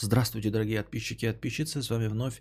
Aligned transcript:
Здравствуйте, 0.00 0.50
дорогие 0.50 0.82
подписчики 0.82 1.24
и 1.24 1.32
подписчицы. 1.32 1.82
С 1.82 1.90
вами 1.90 2.06
вновь 2.06 2.40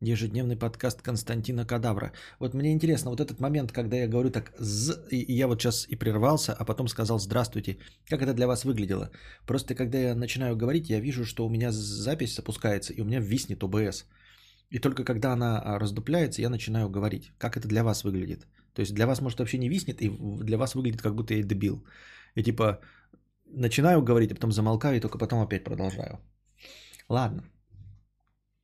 ежедневный 0.00 0.56
подкаст 0.56 1.02
Константина 1.02 1.66
Кадавра. 1.66 2.12
Вот 2.38 2.54
мне 2.54 2.72
интересно, 2.72 3.10
вот 3.10 3.20
этот 3.20 3.40
момент, 3.40 3.72
когда 3.72 3.96
я 3.96 4.08
говорю 4.08 4.30
так 4.30 4.54
«з», 4.58 5.06
и 5.10 5.32
я 5.32 5.46
вот 5.46 5.60
сейчас 5.60 5.86
и 5.86 5.96
прервался, 5.96 6.54
а 6.54 6.64
потом 6.64 6.88
сказал 6.88 7.18
«здравствуйте», 7.18 7.76
как 8.08 8.22
это 8.22 8.32
для 8.32 8.46
вас 8.46 8.64
выглядело? 8.64 9.10
Просто 9.46 9.74
когда 9.74 9.98
я 9.98 10.14
начинаю 10.14 10.56
говорить, 10.56 10.88
я 10.88 10.98
вижу, 10.98 11.26
что 11.26 11.46
у 11.46 11.50
меня 11.50 11.72
запись 11.72 12.36
запускается, 12.36 12.94
и 12.94 13.02
у 13.02 13.04
меня 13.04 13.20
виснет 13.20 13.62
ОБС. 13.62 14.06
И 14.70 14.78
только 14.78 15.04
когда 15.04 15.34
она 15.34 15.60
а, 15.60 15.78
раздупляется, 15.78 16.40
я 16.40 16.48
начинаю 16.48 16.88
говорить. 16.88 17.32
Как 17.38 17.58
это 17.58 17.68
для 17.68 17.82
вас 17.84 18.04
выглядит? 18.04 18.46
То 18.72 18.80
есть 18.80 18.94
для 18.94 19.06
вас, 19.06 19.20
может, 19.20 19.38
вообще 19.40 19.58
не 19.58 19.68
виснет, 19.68 20.00
и 20.00 20.08
для 20.42 20.56
вас 20.56 20.74
выглядит, 20.74 21.02
как 21.02 21.14
будто 21.14 21.34
я 21.34 21.42
дебил. 21.42 21.84
И 22.34 22.42
типа 22.42 22.80
начинаю 23.44 24.02
говорить, 24.02 24.32
а 24.32 24.34
потом 24.34 24.52
замолкаю, 24.52 24.96
и 24.96 25.00
только 25.00 25.18
потом 25.18 25.40
опять 25.40 25.64
продолжаю. 25.64 26.18
Ладно. 27.08 27.42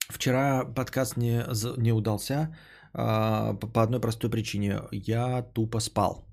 Вчера 0.08 0.64
подкаст 0.64 1.16
не, 1.16 1.44
не 1.78 1.92
удался 1.92 2.56
а, 2.92 3.54
по 3.54 3.82
одной 3.82 4.00
простой 4.00 4.30
причине. 4.30 4.80
Я 4.92 5.42
тупо 5.42 5.80
спал. 5.80 6.26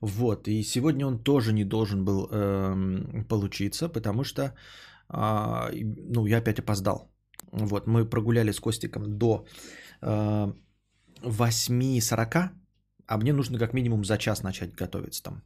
Вот, 0.00 0.48
и 0.48 0.62
сегодня 0.62 1.06
он 1.06 1.18
тоже 1.22 1.52
не 1.52 1.64
должен 1.64 2.04
был 2.04 2.28
э, 2.30 3.24
получиться, 3.28 3.88
потому 3.88 4.24
что, 4.24 4.54
э, 5.10 5.84
ну, 6.14 6.26
я 6.26 6.38
опять 6.38 6.58
опоздал. 6.58 7.12
Вот, 7.52 7.86
мы 7.86 8.08
прогуляли 8.08 8.52
с 8.52 8.60
Костиком 8.60 9.18
до 9.18 9.46
э, 10.00 10.52
8.40, 11.22 12.50
а 13.06 13.16
мне 13.18 13.32
нужно 13.32 13.58
как 13.58 13.74
минимум 13.74 14.04
за 14.04 14.16
час 14.18 14.42
начать 14.42 14.74
готовиться 14.74 15.22
там. 15.22 15.42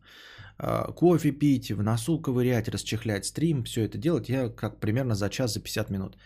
Э, 0.58 0.92
кофе 0.94 1.32
пить, 1.32 1.70
в 1.70 1.82
носу 1.82 2.20
ковырять, 2.20 2.68
расчехлять 2.68 3.24
стрим, 3.24 3.64
все 3.64 3.82
это 3.82 3.98
делать 3.98 4.28
я 4.28 4.48
как 4.48 4.80
примерно 4.80 5.14
за 5.14 5.28
час, 5.28 5.54
за 5.54 5.60
50 5.60 5.90
минут. 5.90 6.16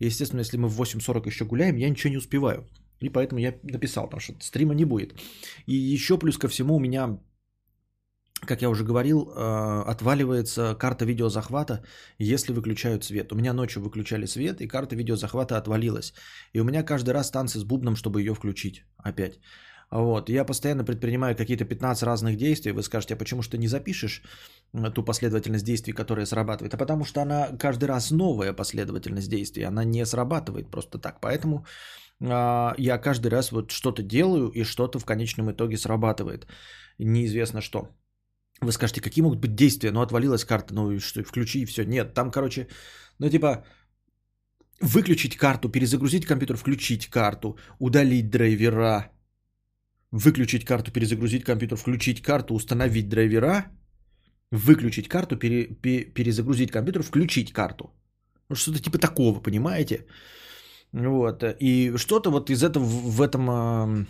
Естественно, 0.00 0.40
если 0.40 0.58
мы 0.58 0.68
в 0.68 0.80
8.40 0.80 1.26
еще 1.26 1.44
гуляем, 1.44 1.76
я 1.76 1.90
ничего 1.90 2.10
не 2.10 2.18
успеваю. 2.18 2.66
И 3.00 3.10
поэтому 3.10 3.40
я 3.40 3.54
написал, 3.62 4.04
потому 4.04 4.20
что 4.20 4.34
стрима 4.40 4.74
не 4.74 4.84
будет. 4.84 5.14
И 5.66 5.74
еще 5.74 6.18
плюс 6.18 6.38
ко 6.38 6.48
всему 6.48 6.76
у 6.76 6.80
меня, 6.80 7.18
как 8.46 8.62
я 8.62 8.70
уже 8.70 8.84
говорил, 8.84 9.30
э, 9.30 9.82
отваливается 9.86 10.74
карта 10.74 11.04
видеозахвата, 11.04 11.84
если 12.18 12.52
выключают 12.52 13.04
свет. 13.04 13.32
У 13.32 13.36
меня 13.36 13.52
ночью 13.52 13.82
выключали 13.82 14.26
свет, 14.26 14.60
и 14.60 14.68
карта 14.68 14.96
видеозахвата 14.96 15.56
отвалилась. 15.56 16.14
И 16.54 16.60
у 16.60 16.64
меня 16.64 16.82
каждый 16.82 17.10
раз 17.10 17.30
танцы 17.30 17.58
с 17.58 17.64
бубном, 17.64 17.96
чтобы 17.96 18.20
ее 18.20 18.34
включить 18.34 18.84
опять. 18.98 19.38
Вот. 19.90 20.28
Я 20.28 20.44
постоянно 20.44 20.84
предпринимаю 20.84 21.36
какие-то 21.36 21.64
15 21.64 22.02
разных 22.02 22.36
действий. 22.36 22.72
Вы 22.72 22.82
скажете, 22.82 23.14
а 23.14 23.16
почему 23.16 23.42
что 23.42 23.56
не 23.56 23.68
запишешь 23.68 24.22
ту 24.94 25.04
последовательность 25.04 25.64
действий, 25.64 25.94
которая 25.94 26.26
срабатывает? 26.26 26.74
А 26.74 26.76
потому 26.76 27.04
что 27.04 27.22
она 27.22 27.48
каждый 27.58 27.84
раз 27.84 28.10
новая 28.10 28.52
последовательность 28.52 29.30
действий. 29.30 29.64
Она 29.64 29.84
не 29.84 30.04
срабатывает 30.06 30.70
просто 30.70 30.98
так. 30.98 31.20
Поэтому 31.20 31.66
э, 32.20 32.74
я 32.78 32.98
каждый 32.98 33.28
раз 33.28 33.52
вот 33.52 33.70
что-то 33.70 34.02
делаю, 34.02 34.50
и 34.54 34.64
что-то 34.64 34.98
в 34.98 35.04
конечном 35.04 35.50
итоге 35.50 35.76
срабатывает. 35.76 36.46
Неизвестно 36.98 37.60
что. 37.60 37.88
Вы 38.60 38.72
скажете, 38.72 39.00
какие 39.00 39.22
могут 39.22 39.40
быть 39.40 39.54
действия? 39.54 39.92
Ну, 39.92 40.00
отвалилась 40.00 40.44
карта, 40.44 40.74
ну, 40.74 40.98
что, 40.98 41.22
включи 41.22 41.62
и 41.62 41.66
все. 41.66 41.84
Нет, 41.84 42.14
там, 42.14 42.30
короче, 42.30 42.68
ну, 43.18 43.28
типа, 43.28 43.64
выключить 44.80 45.36
карту, 45.36 45.68
перезагрузить 45.68 46.26
компьютер, 46.26 46.56
включить 46.56 47.06
карту, 47.08 47.58
удалить 47.78 48.30
драйвера, 48.30 49.10
выключить 50.16 50.64
карту, 50.64 50.90
перезагрузить 50.92 51.44
компьютер, 51.44 51.76
включить 51.76 52.22
карту, 52.22 52.54
установить 52.54 53.08
драйвера, 53.08 53.66
выключить 54.52 55.08
карту, 55.08 55.36
пере, 55.36 55.66
пере, 55.82 56.04
перезагрузить 56.14 56.70
компьютер, 56.70 57.02
включить 57.02 57.52
карту. 57.52 57.84
Ну, 58.48 58.56
что-то 58.56 58.78
типа 58.78 58.98
такого, 58.98 59.40
понимаете? 59.40 60.06
Вот. 60.92 61.42
И 61.60 61.92
что-то 61.96 62.30
вот 62.30 62.50
из 62.50 62.62
этого 62.62 62.84
в 62.84 63.20
этом 63.20 64.06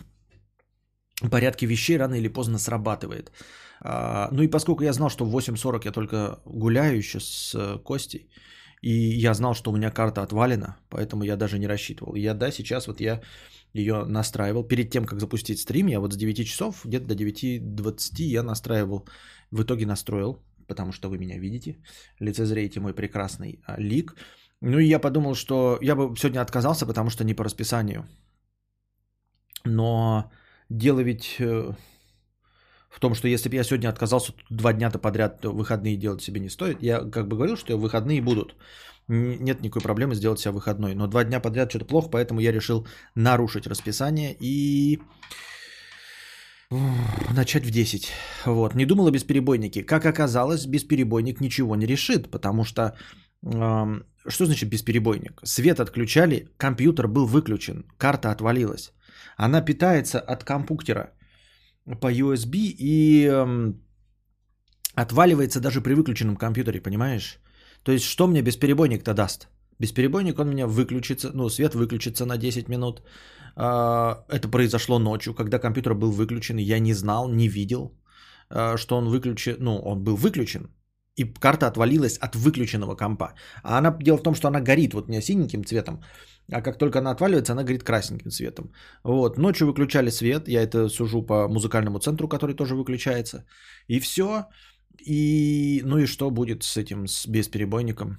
порядке 1.30 1.66
вещей 1.66 1.98
рано 1.98 2.14
или 2.14 2.28
поздно 2.28 2.58
срабатывает. 2.58 3.32
А, 3.80 4.28
ну 4.32 4.42
и 4.42 4.50
поскольку 4.50 4.84
я 4.84 4.92
знал, 4.92 5.10
что 5.10 5.24
в 5.24 5.36
8.40 5.36 5.86
я 5.86 5.92
только 5.92 6.40
гуляю 6.44 6.96
еще 6.96 7.20
с 7.20 7.54
э, 7.54 7.78
Костей, 7.84 8.28
и 8.82 8.92
я 8.92 9.34
знал, 9.34 9.54
что 9.54 9.70
у 9.70 9.76
меня 9.76 9.90
карта 9.90 10.22
отвалена, 10.22 10.76
поэтому 10.88 11.24
я 11.24 11.36
даже 11.36 11.58
не 11.58 11.66
рассчитывал. 11.66 12.14
Я, 12.14 12.34
да, 12.34 12.50
сейчас 12.50 12.86
вот 12.86 13.00
я 13.00 13.20
ее 13.72 14.04
настраивал. 14.04 14.64
Перед 14.64 14.90
тем, 14.90 15.04
как 15.04 15.20
запустить 15.20 15.58
стрим, 15.58 15.88
я 15.88 16.00
вот 16.00 16.12
с 16.12 16.16
9 16.16 16.46
часов, 16.46 16.84
где-то 16.84 17.06
до 17.06 17.14
9.20 17.14 18.22
я 18.22 18.42
настраивал. 18.42 19.08
В 19.50 19.62
итоге 19.62 19.86
настроил, 19.86 20.42
потому 20.66 20.92
что 20.92 21.08
вы 21.08 21.18
меня 21.18 21.38
видите, 21.38 21.78
лицезреете 22.20 22.80
мой 22.80 22.94
прекрасный 22.94 23.60
а, 23.66 23.80
лик. 23.80 24.14
Ну 24.60 24.78
и 24.78 24.86
я 24.86 24.98
подумал, 24.98 25.34
что 25.34 25.78
я 25.82 25.94
бы 25.94 26.16
сегодня 26.16 26.40
отказался, 26.40 26.86
потому 26.86 27.10
что 27.10 27.24
не 27.24 27.34
по 27.34 27.44
расписанию. 27.44 28.06
Но 29.64 30.30
дело 30.68 31.00
ведь 31.00 31.36
э, 31.38 31.72
в 32.96 33.00
том, 33.00 33.14
что 33.14 33.28
если 33.28 33.50
бы 33.50 33.56
я 33.56 33.64
сегодня 33.64 33.90
отказался 33.90 34.32
два 34.48 34.72
дня-то 34.72 34.98
подряд, 34.98 35.44
выходные 35.44 35.96
делать 35.96 36.22
себе 36.22 36.40
не 36.40 36.48
стоит. 36.48 36.82
Я 36.82 37.00
как 37.00 37.28
бы 37.28 37.36
говорил, 37.36 37.56
что 37.56 37.76
выходные 37.76 38.22
будут. 38.22 38.56
Нет 39.08 39.60
никакой 39.60 39.82
проблемы 39.82 40.14
сделать 40.14 40.40
себя 40.40 40.52
выходной. 40.52 40.94
Но 40.94 41.06
два 41.06 41.24
дня 41.24 41.40
подряд 41.40 41.68
что-то 41.68 41.84
плохо, 41.84 42.08
поэтому 42.08 42.40
я 42.40 42.52
решил 42.52 42.86
нарушить 43.14 43.66
расписание 43.66 44.34
и 44.40 44.98
начать 47.34 47.66
в 47.66 47.70
10. 47.70 48.12
Вот. 48.46 48.74
Не 48.74 48.86
думал 48.86 49.06
о 49.06 49.10
бесперебойнике. 49.10 49.84
Как 49.84 50.06
оказалось, 50.06 50.66
бесперебойник 50.66 51.40
ничего 51.40 51.76
не 51.76 51.86
решит, 51.86 52.30
потому 52.30 52.64
что 52.64 52.96
э, 53.44 54.00
что 54.26 54.46
значит 54.46 54.70
бесперебойник? 54.70 55.40
Свет 55.44 55.80
отключали, 55.80 56.48
компьютер 56.56 57.08
был 57.08 57.26
выключен, 57.26 57.84
карта 57.98 58.30
отвалилась. 58.30 58.92
Она 59.36 59.60
питается 59.60 60.18
от 60.18 60.44
компьютера 60.44 61.10
по 62.00 62.12
USB 62.12 62.74
и 62.78 63.26
э, 63.26 63.72
отваливается 64.94 65.60
даже 65.60 65.80
при 65.80 65.94
выключенном 65.94 66.36
компьютере, 66.36 66.80
понимаешь? 66.80 67.38
То 67.82 67.92
есть 67.92 68.04
что 68.04 68.26
мне 68.26 68.42
бесперебойник-то 68.42 69.14
даст? 69.14 69.48
Бесперебойник 69.78 70.38
он 70.38 70.48
меня 70.48 70.66
выключится, 70.66 71.30
ну, 71.34 71.48
свет 71.48 71.74
выключится 71.74 72.26
на 72.26 72.36
10 72.36 72.68
минут. 72.68 73.02
А, 73.56 74.24
это 74.28 74.48
произошло 74.48 74.98
ночью, 74.98 75.34
когда 75.34 75.58
компьютер 75.58 75.94
был 75.94 76.10
выключен, 76.10 76.58
я 76.58 76.78
не 76.78 76.94
знал, 76.94 77.28
не 77.28 77.48
видел, 77.48 77.92
а, 78.50 78.76
что 78.76 78.96
он 78.96 79.08
выключен, 79.08 79.56
ну, 79.60 79.78
он 79.78 80.02
был 80.02 80.16
выключен, 80.16 80.70
и 81.16 81.24
карта 81.24 81.66
отвалилась 81.66 82.18
от 82.18 82.36
выключенного 82.36 82.94
компа. 82.94 83.34
А 83.62 83.78
она, 83.78 83.90
дело 84.00 84.18
в 84.18 84.22
том, 84.22 84.34
что 84.34 84.48
она 84.48 84.60
горит 84.60 84.94
вот 84.94 85.06
у 85.06 85.08
меня 85.08 85.22
синеньким 85.22 85.64
цветом, 85.64 86.02
а 86.52 86.62
как 86.62 86.78
только 86.78 86.98
она 86.98 87.10
отваливается, 87.10 87.52
она 87.52 87.64
горит 87.64 87.82
красненьким 87.82 88.30
цветом. 88.30 88.72
Вот, 89.04 89.38
ночью 89.38 89.66
выключали 89.66 90.10
свет, 90.10 90.48
я 90.48 90.62
это 90.62 90.88
сужу 90.88 91.22
по 91.22 91.48
музыкальному 91.48 91.98
центру, 91.98 92.28
который 92.28 92.54
тоже 92.54 92.74
выключается, 92.74 93.44
и 93.88 94.00
все. 94.00 94.46
И, 95.06 95.82
ну 95.84 95.98
и 95.98 96.06
что 96.06 96.30
будет 96.30 96.62
с 96.62 96.76
этим, 96.76 97.06
с 97.06 97.26
бесперебойником? 97.26 98.18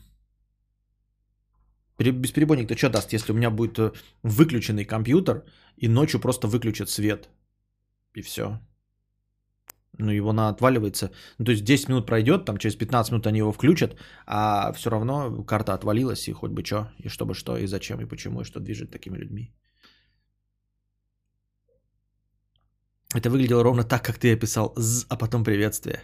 Бесперебойник-то 2.00 2.78
что 2.78 2.90
даст, 2.90 3.14
если 3.14 3.32
у 3.32 3.36
меня 3.36 3.50
будет 3.50 3.80
э, 3.80 3.92
выключенный 4.24 4.86
компьютер 4.86 5.46
и 5.78 5.88
ночью 5.88 6.20
просто 6.20 6.48
выключат 6.48 6.90
свет? 6.90 7.30
И 8.16 8.22
все. 8.22 8.60
Ну, 10.00 10.12
его 10.12 10.34
на 10.34 10.50
отваливается. 10.50 11.12
Ну, 11.40 11.46
то 11.46 11.52
есть 11.52 11.64
10 11.64 11.90
минут 11.90 12.06
пройдет, 12.06 12.46
там 12.46 12.58
через 12.58 12.76
15 12.76 13.12
минут 13.12 13.28
они 13.28 13.40
его 13.40 13.52
включат, 13.52 13.96
а 14.26 14.72
все 14.74 14.90
равно 14.90 15.44
карта 15.44 15.74
отвалилась, 15.74 16.28
и 16.28 16.34
хоть 16.34 16.52
бы 16.52 16.64
что, 16.64 16.92
и 17.04 17.10
чтобы 17.10 17.34
что, 17.34 17.58
и 17.58 17.68
зачем, 17.68 18.00
и 18.02 18.06
почему, 18.06 18.42
и 18.42 18.46
что 18.46 18.60
движет 18.60 18.92
такими 18.92 19.18
людьми. 19.18 19.54
Это 23.16 23.30
выглядело 23.30 23.64
ровно 23.64 23.84
так, 23.84 24.04
как 24.04 24.18
ты 24.18 24.34
описал, 24.34 24.76
а 25.10 25.18
потом 25.18 25.44
приветствие. 25.44 26.02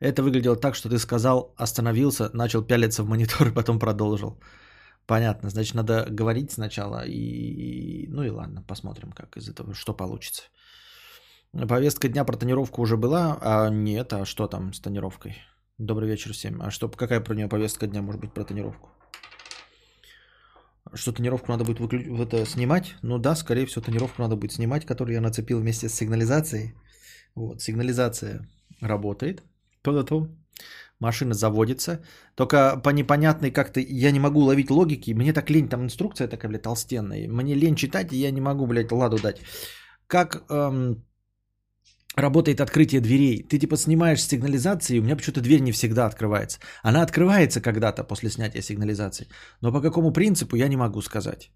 Это 0.00 0.22
выглядело 0.22 0.56
так, 0.56 0.74
что 0.74 0.88
ты 0.88 0.98
сказал, 0.98 1.54
остановился, 1.56 2.30
начал 2.32 2.62
пялиться 2.62 3.02
в 3.02 3.08
монитор 3.08 3.48
и 3.48 3.54
потом 3.54 3.78
продолжил. 3.78 4.40
Понятно, 5.06 5.50
значит, 5.50 5.74
надо 5.74 6.06
говорить 6.10 6.52
сначала 6.52 7.04
и... 7.06 8.06
Ну 8.08 8.22
и 8.22 8.30
ладно, 8.30 8.62
посмотрим, 8.62 9.12
как 9.12 9.36
из 9.36 9.48
этого, 9.48 9.74
что 9.74 9.94
получится. 9.94 10.42
Повестка 11.52 12.08
дня 12.08 12.24
про 12.24 12.36
тонировку 12.36 12.82
уже 12.82 12.96
была, 12.96 13.38
а 13.40 13.70
нет, 13.70 14.12
а 14.12 14.24
что 14.24 14.46
там 14.46 14.72
с 14.72 14.80
тонировкой? 14.80 15.38
Добрый 15.78 16.08
вечер 16.08 16.32
всем. 16.32 16.60
А 16.60 16.70
что, 16.70 16.88
какая 16.88 17.20
про 17.20 17.34
нее 17.34 17.48
повестка 17.48 17.86
дня 17.86 18.02
может 18.02 18.20
быть 18.20 18.34
про 18.34 18.44
тонировку? 18.44 18.90
Что 20.94 21.12
тонировку 21.12 21.50
надо 21.50 21.64
будет 21.64 21.80
выклю... 21.80 22.22
это 22.22 22.44
снимать? 22.46 22.96
Ну 23.02 23.18
да, 23.18 23.34
скорее 23.34 23.66
всего, 23.66 23.84
тонировку 23.84 24.22
надо 24.22 24.36
будет 24.36 24.52
снимать, 24.52 24.84
которую 24.84 25.14
я 25.14 25.20
нацепил 25.20 25.60
вместе 25.60 25.88
с 25.88 25.94
сигнализацией. 25.94 26.74
Вот, 27.34 27.62
сигнализация 27.62 28.46
работает 28.80 29.42
то-то, 29.82 30.28
машина 31.00 31.34
заводится. 31.34 32.00
Только 32.34 32.80
по 32.82 32.90
непонятной 32.90 33.50
как-то 33.50 33.80
я 33.80 34.10
не 34.10 34.20
могу 34.20 34.40
ловить 34.40 34.70
логики. 34.70 35.12
Мне 35.14 35.32
так 35.32 35.50
лень, 35.50 35.68
там 35.68 35.82
инструкция 35.82 36.28
такая, 36.28 36.50
блядь, 36.50 36.62
толстенная. 36.62 37.28
Мне 37.28 37.54
лень 37.54 37.76
читать, 37.76 38.12
и 38.12 38.16
я 38.16 38.30
не 38.30 38.40
могу, 38.40 38.66
блядь, 38.66 38.92
ладу 38.92 39.18
дать. 39.18 39.40
Как 40.06 40.44
эм, 40.50 41.04
работает 42.20 42.60
открытие 42.60 43.00
дверей. 43.00 43.42
Ты 43.48 43.58
типа 43.58 43.76
снимаешь 43.76 44.22
сигнализации, 44.22 44.96
и 44.96 45.00
у 45.00 45.02
меня 45.02 45.16
почему-то 45.16 45.40
дверь 45.40 45.60
не 45.60 45.72
всегда 45.72 46.06
открывается. 46.06 46.58
Она 46.82 47.02
открывается 47.02 47.60
когда-то 47.60 48.04
после 48.04 48.30
снятия 48.30 48.62
сигнализации. 48.62 49.28
Но 49.60 49.72
по 49.72 49.80
какому 49.80 50.12
принципу, 50.12 50.56
я 50.56 50.68
не 50.68 50.76
могу 50.76 51.02
сказать. 51.02 51.50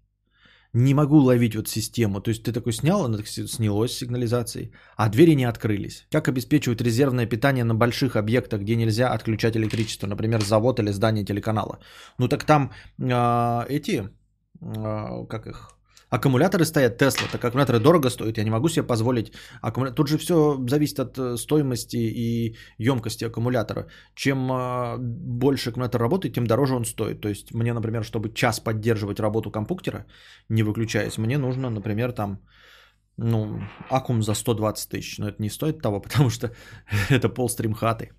Не 0.73 0.93
могу 0.93 1.17
ловить 1.17 1.55
вот 1.55 1.67
систему. 1.67 2.19
То 2.19 2.29
есть 2.31 2.43
ты 2.43 2.51
такой 2.51 2.73
снял, 2.73 3.05
она 3.05 3.17
так 3.17 3.27
снялась 3.27 3.97
сигнализацией, 3.97 4.71
а 4.97 5.09
двери 5.09 5.35
не 5.35 5.45
открылись. 5.45 6.07
Как 6.11 6.27
обеспечивают 6.27 6.81
резервное 6.81 7.27
питание 7.27 7.63
на 7.63 7.75
больших 7.75 8.15
объектах, 8.15 8.61
где 8.61 8.75
нельзя 8.75 9.13
отключать 9.13 9.55
электричество? 9.55 10.07
Например, 10.07 10.41
завод 10.41 10.79
или 10.79 10.91
здание 10.91 11.25
телеканала. 11.25 11.79
Ну 12.17 12.27
так 12.27 12.43
там 12.43 12.71
э, 12.97 13.65
эти, 13.69 14.09
э, 14.61 15.25
как 15.29 15.45
их, 15.45 15.77
Аккумуляторы 16.13 16.63
стоят, 16.65 16.97
Тесла, 16.97 17.27
так 17.31 17.43
аккумуляторы 17.43 17.79
дорого 17.79 18.09
стоят, 18.09 18.37
я 18.37 18.43
не 18.43 18.51
могу 18.51 18.69
себе 18.69 18.85
позволить. 18.85 19.33
Аккумуля... 19.61 19.91
Тут 19.91 20.07
же 20.07 20.17
все 20.17 20.57
зависит 20.69 20.99
от 20.99 21.17
э, 21.17 21.37
стоимости 21.37 21.97
и 21.97 22.55
емкости 22.77 23.25
аккумулятора. 23.25 23.87
Чем 24.15 24.51
э, 24.51 24.97
больше 24.99 25.71
аккумулятор 25.71 26.01
работает, 26.01 26.35
тем 26.35 26.45
дороже 26.45 26.75
он 26.75 26.85
стоит. 26.85 27.21
То 27.21 27.29
есть 27.29 27.53
мне, 27.53 27.73
например, 27.73 28.03
чтобы 28.03 28.31
час 28.33 28.59
поддерживать 28.59 29.19
работу 29.19 29.49
компьютера, 29.51 30.05
не 30.49 30.61
выключаясь, 30.61 31.17
мне 31.17 31.37
нужно, 31.37 31.71
например, 31.71 32.11
там, 32.11 32.37
ну, 33.17 33.59
аккум 33.89 34.21
за 34.21 34.35
120 34.35 34.89
тысяч. 34.89 35.17
Но 35.17 35.27
это 35.27 35.41
не 35.41 35.49
стоит 35.49 35.81
того, 35.81 35.99
потому 36.09 36.29
что 36.29 36.51
это 37.09 37.27
полстрим 37.27 37.73
хаты. 37.73 38.11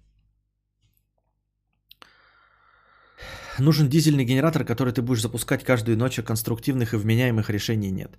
Нужен 3.59 3.89
дизельный 3.89 4.25
генератор, 4.25 4.65
который 4.65 4.93
ты 4.93 5.03
будешь 5.03 5.23
запускать 5.23 5.65
каждую 5.65 5.97
ночь, 5.97 6.19
а 6.19 6.23
конструктивных 6.23 6.93
и 6.93 6.97
вменяемых 6.97 7.51
решений 7.51 7.91
нет. 7.91 8.19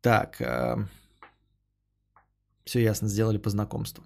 Так, 0.00 0.40
э, 0.40 0.76
все 2.64 2.80
ясно, 2.80 3.08
сделали 3.08 3.38
по 3.38 3.50
знакомству. 3.50 4.04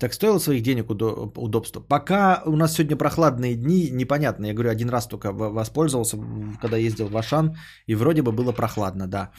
Так, 0.00 0.14
стоило 0.14 0.38
своих 0.38 0.62
денег 0.62 0.90
удобства? 0.90 1.80
Пока 1.80 2.42
у 2.46 2.56
нас 2.56 2.74
сегодня 2.74 2.96
прохладные 2.96 3.54
дни, 3.54 3.90
непонятно. 3.90 4.46
Я 4.46 4.54
говорю, 4.54 4.70
один 4.70 4.88
раз 4.88 5.06
только 5.06 5.32
воспользовался, 5.32 6.16
когда 6.62 6.78
ездил 6.78 7.08
в 7.08 7.16
Ашан, 7.16 7.56
и 7.86 7.94
вроде 7.94 8.22
бы 8.22 8.32
было 8.32 8.52
прохладно, 8.52 9.06
да. 9.06 9.30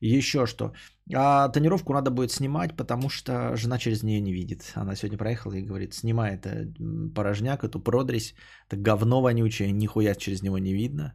Еще 0.00 0.46
что. 0.46 0.72
А 1.14 1.48
тонировку 1.48 1.92
надо 1.92 2.10
будет 2.10 2.30
снимать, 2.30 2.76
потому 2.76 3.08
что 3.08 3.56
жена 3.56 3.78
через 3.78 4.02
нее 4.02 4.20
не 4.20 4.32
видит. 4.32 4.72
Она 4.74 4.94
сегодня 4.94 5.18
проехала 5.18 5.54
и 5.54 5.62
говорит, 5.62 5.94
снимай 5.94 6.34
это 6.34 6.72
порожняк, 7.14 7.64
эту 7.64 7.80
продресь, 7.80 8.34
это 8.68 8.76
говно 8.76 9.20
вонючее, 9.20 9.72
нихуя 9.72 10.14
через 10.14 10.42
него 10.42 10.58
не 10.58 10.72
видно. 10.72 11.14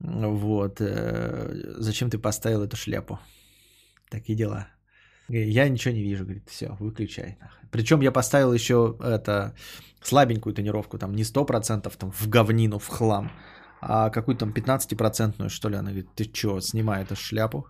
Вот. 0.00 0.80
Э, 0.80 1.52
зачем 1.78 2.10
ты 2.10 2.18
поставил 2.18 2.62
эту 2.62 2.76
шляпу? 2.76 3.18
Такие 4.10 4.36
дела. 4.36 4.68
Я 5.28 5.68
ничего 5.68 5.94
не 5.94 6.02
вижу, 6.02 6.24
говорит, 6.24 6.48
все, 6.48 6.76
выключай. 6.80 7.36
Причем 7.70 8.00
я 8.00 8.12
поставил 8.12 8.52
еще 8.52 8.96
это 9.00 9.54
слабенькую 10.02 10.54
тонировку, 10.54 10.98
там 10.98 11.14
не 11.14 11.24
100%, 11.24 11.96
там 11.98 12.12
в 12.12 12.28
говнину, 12.28 12.78
в 12.78 12.88
хлам, 12.88 13.30
а 13.80 14.10
какую-то 14.10 14.46
там 14.46 14.52
15% 14.52 15.48
что 15.48 15.68
ли. 15.68 15.76
Она 15.76 15.90
говорит, 15.90 16.14
ты 16.14 16.24
что, 16.24 16.60
снимай 16.60 17.02
эту 17.02 17.14
шляпу. 17.16 17.66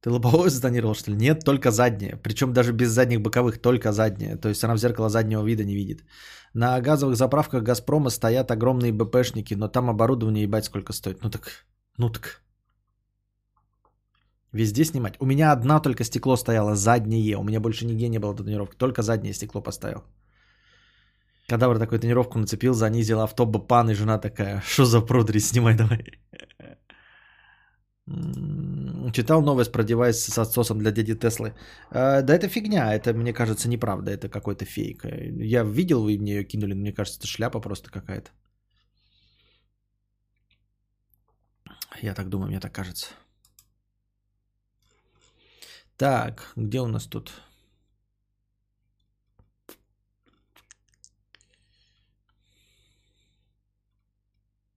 Ты 0.00 0.10
лобовое 0.10 0.48
затонировал, 0.48 0.94
что 0.94 1.10
ли? 1.10 1.16
Нет, 1.16 1.44
только 1.44 1.70
заднее. 1.70 2.16
Причем 2.22 2.52
даже 2.52 2.72
без 2.72 2.90
задних 2.90 3.20
боковых, 3.20 3.60
только 3.60 3.92
заднее. 3.92 4.36
То 4.36 4.48
есть 4.48 4.64
она 4.64 4.74
в 4.74 4.78
зеркало 4.78 5.08
заднего 5.08 5.44
вида 5.44 5.64
не 5.64 5.74
видит. 5.74 6.04
На 6.54 6.80
газовых 6.80 7.16
заправках 7.16 7.62
Газпрома 7.62 8.10
стоят 8.10 8.50
огромные 8.50 8.92
БПшники, 8.92 9.54
но 9.54 9.68
там 9.68 9.90
оборудование 9.90 10.44
ебать 10.44 10.64
сколько 10.64 10.92
стоит. 10.92 11.22
Ну 11.22 11.30
так, 11.30 11.66
ну 11.98 12.10
так. 12.10 12.42
Везде 14.52 14.84
снимать. 14.84 15.14
У 15.20 15.26
меня 15.26 15.52
одна 15.52 15.80
только 15.80 16.04
стекло 16.04 16.36
стояло, 16.36 16.74
заднее. 16.74 17.36
У 17.36 17.44
меня 17.44 17.60
больше 17.60 17.86
нигде 17.86 18.08
не 18.08 18.18
было 18.18 18.34
тонировки. 18.34 18.76
Только 18.76 19.02
заднее 19.02 19.34
стекло 19.34 19.60
поставил. 19.60 20.02
Кадавр 21.46 21.78
такой 21.78 21.98
тонировку 21.98 22.38
нацепил, 22.38 22.74
занизил 22.74 23.20
автоба 23.20 23.58
пан, 23.58 23.90
и 23.90 23.94
жена 23.94 24.18
такая, 24.18 24.62
что 24.66 24.84
за 24.84 25.00
продри, 25.00 25.40
снимай 25.40 25.74
давай. 25.76 26.20
Читал 29.12 29.42
новость 29.42 29.72
про 29.72 29.82
девайс 29.82 30.24
с 30.24 30.38
отсосом 30.38 30.78
для 30.78 30.92
дяди 30.92 31.14
Теслы. 31.14 31.54
А, 31.90 32.22
да 32.22 32.34
это 32.34 32.48
фигня, 32.48 32.94
это, 32.94 33.12
мне 33.12 33.32
кажется, 33.32 33.68
неправда, 33.68 34.10
это 34.10 34.28
какой-то 34.28 34.64
фейк. 34.64 35.04
Я 35.04 35.64
видел, 35.64 36.02
вы 36.02 36.18
мне 36.18 36.34
ее 36.34 36.44
кинули, 36.44 36.74
но 36.74 36.80
мне 36.80 36.92
кажется, 36.92 37.18
это 37.20 37.26
шляпа 37.26 37.60
просто 37.60 37.90
какая-то. 37.90 38.30
Я 42.02 42.14
так 42.14 42.28
думаю, 42.28 42.48
мне 42.48 42.60
так 42.60 42.72
кажется. 42.72 43.08
Так, 45.96 46.52
где 46.56 46.80
у 46.80 46.86
нас 46.86 47.06
тут? 47.06 47.32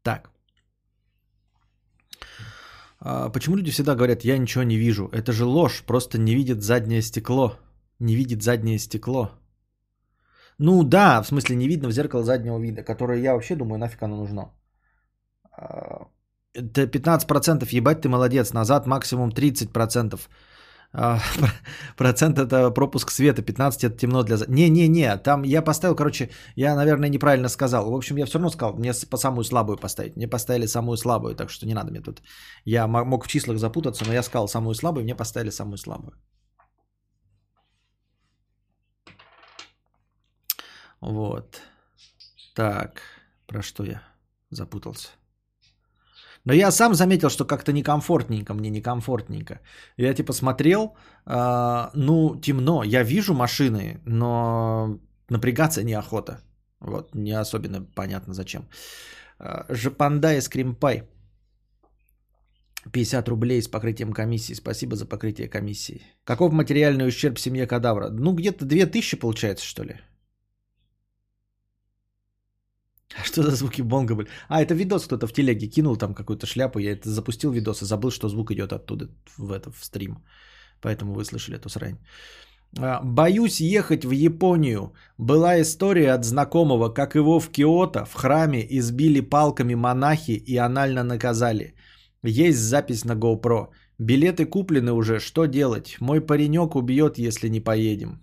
Так. 0.03 0.32
А 3.05 3.29
почему 3.29 3.57
люди 3.57 3.71
всегда 3.71 3.95
говорят, 3.95 4.23
я 4.23 4.37
ничего 4.37 4.63
не 4.63 4.77
вижу? 4.77 5.09
Это 5.11 5.33
же 5.33 5.43
ложь, 5.45 5.83
просто 5.85 6.17
не 6.17 6.35
видит 6.35 6.63
заднее 6.63 7.01
стекло. 7.01 7.57
Не 7.99 8.15
видит 8.15 8.43
заднее 8.43 8.79
стекло. 8.79 9.29
Ну 10.57 10.83
да, 10.83 11.21
в 11.21 11.27
смысле 11.27 11.55
не 11.55 11.67
видно 11.67 11.89
в 11.89 11.91
зеркало 11.91 12.23
заднего 12.23 12.59
вида, 12.59 12.83
которое 12.83 13.19
я 13.19 13.33
вообще 13.33 13.55
думаю, 13.55 13.79
нафиг 13.79 14.01
оно 14.03 14.15
нужно. 14.15 14.53
А, 15.51 16.07
это 16.53 16.83
15% 16.83 17.67
ебать 17.77 18.01
ты 18.01 18.07
молодец, 18.07 18.53
назад 18.53 18.87
максимум 18.87 19.31
30%. 19.31 20.19
А, 20.95 21.19
процент 21.97 22.37
это 22.37 22.71
пропуск 22.71 23.11
света, 23.11 23.41
15 23.41 23.83
это 23.83 23.97
темно 23.97 24.23
для... 24.23 24.37
Не-не-не, 24.47 25.17
там 25.17 25.43
я 25.43 25.63
поставил, 25.63 25.95
короче, 25.95 26.29
я, 26.55 26.75
наверное, 26.75 27.09
неправильно 27.09 27.49
сказал. 27.49 27.91
В 27.91 27.95
общем, 27.95 28.17
я 28.17 28.25
все 28.25 28.37
равно 28.37 28.49
сказал, 28.49 28.77
мне 28.77 28.93
по 29.09 29.17
самую 29.17 29.43
слабую 29.43 29.77
поставить. 29.77 30.15
Мне 30.15 30.27
поставили 30.27 30.67
самую 30.67 30.97
слабую, 30.97 31.35
так 31.35 31.49
что 31.49 31.65
не 31.65 31.73
надо 31.73 31.91
мне 31.91 32.01
тут. 32.01 32.21
Я 32.65 32.87
мог 32.87 33.25
в 33.25 33.27
числах 33.27 33.57
запутаться, 33.57 34.05
но 34.05 34.13
я 34.13 34.23
сказал 34.23 34.47
самую 34.47 34.75
слабую, 34.75 35.03
мне 35.03 35.15
поставили 35.15 35.51
самую 35.51 35.77
слабую. 35.77 36.13
Вот. 41.01 41.61
Так, 42.55 43.01
про 43.47 43.61
что 43.61 43.83
я 43.83 44.03
запутался? 44.51 45.09
Но 46.45 46.53
я 46.53 46.71
сам 46.71 46.93
заметил, 46.93 47.29
что 47.29 47.45
как-то 47.45 47.71
некомфортненько, 47.71 48.53
мне 48.53 48.69
некомфортненько. 48.69 49.59
Я 49.97 50.13
типа 50.13 50.33
смотрел, 50.33 50.95
э, 51.25 51.89
ну, 51.95 52.35
темно, 52.41 52.83
я 52.83 53.03
вижу 53.03 53.33
машины, 53.33 54.01
но 54.05 54.99
напрягаться 55.29 55.83
неохота. 55.83 56.41
Вот, 56.81 57.15
не 57.15 57.31
особенно 57.31 57.85
понятно 57.95 58.33
зачем. 58.33 58.67
Э, 59.39 59.63
Жапанда 59.69 60.33
и 60.33 60.41
Скримпай. 60.41 61.03
50 62.91 63.29
рублей 63.29 63.61
с 63.61 63.69
покрытием 63.69 64.11
комиссии. 64.13 64.53
Спасибо 64.53 64.95
за 64.95 65.05
покрытие 65.05 65.47
комиссии. 65.47 66.01
Каков 66.25 66.51
материальный 66.51 67.07
ущерб 67.07 67.39
семье 67.39 67.65
кадавра? 67.65 68.09
Ну, 68.09 68.33
где-то 68.33 68.65
2000 68.65 69.19
получается, 69.19 69.65
что 69.65 69.83
ли? 69.83 69.95
Что 73.23 73.43
за 73.43 73.51
звуки 73.51 73.81
бонга 73.81 74.15
были? 74.15 74.29
А, 74.49 74.61
это 74.61 74.73
видос 74.73 75.05
кто-то 75.05 75.27
в 75.27 75.33
телеге 75.33 75.67
кинул, 75.67 75.97
там 75.97 76.13
какую-то 76.13 76.45
шляпу. 76.45 76.79
Я 76.79 76.91
это 76.91 77.09
запустил 77.09 77.51
видос 77.51 77.81
и 77.81 77.85
забыл, 77.85 78.11
что 78.11 78.29
звук 78.29 78.51
идет 78.51 78.73
оттуда 78.73 79.09
в, 79.37 79.51
это, 79.51 79.71
в 79.71 79.83
стрим. 79.85 80.23
Поэтому 80.81 81.13
вы 81.13 81.23
слышали 81.23 81.57
эту 81.57 81.69
срань. 81.69 81.97
А, 82.79 83.01
боюсь 83.03 83.61
ехать 83.61 84.05
в 84.05 84.11
Японию. 84.11 84.93
Была 85.17 85.61
история 85.61 86.13
от 86.13 86.25
знакомого, 86.25 86.89
как 86.89 87.15
его 87.15 87.39
в 87.39 87.49
Киото 87.49 88.05
в 88.05 88.13
храме 88.13 88.65
избили 88.69 89.21
палками 89.21 89.75
монахи 89.75 90.31
и 90.31 90.57
анально 90.57 91.03
наказали. 91.03 91.75
Есть 92.23 92.59
запись 92.59 93.05
на 93.05 93.15
GoPro. 93.15 93.67
Билеты 93.99 94.45
куплены 94.45 94.91
уже, 94.91 95.19
что 95.19 95.45
делать? 95.45 95.97
Мой 95.99 96.21
паренек 96.21 96.75
убьет, 96.75 97.17
если 97.17 97.49
не 97.49 97.59
поедем. 97.59 98.21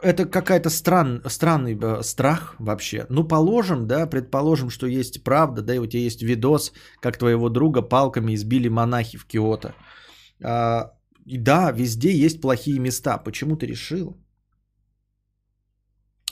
Это 0.00 0.26
какая-то 0.26 0.70
стран, 0.70 1.22
странный 1.26 1.76
э, 1.80 2.02
страх 2.02 2.54
вообще. 2.58 3.06
Ну, 3.08 3.24
положим, 3.24 3.86
да, 3.86 4.06
предположим, 4.06 4.70
что 4.70 4.86
есть 4.86 5.24
правда, 5.24 5.62
да, 5.62 5.74
и 5.74 5.78
у 5.78 5.86
тебя 5.86 6.02
есть 6.02 6.22
видос, 6.22 6.72
как 7.00 7.18
твоего 7.18 7.48
друга 7.48 7.82
палками 7.82 8.34
избили 8.34 8.68
монахи 8.68 9.18
в 9.18 9.26
Киото. 9.26 9.74
А, 10.40 10.92
и 11.26 11.36
да, 11.36 11.72
везде 11.72 12.12
есть 12.12 12.40
плохие 12.40 12.78
места. 12.78 13.18
Почему 13.18 13.56
ты 13.56 13.66
решил? 13.66 14.16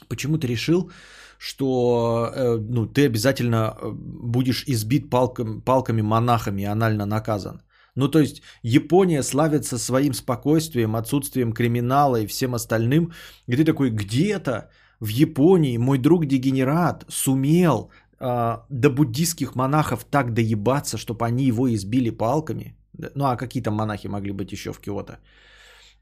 Почему 0.09 0.39
ты 0.39 0.47
решил, 0.47 0.93
что 1.39 2.31
э, 2.35 2.59
ну, 2.59 2.87
ты 2.87 3.07
обязательно 3.07 3.77
э, 3.81 3.91
будешь 3.93 4.65
избит 4.69 5.11
палками, 5.11 5.61
палками 5.61 6.03
монахами 6.03 6.63
и 6.63 6.67
анально 6.67 7.07
наказан? 7.07 7.63
Ну, 7.97 8.09
то 8.09 8.21
есть 8.21 8.43
Япония 8.63 9.23
славится 9.23 9.79
своим 9.79 10.15
спокойствием, 10.15 10.95
отсутствием 10.95 11.53
криминала 11.53 12.21
и 12.21 12.27
всем 12.27 12.55
остальным. 12.55 13.13
И 13.49 13.57
ты 13.57 13.65
такой, 13.65 13.91
где-то 13.91 14.69
в 15.01 15.09
Японии 15.09 15.79
мой 15.79 15.99
друг 15.99 16.27
дегенерат 16.27 17.05
сумел 17.09 17.91
а, 18.19 18.65
до 18.71 18.91
буддийских 18.91 19.55
монахов 19.55 20.05
так 20.05 20.33
доебаться, 20.35 20.99
чтобы 20.99 21.25
они 21.27 21.45
его 21.45 21.75
избили 21.75 22.11
палками. 22.11 22.77
Ну 23.15 23.25
а 23.25 23.37
какие 23.37 23.63
там 23.63 23.75
монахи 23.75 24.09
могли 24.09 24.33
быть 24.33 24.53
еще 24.53 24.73
в 24.73 24.81
Киото? 24.81 25.19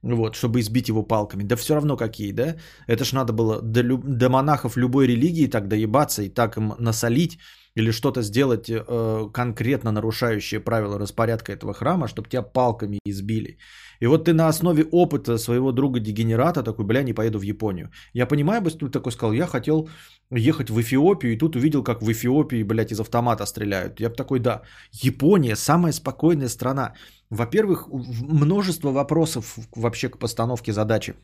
Вот, 0.03 0.35
чтобы 0.35 0.61
избить 0.61 0.89
его 0.89 1.03
палками. 1.03 1.45
Да 1.45 1.57
все 1.57 1.75
равно 1.75 1.97
какие, 1.97 2.33
да? 2.33 2.57
Это 2.89 3.05
ж 3.05 3.13
надо 3.13 3.33
было 3.33 3.63
до, 3.63 3.83
до 3.97 4.29
монахов 4.29 4.77
любой 4.77 5.07
религии 5.07 5.47
так 5.47 5.69
доебаться 5.69 6.23
и 6.23 6.29
так 6.29 6.57
им 6.57 6.75
насолить 6.79 7.39
или 7.77 7.93
что-то 7.93 8.23
сделать 8.23 8.71
э, 8.71 9.31
конкретно 9.33 9.93
нарушающее 9.93 10.61
правила 10.61 10.99
распорядка 10.99 11.53
этого 11.53 11.75
храма, 11.75 12.09
чтобы 12.09 12.29
тебя 12.29 12.43
палками 12.43 12.99
избили. 13.05 13.59
И 14.01 14.07
вот 14.07 14.25
ты 14.25 14.33
на 14.33 14.49
основе 14.49 14.85
опыта 14.93 15.39
своего 15.39 15.73
друга-дегенерата 15.73 16.63
такой, 16.63 16.85
бля, 16.85 17.03
не 17.03 17.13
поеду 17.13 17.39
в 17.39 17.43
Японию. 17.43 17.91
Я 18.13 18.27
понимаю, 18.27 18.63
бы 18.63 18.71
ты 18.71 18.89
такой 18.89 19.13
сказал, 19.13 19.33
я 19.33 19.47
хотел 19.47 19.89
ехать 20.31 20.71
в 20.71 20.81
Эфиопию, 20.81 21.33
и 21.33 21.39
тут 21.39 21.57
увидел, 21.57 21.83
как 21.83 22.03
в 22.03 22.11
Эфиопии, 22.11 22.63
блядь, 22.63 22.93
из 22.93 23.01
автомата 23.01 23.47
стреляют. 23.47 24.01
Я 24.01 24.09
бы 24.09 24.17
такой, 24.17 24.41
да, 24.41 24.63
Япония 24.93 25.57
самая 25.57 25.93
спокойная 25.93 26.49
страна. 26.49 26.95
Во-первых, 27.31 27.89
множество 27.91 28.93
вопросов 28.93 29.59
вообще 29.77 30.09
к 30.09 30.19
постановке 30.19 30.73
задачи. 30.73 31.15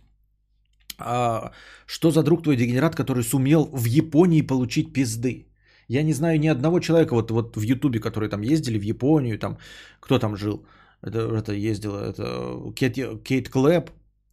А, 0.99 1.53
что 1.87 2.11
за 2.11 2.23
друг 2.23 2.43
твой 2.43 2.57
дегенерат, 2.57 2.97
который 2.97 3.23
сумел 3.23 3.69
в 3.73 3.85
Японии 3.85 4.43
получить 4.43 4.93
пизды? 4.93 5.50
Я 5.91 6.05
не 6.05 6.13
знаю 6.13 6.39
ни 6.39 6.47
одного 6.47 6.81
человека 6.81 7.15
вот, 7.15 7.31
вот 7.31 7.57
в 7.57 7.63
Ютубе, 7.63 7.99
которые 7.99 8.31
там 8.31 8.43
ездили 8.43 8.79
в 8.79 8.83
Японию, 8.83 9.39
там, 9.39 9.59
кто 10.01 10.19
там 10.19 10.37
жил, 10.37 10.65
это, 11.03 11.19
это 11.19 11.53
ездила, 11.53 11.99
это 11.99 12.73
Кейт, 12.77 13.25
Кейт 13.25 13.49
Клэп, 13.49 13.91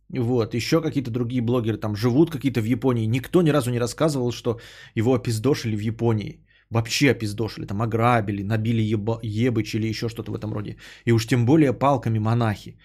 вот, 0.10 0.54
еще 0.54 0.82
какие-то 0.82 1.10
другие 1.10 1.42
блогеры 1.42 1.78
там 1.78 1.96
живут 1.96 2.30
какие-то 2.30 2.62
в 2.62 2.66
Японии. 2.66 3.08
Никто 3.08 3.42
ни 3.42 3.50
разу 3.50 3.72
не 3.72 3.80
рассказывал, 3.80 4.32
что 4.32 4.60
его 4.96 5.16
опиздошили 5.16 5.76
в 5.76 5.80
Японии. 5.80 6.46
Вообще 6.70 7.12
опиздошили, 7.12 7.66
там 7.66 7.82
ограбили, 7.82 8.44
набили 8.44 8.94
еба, 8.94 9.20
ебыч 9.24 9.74
или 9.74 9.88
еще 9.88 10.10
что-то 10.10 10.32
в 10.32 10.36
этом 10.36 10.54
роде. 10.54 10.78
И 11.06 11.12
уж 11.12 11.26
тем 11.26 11.46
более 11.46 11.74
палками 11.74 12.20
монахи. 12.20 12.78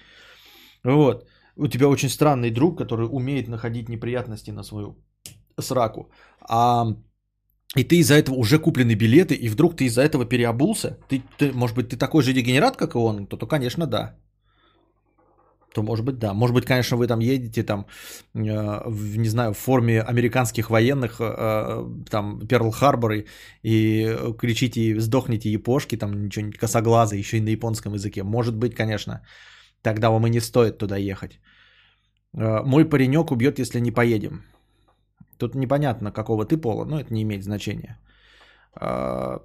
Вот. 0.85 1.29
У 1.57 1.69
тебя 1.69 1.89
очень 1.89 2.09
странный 2.09 2.51
друг, 2.51 2.79
который 2.79 3.07
умеет 3.11 3.49
находить 3.49 3.89
неприятности 3.89 4.51
на 4.51 4.63
свою 4.63 4.97
сраку. 5.61 6.11
А 6.49 6.97
и 7.77 7.85
ты 7.85 7.97
из-за 7.97 8.15
этого 8.15 8.37
уже 8.37 8.59
куплены 8.59 8.95
билеты, 8.95 9.35
и 9.35 9.49
вдруг 9.49 9.77
ты 9.77 9.85
из-за 9.85 10.03
этого 10.03 10.25
переобулся, 10.25 10.99
ты, 11.09 11.23
ты, 11.39 11.53
может 11.53 11.77
быть, 11.77 11.89
ты 11.89 11.97
такой 11.97 12.23
же 12.23 12.33
дегенерат, 12.33 12.77
как 12.77 12.95
и 12.95 12.99
он, 12.99 13.27
то, 13.27 13.37
то, 13.37 13.47
конечно, 13.47 13.87
да. 13.87 14.17
То, 15.75 15.83
может 15.83 16.05
быть, 16.05 16.19
да. 16.19 16.35
Может 16.35 16.55
быть, 16.55 16.67
конечно, 16.67 16.99
вы 16.99 17.07
там 17.07 17.21
едете, 17.21 17.63
там, 17.63 17.87
э, 18.35 18.83
в, 18.87 19.17
не 19.17 19.29
знаю, 19.29 19.55
в 19.55 19.59
форме 19.59 20.03
американских 20.03 20.69
военных, 20.69 21.19
э, 21.19 22.05
там, 22.11 22.41
Перл-Харбор, 22.47 23.13
и, 23.13 23.27
и 23.63 24.35
кричите, 24.39 25.01
сдохните 25.01 25.51
япошки, 25.51 25.97
там, 25.97 26.25
ничего, 26.25 26.51
косоглазы, 26.59 27.17
еще 27.17 27.39
и 27.39 27.41
на 27.41 27.49
японском 27.49 27.95
языке. 27.95 28.23
Может 28.23 28.55
быть, 28.55 28.75
конечно. 28.75 29.23
Тогда 29.83 30.11
вам 30.11 30.27
и 30.27 30.31
не 30.31 30.41
стоит 30.41 30.79
туда 30.79 30.99
ехать. 30.99 31.41
Э, 32.37 32.63
мой 32.65 32.85
паренек 32.85 33.31
убьет, 33.31 33.59
если 33.59 33.81
не 33.81 33.93
поедем. 33.93 34.43
Тут 35.43 35.55
непонятно, 35.57 36.13
какого 36.13 36.45
ты 36.45 36.57
пола, 36.57 36.85
но 36.85 37.01
это 37.01 37.13
не 37.13 37.23
имеет 37.23 37.43
значения. 37.43 37.99
А, 38.75 39.43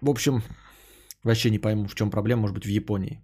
в 0.00 0.10
общем, 0.10 0.42
вообще 1.22 1.50
не 1.50 1.60
пойму, 1.60 1.86
в 1.86 1.94
чем 1.94 2.10
проблема, 2.10 2.40
может 2.40 2.56
быть, 2.56 2.66
в 2.66 2.70
Японии. 2.70 3.20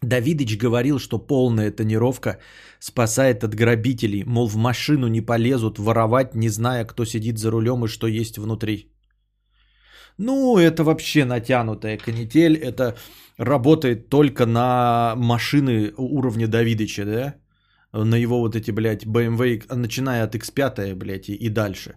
Давидыч 0.00 0.56
говорил, 0.56 1.00
что 1.00 1.18
полная 1.18 1.72
тонировка 1.72 2.38
спасает 2.78 3.42
от 3.42 3.56
грабителей, 3.56 4.22
мол, 4.24 4.46
в 4.46 4.56
машину 4.56 5.08
не 5.08 5.20
полезут 5.20 5.78
воровать, 5.78 6.36
не 6.36 6.48
зная, 6.48 6.84
кто 6.84 7.04
сидит 7.04 7.38
за 7.38 7.50
рулем 7.50 7.84
и 7.84 7.88
что 7.88 8.06
есть 8.06 8.38
внутри. 8.38 8.92
Ну, 10.18 10.58
это 10.58 10.84
вообще 10.84 11.24
натянутая 11.24 11.98
канитель, 11.98 12.56
это 12.56 12.96
работает 13.38 14.08
только 14.08 14.46
на 14.46 15.14
машины 15.16 15.92
уровня 15.96 16.48
Давидыча, 16.48 17.04
да? 17.04 17.34
На 17.92 18.16
его 18.16 18.40
вот 18.40 18.56
эти, 18.56 18.70
блядь, 18.70 19.04
BMW, 19.04 19.74
начиная 19.74 20.24
от 20.24 20.34
X5, 20.34 20.94
блядь, 20.94 21.28
и, 21.28 21.34
и 21.34 21.48
дальше. 21.48 21.94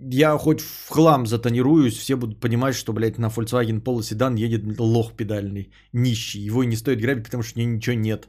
Я 0.00 0.38
хоть 0.38 0.60
в 0.60 0.88
хлам 0.88 1.26
затонируюсь, 1.26 1.96
все 1.98 2.16
будут 2.16 2.40
понимать, 2.40 2.74
что, 2.74 2.92
блядь, 2.92 3.18
на 3.18 3.26
Volkswagen 3.28 3.82
Polo 3.82 4.02
седан 4.02 4.36
едет 4.36 4.62
лох 4.78 5.16
педальный, 5.16 5.72
нищий. 5.92 6.46
Его 6.46 6.62
не 6.64 6.76
стоит 6.76 7.00
грабить, 7.00 7.24
потому 7.24 7.42
что 7.42 7.58
у 7.58 7.62
него 7.62 7.74
ничего 7.74 7.96
нет. 7.96 8.28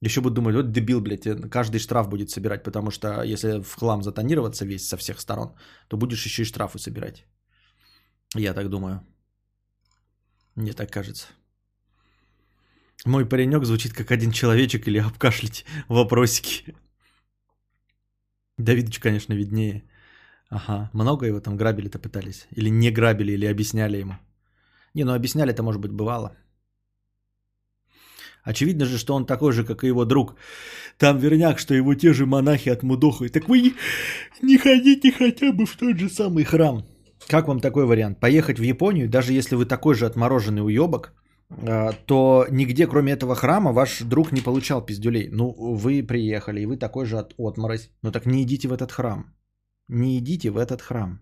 Еще 0.00 0.20
будут 0.20 0.34
думать, 0.34 0.54
вот 0.54 0.70
дебил, 0.70 1.00
блядь, 1.00 1.26
э, 1.26 1.48
каждый 1.50 1.80
штраф 1.80 2.08
будет 2.08 2.30
собирать, 2.30 2.62
потому 2.62 2.90
что 2.92 3.22
если 3.24 3.60
в 3.60 3.74
хлам 3.74 4.02
затонироваться 4.02 4.64
весь 4.64 4.86
со 4.88 4.96
всех 4.96 5.20
сторон, 5.20 5.56
то 5.88 5.96
будешь 5.96 6.24
еще 6.24 6.42
и 6.42 6.44
штрафы 6.44 6.78
собирать. 6.78 7.26
Я 8.34 8.54
так 8.54 8.68
думаю. 8.68 9.00
Мне 10.54 10.72
так 10.72 10.90
кажется. 10.90 11.26
Мой 13.04 13.26
паренек 13.26 13.64
звучит 13.64 13.92
как 13.92 14.10
один 14.10 14.32
человечек 14.32 14.88
или 14.88 14.98
обкашлять 14.98 15.64
вопросики. 15.88 16.74
Давидыч, 18.58 18.98
конечно, 18.98 19.34
виднее. 19.34 19.84
Ага, 20.50 20.90
много 20.92 21.26
его 21.26 21.40
там 21.40 21.56
грабили-то 21.56 21.98
пытались? 21.98 22.46
Или 22.56 22.70
не 22.70 22.90
грабили, 22.90 23.32
или 23.32 23.46
объясняли 23.46 23.98
ему? 23.98 24.18
Не, 24.94 25.04
ну 25.04 25.12
объясняли 25.12 25.52
это, 25.52 25.62
может 25.62 25.80
быть, 25.80 25.92
бывало. 25.92 26.36
Очевидно 28.42 28.86
же, 28.86 28.98
что 28.98 29.14
он 29.14 29.26
такой 29.26 29.52
же, 29.52 29.64
как 29.64 29.84
и 29.84 29.88
его 29.88 30.04
друг. 30.04 30.36
Там 30.96 31.18
верняк, 31.18 31.58
что 31.58 31.74
его 31.74 31.94
те 31.94 32.12
же 32.12 32.26
монахи 32.26 32.70
отмудохают. 32.70 33.32
Так 33.32 33.48
вы 33.48 33.74
не 34.42 34.58
ходите 34.58 35.12
хотя 35.12 35.52
бы 35.52 35.66
в 35.66 35.76
тот 35.76 35.98
же 35.98 36.08
самый 36.08 36.44
храм. 36.44 36.84
Как 37.28 37.46
вам 37.46 37.60
такой 37.60 37.84
вариант? 37.84 38.20
Поехать 38.20 38.58
в 38.58 38.62
Японию, 38.62 39.08
даже 39.08 39.34
если 39.34 39.54
вы 39.56 39.66
такой 39.66 39.94
же 39.94 40.06
отмороженный 40.06 40.64
уебок, 40.64 41.12
а, 41.50 41.92
то 42.06 42.46
нигде, 42.50 42.86
кроме 42.86 43.12
этого 43.12 43.34
храма, 43.34 43.72
ваш 43.72 44.02
друг 44.02 44.32
не 44.32 44.40
получал 44.40 44.86
пиздюлей. 44.86 45.28
Ну, 45.30 45.54
вы 45.58 46.02
приехали, 46.02 46.60
и 46.60 46.66
вы 46.66 46.78
такой 46.78 47.04
же 47.04 47.18
от 47.18 47.34
отморозь. 47.38 47.90
Ну 48.02 48.12
так 48.12 48.26
не 48.26 48.42
идите 48.42 48.68
в 48.68 48.72
этот 48.72 48.92
храм. 48.92 49.34
Не 49.88 50.18
идите 50.18 50.50
в 50.50 50.56
этот 50.56 50.80
храм. 50.80 51.20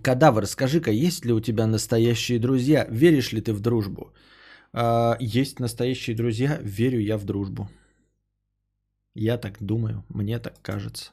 Кадавр, 0.00 0.46
скажи-ка, 0.46 0.92
есть 0.92 1.24
ли 1.24 1.32
у 1.32 1.40
тебя 1.40 1.66
настоящие 1.66 2.38
друзья? 2.38 2.86
Веришь 2.88 3.32
ли 3.32 3.40
ты 3.40 3.52
в 3.52 3.60
дружбу? 3.60 4.12
А, 4.72 5.16
есть 5.18 5.58
настоящие 5.58 6.14
друзья, 6.14 6.60
верю 6.62 7.00
я 7.00 7.18
в 7.18 7.24
дружбу. 7.24 7.68
Я 9.14 9.38
так 9.38 9.56
думаю, 9.60 10.04
мне 10.08 10.38
так 10.38 10.62
кажется. 10.62 11.10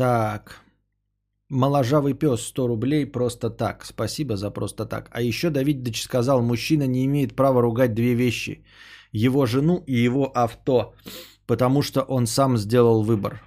Так. 0.00 0.60
Моложавый 1.50 2.14
пес 2.14 2.40
100 2.40 2.68
рублей 2.68 3.04
просто 3.04 3.50
так. 3.50 3.84
Спасибо 3.84 4.36
за 4.36 4.50
просто 4.50 4.86
так. 4.86 5.10
А 5.12 5.20
еще 5.20 5.50
Давид 5.50 5.82
Дыч 5.82 6.02
сказал, 6.02 6.42
мужчина 6.42 6.86
не 6.86 7.04
имеет 7.04 7.36
права 7.36 7.60
ругать 7.60 7.92
две 7.92 8.14
вещи. 8.14 8.64
Его 9.12 9.44
жену 9.44 9.84
и 9.86 10.04
его 10.04 10.24
авто. 10.34 10.94
Потому 11.46 11.82
что 11.82 12.00
он 12.00 12.26
сам 12.26 12.56
сделал 12.56 13.02
выбор. 13.02 13.42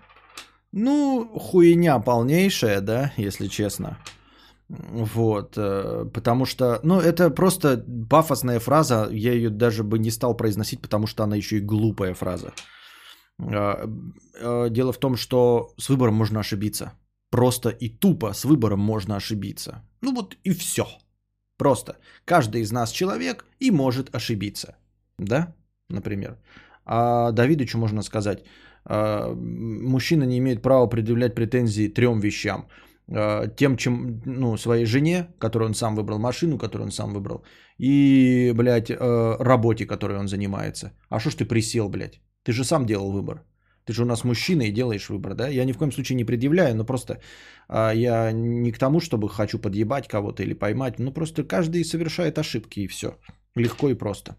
Ну, 0.71 1.27
хуйня 1.39 1.99
полнейшая, 1.99 2.81
да, 2.81 3.13
если 3.17 3.47
честно. 3.47 3.97
Вот, 4.69 5.57
э, 5.57 6.05
потому 6.13 6.45
что, 6.45 6.79
ну, 6.83 6.99
это 6.99 7.31
просто 7.31 7.83
пафосная 8.09 8.59
фраза, 8.59 9.07
я 9.11 9.33
ее 9.33 9.49
даже 9.49 9.83
бы 9.83 9.97
не 9.97 10.11
стал 10.11 10.37
произносить, 10.37 10.81
потому 10.81 11.07
что 11.07 11.23
она 11.23 11.35
еще 11.35 11.57
и 11.57 11.61
глупая 11.61 12.13
фраза. 12.13 12.53
А, 13.39 13.89
а, 14.41 14.69
дело 14.69 14.91
в 14.91 14.97
том, 14.97 15.15
что 15.15 15.73
с 15.77 15.89
выбором 15.89 16.15
можно 16.15 16.39
ошибиться. 16.39 16.93
Просто 17.31 17.69
и 17.69 17.89
тупо 17.89 18.33
с 18.33 18.45
выбором 18.45 18.79
можно 18.79 19.15
ошибиться. 19.15 19.81
Ну 20.01 20.13
вот 20.13 20.37
и 20.43 20.53
все. 20.53 20.85
Просто 21.57 21.97
каждый 22.25 22.61
из 22.61 22.71
нас 22.71 22.91
человек 22.91 23.45
и 23.59 23.71
может 23.71 24.15
ошибиться. 24.15 24.75
Да, 25.17 25.55
например. 25.89 26.37
А 26.85 27.31
Давидычу 27.31 27.77
можно 27.77 28.03
сказать, 28.03 28.43
а, 28.85 29.33
мужчина 29.33 30.23
не 30.23 30.37
имеет 30.37 30.61
права 30.61 30.87
предъявлять 30.87 31.35
претензии 31.35 31.87
трем 31.87 32.19
вещам. 32.19 32.67
Тем, 33.57 33.75
чем, 33.75 34.21
ну, 34.25 34.57
своей 34.57 34.85
жене, 34.85 35.27
которую 35.37 35.67
он 35.67 35.75
сам 35.75 35.95
выбрал, 35.95 36.19
машину, 36.19 36.57
которую 36.57 36.85
он 36.85 36.91
сам 36.91 37.13
выбрал, 37.13 37.43
и, 37.77 38.53
блядь, 38.55 38.91
работе, 38.91 39.85
которой 39.85 40.17
он 40.17 40.27
занимается. 40.29 40.93
А 41.09 41.19
что 41.19 41.29
ж 41.29 41.35
ты 41.35 41.45
присел, 41.45 41.89
блядь? 41.89 42.21
Ты 42.43 42.51
же 42.51 42.63
сам 42.63 42.85
делал 42.85 43.11
выбор. 43.11 43.41
Ты 43.85 43.93
же 43.93 44.03
у 44.03 44.05
нас 44.05 44.23
мужчина 44.23 44.63
и 44.63 44.71
делаешь 44.71 45.09
выбор, 45.09 45.33
да? 45.33 45.49
Я 45.49 45.65
ни 45.65 45.73
в 45.73 45.77
коем 45.77 45.91
случае 45.91 46.15
не 46.15 46.25
предъявляю, 46.25 46.75
но 46.75 46.85
просто 46.85 47.19
а, 47.67 47.91
я 47.91 48.31
не 48.31 48.71
к 48.71 48.77
тому, 48.77 48.99
чтобы 48.99 49.29
хочу 49.29 49.59
подъебать 49.59 50.07
кого-то 50.07 50.43
или 50.43 50.53
поймать. 50.53 50.99
Ну 50.99 51.11
просто 51.11 51.43
каждый 51.43 51.83
совершает 51.83 52.37
ошибки 52.37 52.79
и 52.79 52.87
все. 52.87 53.17
Легко 53.55 53.89
и 53.89 53.95
просто. 53.95 54.37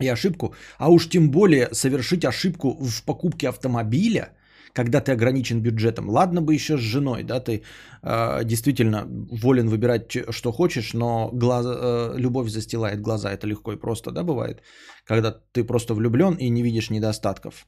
И 0.00 0.08
ошибку, 0.08 0.54
а 0.78 0.90
уж 0.90 1.08
тем 1.08 1.30
более 1.30 1.72
совершить 1.72 2.24
ошибку 2.24 2.76
в 2.84 3.02
покупке 3.04 3.48
автомобиля, 3.48 4.28
когда 4.76 5.00
ты 5.00 5.12
ограничен 5.12 5.62
бюджетом. 5.62 6.10
Ладно 6.10 6.42
бы 6.42 6.54
еще 6.54 6.76
с 6.76 6.80
женой, 6.80 7.22
да, 7.24 7.40
ты 7.40 7.62
э, 8.02 8.44
действительно 8.44 9.06
волен 9.42 9.68
выбирать, 9.68 10.16
что 10.30 10.52
хочешь, 10.52 10.94
но 10.94 11.30
глаз, 11.32 11.66
э, 11.66 12.18
любовь 12.18 12.48
застилает 12.50 13.00
глаза, 13.00 13.32
это 13.32 13.46
легко 13.46 13.72
и 13.72 13.80
просто, 13.80 14.10
да, 14.10 14.22
бывает, 14.22 14.62
когда 15.06 15.32
ты 15.52 15.64
просто 15.64 15.94
влюблен 15.94 16.34
и 16.34 16.50
не 16.50 16.62
видишь 16.62 16.90
недостатков. 16.90 17.66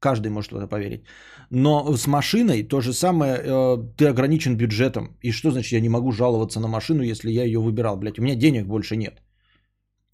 Каждый 0.00 0.30
может 0.30 0.52
в 0.52 0.56
это 0.56 0.66
поверить. 0.66 1.04
Но 1.50 1.96
с 1.96 2.06
машиной 2.06 2.68
то 2.68 2.80
же 2.80 2.92
самое, 2.92 3.34
э, 3.34 3.76
ты 3.98 4.06
ограничен 4.06 4.56
бюджетом. 4.56 5.18
И 5.22 5.32
что 5.32 5.50
значит, 5.50 5.72
я 5.72 5.80
не 5.80 5.90
могу 5.90 6.12
жаловаться 6.12 6.60
на 6.60 6.68
машину, 6.68 7.02
если 7.02 7.30
я 7.30 7.44
ее 7.44 7.58
выбирал, 7.58 7.98
блядь? 7.98 8.18
У 8.18 8.22
меня 8.22 8.34
денег 8.34 8.66
больше 8.66 8.96
нет. 8.96 9.22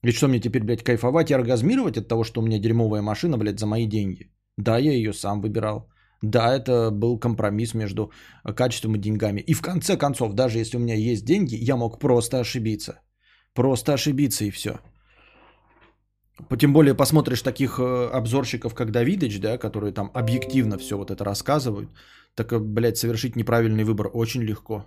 Ведь 0.03 0.17
что 0.17 0.29
мне 0.29 0.41
теперь, 0.41 0.65
блядь, 0.65 0.83
кайфовать 0.83 1.31
и 1.31 1.35
оргазмировать 1.35 1.99
от 1.99 2.09
того, 2.09 2.25
что 2.25 2.41
у 2.41 2.45
меня 2.45 2.59
дерьмовая 2.59 3.03
машина, 3.03 3.39
блядь, 3.39 3.61
за 3.61 3.67
мои 3.67 3.87
деньги? 3.87 4.33
Да, 4.57 4.79
я 4.79 4.93
ее 4.93 5.13
сам 5.13 5.41
выбирал. 5.41 5.87
Да, 6.23 6.55
это 6.55 6.91
был 6.91 7.19
компромисс 7.19 7.75
между 7.75 8.13
качеством 8.55 8.95
и 8.95 8.99
деньгами. 8.99 9.41
И 9.41 9.55
в 9.55 9.63
конце 9.63 9.97
концов, 9.97 10.35
даже 10.35 10.59
если 10.59 10.77
у 10.77 10.81
меня 10.81 10.95
есть 10.95 11.25
деньги, 11.25 11.57
я 11.57 11.77
мог 11.77 11.99
просто 11.99 12.41
ошибиться. 12.41 13.01
Просто 13.55 13.95
ошибиться 13.95 14.45
и 14.45 14.51
все. 14.51 14.79
Тем 16.59 16.73
более 16.73 16.95
посмотришь 16.95 17.43
таких 17.43 17.79
э, 17.79 18.11
обзорщиков, 18.13 18.75
как 18.75 18.91
Давидыч, 18.91 19.41
да, 19.41 19.59
которые 19.59 19.93
там 19.93 20.11
объективно 20.15 20.79
все 20.79 20.97
вот 20.97 21.11
это 21.11 21.25
рассказывают, 21.25 21.91
так, 22.35 22.53
э, 22.53 22.59
блядь, 22.59 22.97
совершить 22.97 23.37
неправильный 23.37 23.85
выбор 23.85 24.11
очень 24.15 24.43
легко. 24.43 24.87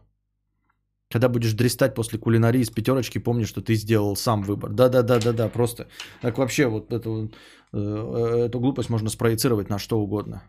Когда 1.12 1.30
будешь 1.30 1.54
дрестать 1.54 1.94
после 1.96 2.20
кулинарии 2.20 2.63
с 2.63 2.72
пятерочки, 2.72 3.20
помни, 3.20 3.46
что 3.46 3.62
ты 3.62 3.75
сделал 3.75 4.16
сам 4.16 4.42
выбор. 4.44 4.72
Да-да-да-да-да, 4.72 5.50
просто. 5.50 5.88
Так 6.22 6.38
вообще 6.38 6.66
вот 6.66 6.92
эту, 6.92 7.32
э, 7.74 8.46
эту 8.48 8.60
глупость 8.60 8.90
можно 8.90 9.10
спроецировать 9.10 9.70
на 9.70 9.80
что 9.80 10.00
угодно. 10.00 10.42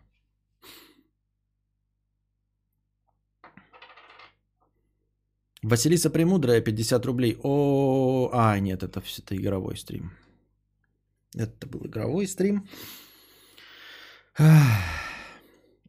Василиса 5.69 6.09
Премудрая, 6.11 6.61
50 6.61 7.05
рублей. 7.05 7.37
О, 7.43 8.29
а, 8.33 8.59
нет, 8.59 8.83
это 8.83 9.01
все 9.01 9.21
это 9.23 9.35
игровой 9.35 9.77
стрим. 9.77 10.11
Это 11.35 11.67
был 11.67 11.81
игровой 11.87 12.27
стрим. 12.27 12.67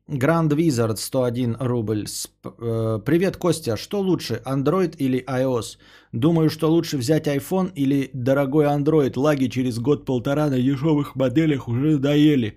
Grand 0.08 0.50
Wizard 0.50 0.96
101 0.96 1.56
рубль. 1.60 2.06
Э, 2.44 3.00
Привет, 3.04 3.36
Костя. 3.36 3.76
Что 3.76 4.00
лучше, 4.00 4.40
Android 4.46 4.96
или 4.96 5.22
iOS? 5.28 5.78
Думаю, 6.12 6.48
что 6.48 6.70
лучше 6.70 6.96
взять 6.96 7.26
iPhone 7.26 7.70
или 7.74 8.10
дорогой 8.14 8.66
Android. 8.66 9.18
Лаги 9.18 9.48
через 9.48 9.78
год-полтора 9.78 10.48
на 10.48 10.58
дешевых 10.58 11.16
моделях 11.16 11.68
уже 11.68 11.96
надоели. 11.96 12.56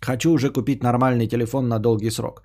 Хочу 0.00 0.32
уже 0.32 0.50
купить 0.50 0.82
нормальный 0.82 1.28
телефон 1.28 1.68
на 1.68 1.78
долгий 1.78 2.10
срок. 2.10 2.42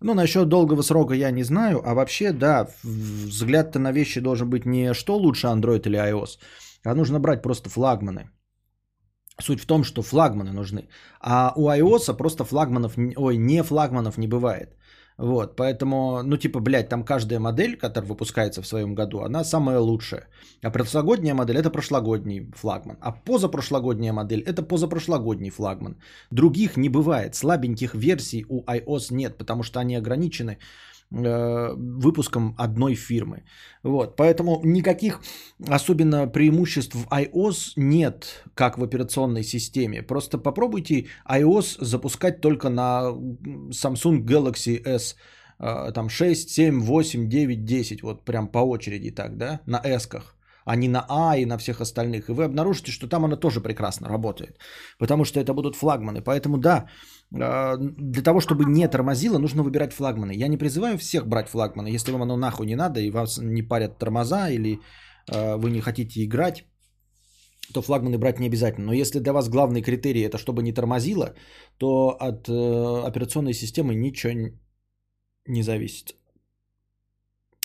Ну, 0.00 0.14
насчет 0.14 0.48
долгого 0.48 0.82
срока 0.82 1.14
я 1.14 1.30
не 1.30 1.44
знаю, 1.44 1.82
а 1.84 1.94
вообще, 1.94 2.32
да, 2.32 2.68
взгляд-то 2.82 3.78
на 3.78 3.92
вещи 3.92 4.20
должен 4.20 4.50
быть 4.50 4.66
не 4.66 4.94
что 4.94 5.16
лучше 5.16 5.46
Android 5.46 5.86
или 5.86 5.98
iOS, 5.98 6.38
а 6.84 6.94
нужно 6.94 7.20
брать 7.20 7.42
просто 7.42 7.70
флагманы. 7.70 8.30
Суть 9.40 9.60
в 9.60 9.66
том, 9.66 9.84
что 9.84 10.02
флагманы 10.02 10.52
нужны. 10.52 10.88
А 11.20 11.52
у 11.56 11.68
iOS 11.68 12.16
просто 12.16 12.44
флагманов, 12.44 12.94
ой, 13.16 13.36
не 13.36 13.62
флагманов 13.62 14.18
не 14.18 14.28
бывает. 14.28 14.76
Вот, 15.18 15.56
поэтому, 15.56 16.22
ну, 16.22 16.36
типа, 16.36 16.60
блядь, 16.60 16.88
там 16.90 17.02
каждая 17.02 17.40
модель, 17.40 17.76
которая 17.76 18.08
выпускается 18.08 18.60
в 18.60 18.66
своем 18.66 18.94
году, 18.94 19.20
она 19.20 19.44
самая 19.44 19.78
лучшая. 19.78 20.28
А 20.62 20.70
прошлогодняя 20.70 21.34
модель– 21.34 21.56
это 21.58 21.70
прошлогодний 21.70 22.52
флагман. 22.54 22.98
А 23.00 23.12
позапрошлогодняя 23.12 24.12
модель– 24.12 24.40
это 24.46 24.62
позапрошлогодний 24.62 25.50
флагман. 25.50 25.96
Других 26.30 26.76
не 26.76 26.90
бывает. 26.90 27.34
Слабеньких 27.34 27.94
версий 27.94 28.44
у 28.48 28.62
iOS 28.64 29.10
нет, 29.10 29.38
потому 29.38 29.62
что 29.62 29.80
они 29.80 29.96
ограничены 29.96 30.58
выпуском 31.10 32.54
одной 32.58 32.94
фирмы. 32.94 33.44
Вот, 33.82 34.16
поэтому 34.16 34.60
никаких 34.64 35.20
особенно 35.68 36.26
преимуществ 36.26 36.94
в 36.94 37.06
iOS 37.12 37.72
нет, 37.76 38.44
как 38.54 38.78
в 38.78 38.82
операционной 38.82 39.44
системе. 39.44 40.02
Просто 40.02 40.38
попробуйте 40.38 41.06
iOS 41.28 41.84
запускать 41.84 42.40
только 42.40 42.68
на 42.70 43.12
Samsung 43.70 44.24
Galaxy 44.24 44.82
S 44.84 45.16
э, 45.58 45.92
там 45.92 46.08
6, 46.08 46.50
7, 46.50 46.80
8, 46.80 47.28
9, 47.28 47.64
10, 47.64 48.02
вот 48.02 48.24
прям 48.24 48.48
по 48.48 48.58
очереди 48.58 49.10
так, 49.10 49.36
да, 49.36 49.60
на 49.66 49.80
S-ках 49.84 50.36
а 50.66 50.76
не 50.76 50.88
на 50.88 51.06
А 51.08 51.36
и 51.36 51.46
на 51.46 51.58
всех 51.58 51.80
остальных. 51.80 52.28
И 52.28 52.32
вы 52.32 52.44
обнаружите, 52.44 52.90
что 52.90 53.08
там 53.08 53.24
она 53.24 53.36
тоже 53.36 53.60
прекрасно 53.60 54.08
работает. 54.08 54.58
Потому 54.98 55.24
что 55.24 55.38
это 55.38 55.54
будут 55.54 55.76
флагманы. 55.76 56.22
Поэтому 56.22 56.58
да, 56.58 56.88
для 57.30 58.22
того, 58.22 58.40
чтобы 58.40 58.64
не 58.64 58.88
тормозило, 58.88 59.38
нужно 59.38 59.62
выбирать 59.62 59.92
флагманы. 59.92 60.32
Я 60.32 60.48
не 60.48 60.56
призываю 60.56 60.96
всех 60.98 61.26
брать 61.26 61.48
флагманы. 61.48 61.88
Если 61.88 62.12
вам 62.12 62.22
оно 62.22 62.36
нахуй 62.36 62.66
не 62.66 62.76
надо 62.76 63.00
и 63.00 63.10
вас 63.10 63.38
не 63.38 63.62
парят 63.62 63.98
тормоза 63.98 64.48
или 64.48 64.80
а, 65.30 65.56
вы 65.56 65.70
не 65.70 65.80
хотите 65.80 66.24
играть, 66.24 66.64
то 67.72 67.82
флагманы 67.82 68.18
брать 68.18 68.38
не 68.38 68.46
обязательно. 68.46 68.86
Но 68.86 68.92
если 68.92 69.18
для 69.18 69.32
вас 69.32 69.48
главный 69.48 69.82
критерий 69.82 70.22
это 70.22 70.38
чтобы 70.38 70.62
не 70.62 70.72
тормозило, 70.72 71.34
то 71.78 72.16
от 72.20 72.48
э, 72.48 73.02
операционной 73.06 73.54
системы 73.54 73.94
ничего 73.94 74.52
не 75.48 75.62
зависит. 75.62 76.14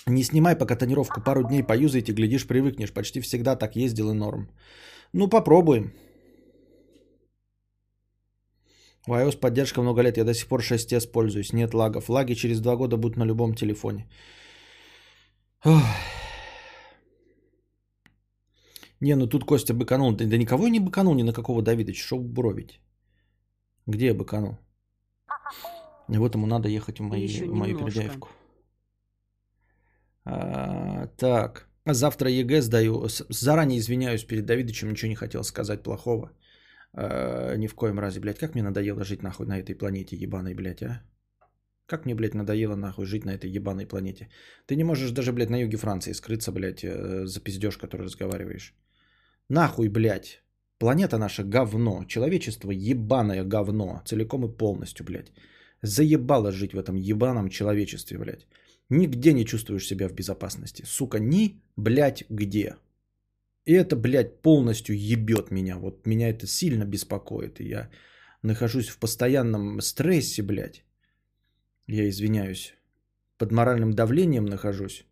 Не 0.06 0.24
снимай 0.24 0.56
пока 0.56 0.76
тонировку, 0.76 1.20
пару 1.20 1.44
дней 1.44 1.62
поюзайте, 1.62 2.12
глядишь, 2.12 2.46
привыкнешь. 2.46 2.92
Почти 2.92 3.20
всегда 3.20 3.56
так 3.56 3.76
ездил 3.76 4.10
и 4.10 4.14
норм. 4.14 4.48
Ну, 5.12 5.28
попробуем. 5.28 5.92
У 9.08 9.12
iOS 9.12 9.40
поддержка 9.40 9.82
много 9.82 10.02
лет, 10.02 10.16
я 10.16 10.24
до 10.24 10.34
сих 10.34 10.46
пор 10.46 10.60
6s 10.60 11.10
пользуюсь, 11.12 11.52
нет 11.52 11.74
лагов. 11.74 12.08
Лаги 12.08 12.34
через 12.34 12.60
два 12.60 12.76
года 12.76 12.96
будут 12.96 13.16
на 13.16 13.24
любом 13.24 13.54
телефоне. 13.54 14.06
Ох. 15.64 15.82
Не, 19.00 19.16
ну 19.16 19.26
тут 19.26 19.44
Костя 19.44 19.74
быканул. 19.74 20.12
Да, 20.12 20.24
да 20.24 20.36
никого 20.36 20.68
не 20.68 20.80
быканул, 20.80 21.14
ни 21.14 21.24
на 21.24 21.32
какого 21.32 21.62
Давидыча. 21.62 22.04
Что 22.04 22.18
бровить? 22.18 22.80
Где 23.86 24.06
я 24.06 24.14
быканул? 24.14 24.56
И 26.08 26.18
вот 26.18 26.34
ему 26.34 26.46
надо 26.46 26.68
ехать 26.68 27.00
в, 27.00 27.02
мои, 27.02 27.26
в 27.26 27.54
мою 27.54 27.78
передяевку. 27.78 28.28
А, 30.24 31.08
так, 31.16 31.68
завтра 31.84 32.30
ЕГЭ 32.30 32.62
сдаю. 32.62 33.08
Заранее 33.28 33.78
извиняюсь 33.78 34.24
перед 34.24 34.46
Давидычем, 34.46 34.90
ничего 34.90 35.08
не 35.08 35.16
хотел 35.16 35.42
сказать 35.42 35.82
плохого. 35.82 36.30
А, 36.94 37.56
ни 37.56 37.66
в 37.66 37.74
коем 37.74 37.98
разе, 37.98 38.20
блядь, 38.20 38.38
как 38.38 38.54
мне 38.54 38.62
надоело 38.62 39.04
жить 39.04 39.22
нахуй 39.22 39.46
на 39.46 39.58
этой 39.58 39.74
планете 39.74 40.16
ебаной, 40.16 40.54
блядь, 40.54 40.82
а? 40.82 41.02
Как 41.86 42.04
мне, 42.04 42.14
блядь, 42.14 42.34
надоело 42.34 42.76
нахуй 42.76 43.06
жить 43.06 43.24
на 43.24 43.34
этой 43.34 43.50
ебаной 43.50 43.86
планете? 43.86 44.28
Ты 44.66 44.76
не 44.76 44.84
можешь 44.84 45.10
даже, 45.10 45.32
блядь, 45.32 45.50
на 45.50 45.60
юге 45.60 45.76
Франции 45.76 46.12
скрыться, 46.12 46.52
блядь, 46.52 46.84
э, 46.84 47.26
за 47.26 47.40
пиздеж, 47.40 47.76
который 47.76 48.06
разговариваешь. 48.06 48.74
Нахуй, 49.48 49.88
блядь. 49.88 50.42
Планета 50.78 51.18
наша 51.18 51.44
говно. 51.44 52.04
Человечество 52.04 52.70
ебаное 52.70 53.44
говно. 53.44 54.02
Целиком 54.06 54.44
и 54.44 54.56
полностью, 54.56 55.04
блядь. 55.04 55.32
Заебало 55.82 56.52
жить 56.52 56.72
в 56.72 56.78
этом 56.78 56.96
ебаном 56.96 57.50
человечестве, 57.50 58.18
блядь. 58.18 58.46
Нигде 58.88 59.32
не 59.32 59.44
чувствуешь 59.44 59.86
себя 59.86 60.08
в 60.08 60.14
безопасности. 60.14 60.84
Сука, 60.86 61.18
ни, 61.18 61.62
блядь, 61.76 62.24
где. 62.30 62.76
И 63.64 63.72
это, 63.72 63.96
блядь, 63.96 64.42
полностью 64.42 64.96
ебет 64.96 65.50
меня. 65.50 65.78
Вот 65.78 66.06
меня 66.06 66.28
это 66.30 66.46
сильно 66.46 66.84
беспокоит. 66.84 67.60
И 67.60 67.68
я 67.68 67.90
нахожусь 68.42 68.88
в 68.88 68.98
постоянном 68.98 69.80
стрессе, 69.80 70.42
блядь. 70.42 70.84
Я 71.86 72.08
извиняюсь. 72.08 72.74
Под 73.38 73.52
моральным 73.52 73.92
давлением 73.92 74.46
нахожусь. 74.46 75.04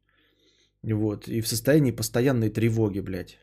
Вот. 0.83 1.29
И 1.29 1.41
в 1.41 1.49
состоянии 1.49 1.93
постоянной 1.93 2.51
тревоги, 2.51 3.01
блядь. 3.01 3.39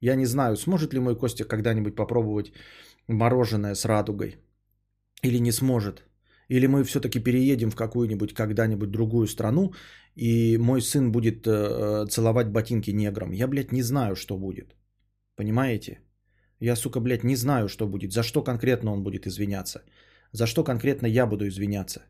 Я 0.00 0.14
не 0.14 0.26
знаю, 0.26 0.56
сможет 0.56 0.94
ли 0.94 1.00
мой 1.00 1.16
Костя 1.16 1.44
когда-нибудь 1.44 1.94
попробовать 1.94 2.52
мороженое 3.08 3.74
с 3.74 3.84
радугой. 3.84 4.36
Или 5.22 5.38
не 5.38 5.52
сможет. 5.52 6.04
Или 6.48 6.66
мы 6.66 6.84
все-таки 6.84 7.20
переедем 7.20 7.70
в 7.70 7.76
какую-нибудь 7.76 8.34
когда-нибудь 8.34 8.90
другую 8.90 9.26
страну, 9.26 9.72
и 10.14 10.58
мой 10.58 10.80
сын 10.80 11.12
будет 11.12 11.46
э, 11.46 12.06
целовать 12.08 12.48
ботинки 12.48 12.92
неграм. 12.92 13.32
Я, 13.32 13.48
блядь, 13.48 13.72
не 13.72 13.82
знаю, 13.82 14.14
что 14.16 14.38
будет. 14.38 14.76
Понимаете? 15.36 16.00
Я, 16.60 16.76
сука, 16.76 17.00
блядь, 17.00 17.24
не 17.24 17.36
знаю, 17.36 17.68
что 17.68 17.86
будет. 17.86 18.12
За 18.12 18.22
что 18.22 18.42
конкретно 18.42 18.92
он 18.92 19.02
будет 19.02 19.26
извиняться. 19.26 19.82
За 20.32 20.46
что 20.46 20.64
конкретно 20.64 21.06
я 21.06 21.26
буду 21.26 21.46
извиняться. 21.46 22.00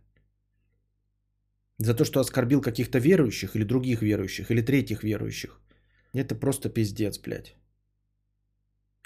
За 1.79 1.95
то, 1.95 2.05
что 2.05 2.21
оскорбил 2.21 2.61
каких-то 2.61 2.99
верующих 2.99 3.57
или 3.57 3.65
других 3.65 4.03
верующих, 4.03 4.51
или 4.51 4.63
третьих 4.63 5.03
верующих. 5.03 5.61
Это 6.13 6.35
просто 6.35 6.69
пиздец, 6.69 7.19
блядь. 7.19 7.57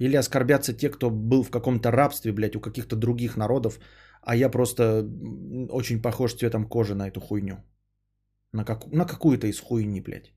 Или 0.00 0.16
оскорбятся 0.16 0.72
те, 0.72 0.88
кто 0.88 1.10
был 1.10 1.42
в 1.42 1.50
каком-то 1.50 1.90
рабстве, 1.90 2.32
блядь, 2.32 2.56
у 2.56 2.60
каких-то 2.60 2.96
других 2.96 3.36
народов, 3.36 3.80
а 4.22 4.36
я 4.36 4.48
просто 4.48 5.08
очень 5.70 6.02
похож 6.02 6.34
цветом 6.34 6.68
кожи 6.68 6.94
на 6.94 7.08
эту 7.08 7.20
хуйню. 7.20 7.56
На, 8.52 8.64
как... 8.64 8.86
на 8.92 9.04
какую-то 9.04 9.46
из 9.46 9.60
хуйни, 9.60 10.00
блядь. 10.00 10.32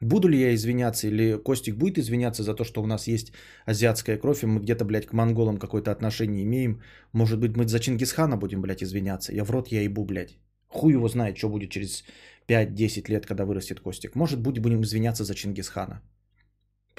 Буду 0.00 0.28
ли 0.28 0.40
я 0.40 0.54
извиняться, 0.54 1.08
или 1.08 1.36
Костик 1.36 1.76
будет 1.76 1.98
извиняться 1.98 2.42
за 2.42 2.54
то, 2.54 2.64
что 2.64 2.82
у 2.82 2.86
нас 2.86 3.06
есть 3.06 3.32
азиатская 3.66 4.16
кровь, 4.16 4.42
и 4.42 4.46
мы 4.46 4.60
где-то, 4.60 4.84
блядь, 4.86 5.06
к 5.06 5.12
монголам 5.12 5.58
какое-то 5.58 5.90
отношение 5.90 6.42
имеем. 6.42 6.80
Может 7.12 7.38
быть, 7.38 7.56
мы 7.56 7.68
за 7.68 7.80
Чингисхана 7.80 8.38
будем, 8.38 8.62
блядь, 8.62 8.82
извиняться. 8.82 9.34
Я 9.34 9.44
в 9.44 9.50
рот 9.50 9.68
я 9.68 9.82
ебу, 9.82 10.04
блядь. 10.04 10.38
Хуй 10.68 10.92
его 10.92 11.08
знает, 11.08 11.36
что 11.36 11.50
будет 11.50 11.70
через 11.70 12.04
5-10 12.48 13.10
лет, 13.10 13.26
когда 13.26 13.44
вырастет 13.44 13.80
Костик. 13.80 14.14
Может, 14.14 14.40
будем 14.40 14.82
извиняться 14.82 15.24
за 15.24 15.34
Чингисхана. 15.34 16.00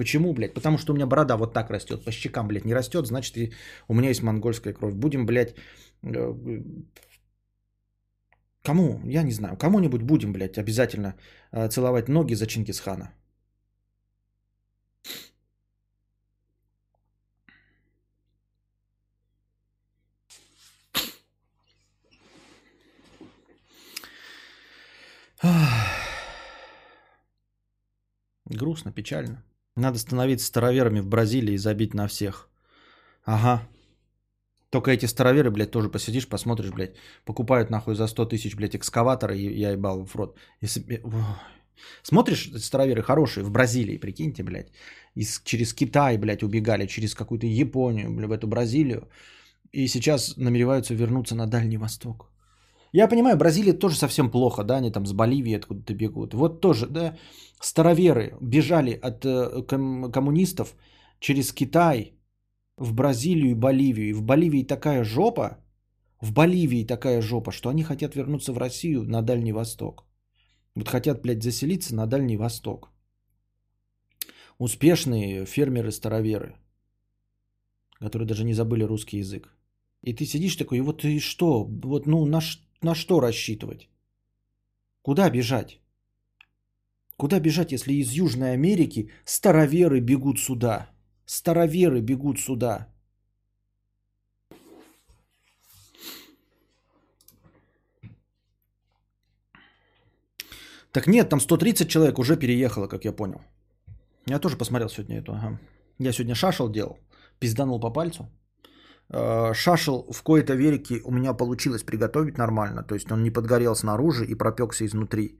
Почему, 0.01 0.33
блядь? 0.33 0.55
Потому 0.55 0.77
что 0.79 0.93
у 0.93 0.95
меня 0.95 1.05
борода 1.05 1.37
вот 1.37 1.53
так 1.53 1.69
растет, 1.69 2.03
по 2.03 2.11
щекам, 2.11 2.47
блядь, 2.47 2.65
не 2.65 2.73
растет, 2.73 3.05
значит, 3.05 3.37
и 3.37 3.53
у 3.87 3.93
меня 3.93 4.09
есть 4.09 4.23
монгольская 4.23 4.73
кровь. 4.73 4.95
Будем, 4.95 5.25
блядь, 5.27 5.53
э, 6.01 6.63
кому, 8.63 8.99
я 9.05 9.23
не 9.23 9.31
знаю, 9.31 9.57
кому-нибудь 9.57 10.01
будем, 10.01 10.33
блядь, 10.33 10.57
обязательно 10.57 11.13
э, 11.51 11.69
целовать 11.69 12.09
ноги 12.09 12.33
за 12.33 12.47
Чингисхана. 12.47 13.11
Грустно, 28.45 28.91
печально. 28.91 29.43
Надо 29.75 29.97
становиться 29.99 30.47
староверами 30.47 30.99
в 30.99 31.07
Бразилии 31.07 31.53
и 31.53 31.57
забить 31.57 31.93
на 31.93 32.07
всех. 32.07 32.49
Ага. 33.25 33.67
Только 34.69 34.91
эти 34.91 35.05
староверы, 35.05 35.51
блядь, 35.51 35.71
тоже 35.71 35.89
посидишь, 35.89 36.27
посмотришь, 36.27 36.71
блядь, 36.71 36.95
покупают 37.25 37.69
нахуй 37.69 37.95
за 37.95 38.07
100 38.07 38.25
тысяч, 38.25 38.55
блядь, 38.55 38.75
экскаватора, 38.75 39.35
и 39.35 39.59
я 39.59 39.71
ебал 39.71 40.05
в 40.05 40.15
рот. 40.15 40.37
Если... 40.61 41.01
Смотришь, 42.03 42.51
староверы 42.57 43.01
хорошие, 43.01 43.43
в 43.43 43.51
Бразилии, 43.51 43.97
прикиньте, 43.97 44.43
блядь, 44.43 44.71
из, 45.15 45.41
через 45.43 45.73
Китай, 45.73 46.17
блядь, 46.17 46.43
убегали, 46.43 46.85
через 46.87 47.15
какую-то 47.15 47.47
Японию, 47.47 48.11
блядь, 48.11 48.29
в 48.29 48.31
эту 48.31 48.47
Бразилию, 48.47 49.09
и 49.73 49.87
сейчас 49.87 50.37
намереваются 50.37 50.93
вернуться 50.93 51.35
на 51.35 51.47
Дальний 51.47 51.77
Восток. 51.77 52.30
Я 52.93 53.07
понимаю, 53.07 53.37
Бразилия 53.37 53.73
тоже 53.73 53.95
совсем 53.95 54.31
плохо, 54.31 54.63
да, 54.63 54.77
они 54.77 54.91
там 54.91 55.05
с 55.05 55.13
Боливии 55.13 55.55
откуда-то 55.55 55.93
бегут. 55.93 56.33
Вот 56.33 56.61
тоже, 56.61 56.87
да, 56.87 57.17
староверы 57.61 58.37
бежали 58.41 58.91
от 58.91 59.25
э, 59.25 59.63
ком- 59.63 60.11
коммунистов 60.11 60.75
через 61.19 61.53
Китай 61.53 62.13
в 62.77 62.93
Бразилию 62.93 63.51
и 63.51 63.55
Боливию. 63.55 64.09
И 64.09 64.13
в 64.13 64.23
Боливии 64.23 64.63
такая 64.63 65.03
жопа, 65.03 65.57
в 66.21 66.33
Боливии 66.33 66.85
такая 66.85 67.21
жопа, 67.21 67.51
что 67.51 67.69
они 67.69 67.83
хотят 67.83 68.15
вернуться 68.15 68.51
в 68.51 68.57
Россию 68.57 69.03
на 69.03 69.21
Дальний 69.21 69.53
Восток. 69.53 70.05
Вот 70.75 70.87
хотят, 70.87 71.21
блядь, 71.21 71.43
заселиться 71.43 71.95
на 71.95 72.07
Дальний 72.07 72.37
Восток. 72.37 72.91
Успешные 74.59 75.45
фермеры-староверы, 75.45 76.55
которые 77.99 78.27
даже 78.27 78.43
не 78.43 78.53
забыли 78.53 78.83
русский 78.83 79.19
язык. 79.19 79.55
И 80.03 80.13
ты 80.13 80.25
сидишь 80.25 80.55
такой, 80.55 80.77
и 80.77 80.81
вот 80.81 81.03
и 81.03 81.19
что? 81.19 81.63
Вот, 81.83 82.07
ну, 82.07 82.25
на, 82.25 82.41
на 82.81 82.95
что 82.95 83.19
рассчитывать? 83.19 83.89
Куда 85.01 85.29
бежать? 85.29 85.79
Куда 87.17 87.39
бежать, 87.39 87.71
если 87.71 87.93
из 87.93 88.11
Южной 88.11 88.53
Америки 88.53 89.11
староверы 89.25 89.99
бегут 89.99 90.39
сюда? 90.39 90.89
Староверы 91.25 92.01
бегут 92.01 92.39
сюда. 92.39 92.87
Так 100.91 101.07
нет, 101.07 101.29
там 101.29 101.39
130 101.39 101.89
человек 101.89 102.19
уже 102.19 102.37
переехало, 102.37 102.87
как 102.87 103.05
я 103.05 103.13
понял. 103.13 103.41
Я 104.25 104.39
тоже 104.39 104.57
посмотрел 104.57 104.89
сегодня 104.89 105.19
эту. 105.19 105.31
Ага. 105.33 105.59
Я 105.99 106.11
сегодня 106.11 106.35
шашел 106.35 106.69
делал, 106.69 106.97
пизданул 107.39 107.79
по 107.79 107.93
пальцу. 107.93 108.29
Э, 109.13 109.53
шашел 109.53 110.05
в 110.11 110.23
кои-то 110.23 110.55
верике 110.55 111.01
у 111.03 111.11
меня 111.11 111.33
получилось 111.33 111.83
приготовить 111.83 112.37
нормально. 112.37 112.83
То 112.83 112.95
есть 112.95 113.11
он 113.11 113.23
не 113.23 113.31
подгорел 113.31 113.75
снаружи 113.75 114.25
и 114.25 114.35
пропекся 114.35 114.85
изнутри. 114.85 115.39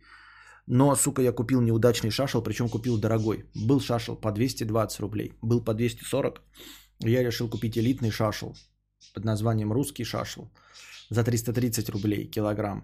Но, 0.68 0.96
сука, 0.96 1.22
я 1.22 1.32
купил 1.32 1.62
неудачный 1.62 2.12
шашел, 2.12 2.44
причем 2.44 2.70
купил 2.70 2.98
дорогой. 2.98 3.46
Был 3.56 3.80
шашел 3.80 4.16
по 4.16 4.32
220 4.32 5.00
рублей, 5.00 5.34
был 5.42 5.64
по 5.64 5.74
240. 5.74 6.42
Я 7.00 7.24
решил 7.24 7.50
купить 7.50 7.78
элитный 7.78 8.12
шашел 8.12 8.56
под 9.14 9.26
названием 9.26 9.72
«Русский 9.72 10.04
шашел» 10.04 10.52
за 11.10 11.24
330 11.24 11.90
рублей 11.90 12.30
килограмм. 12.30 12.84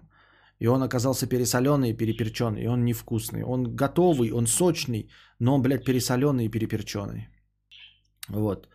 И 0.58 0.66
он 0.66 0.82
оказался 0.82 1.28
пересоленный 1.28 1.90
и 1.90 1.96
переперченный, 1.96 2.62
и 2.62 2.66
он 2.66 2.84
невкусный. 2.84 3.44
Он 3.44 3.76
готовый, 3.76 4.32
он 4.32 4.46
сочный, 4.46 5.08
но 5.38 5.54
он, 5.54 5.62
блядь, 5.62 5.84
пересоленный 5.84 6.46
и 6.46 6.50
переперченный. 6.50 7.28
Вот. 8.28 8.68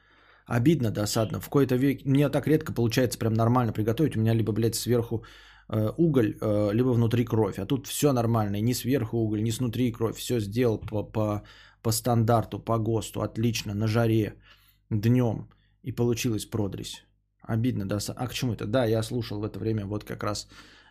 Обидно, 0.46 0.92
досадно. 0.92 1.40
В 1.40 1.46
какой-то 1.46 1.76
век... 1.76 2.06
Мне 2.06 2.30
так 2.30 2.48
редко 2.48 2.74
получается 2.74 3.20
прям 3.20 3.34
нормально 3.34 3.74
приготовить. 3.74 4.16
У 4.16 4.20
меня 4.20 4.34
либо, 4.34 4.52
блядь, 4.52 4.76
сверху 4.76 5.24
э, 5.70 5.92
уголь, 5.98 6.36
э, 6.42 6.74
либо 6.74 6.94
внутри 6.94 7.26
кровь. 7.26 7.60
А 7.60 7.66
тут 7.66 7.88
все 7.88 8.14
нормально. 8.14 8.58
И 8.58 8.62
ни 8.62 8.74
сверху 8.74 9.18
уголь, 9.18 9.44
ни 9.44 9.52
снутри 9.52 9.92
кровь. 9.92 10.18
Все 10.18 10.40
сделал 10.40 10.78
по, 10.80 11.04
по, 11.04 11.44
по 11.82 11.92
стандарту, 11.92 12.60
по 12.60 12.78
ГОСТу. 12.78 13.22
Отлично, 13.22 13.74
на 13.74 13.88
жаре, 13.88 14.34
днем. 14.90 15.50
И 15.84 15.92
получилось 15.92 16.46
продресь. 16.46 17.06
Обидно, 17.42 17.86
да? 17.86 18.00
А 18.16 18.28
к 18.28 18.34
чему 18.34 18.54
это? 18.54 18.66
Да, 18.66 18.86
я 18.86 19.04
слушал 19.04 19.40
в 19.40 19.44
это 19.44 19.60
время 19.60 19.86
вот 19.86 20.04
как 20.04 20.24
раз 20.24 20.48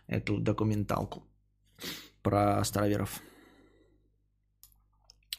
эту 0.07 0.37
документалку 0.39 1.23
про 2.21 2.63
староверов. 2.63 3.21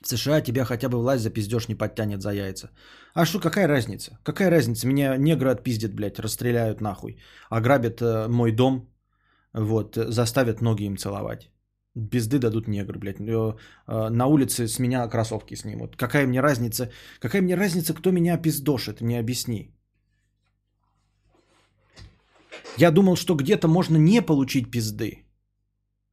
В 0.04 0.08
США 0.08 0.42
тебя 0.42 0.64
хотя 0.64 0.88
бы 0.88 0.98
власть 0.98 1.22
за 1.22 1.30
пиздеж 1.30 1.68
не 1.68 1.74
подтянет 1.74 2.20
за 2.20 2.30
яйца. 2.30 2.68
А 3.14 3.24
что, 3.24 3.40
какая 3.40 3.68
разница? 3.68 4.18
Какая 4.22 4.50
разница? 4.50 4.86
Меня 4.86 5.16
негры 5.16 5.50
отпиздят, 5.50 5.94
блядь, 5.94 6.18
расстреляют 6.18 6.80
нахуй. 6.80 7.16
Ограбят 7.48 8.02
э, 8.02 8.28
мой 8.28 8.52
дом, 8.52 8.86
вот, 9.54 9.96
заставят 9.96 10.60
ноги 10.60 10.84
им 10.84 10.98
целовать. 10.98 11.50
Пизды 12.10 12.38
дадут 12.38 12.68
негры, 12.68 12.98
блядь. 12.98 13.18
Э, 13.20 13.56
э, 13.88 14.10
на 14.10 14.26
улице 14.26 14.68
с 14.68 14.78
меня 14.78 15.08
кроссовки 15.08 15.56
снимут. 15.56 15.96
Какая 15.96 16.26
мне 16.26 16.42
разница? 16.42 16.90
Какая 17.18 17.40
мне 17.40 17.56
разница, 17.56 17.94
кто 17.94 18.10
меня 18.10 18.36
пиздошит? 18.36 19.00
Не 19.00 19.16
объясни. 19.16 19.74
Я 22.76 22.90
думал, 22.90 23.16
что 23.16 23.34
где-то 23.34 23.68
можно 23.68 23.96
не 23.96 24.20
получить 24.20 24.70
пизды. 24.70 25.24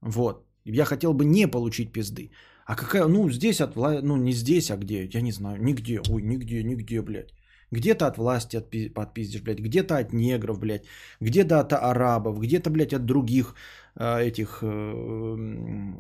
Вот. 0.02 0.46
Я 0.64 0.86
хотел 0.86 1.14
бы 1.14 1.26
не 1.26 1.48
получить 1.48 1.92
пизды. 1.92 2.32
А 2.66 2.76
какая, 2.76 3.08
ну, 3.08 3.30
здесь 3.30 3.62
от 3.62 3.76
власти, 3.76 4.06
ну, 4.06 4.18
не 4.18 4.34
здесь, 4.34 4.72
а 4.72 4.78
где, 4.78 5.06
я 5.06 5.22
не 5.22 5.32
знаю, 5.32 5.62
нигде, 5.62 6.00
ой, 6.10 6.22
нигде, 6.22 6.64
нигде, 6.64 7.02
блядь. 7.02 7.34
Где-то 7.72 8.08
от 8.08 8.18
власти 8.18 8.58
отпи- 8.58 8.94
подпиздишь, 8.94 9.42
блядь, 9.42 9.60
где-то 9.60 9.98
от 9.98 10.14
негров, 10.14 10.60
блядь, 10.60 10.86
где-то 11.22 11.60
от 11.60 11.74
арабов, 11.74 12.40
где-то, 12.40 12.70
блядь, 12.70 12.94
от 12.94 13.06
других 13.06 13.56
э, 13.96 14.24
этих 14.24 14.60
э, 14.62 15.36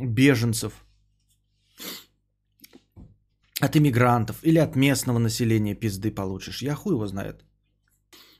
беженцев, 0.01 0.85
от 3.61 3.75
иммигрантов 3.75 4.43
или 4.43 4.59
от 4.59 4.75
местного 4.75 5.19
населения 5.19 5.75
пизды 5.75 6.11
получишь. 6.11 6.61
Я 6.61 6.75
хуй 6.75 6.93
его 6.93 7.07
знает. 7.07 7.45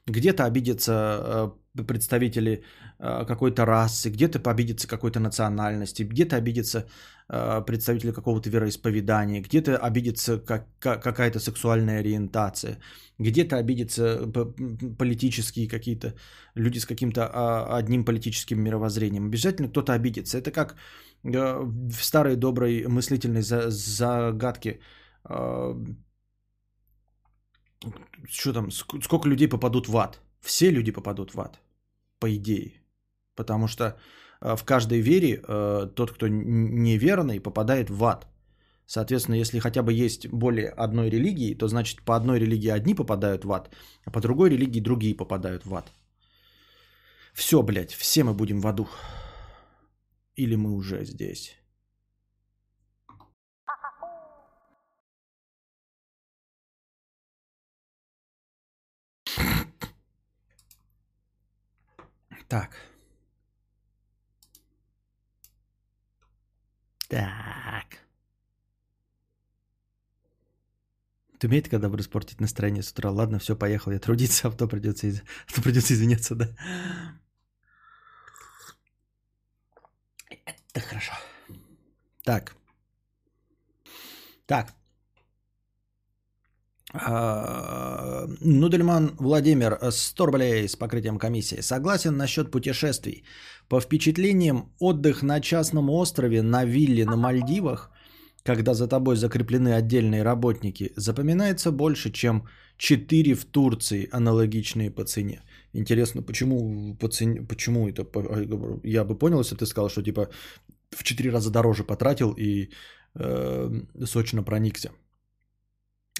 Где-то 0.07 0.45
обидятся 0.45 1.53
э, 1.77 1.84
представители 1.84 2.63
какой-то 3.01 3.65
расы, 3.65 4.09
где-то 4.09 4.39
обидятся 4.51 4.87
какой-то 4.87 5.19
национальности, 5.19 6.03
где-то 6.03 6.35
обидятся 6.35 6.85
э, 7.29 7.63
представители 7.65 8.11
какого-то 8.11 8.49
вероисповедания, 8.49 9.41
где-то 9.41 9.77
обидится 9.77 10.39
как, 10.39 10.67
как, 10.79 11.03
какая-то 11.03 11.39
сексуальная 11.39 11.99
ориентация, 11.99 12.77
где-то 13.19 13.57
обидятся 13.57 14.31
политические 14.99 15.67
какие-то 15.67 16.13
люди 16.55 16.79
с 16.79 16.85
каким-то 16.85 17.21
а, 17.33 17.77
одним 17.77 18.05
политическим 18.05 18.61
мировоззрением. 18.61 19.25
Обязательно 19.25 19.69
кто-то 19.69 19.93
обидится. 19.93 20.37
Это 20.37 20.51
как 20.51 20.75
в 21.23 22.03
старой 22.03 22.35
доброй 22.35 22.87
мыслительной 22.87 23.41
загадке 23.41 24.79
что 28.29 28.53
там, 28.53 28.71
сколько 28.71 29.27
людей 29.27 29.47
попадут 29.47 29.87
в 29.87 29.97
ад? 29.97 30.21
Все 30.41 30.71
люди 30.71 30.91
попадут 30.91 31.33
в 31.33 31.39
ад, 31.39 31.59
по 32.19 32.27
идее. 32.35 32.80
Потому 33.41 33.67
что 33.67 33.84
э, 33.84 34.56
в 34.56 34.63
каждой 34.63 35.01
вере 35.01 35.41
э, 35.47 35.88
тот, 35.95 36.12
кто 36.12 36.27
неверный, 36.27 37.39
попадает 37.39 37.89
в 37.89 38.04
ад. 38.04 38.27
Соответственно, 38.86 39.39
если 39.39 39.60
хотя 39.60 39.82
бы 39.82 40.06
есть 40.06 40.27
более 40.27 40.69
одной 40.69 41.10
религии, 41.10 41.58
то 41.58 41.67
значит 41.67 42.01
по 42.06 42.13
одной 42.15 42.39
религии 42.39 42.69
одни 42.69 42.95
попадают 42.95 43.45
в 43.45 43.51
ад, 43.51 43.69
а 44.06 44.12
по 44.12 44.19
другой 44.19 44.49
религии 44.49 44.84
другие 44.84 45.15
попадают 45.15 45.65
в 45.65 45.73
ад. 45.73 45.91
Все, 47.34 47.63
блядь, 47.63 47.93
все 47.93 48.23
мы 48.23 48.34
будем 48.34 48.62
в 48.62 48.67
аду. 48.67 48.88
Или 50.36 50.56
мы 50.56 50.75
уже 50.75 51.06
здесь. 51.06 51.58
Так. 62.47 62.90
Так. 67.12 68.00
Ты 71.39 71.47
умеет, 71.47 71.67
когда 71.67 71.89
бы 71.89 72.00
испортить 72.00 72.39
настроение 72.39 72.84
с 72.84 72.91
утра? 72.91 73.12
Ладно, 73.12 73.38
все, 73.38 73.56
поехал, 73.56 73.91
я 73.91 74.00
трудиться, 74.00 74.47
а 74.47 74.52
то 74.52 74.67
придется, 74.67 75.08
из... 75.08 75.21
а 75.58 75.62
придется 75.62 75.93
извиняться, 75.93 76.36
да? 76.36 76.47
Это 80.74 80.88
хорошо. 80.88 81.12
Так. 82.24 82.56
Так. 84.45 84.74
А, 86.93 88.26
Нудельман 88.39 89.15
Владимир, 89.19 89.78
100 89.91 90.26
рублей 90.26 90.69
с 90.69 90.78
покрытием 90.78 91.19
комиссии. 91.19 91.62
Согласен 91.62 92.15
насчет 92.15 92.52
путешествий. 92.52 93.26
По 93.71 93.79
впечатлениям, 93.79 94.65
отдых 94.79 95.23
на 95.23 95.39
частном 95.39 95.89
острове 95.89 96.41
на 96.41 96.65
вилле 96.65 97.05
на 97.05 97.15
Мальдивах, 97.15 97.89
когда 98.43 98.73
за 98.73 98.88
тобой 98.88 99.15
закреплены 99.15 99.77
отдельные 99.77 100.23
работники, 100.23 100.91
запоминается 100.97 101.71
больше, 101.71 102.12
чем 102.12 102.43
4 102.77 103.34
в 103.34 103.45
Турции, 103.45 104.10
аналогичные 104.12 104.91
по 104.91 105.05
цене. 105.05 105.41
Интересно, 105.73 106.21
почему, 106.21 106.97
по 106.99 107.07
цене, 107.07 107.47
почему 107.47 107.88
это? 107.88 108.05
Я 108.84 109.05
бы 109.05 109.17
понял, 109.17 109.39
если 109.39 109.55
ты 109.55 109.65
сказал, 109.65 109.89
что 109.89 110.03
типа 110.03 110.27
в 110.89 111.03
4 111.03 111.31
раза 111.31 111.49
дороже 111.49 111.86
потратил 111.86 112.36
и 112.38 112.71
э, 113.15 113.71
сочно 114.05 114.43
проникся. 114.43 114.91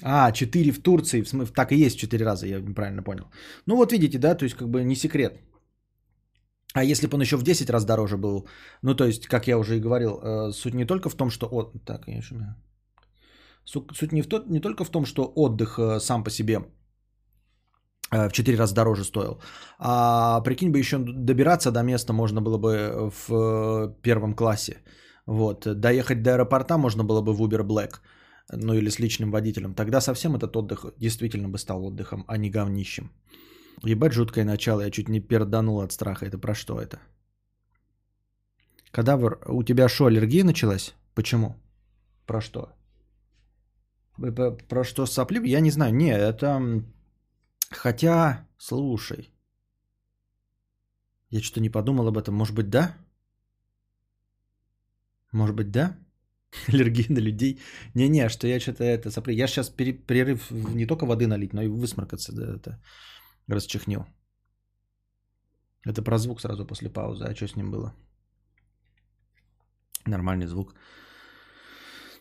А, 0.02 0.32
4 0.32 0.72
в 0.72 0.82
Турции, 0.82 1.20
в 1.20 1.28
смысле, 1.28 1.54
так 1.54 1.72
и 1.72 1.86
есть 1.86 1.98
4 1.98 2.24
раза, 2.24 2.46
я 2.46 2.60
неправильно 2.60 3.02
понял. 3.02 3.24
Ну 3.66 3.76
вот 3.76 3.92
видите, 3.92 4.18
да, 4.18 4.34
то 4.34 4.44
есть 4.44 4.56
как 4.56 4.70
бы 4.70 4.82
не 4.84 4.96
секрет. 4.96 5.34
А 6.74 6.84
если 6.84 7.06
бы 7.06 7.14
он 7.14 7.20
еще 7.20 7.36
в 7.36 7.42
10 7.42 7.70
раз 7.70 7.84
дороже 7.84 8.16
был, 8.16 8.46
ну 8.82 8.94
то 8.94 9.04
есть, 9.04 9.26
как 9.26 9.46
я 9.46 9.58
уже 9.58 9.76
и 9.76 9.80
говорил, 9.80 10.20
э, 10.22 10.52
суть 10.52 10.74
не 10.74 10.86
только 10.86 11.10
в 11.10 11.14
том, 11.14 11.30
что... 11.30 11.46
От... 11.46 11.84
Так, 11.84 12.04
конечно. 12.04 12.56
Суть 13.64 14.12
не, 14.12 14.22
в 14.22 14.26
то... 14.26 14.44
не 14.48 14.60
только 14.60 14.84
в 14.84 14.90
том, 14.90 15.04
что 15.04 15.32
отдых 15.36 15.78
э, 15.78 16.00
сам 16.00 16.24
по 16.24 16.30
себе 16.30 16.64
э, 18.10 18.28
в 18.28 18.32
4 18.32 18.58
раза 18.58 18.74
дороже 18.74 19.04
стоил. 19.04 19.40
А 19.78 20.40
прикинь 20.40 20.70
бы, 20.70 20.78
еще 20.78 20.98
добираться 20.98 21.70
до 21.70 21.82
места 21.82 22.12
можно 22.12 22.40
было 22.40 22.58
бы 22.58 23.12
в 23.26 23.94
первом 24.02 24.34
классе. 24.34 24.78
Вот. 25.26 25.66
Доехать 25.80 26.22
до 26.22 26.30
аэропорта 26.30 26.78
можно 26.78 27.04
было 27.04 27.20
бы 27.20 27.34
в 27.34 27.42
Uber 27.42 27.66
Black 27.66 28.00
ну 28.52 28.74
или 28.74 28.90
с 28.90 28.98
личным 28.98 29.30
водителем, 29.30 29.74
тогда 29.74 30.00
совсем 30.00 30.34
этот 30.34 30.56
отдых 30.56 30.84
действительно 30.98 31.48
бы 31.48 31.58
стал 31.58 31.84
отдыхом, 31.84 32.24
а 32.28 32.36
не 32.36 32.50
говнищем. 32.50 33.10
Ебать 33.84 34.12
жуткое 34.12 34.44
начало, 34.44 34.82
я 34.82 34.90
чуть 34.90 35.08
не 35.08 35.20
перданул 35.20 35.80
от 35.80 35.92
страха. 35.92 36.26
Это 36.26 36.38
про 36.38 36.54
что 36.54 36.80
это? 36.80 36.98
Кадавр, 38.92 39.40
у 39.46 39.62
тебя 39.64 39.88
что, 39.88 40.06
аллергия 40.06 40.44
началась? 40.44 40.94
Почему? 41.14 41.56
Про 42.26 42.40
что? 42.40 42.72
Про 44.68 44.84
что 44.84 45.06
сопли? 45.06 45.48
Я 45.48 45.60
не 45.60 45.70
знаю. 45.70 45.94
Не, 45.94 46.12
это... 46.12 46.60
Хотя, 47.70 48.46
слушай. 48.58 49.30
Я 51.30 51.40
что-то 51.40 51.60
не 51.60 51.70
подумал 51.70 52.08
об 52.08 52.18
этом. 52.18 52.34
Может 52.34 52.54
быть, 52.54 52.68
да? 52.68 52.94
Может 55.32 55.56
быть, 55.56 55.70
да? 55.70 55.96
Аллергия 56.68 57.06
на 57.08 57.20
людей. 57.20 57.60
Не-не, 57.94 58.28
что 58.28 58.46
я 58.46 58.60
что-то 58.60 58.84
это 58.84 59.10
сопли. 59.10 59.34
Я 59.34 59.46
сейчас 59.46 59.70
перерыв 59.70 60.50
не 60.50 60.86
только 60.86 61.06
воды 61.06 61.26
налить, 61.26 61.54
но 61.54 61.62
и 61.62 61.68
высморкаться. 61.68 62.32
Да, 62.32 62.56
это 62.56 62.78
расчехнил. 63.46 64.06
Это 65.84 66.02
про 66.02 66.18
звук 66.18 66.40
сразу 66.40 66.66
после 66.66 66.90
паузы. 66.90 67.24
А 67.24 67.34
что 67.34 67.48
с 67.48 67.56
ним 67.56 67.70
было? 67.70 67.94
Нормальный 70.06 70.46
звук. 70.46 70.74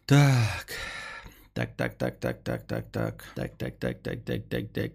Так. 0.05 0.67
Так, 1.53 1.75
так, 1.75 1.97
так, 1.97 2.19
так, 2.19 2.43
так, 2.43 2.67
так, 2.67 2.91
так. 2.91 3.23
Так, 3.35 3.57
так, 3.57 3.79
так, 3.79 4.01
так, 4.01 4.25
так, 4.25 4.49
так, 4.49 4.73
так. 4.73 4.91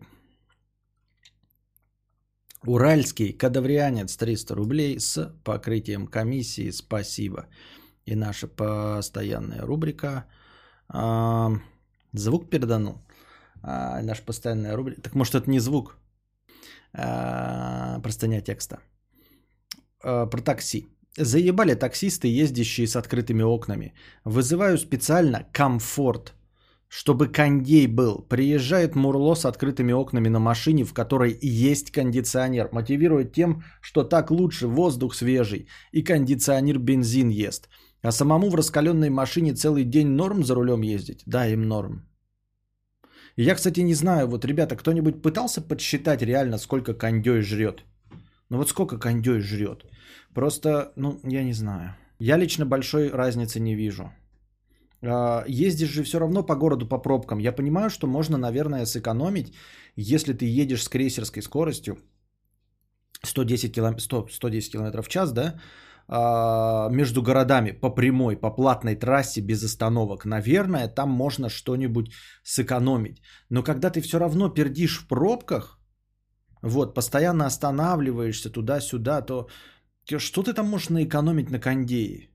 Уральский 2.65 3.33
кадаврианец 3.33 4.17
300 4.17 4.55
рублей 4.55 4.99
с 4.99 5.33
покрытием 5.45 6.07
комиссии. 6.07 6.71
Спасибо 6.71 7.47
и 8.07 8.15
наша 8.15 8.49
постоянная 8.49 9.62
рубрика. 9.62 10.25
Звук 12.12 12.51
переданул. 12.51 13.03
А, 13.62 14.01
наша 14.03 14.23
постоянная 14.23 14.77
рубрика. 14.77 15.03
Так 15.03 15.15
может 15.15 15.35
это 15.35 15.51
не 15.51 15.59
звук? 15.59 15.99
А, 16.92 18.01
простыня 18.03 18.40
текста. 18.40 18.79
А, 20.03 20.27
про 20.27 20.40
такси. 20.40 20.87
Заебали 21.18 21.75
таксисты, 21.75 22.29
ездящие 22.29 22.87
с 22.87 22.96
открытыми 22.96 23.42
окнами. 23.42 23.94
Вызываю 24.25 24.79
специально 24.79 25.46
комфорт, 25.53 26.35
чтобы 26.88 27.29
кондей 27.29 27.87
был. 27.87 28.27
Приезжает 28.29 28.94
Мурло 28.94 29.35
с 29.35 29.46
открытыми 29.46 29.92
окнами 29.92 30.29
на 30.29 30.38
машине, 30.38 30.85
в 30.85 30.92
которой 30.92 31.38
есть 31.40 31.90
кондиционер. 31.90 32.68
Мотивирует 32.72 33.33
тем, 33.33 33.62
что 33.81 34.05
так 34.05 34.31
лучше, 34.31 34.66
воздух 34.66 35.14
свежий. 35.14 35.68
И 35.92 36.03
кондиционер 36.03 36.79
бензин 36.79 37.31
ест. 37.31 37.68
А 38.03 38.12
самому 38.12 38.51
в 38.51 38.55
раскаленной 38.55 39.11
машине 39.11 39.55
целый 39.55 39.85
день 39.85 40.09
норм 40.09 40.44
за 40.44 40.55
рулем 40.55 40.83
ездить? 40.83 41.22
Да, 41.27 41.46
им 41.46 41.62
норм. 41.62 42.03
Я, 43.37 43.55
кстати, 43.55 43.81
не 43.81 43.94
знаю, 43.94 44.29
вот, 44.29 44.44
ребята, 44.44 44.77
кто-нибудь 44.77 45.22
пытался 45.22 45.61
подсчитать 45.61 46.22
реально, 46.22 46.59
сколько 46.59 46.94
кондей 46.94 47.42
жрет? 47.42 47.85
Ну 48.49 48.59
вот 48.59 48.68
сколько 48.68 48.99
кондей 48.99 49.40
жрет? 49.40 49.85
Просто, 50.35 50.92
ну, 50.96 51.20
я 51.25 51.44
не 51.44 51.53
знаю. 51.53 51.94
Я 52.18 52.38
лично 52.38 52.64
большой 52.64 53.11
разницы 53.11 53.61
не 53.61 53.75
вижу. 53.75 54.11
А, 55.03 55.44
ездишь 55.49 55.90
же 55.90 56.03
все 56.03 56.18
равно 56.18 56.42
по 56.42 56.55
городу 56.55 56.88
по 56.88 56.99
пробкам. 56.99 57.38
Я 57.38 57.53
понимаю, 57.53 57.90
что 57.90 58.07
можно, 58.07 58.38
наверное, 58.38 58.87
сэкономить, 58.87 59.53
если 59.96 60.33
ты 60.33 60.46
едешь 60.46 60.83
с 60.83 60.88
крейсерской 60.88 61.42
скоростью 61.42 61.99
110 63.22 63.75
км, 63.75 64.01
100, 64.01 64.29
110 64.31 64.72
км 64.72 65.03
в 65.03 65.09
час, 65.09 65.33
да, 65.33 65.61
между 66.09 67.23
городами 67.23 67.73
по 67.73 67.90
прямой, 67.90 68.37
по 68.37 68.51
платной 68.51 68.95
трассе 68.97 69.40
без 69.40 69.64
остановок, 69.64 70.25
наверное, 70.25 70.88
там 70.88 71.11
можно 71.11 71.49
что-нибудь 71.49 72.12
сэкономить. 72.45 73.23
Но 73.51 73.62
когда 73.62 73.90
ты 73.90 74.01
все 74.01 74.19
равно 74.19 74.49
пердишь 74.49 74.99
в 74.99 75.09
пробках, 75.09 75.81
вот, 76.62 76.95
постоянно 76.95 77.47
останавливаешься 77.47 78.51
туда-сюда, 78.51 79.23
то 79.23 79.49
что 80.19 80.42
ты 80.42 80.55
там 80.55 80.66
можешь 80.69 80.90
наэкономить 80.90 81.51
на 81.51 81.59
кондее? 81.59 82.31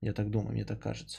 Я 0.00 0.12
так 0.12 0.30
думаю, 0.30 0.52
мне 0.52 0.64
так 0.64 0.80
кажется. 0.80 1.18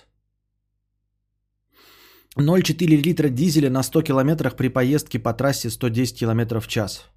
0,4 2.37 3.01
литра 3.03 3.29
дизеля 3.29 3.69
на 3.69 3.83
100 3.83 4.01
километрах 4.03 4.55
при 4.55 4.69
поездке 4.69 5.19
по 5.19 5.33
трассе 5.33 5.69
110 5.69 6.19
км 6.19 6.61
в 6.61 6.67
час. 6.67 7.09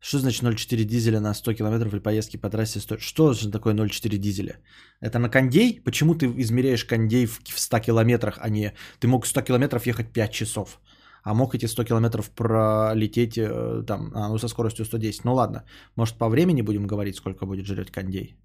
Что 0.00 0.18
значит 0.18 0.42
0,4 0.42 0.84
дизеля 0.84 1.20
на 1.20 1.34
100 1.34 1.54
км 1.54 1.90
при 1.90 1.98
поездке 1.98 2.38
по 2.38 2.50
трассе 2.50 2.80
100? 2.80 2.98
Что 2.98 3.32
же 3.32 3.50
такое 3.50 3.74
0,4 3.74 4.18
дизеля? 4.18 4.58
Это 5.00 5.18
на 5.18 5.28
кондей? 5.28 5.80
Почему 5.84 6.14
ты 6.14 6.26
измеряешь 6.26 6.84
кондей 6.84 7.26
в 7.26 7.58
100 7.58 7.80
километрах, 7.80 8.38
а 8.40 8.48
не... 8.50 8.72
Ты 9.00 9.08
мог 9.08 9.26
100 9.26 9.42
километров 9.42 9.86
ехать 9.86 10.12
5 10.12 10.32
часов, 10.32 10.80
а 11.24 11.34
мог 11.34 11.54
эти 11.54 11.66
100 11.66 11.84
километров 11.84 12.30
пролететь 12.30 13.38
э, 13.38 13.82
там, 13.86 14.12
а, 14.14 14.28
ну, 14.28 14.38
со 14.38 14.48
скоростью 14.48 14.84
110. 14.84 15.24
Ну 15.24 15.34
ладно, 15.34 15.64
может 15.96 16.18
по 16.18 16.28
времени 16.28 16.62
будем 16.62 16.86
говорить, 16.86 17.16
сколько 17.16 17.46
будет 17.46 17.66
жрать 17.66 17.90
кондей? 17.90 18.36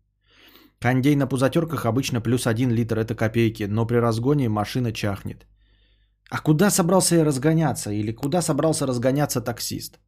Кондей 0.80 1.16
на 1.16 1.28
пузатерках 1.28 1.86
обычно 1.86 2.22
плюс 2.22 2.48
1 2.48 2.72
литр, 2.72 2.98
это 2.98 3.14
копейки, 3.14 3.68
но 3.68 3.86
при 3.86 3.98
разгоне 3.98 4.50
машина 4.50 4.92
чахнет. 4.94 5.46
А 6.32 6.40
куда 6.40 6.72
собрался 6.72 7.16
я 7.16 7.26
разгоняться? 7.26 7.92
Или 7.92 8.14
куда 8.14 8.42
собрался 8.42 8.88
разгоняться 8.88 9.42
таксист? 9.42 10.00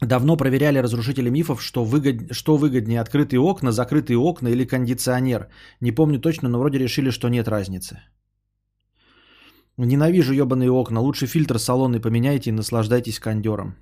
Давно 0.00 0.36
проверяли 0.36 0.78
разрушители 0.78 1.30
мифов, 1.30 1.62
что, 1.62 1.84
выгод... 1.84 2.32
что 2.32 2.56
выгоднее, 2.56 3.00
открытые 3.00 3.40
окна, 3.40 3.72
закрытые 3.72 4.18
окна 4.18 4.48
или 4.48 4.64
кондиционер. 4.64 5.48
Не 5.80 5.92
помню 5.92 6.20
точно, 6.20 6.48
но 6.48 6.58
вроде 6.58 6.78
решили, 6.78 7.10
что 7.10 7.28
нет 7.28 7.48
разницы. 7.48 8.00
Ненавижу 9.76 10.34
ебаные 10.34 10.70
окна. 10.70 11.00
Лучше 11.00 11.26
фильтр 11.26 11.58
салонный 11.58 12.00
поменяйте 12.00 12.50
и 12.50 12.52
наслаждайтесь 12.52 13.18
кондером. 13.20 13.76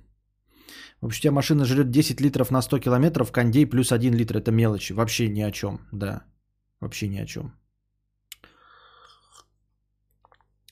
Вообще, 1.01 1.19
у 1.19 1.21
тебя 1.21 1.31
машина 1.31 1.65
жрет 1.65 1.91
10 1.91 2.21
литров 2.21 2.51
на 2.51 2.61
100 2.61 2.79
километров, 2.79 3.31
кондей 3.31 3.65
плюс 3.65 3.91
1 3.91 4.13
литр. 4.13 4.37
Это 4.37 4.51
мелочи. 4.51 4.93
Вообще 4.93 5.29
ни 5.29 5.41
о 5.41 5.51
чем. 5.51 5.79
Да. 5.91 6.23
Вообще 6.79 7.07
ни 7.07 7.17
о 7.17 7.25
чем. 7.25 7.53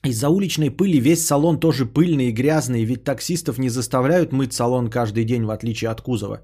Из-за 0.06 0.28
уличной 0.28 0.70
пыли 0.70 1.00
весь 1.00 1.26
салон 1.26 1.60
тоже 1.60 1.86
пыльный 1.86 2.28
и 2.28 2.32
грязный, 2.32 2.84
ведь 2.84 3.04
таксистов 3.04 3.58
не 3.58 3.68
заставляют 3.68 4.32
мыть 4.32 4.52
салон 4.52 4.90
каждый 4.90 5.24
день, 5.24 5.44
в 5.44 5.50
отличие 5.50 5.90
от 5.90 6.00
кузова. 6.00 6.42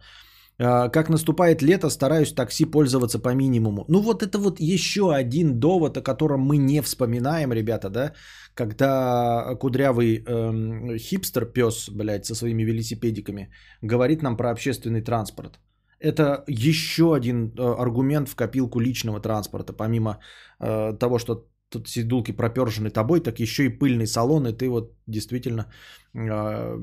А, 0.58 0.88
как 0.88 1.08
наступает 1.08 1.62
лето, 1.62 1.90
стараюсь 1.90 2.32
такси 2.32 2.64
пользоваться 2.64 3.18
по 3.18 3.34
минимуму. 3.34 3.84
Ну 3.88 4.00
вот 4.00 4.22
это 4.22 4.38
вот 4.38 4.60
еще 4.60 5.12
один 5.12 5.58
довод, 5.60 5.96
о 5.96 6.02
котором 6.02 6.40
мы 6.40 6.56
не 6.56 6.82
вспоминаем, 6.82 7.52
ребята, 7.52 7.90
да? 7.90 8.12
Когда 8.54 9.56
кудрявый 9.60 10.24
эм, 10.26 10.98
хипстер, 10.98 11.46
пес, 11.46 11.88
блядь, 11.90 12.26
со 12.26 12.34
своими 12.34 12.64
велосипедиками, 12.64 13.50
говорит 13.82 14.22
нам 14.22 14.36
про 14.36 14.50
общественный 14.50 15.02
транспорт. 15.02 15.58
это 16.00 16.44
еще 16.48 17.14
один 17.14 17.52
э, 17.58 17.62
аргумент 17.78 18.28
в 18.28 18.34
копилку 18.34 18.80
личного 18.80 19.20
транспорта. 19.20 19.72
Помимо 19.72 20.18
э, 20.60 20.98
того, 20.98 21.18
что 21.18 21.46
тут 21.72 21.88
сидулки 21.88 22.32
пропержены 22.32 22.90
тобой, 22.90 23.20
так 23.20 23.40
еще 23.40 23.64
и 23.64 23.78
пыльный 23.78 24.06
салон, 24.06 24.46
и 24.46 24.52
ты 24.52 24.68
вот 24.68 24.92
действительно... 25.06 25.66
Э, 26.14 26.78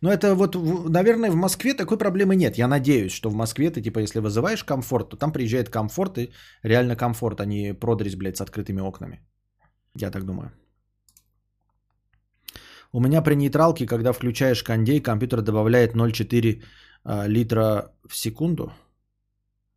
но 0.00 0.12
это 0.12 0.34
вот, 0.34 0.56
наверное, 0.88 1.30
в 1.30 1.36
Москве 1.36 1.74
такой 1.74 1.98
проблемы 1.98 2.36
нет. 2.36 2.58
Я 2.58 2.68
надеюсь, 2.68 3.12
что 3.12 3.30
в 3.30 3.34
Москве 3.34 3.70
ты, 3.70 3.82
типа, 3.82 4.00
если 4.00 4.20
вызываешь 4.20 4.64
комфорт, 4.64 5.10
то 5.10 5.16
там 5.16 5.32
приезжает 5.32 5.70
комфорт 5.70 6.18
и 6.18 6.32
реально 6.62 6.96
комфорт, 6.96 7.40
а 7.40 7.46
не 7.46 7.74
продресь, 7.74 8.16
блядь, 8.16 8.36
с 8.36 8.40
открытыми 8.40 8.80
окнами. 8.80 9.20
Я 9.96 10.10
так 10.10 10.24
думаю. 10.24 10.52
У 12.92 13.00
меня 13.00 13.22
при 13.22 13.34
нейтралке, 13.34 13.86
когда 13.86 14.12
включаешь 14.12 14.62
кондей, 14.62 15.00
компьютер 15.00 15.40
добавляет 15.40 15.94
0,4 15.94 16.62
э, 17.04 17.28
литра 17.28 17.92
в 18.08 18.16
секунду. 18.16 18.72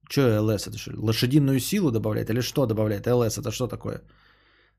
Что 0.09 0.41
ЛС? 0.41 0.67
Это 0.67 0.77
что, 0.77 0.91
лошадиную 0.95 1.59
силу 1.59 1.91
добавляет 1.91 2.29
или 2.29 2.41
что 2.41 2.65
добавляет? 2.65 3.07
ЛС 3.07 3.37
это 3.37 3.51
что 3.51 3.67
такое? 3.67 4.01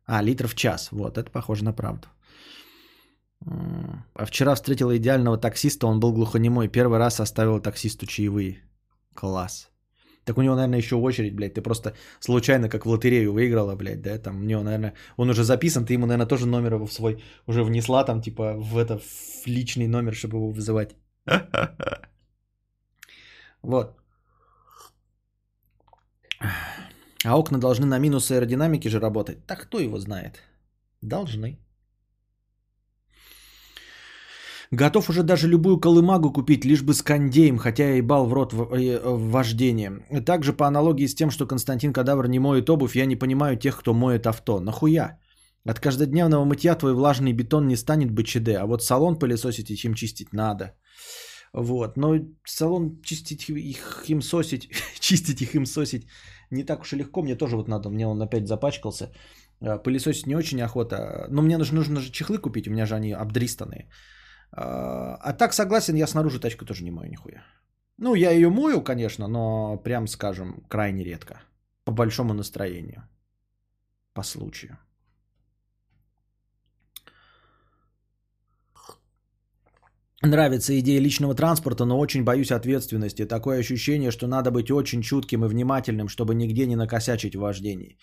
А, 0.07 0.23
литр 0.23 0.47
в 0.47 0.55
час. 0.55 0.89
Вот, 0.93 1.19
это 1.19 1.31
похоже 1.31 1.65
на 1.65 1.73
правду. 1.73 2.09
А 4.15 4.25
вчера 4.25 4.55
встретила 4.55 4.97
идеального 4.97 5.39
таксиста, 5.39 5.87
он 5.87 6.01
был 6.01 6.13
глухонемой. 6.13 6.69
Первый 6.69 6.99
раз 6.99 7.21
оставил 7.21 7.61
таксисту 7.61 8.07
чаевые. 8.07 8.63
Класс. 9.15 9.71
Так 10.25 10.39
у 10.39 10.43
него, 10.43 10.57
наверное, 10.57 10.79
еще 10.79 10.97
очередь, 10.97 11.35
блядь. 11.35 11.55
Ты 11.55 11.63
просто 11.63 11.93
случайно, 12.21 12.69
как 12.69 12.85
в 12.85 12.89
лотерею 12.89 13.33
выиграла, 13.33 13.77
блядь, 13.77 14.03
да? 14.03 14.19
Там 14.19 14.41
у 14.41 14.45
него, 14.45 14.63
наверное, 14.63 14.95
он 15.17 15.31
уже 15.31 15.45
записан, 15.45 15.85
ты 15.85 15.95
ему, 15.95 16.07
наверное, 16.07 16.27
тоже 16.27 16.47
номер 16.47 16.77
в 16.77 16.93
свой 16.93 17.23
уже 17.47 17.63
внесла, 17.63 18.05
там, 18.05 18.21
типа, 18.21 18.55
в 18.59 18.77
это, 18.77 18.99
в 18.99 19.47
личный 19.47 19.87
номер, 19.87 20.15
чтобы 20.15 20.37
его 20.39 20.51
вызывать. 20.51 20.97
Вот. 23.63 23.97
А 27.25 27.39
окна 27.39 27.59
должны 27.59 27.87
на 27.87 27.99
минус 27.99 28.31
аэродинамики 28.31 28.89
же 28.89 29.01
работать. 29.01 29.47
Так 29.47 29.63
кто 29.63 29.81
его 29.81 29.99
знает? 29.99 30.43
Должны. 31.03 31.59
Готов 34.73 35.09
уже 35.11 35.23
даже 35.23 35.49
любую 35.49 35.79
колымагу 35.79 36.33
купить, 36.33 36.65
лишь 36.65 36.83
бы 36.83 36.93
с 36.93 37.03
кондеем, 37.03 37.59
хотя 37.59 37.85
я 37.85 37.97
ебал 37.97 38.27
в 38.27 38.33
рот 38.33 38.53
в, 38.53 38.75
э, 38.75 39.01
вождение. 39.05 39.91
Также 40.25 40.53
по 40.53 40.67
аналогии 40.67 41.07
с 41.07 41.15
тем, 41.15 41.31
что 41.31 41.47
Константин 41.47 41.93
Кадавр 41.93 42.29
не 42.29 42.41
моет 42.41 42.69
обувь, 42.69 42.97
я 42.97 43.07
не 43.07 43.17
понимаю 43.17 43.57
тех, 43.57 43.77
кто 43.77 43.95
моет 43.95 44.27
авто. 44.27 44.61
Нахуя? 44.61 45.19
От 45.65 45.81
каждодневного 45.81 46.45
мытья 46.45 46.75
твой 46.75 46.95
влажный 46.95 47.33
бетон 47.33 47.67
не 47.67 47.77
станет 47.77 48.11
БЧД, 48.11 48.49
а 48.61 48.67
вот 48.67 48.83
салон 48.83 49.19
пылесосить 49.19 49.71
и 49.71 49.77
чем 49.77 49.95
чистить 49.95 50.33
надо. 50.33 50.75
Вот, 51.53 51.97
но 51.97 52.17
салон 52.45 53.01
чистить 53.03 53.49
их 53.49 54.05
им 54.09 54.23
сосить, 54.23 54.69
чистить 55.01 55.43
их 55.43 55.55
им 55.55 55.67
сосить 55.67 56.07
не 56.51 56.65
так 56.65 56.81
уж 56.81 56.93
и 56.93 56.97
легко. 56.97 57.23
Мне 57.23 57.37
тоже 57.37 57.57
вот 57.57 57.69
надо, 57.69 57.91
мне 57.91 58.07
он 58.07 58.23
опять 58.23 58.49
запачкался. 58.49 59.13
А, 59.61 59.79
пылесосить 59.79 60.27
не 60.27 60.37
очень 60.37 60.63
охота. 60.63 61.27
Но 61.31 61.43
мне 61.43 61.59
нужно, 61.59 61.77
нужно 61.77 62.01
же 62.01 62.11
чехлы 62.11 62.39
купить, 62.39 62.69
у 62.69 62.71
меня 62.71 62.87
же 62.87 62.95
они 62.95 63.13
обдристанные. 63.13 63.89
А, 64.53 65.17
а 65.21 65.33
так 65.33 65.53
согласен, 65.53 65.97
я 65.97 66.07
снаружи 66.07 66.41
тачку 66.41 66.65
тоже 66.65 66.85
не 66.85 66.91
мою 66.91 67.11
нихуя. 67.11 67.43
Ну, 67.99 68.15
я 68.15 68.31
ее 68.31 68.51
мою, 68.51 68.83
конечно, 68.83 69.29
но 69.29 69.77
прям 69.79 70.07
скажем, 70.07 70.65
крайне 70.69 71.05
редко. 71.05 71.41
По 71.85 71.93
большому 71.93 72.35
настроению. 72.35 73.09
По 74.13 74.23
случаю. 74.23 74.79
Нравится 80.27 80.79
идея 80.81 81.01
личного 81.01 81.35
транспорта, 81.35 81.85
но 81.85 81.99
очень 81.99 82.25
боюсь 82.25 82.51
ответственности. 82.51 83.25
Такое 83.25 83.61
ощущение, 83.61 84.11
что 84.11 84.27
надо 84.27 84.51
быть 84.51 84.71
очень 84.71 85.03
чутким 85.03 85.45
и 85.45 85.49
внимательным, 85.49 86.09
чтобы 86.09 86.35
нигде 86.35 86.67
не 86.67 86.77
накосячить 86.77 87.37
в 87.37 87.41
вождении. 87.41 87.97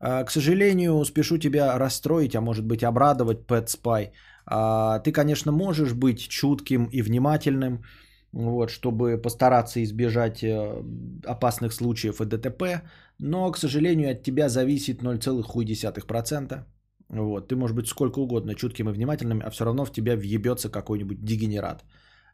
А, 0.00 0.24
к 0.24 0.30
сожалению, 0.30 1.04
спешу 1.04 1.38
тебя 1.38 1.78
расстроить, 1.78 2.34
а 2.34 2.40
может 2.40 2.64
быть 2.64 2.82
обрадовать, 2.82 3.46
Pet 3.46 3.66
Spy. 3.66 4.10
А, 4.46 4.98
ты, 4.98 5.12
конечно, 5.12 5.52
можешь 5.52 5.92
быть 5.92 6.28
чутким 6.28 6.86
и 6.86 7.02
внимательным, 7.02 7.84
вот, 8.32 8.70
чтобы 8.70 9.16
постараться 9.22 9.80
избежать 9.82 10.42
э, 10.42 10.82
опасных 11.24 11.72
случаев 11.72 12.20
и 12.20 12.24
ДТП, 12.24 12.82
но, 13.18 13.50
к 13.52 13.58
сожалению, 13.58 14.10
от 14.10 14.22
тебя 14.22 14.48
зависит 14.48 15.02
0,1%. 15.02 16.64
Вот, 17.10 17.48
ты 17.48 17.56
можешь 17.56 17.76
быть 17.76 17.88
сколько 17.88 18.18
угодно 18.18 18.54
чутким 18.54 18.88
и 18.88 18.92
внимательным, 18.92 19.40
а 19.44 19.50
все 19.50 19.64
равно 19.64 19.84
в 19.84 19.92
тебя 19.92 20.16
въебется 20.16 20.70
какой-нибудь 20.70 21.24
дегенерат. 21.24 21.84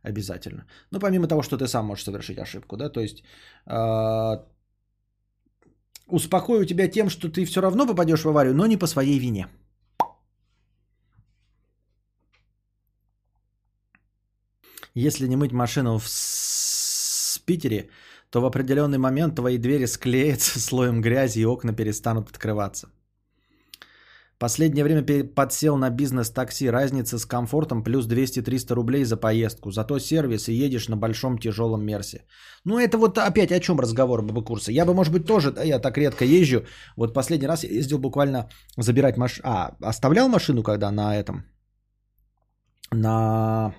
Обязательно. 0.03 0.67
Ну, 0.91 0.99
помимо 0.99 1.27
того, 1.27 1.43
что 1.43 1.57
ты 1.57 1.67
сам 1.67 1.87
можешь 1.87 2.05
совершить 2.05 2.39
ошибку, 2.39 2.77
да, 2.77 2.91
то 2.91 3.01
есть 3.01 3.23
э, 3.67 4.45
успокою 6.09 6.67
тебя 6.67 6.89
тем, 6.89 7.09
что 7.09 7.29
ты 7.29 7.45
все 7.45 7.61
равно 7.61 7.87
попадешь 7.87 8.25
в 8.25 8.29
аварию, 8.29 8.55
но 8.55 8.67
не 8.67 8.77
по 8.77 8.87
своей 8.87 9.19
вине. 9.19 9.47
Если 14.95 15.27
не 15.29 15.37
мыть 15.37 15.53
машину 15.53 15.99
в 15.99 17.41
Питере, 17.47 17.89
то 18.31 18.41
в 18.41 18.45
определенный 18.45 18.99
момент 18.99 19.37
твои 19.37 19.59
двери 19.59 19.87
склеятся 19.87 20.61
слоем 20.61 21.01
грязи 21.01 21.41
и 21.41 21.47
окна 21.47 21.73
перестанут 21.73 22.31
открываться. 22.31 22.89
Последнее 24.45 24.85
время 24.85 25.03
подсел 25.35 25.79
на 25.79 25.91
бизнес-такси. 25.91 26.71
Разница 26.71 27.19
с 27.19 27.25
комфортом 27.25 27.83
плюс 27.83 28.07
200-300 28.07 28.75
рублей 28.75 29.05
за 29.05 29.17
поездку. 29.17 29.71
Зато 29.71 29.99
сервис 29.99 30.49
и 30.49 30.67
едешь 30.67 30.89
на 30.89 30.97
большом 30.97 31.39
тяжелом 31.39 31.83
Мерсе. 31.83 32.27
Ну 32.65 32.79
это 32.79 32.99
вот 32.99 33.17
опять 33.17 33.53
о 33.53 33.61
чем 33.61 33.81
разговор 33.81 34.21
ББ-курса. 34.21 34.71
Я 34.71 34.85
бы, 34.85 34.93
может 34.93 35.15
быть, 35.15 35.27
тоже, 35.27 35.51
да, 35.51 35.63
я 35.63 35.79
так 35.79 35.97
редко 35.97 36.27
езжу. 36.27 36.67
Вот 36.97 37.15
последний 37.15 37.47
раз 37.47 37.65
я 37.65 37.71
ездил 37.71 37.99
буквально 37.99 38.51
забирать 38.77 39.17
машину. 39.17 39.49
А, 39.49 39.77
оставлял 39.81 40.29
машину, 40.29 40.63
когда 40.63 40.91
на 40.91 41.17
этом, 41.17 41.45
на 42.93 43.75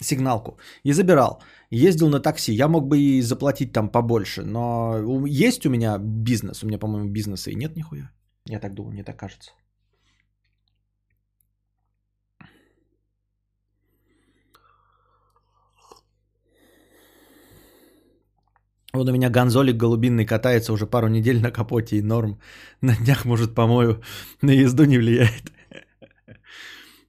сигналку 0.00 0.58
и 0.82 0.92
забирал. 0.92 1.40
Ездил 1.70 2.08
на 2.08 2.18
такси. 2.18 2.54
Я 2.54 2.66
мог 2.66 2.88
бы 2.88 2.98
и 2.98 3.22
заплатить 3.22 3.72
там 3.72 3.88
побольше, 3.88 4.42
но 4.42 5.24
есть 5.28 5.64
у 5.64 5.70
меня 5.70 5.98
бизнес. 5.98 6.64
У 6.64 6.66
меня, 6.66 6.78
по-моему, 6.78 7.08
бизнеса 7.08 7.50
и 7.50 7.54
нет 7.54 7.76
нихуя. 7.76 8.10
Я 8.46 8.58
так 8.60 8.74
думаю, 8.74 8.92
мне 8.92 9.04
так 9.04 9.16
кажется. 9.16 9.52
Вот 18.94 19.08
у 19.08 19.12
меня 19.12 19.30
гонзолик 19.30 19.76
голубинный 19.76 20.26
катается 20.26 20.72
уже 20.72 20.86
пару 20.86 21.08
недель 21.08 21.40
на 21.40 21.50
капоте 21.50 21.96
и 21.96 22.02
норм. 22.02 22.38
На 22.82 22.94
днях, 22.94 23.24
может, 23.24 23.54
помою. 23.54 24.02
На 24.42 24.50
езду 24.50 24.84
не 24.84 24.98
влияет. 24.98 25.52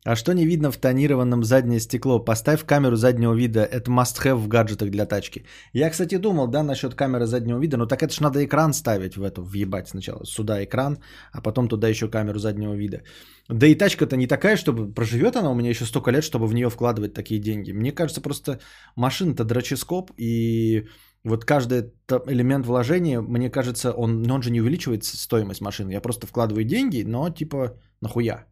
А 0.05 0.15
что 0.15 0.33
не 0.33 0.45
видно 0.45 0.71
в 0.71 0.77
тонированном 0.77 1.43
заднее 1.43 1.79
стекло? 1.79 2.19
Поставь 2.19 2.65
камеру 2.65 2.95
заднего 2.95 3.33
вида. 3.33 3.63
Это 3.63 3.89
must-have 3.89 4.35
в 4.35 4.47
гаджетах 4.47 4.89
для 4.89 5.05
тачки. 5.05 5.45
Я, 5.73 5.89
кстати, 5.89 6.17
думал, 6.17 6.47
да, 6.47 6.63
насчет 6.63 6.93
камеры 6.93 7.25
заднего 7.25 7.59
вида. 7.59 7.77
Но 7.77 7.85
так 7.85 8.03
это 8.03 8.13
ж 8.13 8.19
надо 8.19 8.43
экран 8.43 8.73
ставить 8.73 9.15
в 9.15 9.23
эту, 9.23 9.41
въебать 9.43 9.87
сначала. 9.87 10.25
Сюда 10.25 10.63
экран, 10.63 10.97
а 11.31 11.41
потом 11.41 11.67
туда 11.67 11.87
еще 11.87 12.09
камеру 12.09 12.39
заднего 12.39 12.73
вида. 12.73 13.03
Да 13.49 13.67
и 13.67 13.75
тачка-то 13.75 14.17
не 14.17 14.27
такая, 14.27 14.57
чтобы 14.57 14.93
проживет 14.93 15.35
она 15.35 15.51
у 15.51 15.55
меня 15.55 15.69
еще 15.69 15.85
столько 15.85 16.11
лет, 16.11 16.23
чтобы 16.23 16.47
в 16.47 16.53
нее 16.53 16.69
вкладывать 16.69 17.13
такие 17.13 17.39
деньги. 17.39 17.71
Мне 17.71 17.91
кажется, 17.91 18.21
просто 18.21 18.59
машина-то 18.95 19.45
дроческоп, 19.45 20.11
и 20.17 20.87
вот 21.23 21.45
каждый 21.45 21.93
элемент 22.27 22.65
вложения, 22.65 23.21
мне 23.21 23.49
кажется, 23.49 23.91
он, 23.91 24.29
он 24.29 24.41
же 24.41 24.51
не 24.51 24.61
увеличивает 24.61 25.03
стоимость 25.05 25.61
машины. 25.61 25.91
Я 25.91 26.01
просто 26.01 26.27
вкладываю 26.27 26.65
деньги, 26.65 27.03
но 27.03 27.29
типа 27.29 27.77
нахуя? 28.01 28.45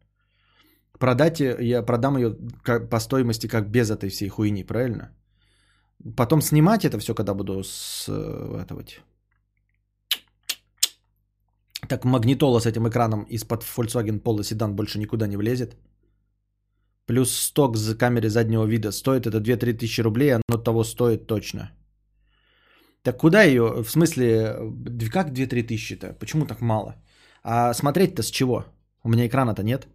Продать, 1.02 1.40
я 1.40 1.82
продам 1.82 2.16
ее 2.16 2.36
по 2.90 3.00
стоимости 3.00 3.48
как 3.48 3.70
без 3.70 3.90
этой 3.90 4.08
всей 4.08 4.28
хуйни, 4.28 4.64
правильно? 4.64 5.10
Потом 6.16 6.42
снимать 6.42 6.84
это 6.84 6.98
все, 6.98 7.14
когда 7.14 7.34
буду 7.34 7.62
с 7.64 8.08
э, 8.08 8.62
этого. 8.62 8.84
Так 11.88 12.04
магнитола 12.04 12.60
с 12.60 12.66
этим 12.66 12.86
экраном 12.88 13.26
из-под 13.30 13.64
Volkswagen 13.64 14.22
Polo 14.22 14.42
седан 14.42 14.76
больше 14.76 14.98
никуда 14.98 15.26
не 15.26 15.36
влезет. 15.36 15.76
Плюс 17.06 17.32
сток 17.32 17.76
за 17.76 17.98
камеры 17.98 18.28
заднего 18.28 18.64
вида. 18.66 18.92
Стоит 18.92 19.26
это 19.26 19.38
2-3 19.38 19.72
тысячи 19.78 20.02
рублей, 20.02 20.34
оно 20.34 20.62
того 20.62 20.84
стоит 20.84 21.26
точно. 21.26 21.72
Так 23.02 23.18
куда 23.18 23.42
ее? 23.42 23.82
В 23.82 23.90
смысле, 23.90 24.56
как 25.12 25.32
2-3 25.32 25.66
тысячи-то? 25.66 26.16
Почему 26.20 26.46
так 26.46 26.60
мало? 26.60 26.94
А 27.42 27.74
смотреть-то 27.74 28.22
с 28.22 28.30
чего? 28.30 28.64
У 29.04 29.08
меня 29.08 29.26
экрана-то 29.26 29.64
нет. 29.64 29.88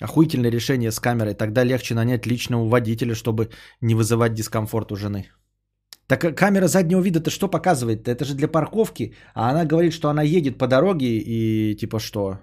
Охуительное 0.00 0.50
решение 0.50 0.90
с 0.90 1.00
камерой. 1.00 1.34
Тогда 1.34 1.64
легче 1.64 1.94
нанять 1.94 2.26
личного 2.26 2.68
водителя, 2.68 3.14
чтобы 3.14 3.50
не 3.80 3.94
вызывать 3.94 4.34
дискомфорт 4.34 4.92
у 4.92 4.96
жены. 4.96 5.30
Так 6.06 6.36
камера 6.36 6.68
заднего 6.68 7.00
вида-то 7.00 7.30
что 7.30 7.48
показывает? 7.48 8.08
Это 8.08 8.24
же 8.24 8.34
для 8.34 8.48
парковки. 8.48 9.14
А 9.34 9.50
она 9.50 9.64
говорит, 9.64 9.92
что 9.92 10.08
она 10.08 10.22
едет 10.22 10.58
по 10.58 10.66
дороге 10.66 11.18
и 11.18 11.76
типа 11.76 12.00
что? 12.00 12.38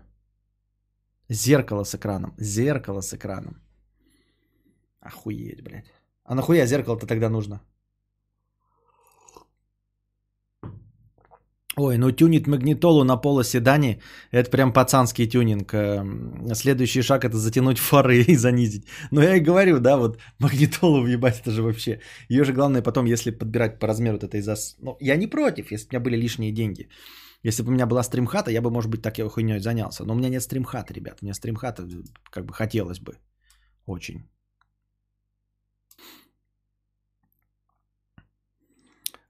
Зеркало 1.29 1.83
с 1.83 1.93
экраном. 1.93 2.33
Зеркало 2.37 3.01
с 3.01 3.13
экраном. 3.13 3.61
Охуеть, 4.99 5.61
блядь. 5.63 5.91
А 6.23 6.35
нахуя 6.35 6.65
зеркало-то 6.65 7.05
тогда 7.07 7.29
нужно? 7.29 7.61
Ой, 11.77 11.97
ну 11.97 12.11
тюнить 12.11 12.47
магнитолу 12.47 13.03
на 13.03 13.17
полоседане– 13.17 14.01
это 14.31 14.51
прям 14.51 14.73
пацанский 14.73 15.27
тюнинг. 15.27 15.73
Эм, 15.73 16.53
следующий 16.53 17.01
шаг– 17.01 17.23
это 17.25 17.37
затянуть 17.37 17.79
фары 17.79 18.23
и 18.23 18.35
занизить. 18.35 18.85
Но 19.11 19.21
я 19.23 19.35
и 19.35 19.39
говорю, 19.39 19.79
да, 19.79 19.97
вот 19.97 20.19
магнитолу 20.39 21.01
въебать, 21.01 21.39
это 21.39 21.51
же 21.51 21.61
вообще... 21.61 22.01
Ее 22.29 22.43
же 22.43 22.53
главное 22.53 22.81
потом, 22.81 23.05
если 23.05 23.31
подбирать 23.31 23.79
по 23.79 23.87
размеру 23.87 24.17
вот 24.17 24.23
этой 24.23 24.41
зас... 24.41 24.75
Ну, 24.81 24.97
я 24.99 25.15
не 25.15 25.27
против, 25.27 25.71
если 25.71 25.85
бы 25.85 25.89
у 25.89 25.93
меня 25.93 26.03
были 26.03 26.21
лишние 26.21 26.51
деньги. 26.51 26.89
Если 27.43 27.63
бы 27.63 27.69
у 27.69 27.73
меня 27.73 27.85
была 27.85 28.03
стримхата, 28.03 28.51
я 28.51 28.61
бы, 28.61 28.69
может 28.69 28.91
быть, 28.91 29.01
такой 29.01 29.29
хуйней 29.29 29.59
занялся. 29.59 30.03
Но 30.03 30.13
у 30.13 30.17
меня 30.17 30.29
нет 30.29 30.43
стримхата, 30.43 30.93
ребят. 30.93 31.19
У 31.21 31.25
меня 31.25 31.33
стримхата 31.33 31.87
как 32.29 32.45
бы 32.45 32.53
хотелось 32.53 32.99
бы. 32.99 33.17
Очень. 33.85 34.29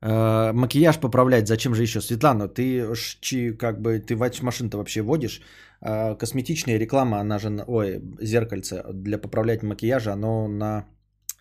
Э, 0.02 0.52
макияж 0.54 0.99
поправлять, 0.99 1.47
зачем 1.47 1.76
же 1.76 1.84
еще? 1.84 2.02
Светлана, 2.02 2.47
ты 2.47 2.95
чи, 3.22 3.52
как 3.52 3.82
бы, 3.82 3.99
ты 3.99 4.16
машин-то 4.41 4.78
вообще 4.78 5.02
водишь? 5.02 5.41
Э, 5.82 6.16
косметичная 6.16 6.80
реклама, 6.80 7.20
она 7.20 7.39
же, 7.39 7.64
ой, 7.68 8.02
зеркальце 8.22 8.84
для 8.93 9.18
поправлять 9.18 9.64
макияжа, 9.64 10.14
оно 10.14 10.47
на 10.47 10.86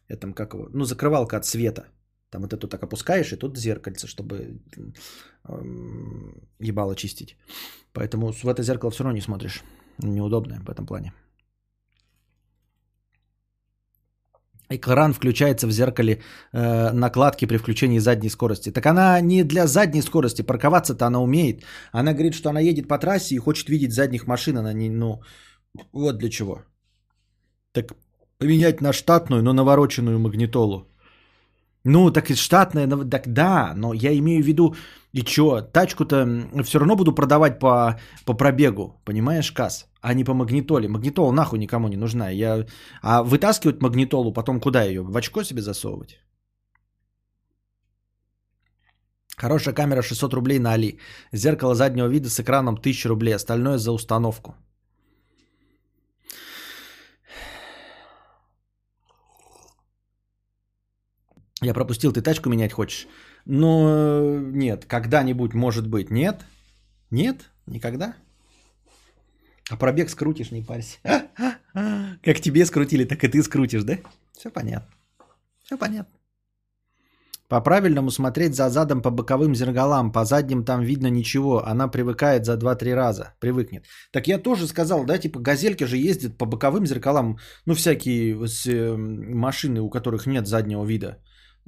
этом, 0.09 0.35
как 0.35 0.55
его, 0.55 0.69
ну, 0.75 0.85
закрывалка 0.85 1.37
от 1.37 1.45
света. 1.45 1.85
Там 2.31 2.43
вот 2.43 2.53
эту 2.53 2.69
так 2.69 2.83
опускаешь, 2.83 3.33
и 3.33 3.37
тут 3.37 3.59
зеркальце, 3.59 4.07
чтобы 4.07 4.61
ебало 6.61 6.95
чистить. 6.95 7.37
Поэтому 7.93 8.33
в 8.33 8.45
это 8.45 8.63
зеркало 8.63 8.91
все 8.91 9.05
равно 9.05 9.17
не 9.17 9.23
смотришь. 9.23 9.65
Неудобное 9.99 10.61
в 10.61 10.71
этом 10.71 10.87
плане. 10.87 11.13
Экран 14.71 15.13
включается 15.13 15.67
в 15.67 15.73
зеркале 15.73 16.23
э, 16.53 16.93
накладки 16.93 17.47
при 17.47 17.59
включении 17.59 17.99
задней 17.99 18.31
скорости. 18.31 18.71
Так 18.71 18.87
она 18.87 19.21
не 19.21 19.45
для 19.45 19.67
задней 19.67 20.03
скорости, 20.03 20.43
парковаться-то 20.43 21.07
она 21.07 21.21
умеет. 21.21 21.65
Она 21.93 22.13
говорит, 22.13 22.35
что 22.35 22.51
она 22.51 22.61
едет 22.61 22.89
по 22.89 22.99
трассе 22.99 23.35
и 23.35 23.39
хочет 23.39 23.69
видеть 23.69 23.93
задних 23.93 24.27
машин. 24.27 24.57
Она 24.57 24.73
не, 24.73 24.89
ну, 24.89 25.21
вот 25.93 26.19
для 26.19 26.31
чего. 26.31 26.63
Так 27.73 27.93
поменять 28.39 28.81
на 28.81 28.93
штатную, 28.93 29.43
но 29.43 29.53
навороченную 29.53 30.19
магнитолу. 30.19 30.87
Ну, 31.85 32.11
так 32.11 32.31
и 32.31 32.35
штатная, 32.35 32.87
так 33.11 33.23
да, 33.27 33.73
но 33.77 33.95
я 33.95 34.13
имею 34.19 34.43
в 34.43 34.47
виду, 34.47 34.75
и 35.13 35.23
чё, 35.23 35.63
тачку-то 35.63 36.27
все 36.65 36.79
равно 36.79 36.97
буду 36.97 37.15
продавать 37.15 37.59
по, 37.59 37.99
по 38.27 38.35
пробегу, 38.35 39.01
понимаешь, 39.05 39.51
Кас, 39.51 39.90
а 40.01 40.15
не 40.15 40.25
по 40.25 40.35
магнитоле. 40.35 40.89
Магнитола 40.89 41.33
нахуй 41.33 41.59
никому 41.59 41.89
не 41.89 41.97
нужна. 41.97 42.31
Я... 42.31 42.67
А 43.03 43.23
вытаскивать 43.23 43.83
магнитолу, 43.83 44.33
потом 44.33 44.61
куда 44.61 44.83
ее? 44.85 45.03
В 45.03 45.17
очко 45.17 45.43
себе 45.43 45.63
засовывать? 45.63 46.19
Хорошая 49.37 49.75
камера 49.75 50.03
600 50.03 50.35
рублей 50.35 50.59
на 50.59 50.73
Али. 50.73 50.99
Зеркало 51.33 51.75
заднего 51.75 52.09
вида 52.09 52.29
с 52.29 52.41
экраном 52.41 52.75
1000 52.75 53.09
рублей. 53.09 53.35
Остальное 53.35 53.79
за 53.79 53.93
установку. 53.93 54.55
Я 61.63 61.75
пропустил, 61.75 62.13
ты 62.13 62.23
тачку 62.23 62.49
менять 62.49 62.73
хочешь? 62.73 63.07
Ну, 63.47 64.39
нет, 64.39 64.87
когда-нибудь, 64.87 65.55
может 65.55 65.87
быть, 65.87 66.11
нет. 66.11 66.45
Нет, 67.11 67.51
никогда. 67.67 68.15
А 69.71 69.77
пробег 69.77 70.11
скрутишь, 70.11 70.51
не 70.51 70.63
парься. 70.63 70.99
Как 72.23 72.41
тебе 72.41 72.67
скрутили, 72.67 73.05
так 73.05 73.23
и 73.25 73.29
ты 73.29 73.43
скрутишь, 73.43 73.85
да? 73.85 73.99
Все 74.33 74.51
понятно. 74.51 74.89
Все 75.63 75.79
понятно. 75.79 76.13
По-правильному 77.49 78.11
смотреть 78.11 78.55
за 78.55 78.69
задом 78.71 79.03
по 79.03 79.11
боковым 79.11 79.55
зеркалам, 79.55 80.13
по 80.13 80.25
задним 80.25 80.65
там 80.65 80.83
видно 80.83 81.09
ничего, 81.09 81.67
она 81.67 81.89
привыкает 81.89 82.45
за 82.45 82.57
2-3 82.57 82.95
раза, 82.95 83.35
привыкнет. 83.41 83.87
Так 84.13 84.29
я 84.29 84.39
тоже 84.39 84.69
сказал, 84.69 85.05
да, 85.05 85.19
типа 85.19 85.41
газельки 85.41 85.85
же 85.85 85.97
ездят 85.97 86.39
по 86.39 86.47
боковым 86.47 86.87
зеркалам, 86.87 87.39
ну 87.67 87.75
всякие 87.75 88.37
э, 88.67 88.97
машины, 88.97 89.81
у 89.81 89.91
которых 89.91 90.27
нет 90.27 90.47
заднего 90.47 90.85
вида. 90.85 91.19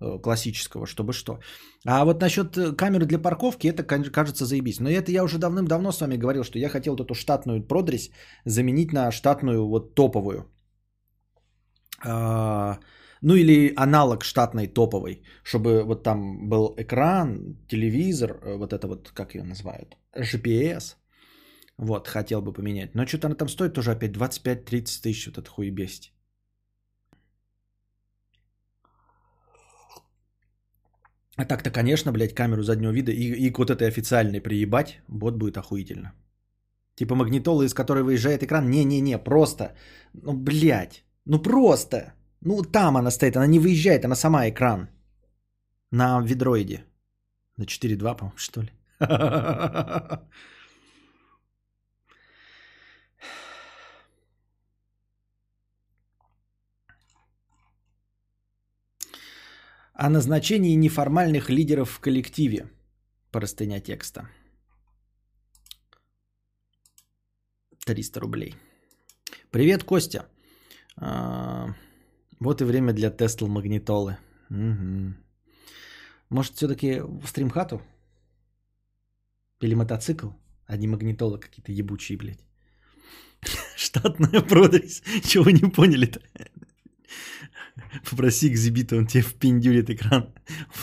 Э, 0.01 0.19
классического, 0.23 0.87
чтобы 0.87 1.13
что. 1.13 1.39
А 1.87 2.05
вот 2.05 2.21
насчет 2.21 2.57
э, 2.57 2.73
камеры 2.73 3.07
для 3.07 3.19
парковки, 3.19 3.69
это 3.69 3.83
кажется 4.11 4.47
заебись. 4.47 4.81
Но 4.81 4.89
это 4.89 5.13
я 5.13 5.23
уже 5.23 5.39
давным-давно 5.39 5.93
с 5.93 6.01
вами 6.01 6.17
говорил, 6.17 6.45
что 6.45 6.59
я 6.59 6.69
хотел 6.69 6.97
вот 6.97 7.01
эту 7.01 7.15
штатную 7.15 7.63
продресь 7.63 8.11
заменить 8.47 8.93
на 8.93 9.13
штатную 9.13 9.69
вот 9.69 9.95
топовую. 9.95 10.51
А, 12.05 12.79
ну 13.21 13.35
или 13.35 13.73
аналог 13.77 14.25
штатной 14.25 14.67
топовой, 14.67 15.23
чтобы 15.45 15.85
вот 15.85 16.03
там 16.03 16.49
был 16.49 16.75
экран, 16.79 17.57
телевизор, 17.69 18.31
э, 18.31 18.57
вот 18.57 18.73
это 18.73 18.89
вот, 18.89 19.11
как 19.11 19.35
ее 19.35 19.45
называют, 19.45 19.97
GPS. 20.17 20.97
Вот, 21.79 22.09
хотел 22.09 22.41
бы 22.43 22.53
поменять. 22.53 22.95
Но 22.95 23.07
что-то 23.07 23.27
она 23.27 23.37
там 23.37 23.49
стоит 23.49 23.75
тоже 23.75 23.93
опять 23.93 24.17
25-30 24.17 25.03
тысяч, 25.03 25.27
вот 25.27 25.39
это 25.39 25.51
хуебесть. 25.51 26.12
А 31.37 31.45
так-то, 31.45 31.71
конечно, 31.71 32.13
блядь, 32.13 32.35
камеру 32.35 32.63
заднего 32.63 32.93
вида 32.93 33.13
и, 33.13 33.47
и 33.47 33.51
к 33.51 33.59
вот 33.59 33.71
этой 33.71 33.89
официальной 33.89 34.41
приебать, 34.41 35.01
бот 35.09 35.35
будет 35.35 35.57
охуительно. 35.57 36.13
Типа 36.95 37.15
магнитола, 37.15 37.63
из 37.63 37.75
которой 37.75 38.03
выезжает 38.03 38.43
экран. 38.43 38.71
Не-не-не, 38.71 39.19
просто. 39.19 39.75
Ну, 40.13 40.33
блядь. 40.35 41.05
Ну, 41.25 41.43
просто. 41.43 42.13
Ну, 42.41 42.63
там 42.63 42.97
она 42.97 43.11
стоит, 43.11 43.37
она 43.37 43.47
не 43.47 43.59
выезжает, 43.59 44.05
она 44.05 44.15
сама 44.15 44.49
экран. 44.49 44.89
На 45.91 46.21
ведроиде. 46.21 46.85
На 47.57 47.65
4.2, 47.65 48.17
по-моему, 48.17 48.37
что 48.37 48.63
ли. 48.63 48.71
о 59.95 60.09
назначении 60.09 60.75
неформальных 60.75 61.51
лидеров 61.51 61.91
в 61.91 62.01
коллективе. 62.01 62.71
Простыня 63.31 63.81
текста. 63.81 64.29
300 67.85 68.21
рублей. 68.21 68.55
Привет, 69.51 69.85
Костя. 69.85 70.27
А, 70.97 71.75
вот 72.39 72.61
и 72.61 72.65
время 72.65 72.93
для 72.93 73.11
Тесла 73.11 73.49
магнитолы. 73.49 74.19
Угу. 74.51 75.15
Может, 76.31 76.55
все-таки 76.55 77.01
в 77.01 77.27
стримхату? 77.27 77.83
Или 79.61 79.75
мотоцикл? 79.75 80.31
А 80.67 80.77
не 80.77 80.87
магнитолы 80.89 81.39
какие-то 81.39 81.73
ебучие, 81.73 82.19
блядь. 82.19 82.45
Штатная 83.77 84.41
продресь. 84.41 85.03
Чего 85.25 85.51
не 85.51 85.71
поняли-то? 85.71 86.21
Попроси 88.11 88.49
экзибита, 88.49 88.97
он 88.97 89.07
тебе 89.07 89.23
впендюрит 89.23 89.91
экран. 89.91 90.35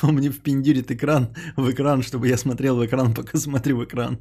Он 0.01 0.15
мне 0.15 0.29
впендюрит 0.29 0.91
экран 0.91 1.33
в 1.57 1.69
экран, 1.71 2.01
чтобы 2.01 2.27
я 2.27 2.37
смотрел 2.37 2.77
в 2.77 2.85
экран, 2.85 3.13
пока 3.13 3.37
смотрю 3.37 3.77
в 3.77 3.85
экран. 3.85 4.17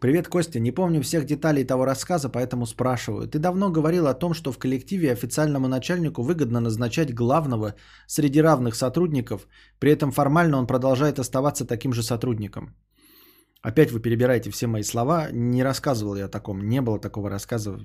Привет, 0.00 0.28
Костя. 0.28 0.60
Не 0.60 0.72
помню 0.72 1.00
всех 1.00 1.24
деталей 1.24 1.64
того 1.64 1.86
рассказа, 1.86 2.28
поэтому 2.28 2.66
спрашиваю. 2.66 3.26
Ты 3.26 3.38
давно 3.38 3.70
говорил 3.70 4.06
о 4.06 4.14
том, 4.14 4.34
что 4.34 4.52
в 4.52 4.58
коллективе 4.58 5.12
официальному 5.12 5.68
начальнику 5.68 6.22
выгодно 6.22 6.60
назначать 6.60 7.14
главного 7.14 7.74
среди 8.06 8.42
равных 8.42 8.74
сотрудников, 8.74 9.46
при 9.78 9.92
этом 9.92 10.12
формально 10.12 10.58
он 10.58 10.66
продолжает 10.66 11.18
оставаться 11.18 11.64
таким 11.64 11.92
же 11.92 12.02
сотрудником. 12.02 12.74
Опять 13.62 13.92
вы 13.92 14.00
перебираете 14.00 14.50
все 14.50 14.66
мои 14.66 14.82
слова. 14.82 15.30
Не 15.32 15.62
рассказывал 15.62 16.16
я 16.16 16.26
о 16.26 16.28
таком. 16.28 16.68
Не 16.68 16.82
было 16.82 17.00
такого 17.00 17.30
рассказа. 17.30 17.78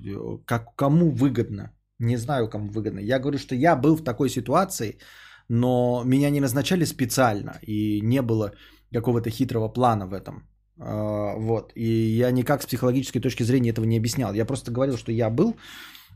Как, 0.44 0.76
кому 0.76 1.10
выгодно? 1.10 1.70
Не 2.00 2.16
знаю, 2.16 2.48
кому 2.48 2.70
выгодно. 2.70 3.00
Я 3.00 3.18
говорю, 3.18 3.38
что 3.38 3.54
я 3.54 3.76
был 3.76 3.94
в 3.96 4.04
такой 4.04 4.30
ситуации, 4.30 4.98
но 5.48 6.02
меня 6.04 6.30
не 6.30 6.40
назначали 6.40 6.86
специально, 6.86 7.58
и 7.66 8.00
не 8.02 8.22
было 8.22 8.52
какого-то 8.92 9.30
хитрого 9.30 9.68
плана 9.68 10.06
в 10.06 10.14
этом. 10.14 10.48
А, 10.78 11.36
вот. 11.36 11.72
И 11.74 12.18
я 12.18 12.30
никак 12.30 12.62
с 12.62 12.66
психологической 12.66 13.20
точки 13.20 13.42
зрения 13.44 13.70
этого 13.70 13.84
не 13.84 13.98
объяснял. 13.98 14.34
Я 14.34 14.46
просто 14.46 14.72
говорил, 14.72 14.96
что 14.96 15.12
я 15.12 15.30
был 15.30 15.50
э, 15.50 15.56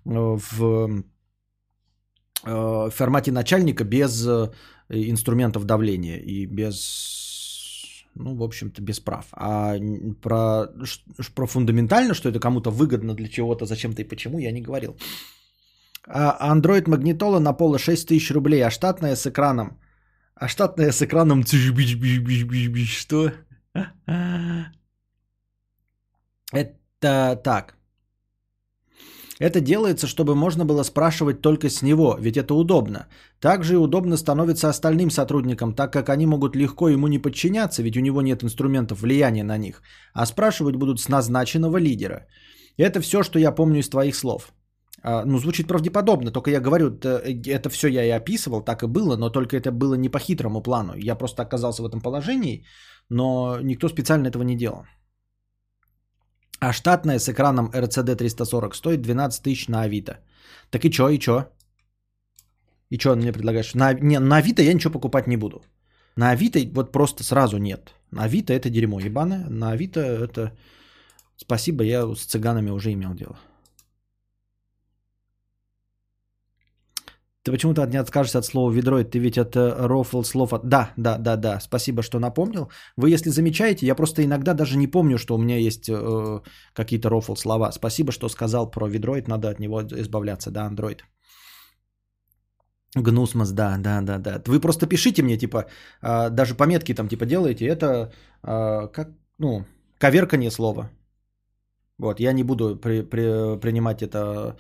в 0.07 1.05
э, 2.47 2.91
формате 2.91 3.33
начальника 3.33 3.85
без 3.85 4.27
э, 4.27 4.51
инструментов 4.89 5.65
давления 5.65 6.17
и 6.17 6.47
без, 6.47 8.07
ну, 8.15 8.35
в 8.37 8.43
общем-то, 8.43 8.81
без 8.81 9.01
прав. 9.01 9.27
А 9.33 9.77
про, 10.23 10.69
про 11.35 11.47
фундаментально, 11.47 12.15
что 12.15 12.31
это 12.31 12.41
кому-то 12.41 12.71
выгодно 12.71 13.15
для 13.15 13.29
чего-то, 13.29 13.67
зачем-то 13.67 14.01
и 14.01 14.09
почему, 14.09 14.39
я 14.39 14.51
не 14.51 14.63
говорил. 14.63 14.97
А 16.07 16.55
Android 16.55 16.89
магнитола 16.89 17.39
на 17.39 17.53
поло 17.53 17.79
6 17.79 18.09
тысяч 18.09 18.31
рублей, 18.31 18.63
а 18.65 18.71
штатная 18.71 19.17
с 19.17 19.27
экраном. 19.27 19.79
А 20.35 20.49
штатная 20.49 20.93
с 20.93 21.03
экраном... 21.03 21.45
Что? 21.45 23.33
Это 26.53 27.41
так. 27.43 27.75
Это 29.41 29.61
делается, 29.61 30.07
чтобы 30.07 30.35
можно 30.37 30.65
было 30.65 30.85
спрашивать 30.85 31.41
только 31.41 31.69
с 31.69 31.83
него, 31.83 32.17
ведь 32.21 32.37
это 32.37 32.55
удобно. 32.55 33.09
Также 33.41 33.75
и 33.75 33.77
удобно 33.77 34.17
становится 34.17 34.69
остальным 34.69 35.11
сотрудникам, 35.11 35.75
так 35.75 35.93
как 35.93 36.09
они 36.09 36.27
могут 36.27 36.55
легко 36.57 36.89
ему 36.89 37.09
не 37.09 37.19
подчиняться, 37.19 37.83
ведь 37.83 37.97
у 37.97 38.01
него 38.01 38.23
нет 38.23 38.45
инструментов 38.45 39.01
влияния 39.01 39.45
на 39.45 39.59
них, 39.59 39.83
а 40.13 40.27
спрашивать 40.27 40.77
будут 40.77 41.01
с 41.01 41.09
назначенного 41.09 41.79
лидера. 41.79 42.27
Это 42.77 43.01
все, 43.01 43.23
что 43.23 43.39
я 43.39 43.51
помню 43.51 43.81
из 43.81 43.89
твоих 43.89 44.15
слов. 44.15 44.53
А, 45.07 45.25
ну, 45.27 45.39
звучит 45.39 45.69
правдеподобно, 45.69 46.31
только 46.31 46.51
я 46.51 46.61
говорю, 46.61 46.87
это, 46.89 47.21
это 47.47 47.69
все 47.69 47.89
я 47.89 48.05
и 48.05 48.11
описывал, 48.11 48.63
так 48.63 48.83
и 48.83 48.87
было, 48.87 49.17
но 49.17 49.31
только 49.31 49.57
это 49.57 49.71
было 49.71 49.97
не 49.97 50.09
по 50.09 50.19
хитрому 50.19 50.63
плану. 50.63 50.95
Я 50.97 51.15
просто 51.15 51.43
оказался 51.43 51.83
в 51.83 51.87
этом 51.87 52.01
положении, 52.01 52.65
но 53.11 53.61
никто 53.63 53.89
специально 53.89 54.29
этого 54.29 54.43
не 54.45 54.57
делал. 54.57 54.87
А 56.59 56.73
штатная 56.73 57.19
с 57.19 57.29
экраном 57.29 57.71
RCD 57.75 58.17
340 58.17 58.75
стоит 58.75 59.03
12 59.03 59.43
тысяч 59.43 59.69
на 59.69 59.83
Авито. 59.83 60.21
Так 60.71 60.85
и 60.85 60.91
чё, 60.91 61.09
и 61.11 61.19
чё? 61.19 61.49
И 62.89 62.97
чё 62.97 63.15
мне 63.15 63.33
предлагаешь? 63.33 63.75
На, 63.75 63.93
не, 63.93 64.19
на 64.19 64.37
Авито 64.37 64.63
я 64.63 64.73
ничего 64.73 64.93
покупать 64.93 65.27
не 65.27 65.37
буду. 65.37 65.63
На 66.17 66.31
Авито 66.31 66.61
вот 66.75 66.93
просто 66.93 67.25
сразу 67.25 67.59
нет. 67.59 67.95
На 68.11 68.25
Авито 68.25 68.55
это 68.55 68.71
дерьмо 68.71 69.01
ебаное. 69.01 69.51
На 69.51 69.73
Авито 69.73 70.01
это... 70.01 70.53
Спасибо, 71.37 71.85
я 71.85 72.15
с 72.15 72.25
цыганами 72.25 72.71
уже 72.71 72.93
имел 72.93 73.13
дело. 73.15 73.37
Ты 77.45 77.53
почему-то 77.53 77.87
не 77.87 78.01
откажешься 78.01 78.39
от 78.39 78.47
слова 78.47 78.73
ведроид, 78.73 79.11
ты 79.11 79.19
ведь 79.19 79.37
от 79.37 79.55
э, 79.55 79.87
рофл 79.87 80.23
слов 80.23 80.53
от... 80.53 80.67
Да, 80.69 80.93
да, 80.97 81.19
да, 81.19 81.37
да, 81.37 81.61
спасибо, 81.61 82.03
что 82.03 82.19
напомнил. 82.19 82.71
Вы, 82.97 83.11
если 83.11 83.31
замечаете, 83.31 83.87
я 83.87 83.95
просто 83.95 84.23
иногда 84.23 84.55
даже 84.55 84.79
не 84.79 84.87
помню, 84.87 85.19
что 85.19 85.35
у 85.35 85.39
меня 85.39 85.59
есть 85.59 85.89
э, 85.89 86.41
какие-то 86.73 87.11
рофл 87.11 87.35
слова. 87.35 87.73
Спасибо, 87.73 88.13
что 88.13 88.29
сказал 88.31 88.71
про 88.71 88.89
ведроид, 88.89 89.29
надо 89.29 89.51
от 89.51 89.61
него 89.61 89.83
избавляться, 89.83 90.51
да, 90.51 90.65
андроид. 90.65 91.05
Гнусмос, 92.97 93.51
да, 93.51 93.77
да, 93.79 94.01
да, 94.01 94.19
да. 94.19 94.43
Вы 94.47 94.59
просто 94.61 94.87
пишите 94.87 95.23
мне, 95.23 95.37
типа, 95.37 95.67
э, 96.03 96.31
даже 96.31 96.55
пометки 96.55 96.95
там, 96.95 97.09
типа, 97.09 97.27
делаете, 97.27 97.67
это 97.67 98.13
э, 98.43 98.89
как, 98.93 99.09
ну, 99.39 99.67
коверкание 99.99 100.51
слова. 100.51 100.89
Вот, 101.99 102.21
я 102.21 102.33
не 102.33 102.43
буду 102.43 102.77
при, 102.77 103.03
при, 103.03 103.59
принимать 103.61 104.03
это 104.03 104.57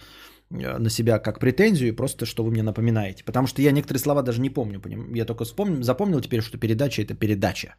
на 0.54 0.90
себя 0.90 1.18
как 1.18 1.40
претензию, 1.40 1.96
просто 1.96 2.26
что 2.26 2.44
вы 2.44 2.50
мне 2.50 2.62
напоминаете. 2.62 3.24
Потому 3.24 3.46
что 3.46 3.62
я 3.62 3.72
некоторые 3.72 4.00
слова 4.00 4.22
даже 4.22 4.40
не 4.40 4.50
помню. 4.50 4.80
Я 5.16 5.24
только 5.24 5.44
вспомнил, 5.44 5.82
запомнил 5.82 6.20
теперь, 6.20 6.42
что 6.42 6.58
передача 6.58 7.02
это 7.02 7.14
передача. 7.14 7.74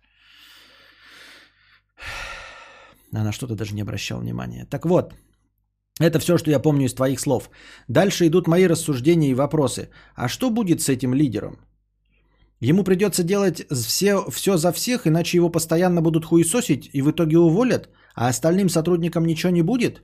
А 3.14 3.24
на 3.24 3.32
что-то 3.32 3.56
даже 3.56 3.76
не 3.76 3.82
обращал 3.82 4.20
внимания. 4.20 4.66
Так 4.70 4.86
вот, 4.86 5.14
это 6.02 6.20
все, 6.20 6.38
что 6.38 6.52
я 6.52 6.60
помню 6.60 6.86
из 6.86 6.94
твоих 6.94 7.20
слов. 7.20 7.50
Дальше 7.88 8.28
идут 8.28 8.48
мои 8.48 8.68
рассуждения 8.68 9.32
и 9.32 9.36
вопросы. 9.36 9.90
А 10.16 10.28
что 10.28 10.50
будет 10.50 10.82
с 10.82 10.90
этим 10.90 11.14
лидером? 11.14 11.58
Ему 12.60 12.84
придется 12.84 13.24
делать 13.24 13.66
все, 13.72 14.30
все 14.32 14.58
за 14.58 14.74
всех, 14.74 15.08
иначе 15.08 15.38
его 15.38 15.50
постоянно 15.50 16.02
будут 16.02 16.26
хуесосить 16.26 16.90
и 16.94 17.02
в 17.02 17.12
итоге 17.12 17.38
уволят, 17.38 17.90
а 18.16 18.28
остальным 18.28 18.70
сотрудникам 18.70 19.26
ничего 19.26 19.52
не 19.52 19.62
будет? 19.62 20.02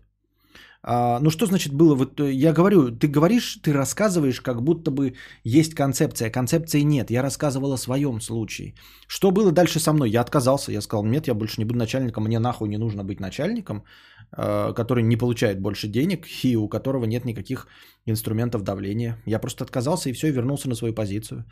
А, 0.83 1.19
ну 1.19 1.29
что 1.29 1.45
значит 1.45 1.73
было? 1.73 1.95
Вот 1.95 2.19
э, 2.19 2.31
я 2.31 2.53
говорю, 2.53 2.91
ты 2.91 3.07
говоришь, 3.07 3.59
ты 3.61 3.71
рассказываешь, 3.73 4.41
как 4.41 4.63
будто 4.63 4.89
бы 4.89 5.13
есть 5.43 5.75
концепция. 5.75 6.31
Концепции 6.31 6.81
нет. 6.81 7.11
Я 7.11 7.21
рассказывал 7.21 7.73
о 7.73 7.77
своем 7.77 8.19
случае. 8.21 8.73
Что 9.07 9.31
было 9.31 9.51
дальше 9.51 9.79
со 9.79 9.93
мной? 9.93 10.09
Я 10.09 10.21
отказался. 10.21 10.71
Я 10.71 10.81
сказал, 10.81 11.05
нет, 11.05 11.27
я 11.27 11.33
больше 11.33 11.61
не 11.61 11.65
буду 11.65 11.77
начальником. 11.77 12.23
Мне 12.23 12.39
нахуй 12.39 12.69
не 12.69 12.77
нужно 12.77 13.03
быть 13.03 13.19
начальником, 13.19 13.83
а, 14.31 14.73
который 14.73 15.03
не 15.03 15.17
получает 15.17 15.61
больше 15.61 15.87
денег 15.87 16.25
и 16.43 16.57
у 16.57 16.67
которого 16.67 17.05
нет 17.05 17.25
никаких 17.25 17.67
инструментов 18.07 18.63
давления. 18.63 19.21
Я 19.27 19.39
просто 19.39 19.63
отказался 19.63 20.09
и 20.09 20.13
все, 20.13 20.27
и 20.27 20.31
вернулся 20.31 20.67
на 20.69 20.75
свою 20.75 20.95
позицию. 20.95 21.45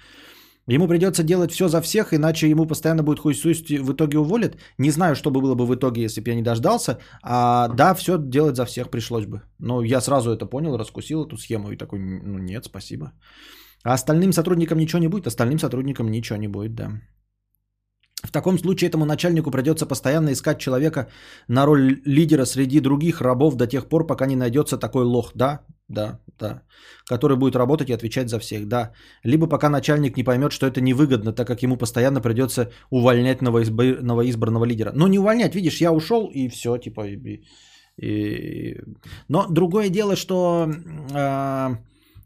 Ему 0.69 0.87
придется 0.87 1.23
делать 1.23 1.51
все 1.51 1.67
за 1.67 1.81
всех, 1.81 2.13
иначе 2.13 2.47
ему 2.47 2.67
постоянно 2.67 3.03
будет 3.03 3.19
хуй 3.19 3.33
в 3.33 3.91
итоге 3.91 4.17
уволят. 4.17 4.57
Не 4.77 4.91
знаю, 4.91 5.15
что 5.15 5.31
бы 5.31 5.41
было 5.41 5.55
бы 5.55 5.65
в 5.65 5.73
итоге, 5.73 6.03
если 6.03 6.21
бы 6.21 6.29
я 6.29 6.35
не 6.35 6.43
дождался. 6.43 6.97
А 7.23 7.67
да, 7.69 7.95
все 7.95 8.17
делать 8.17 8.55
за 8.55 8.65
всех 8.65 8.89
пришлось 8.91 9.25
бы. 9.25 9.41
Но 9.59 9.81
я 9.83 10.01
сразу 10.01 10.29
это 10.29 10.45
понял, 10.45 10.77
раскусил 10.77 11.25
эту 11.25 11.37
схему 11.37 11.71
и 11.71 11.77
такой, 11.77 11.99
ну 11.99 12.37
нет, 12.37 12.65
спасибо. 12.65 13.13
А 13.83 13.93
остальным 13.93 14.31
сотрудникам 14.31 14.77
ничего 14.77 14.99
не 14.99 15.07
будет, 15.07 15.27
остальным 15.27 15.59
сотрудникам 15.59 16.11
ничего 16.11 16.37
не 16.37 16.47
будет, 16.47 16.75
да. 16.75 16.91
В 18.23 18.31
таком 18.31 18.59
случае 18.59 18.89
этому 18.89 19.05
начальнику 19.05 19.51
придется 19.51 19.85
постоянно 19.85 20.31
искать 20.33 20.59
человека 20.59 21.07
на 21.47 21.65
роль 21.65 22.01
лидера 22.05 22.45
среди 22.45 22.81
других 22.81 23.21
рабов 23.21 23.55
до 23.55 23.65
тех 23.65 23.87
пор, 23.87 24.07
пока 24.07 24.25
не 24.25 24.35
найдется 24.35 24.77
такой 24.77 25.05
лох. 25.05 25.31
Да, 25.35 25.61
да, 25.87 26.19
да. 26.39 26.61
Который 27.05 27.37
будет 27.37 27.55
работать 27.55 27.89
и 27.89 27.93
отвечать 27.93 28.29
за 28.29 28.39
всех, 28.39 28.67
да. 28.67 28.91
Либо 29.23 29.47
пока 29.47 29.69
начальник 29.69 30.17
не 30.17 30.23
поймет, 30.23 30.51
что 30.51 30.67
это 30.67 30.81
невыгодно, 30.81 31.33
так 31.33 31.47
как 31.47 31.63
ему 31.63 31.77
постоянно 31.77 32.21
придется 32.21 32.71
увольнять 32.89 33.41
новоизб... 33.41 34.01
новоизбранного 34.01 34.65
лидера. 34.65 34.91
Но 34.93 35.07
не 35.07 35.19
увольнять, 35.19 35.55
видишь, 35.55 35.81
я 35.81 35.91
ушел 35.93 36.29
и 36.33 36.49
все, 36.49 36.77
типа. 36.77 37.07
И... 37.07 37.43
И... 37.97 38.81
Но 39.29 39.47
другое 39.47 39.89
дело, 39.89 40.15
что 40.15 40.69
э, 41.13 41.75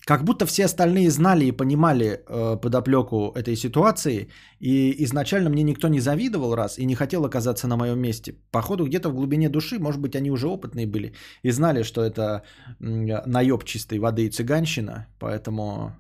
как 0.06 0.24
будто 0.24 0.46
все 0.46 0.66
остальные 0.66 1.10
знали 1.10 1.46
и 1.46 1.52
понимали 1.52 2.20
э, 2.28 2.58
подоплеку 2.62 3.32
этой 3.36 3.56
ситуации, 3.56 4.28
и 4.60 5.04
изначально 5.04 5.50
мне 5.50 5.64
никто 5.64 5.88
не 5.88 6.00
завидовал 6.00 6.56
раз 6.56 6.78
и 6.78 6.86
не 6.86 6.96
хотел 6.96 7.26
оказаться 7.26 7.68
на 7.68 7.78
моем 7.78 8.00
месте. 8.00 8.36
Походу, 8.52 8.86
где-то 8.86 9.10
в 9.10 9.16
глубине 9.16 9.50
души, 9.50 9.80
может 9.80 10.02
быть, 10.02 10.16
они 10.16 10.32
уже 10.32 10.48
опытные 10.48 10.88
были 10.88 11.14
и 11.44 11.52
знали, 11.52 11.84
что 11.84 12.02
это 12.02 12.44
наеб 12.80 13.64
чистой 13.64 14.00
воды 14.00 14.26
и 14.26 14.30
цыганщина, 14.30 15.08
поэтому, 15.20 15.94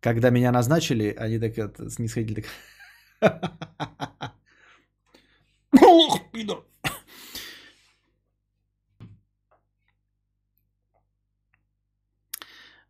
когда 0.00 0.30
меня 0.30 0.52
назначили, 0.52 1.14
они 1.18 1.38
так 1.38 1.58
это, 1.58 1.90
снисходили 1.90 2.44
так... 3.20 3.52
пидор! 6.32 6.67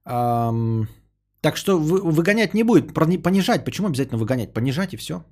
Так 0.09 1.57
что 1.57 1.79
вы, 1.79 2.01
выгонять 2.03 2.55
не 2.55 2.63
будет, 2.65 2.95
понижать. 2.95 3.65
Почему 3.65 3.89
обязательно 3.89 4.19
выгонять? 4.19 4.55
Понижать 4.55 4.95
и 4.95 4.97
все. 4.97 5.25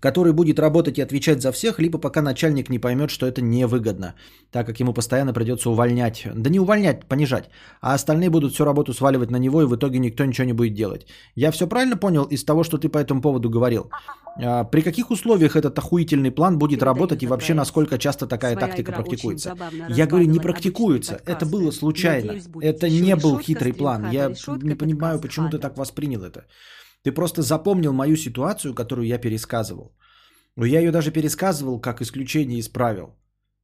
Который 0.00 0.32
будет 0.32 0.58
работать 0.60 0.98
и 0.98 1.02
отвечать 1.02 1.42
за 1.42 1.50
всех, 1.50 1.80
либо 1.80 1.98
пока 1.98 2.22
начальник 2.22 2.70
не 2.70 2.78
поймет, 2.78 3.10
что 3.10 3.26
это 3.26 3.42
невыгодно, 3.42 4.14
так 4.52 4.66
как 4.66 4.80
ему 4.80 4.94
постоянно 4.94 5.32
придется 5.32 5.70
увольнять. 5.70 6.22
Да 6.34 6.50
не 6.50 6.60
увольнять, 6.60 7.06
понижать. 7.06 7.50
А 7.80 7.94
остальные 7.94 8.30
будут 8.30 8.52
всю 8.52 8.64
работу 8.64 8.92
сваливать 8.92 9.30
на 9.30 9.38
него, 9.38 9.62
и 9.62 9.66
в 9.66 9.74
итоге 9.74 9.98
никто 9.98 10.24
ничего 10.24 10.46
не 10.46 10.52
будет 10.52 10.74
делать. 10.74 11.06
Я 11.34 11.50
все 11.50 11.66
правильно 11.66 11.96
понял 11.96 12.24
из 12.24 12.44
того, 12.44 12.62
что 12.62 12.78
ты 12.78 12.88
по 12.88 12.98
этому 12.98 13.20
поводу 13.20 13.50
говорил? 13.50 13.90
А, 14.40 14.64
при 14.64 14.82
каких 14.82 15.10
условиях 15.10 15.56
этот 15.56 15.78
охуительный 15.78 16.30
план 16.30 16.58
будет 16.58 16.82
работать 16.82 17.22
и 17.22 17.26
вообще 17.26 17.54
насколько 17.54 17.98
часто 17.98 18.26
такая 18.26 18.56
тактика 18.56 18.92
практикуется? 18.92 19.56
Я 19.88 20.06
говорю, 20.06 20.26
не 20.26 20.38
практикуется. 20.38 21.20
Это 21.26 21.44
было 21.44 21.72
случайно. 21.72 22.34
Это 22.62 22.88
не 22.88 23.16
был 23.16 23.38
хитрый 23.40 23.72
план. 23.72 24.10
Я 24.12 24.32
не 24.62 24.76
понимаю, 24.76 25.20
почему 25.20 25.50
ты 25.50 25.58
так 25.58 25.76
воспринял 25.76 26.22
это. 26.22 26.44
Ты 27.02 27.12
просто 27.12 27.42
запомнил 27.42 27.92
мою 27.92 28.16
ситуацию, 28.16 28.74
которую 28.74 29.06
я 29.06 29.18
пересказывал. 29.18 29.96
Но 30.56 30.66
я 30.66 30.80
ее 30.80 30.90
даже 30.90 31.12
пересказывал 31.12 31.80
как 31.80 32.00
исключение 32.00 32.58
из 32.58 32.68
правил. 32.68 33.14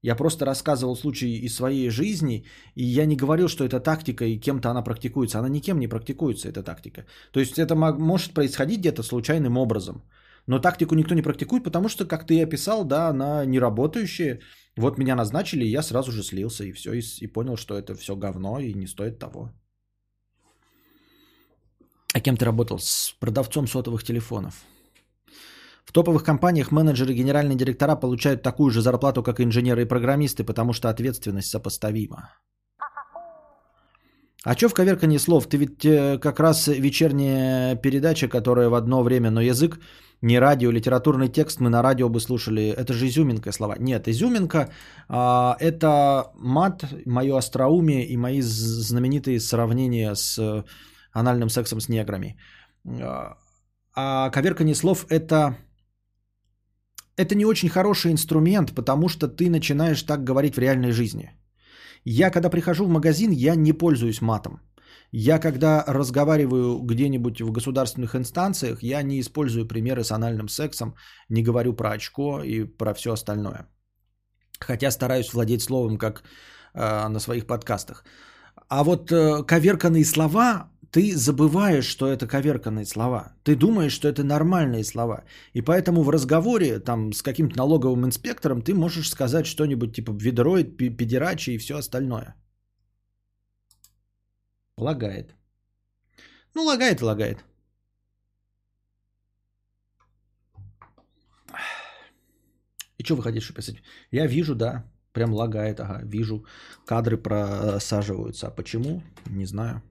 Я 0.03 0.17
просто 0.17 0.45
рассказывал 0.45 0.97
случаи 0.97 1.47
из 1.47 1.57
своей 1.57 1.91
жизни, 1.91 2.45
и 2.75 2.85
я 2.85 3.07
не 3.07 3.17
говорил, 3.17 3.49
что 3.49 3.65
это 3.65 3.81
тактика 3.81 4.25
и 4.25 4.39
кем-то 4.39 4.71
она 4.71 4.83
практикуется. 4.83 5.39
Она 5.39 5.49
никем 5.49 5.79
не 5.79 5.89
практикуется, 5.89 6.49
эта 6.49 6.63
тактика. 6.63 7.07
То 7.33 7.41
есть 7.41 7.59
это 7.59 7.75
может 7.75 8.35
происходить 8.35 8.81
где-то 8.81 9.03
случайным 9.03 9.57
образом. 9.57 10.03
Но 10.47 10.59
тактику 10.59 10.95
никто 10.95 11.15
не 11.15 11.23
практикует, 11.23 11.65
потому 11.65 11.89
что, 11.89 12.05
как 12.05 12.27
ты 12.27 12.35
и 12.35 12.43
описал, 12.43 12.85
да, 12.85 13.09
она 13.09 13.47
не 13.47 13.59
работающая. 13.59 14.41
Вот 14.77 14.99
меня 14.99 15.17
назначили, 15.17 15.65
и 15.65 15.71
я 15.71 15.83
сразу 15.83 16.13
же 16.13 16.23
слился, 16.23 16.65
и 16.65 16.73
все, 16.73 16.93
и, 16.93 17.01
и 17.21 17.27
понял, 17.27 17.57
что 17.57 17.75
это 17.75 17.95
все 17.95 18.15
говно 18.15 18.61
и 18.61 18.75
не 18.75 18.87
стоит 18.87 19.19
того. 19.19 19.51
А 22.15 22.21
кем 22.21 22.37
ты 22.37 22.45
работал? 22.45 22.79
С 22.79 23.17
продавцом 23.19 23.67
сотовых 23.67 24.05
телефонов. 24.05 24.55
В 25.85 25.93
топовых 25.93 26.23
компаниях 26.23 26.71
менеджеры 26.71 27.13
и 27.13 27.17
генеральные 27.17 27.57
директора 27.57 27.97
получают 27.97 28.43
такую 28.43 28.71
же 28.71 28.83
зарплату, 28.83 29.23
как 29.23 29.41
инженеры 29.41 29.83
и 29.83 29.89
программисты, 29.89 30.45
потому 30.45 30.73
что 30.73 30.89
ответственность 30.89 31.51
сопоставима. 31.51 32.31
А 34.45 34.55
что 34.55 34.69
в 34.69 34.75
коверкании 34.75 35.19
слов? 35.19 35.49
Ты 35.49 35.57
ведь 35.57 35.85
э, 35.85 36.19
как 36.19 36.39
раз 36.39 36.69
вечерняя 36.69 37.75
передача, 37.77 38.29
которая 38.29 38.69
в 38.69 38.75
одно 38.75 39.03
время, 39.03 39.31
но 39.31 39.41
язык 39.41 39.81
не 40.23 40.39
радио, 40.39 40.71
литературный 40.71 41.29
текст 41.29 41.61
мы 41.61 41.69
на 41.69 41.83
радио 41.83 42.09
бы 42.09 42.21
слушали. 42.21 42.69
Это 42.69 42.93
же 42.93 43.07
изюминка 43.09 43.53
слова. 43.53 43.77
Нет, 43.79 44.07
изюминка 44.07 44.71
а, 45.09 45.57
это 45.59 46.31
мат, 46.37 46.85
мое 47.07 47.37
остроумие 47.37 48.07
и 48.07 48.17
мои 48.17 48.41
знаменитые 48.41 49.41
сравнения 49.41 50.15
с 50.15 50.65
анальным 51.15 51.49
сексом 51.49 51.81
с 51.81 51.89
неграми. 51.89 52.37
А, 52.87 53.37
а 53.95 54.31
коверкание 54.31 54.75
слов 54.75 55.07
это 55.09 55.57
это 57.17 57.35
не 57.35 57.45
очень 57.45 57.69
хороший 57.69 58.13
инструмент, 58.13 58.75
потому 58.75 59.09
что 59.09 59.29
ты 59.29 59.49
начинаешь 59.51 60.03
так 60.03 60.25
говорить 60.25 60.57
в 60.57 60.61
реальной 60.61 60.93
жизни. 60.93 61.31
Я 62.05 62.31
когда 62.31 62.51
прихожу 62.51 62.85
в 62.85 62.89
магазин, 62.89 63.31
я 63.31 63.55
не 63.55 63.73
пользуюсь 63.73 64.21
матом. 64.21 64.61
Я 65.13 65.39
когда 65.39 65.85
разговариваю 65.87 66.79
где-нибудь 66.79 67.41
в 67.41 67.53
государственных 67.53 68.15
инстанциях, 68.15 68.83
я 68.83 69.03
не 69.03 69.21
использую 69.21 69.69
примеры 69.69 70.03
с 70.03 70.11
анальным 70.11 70.49
сексом, 70.49 70.95
не 71.29 71.43
говорю 71.43 71.73
про 71.73 71.93
очко 71.93 72.41
и 72.41 72.65
про 72.65 72.95
все 72.95 73.13
остальное. 73.13 73.69
Хотя 74.59 74.91
стараюсь 74.91 75.33
владеть 75.33 75.63
словом, 75.63 75.99
как 75.99 76.25
э, 76.75 77.09
на 77.09 77.21
своих 77.21 77.47
подкастах. 77.47 78.05
А 78.75 78.83
вот 78.83 79.13
э, 79.13 79.45
коверканные 79.47 80.05
слова, 80.05 80.69
ты 80.91 81.17
забываешь, 81.17 81.85
что 81.87 82.07
это 82.09 82.27
коверканные 82.27 82.85
слова. 82.87 83.33
Ты 83.45 83.55
думаешь, 83.55 83.93
что 83.93 84.09
это 84.09 84.25
нормальные 84.25 84.83
слова. 84.83 85.23
И 85.53 85.63
поэтому 85.63 86.03
в 86.03 86.11
разговоре 86.11 86.81
там, 86.81 87.13
с 87.13 87.23
каким-то 87.23 87.57
налоговым 87.57 88.05
инспектором 88.05 88.63
ты 88.63 88.75
можешь 88.75 89.11
сказать 89.11 89.47
что-нибудь 89.47 89.95
типа 89.95 90.11
ведроид, 90.11 90.77
педерачи 90.77 91.51
и 91.51 91.59
все 91.59 91.77
остальное. 91.77 92.35
Лагает. 94.77 95.37
Ну, 96.55 96.65
лагает 96.65 97.01
и 97.01 97.05
лагает. 97.05 97.45
И 102.99 103.05
что 103.05 103.15
вы 103.15 103.23
хотите 103.23 103.55
писать? 103.55 103.77
Я 104.11 104.27
вижу, 104.27 104.57
да. 104.57 104.85
Прям 105.15 105.33
лагает, 105.33 105.81
ага, 105.81 106.01
вижу. 106.05 106.45
Кадры 106.87 107.17
просаживаются. 107.17 108.49
А 108.49 108.51
почему? 108.51 109.03
Не 109.27 109.47
знаю. 109.47 109.83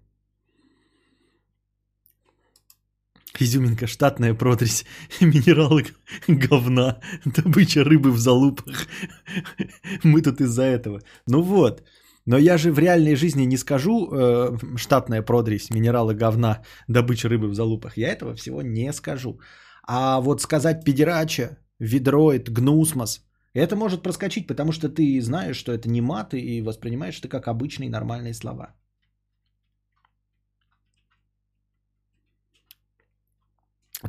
Изюминка, 3.39 3.87
штатная 3.87 4.35
протрись, 4.35 4.85
минералы 5.21 5.85
говна, 6.27 6.99
добыча 7.25 7.83
рыбы 7.83 8.11
в 8.11 8.17
залупах. 8.17 8.87
Мы 10.03 10.21
тут 10.21 10.41
из-за 10.41 10.63
этого. 10.63 10.99
Ну 11.27 11.41
вот, 11.41 11.83
но 12.25 12.37
я 12.37 12.57
же 12.57 12.71
в 12.71 12.79
реальной 12.79 13.15
жизни 13.15 13.45
не 13.45 13.57
скажу 13.57 14.09
э, 14.11 14.57
штатная 14.75 15.21
продресь, 15.21 15.69
минералы 15.69 16.13
говна, 16.13 16.61
добыча 16.87 17.29
рыбы 17.29 17.47
в 17.47 17.55
залупах. 17.55 17.97
Я 17.97 18.11
этого 18.11 18.35
всего 18.35 18.61
не 18.61 18.93
скажу. 18.93 19.39
А 19.87 20.19
вот 20.21 20.41
сказать 20.41 20.85
педерача, 20.85 21.57
ведроид, 21.79 22.49
гнусмос, 22.49 23.21
это 23.61 23.75
может 23.75 24.03
проскочить, 24.03 24.47
потому 24.47 24.71
что 24.71 24.89
ты 24.89 25.21
знаешь, 25.21 25.57
что 25.57 25.71
это 25.71 25.89
не 25.89 26.01
маты 26.01 26.39
и 26.39 26.61
воспринимаешь 26.61 27.19
это 27.19 27.29
как 27.29 27.47
обычные 27.47 27.89
нормальные 27.89 28.33
слова. 28.33 28.73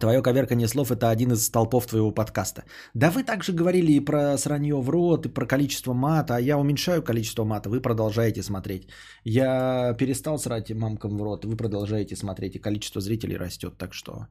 Твое 0.01 0.23
коверкание 0.23 0.67
слов– 0.67 0.91
это 0.91 1.11
один 1.11 1.33
из 1.33 1.45
столпов 1.45 1.87
твоего 1.87 2.11
подкаста. 2.11 2.65
Да 2.95 3.11
вы 3.11 3.23
также 3.23 3.53
говорили 3.53 3.93
и 3.93 4.01
про 4.01 4.37
сранье 4.39 4.75
в 4.75 4.91
рот, 4.91 5.27
и 5.27 5.29
про 5.29 5.47
количество 5.47 5.95
мата, 5.95 6.35
а 6.35 6.41
я 6.41 6.59
уменьшаю 6.59 7.03
количество 7.03 7.45
мата, 7.45 7.69
вы 7.69 7.81
продолжаете 7.81 8.43
смотреть. 8.43 8.89
Я 9.25 9.95
перестал 9.99 10.39
срать 10.39 10.71
мамкам 10.73 11.17
в 11.17 11.23
рот, 11.23 11.45
вы 11.45 11.57
продолжаете 11.57 12.17
смотреть, 12.17 12.57
и 12.57 12.59
количество 12.59 13.01
зрителей 13.01 13.37
растет, 13.37 13.79
так 13.79 13.95
что... 13.95 14.27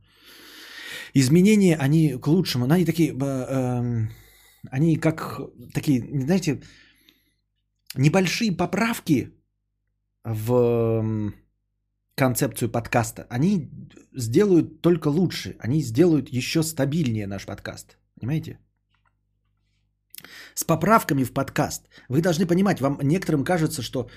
Изменения, 1.15 1.77
они 1.77 2.17
к 2.17 2.27
лучшему, 2.27 2.65
они 2.65 2.85
такие, 2.85 3.13
э, 3.13 4.07
они 4.71 4.95
как 4.95 5.39
такие, 5.73 6.01
знаете, 6.21 6.61
небольшие 7.95 8.51
поправки 8.51 9.31
в 10.23 11.33
концепцию 12.15 12.71
подкаста, 12.71 13.25
они 13.29 13.69
сделают 14.13 14.81
только 14.81 15.09
лучше, 15.09 15.55
они 15.59 15.81
сделают 15.81 16.29
еще 16.29 16.63
стабильнее 16.63 17.27
наш 17.27 17.45
подкаст. 17.45 17.97
Понимаете? 18.19 18.59
С 20.53 20.63
поправками 20.63 21.23
в 21.23 21.33
подкаст. 21.33 21.89
Вы 22.09 22.21
должны 22.21 22.45
понимать, 22.45 22.79
вам 22.79 22.99
некоторым 23.03 23.43
кажется, 23.43 23.81
что 23.81 24.09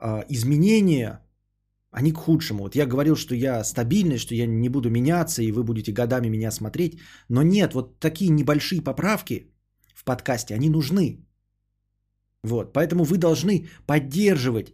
э, 0.00 0.24
изменения, 0.28 1.20
они 1.90 2.12
к 2.12 2.18
худшему. 2.18 2.62
Вот 2.62 2.76
я 2.76 2.86
говорил, 2.86 3.16
что 3.16 3.34
я 3.34 3.64
стабильный, 3.64 4.18
что 4.18 4.34
я 4.34 4.46
не 4.46 4.68
буду 4.68 4.90
меняться, 4.90 5.42
и 5.42 5.52
вы 5.52 5.64
будете 5.64 5.92
годами 5.92 6.28
меня 6.28 6.50
смотреть. 6.50 7.00
Но 7.28 7.42
нет, 7.42 7.74
вот 7.74 7.98
такие 7.98 8.30
небольшие 8.30 8.82
поправки 8.82 9.52
в 9.98 10.04
подкасте, 10.04 10.54
они 10.54 10.70
нужны. 10.70 11.18
Вот, 12.44 12.72
поэтому 12.72 13.04
вы 13.04 13.18
должны 13.18 13.68
поддерживать 13.86 14.72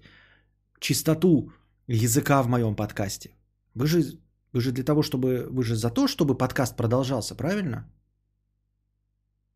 чистоту 0.81 1.53
языка 1.89 2.43
в 2.43 2.49
моем 2.49 2.77
подкасте. 2.77 3.31
Вы 3.75 3.87
же, 3.87 4.03
вы 4.53 4.61
же 4.61 4.73
для 4.73 4.85
того, 4.85 5.03
чтобы... 5.03 5.47
Вы 5.51 5.65
же 5.65 5.77
за 5.77 5.91
то, 5.91 6.07
чтобы 6.07 6.39
подкаст 6.39 6.77
продолжался, 6.77 7.35
правильно? 7.35 7.91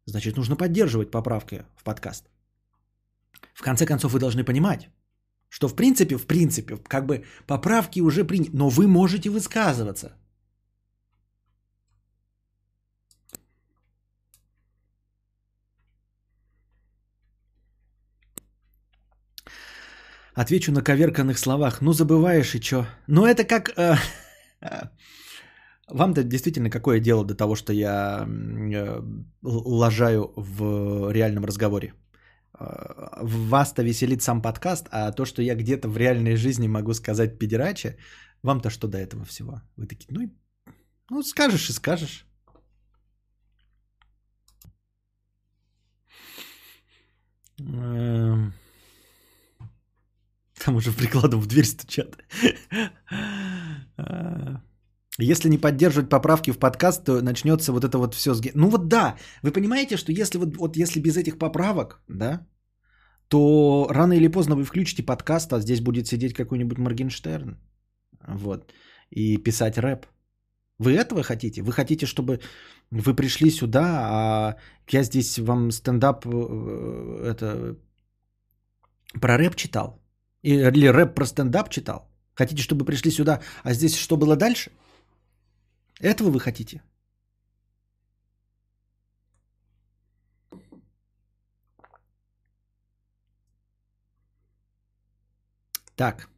Значит, 0.07 0.37
нужно 0.37 0.57
поддерживать 0.57 1.11
поправки 1.11 1.65
в 1.77 1.85
подкаст. 1.85 2.31
В 3.55 3.63
конце 3.63 3.87
концов, 3.87 4.13
вы 4.13 4.19
должны 4.19 4.45
понимать, 4.45 4.89
что 5.51 5.69
в 5.69 5.75
принципе, 5.75 6.17
в 6.17 6.27
принципе, 6.27 6.77
как 6.77 7.07
бы 7.07 7.25
поправки 7.47 8.01
уже 8.01 8.25
приняты, 8.25 8.57
но 8.57 8.71
вы 8.71 8.87
можете 8.87 9.29
высказываться. 9.31 10.13
Отвечу 20.41 20.73
на 20.73 20.83
коверканных 20.83 21.37
словах. 21.39 21.81
Ну, 21.83 21.93
забываешь 21.93 22.55
и 22.55 22.61
чё? 22.61 22.87
Ну, 23.09 23.27
это 23.27 23.45
как... 23.45 23.71
Э, 23.77 23.97
вам-то 25.89 26.23
действительно 26.23 26.71
какое 26.71 27.01
дело 27.01 27.25
до 27.25 27.35
того, 27.35 27.57
что 27.57 27.73
я 27.73 28.25
э, 28.25 29.03
лажаю 29.43 30.33
в 30.37 31.11
реальном 31.13 31.45
разговоре? 31.45 31.93
Э, 32.61 33.19
вас-то 33.21 33.83
веселит 33.83 34.23
сам 34.23 34.41
подкаст, 34.41 34.87
а 34.93 35.11
то, 35.11 35.25
что 35.25 35.43
я 35.43 35.57
где-то 35.57 35.89
в 35.89 35.97
реальной 35.97 36.37
жизни 36.37 36.69
могу 36.69 36.95
сказать 36.95 37.39
педераче, 37.39 37.97
вам-то 38.45 38.71
что 38.71 38.87
до 38.87 38.99
этого 38.99 39.25
всего? 39.25 39.61
Вы 39.77 39.89
такие, 39.89 40.15
ну, 40.15 40.31
ну 41.11 41.23
скажешь 41.23 41.69
и 41.69 41.73
скажешь. 41.73 42.27
Эм... 47.59 48.53
Там 50.65 50.77
уже 50.77 50.93
прикладом 50.93 51.41
в 51.41 51.47
дверь 51.47 51.67
стучат. 51.67 52.17
Если 55.21 55.49
не 55.49 55.59
поддерживать 55.59 56.09
поправки 56.09 56.53
в 56.53 56.59
подкаст, 56.59 57.05
то 57.05 57.21
начнется 57.23 57.73
вот 57.73 57.85
это 57.85 57.99
вот 57.99 58.15
все. 58.15 58.35
С... 58.35 58.43
Ну 58.55 58.69
вот 58.69 58.89
да, 58.89 59.17
вы 59.43 59.51
понимаете, 59.51 59.97
что 59.97 60.13
если 60.13 60.39
вот, 60.39 60.57
вот 60.57 60.77
если 60.77 61.01
без 61.01 61.17
этих 61.17 61.39
поправок, 61.39 62.01
да, 62.09 62.47
то 63.29 63.89
рано 63.91 64.13
или 64.13 64.29
поздно 64.29 64.55
вы 64.55 64.65
включите 64.65 65.03
подкаст, 65.03 65.53
а 65.53 65.61
здесь 65.61 65.81
будет 65.81 66.07
сидеть 66.07 66.35
какой-нибудь 66.35 66.79
Моргенштерн, 66.79 67.57
вот, 68.29 68.73
и 69.11 69.37
писать 69.39 69.79
рэп. 69.79 70.07
Вы 70.79 70.93
этого 70.93 71.25
хотите? 71.25 71.63
Вы 71.63 71.73
хотите, 71.73 72.07
чтобы 72.07 72.39
вы 72.91 73.17
пришли 73.17 73.51
сюда, 73.51 73.85
а 73.85 74.57
я 74.89 75.03
здесь 75.03 75.39
вам 75.39 75.73
стендап 75.73 76.27
э, 76.27 77.33
это 77.33 77.77
про 79.21 79.37
рэп 79.37 79.57
читал? 79.57 80.01
Или 80.49 80.87
рэп 80.87 81.15
про 81.15 81.27
стендап 81.27 81.69
читал? 81.69 82.09
Хотите, 82.35 82.63
чтобы 82.63 82.85
пришли 82.87 83.11
сюда, 83.11 83.41
а 83.65 83.75
здесь 83.75 83.97
что 83.97 84.17
было 84.17 84.37
дальше? 84.37 84.71
Этого 86.01 86.31
вы 86.31 86.41
хотите? 86.41 86.83
Так. 95.97 96.29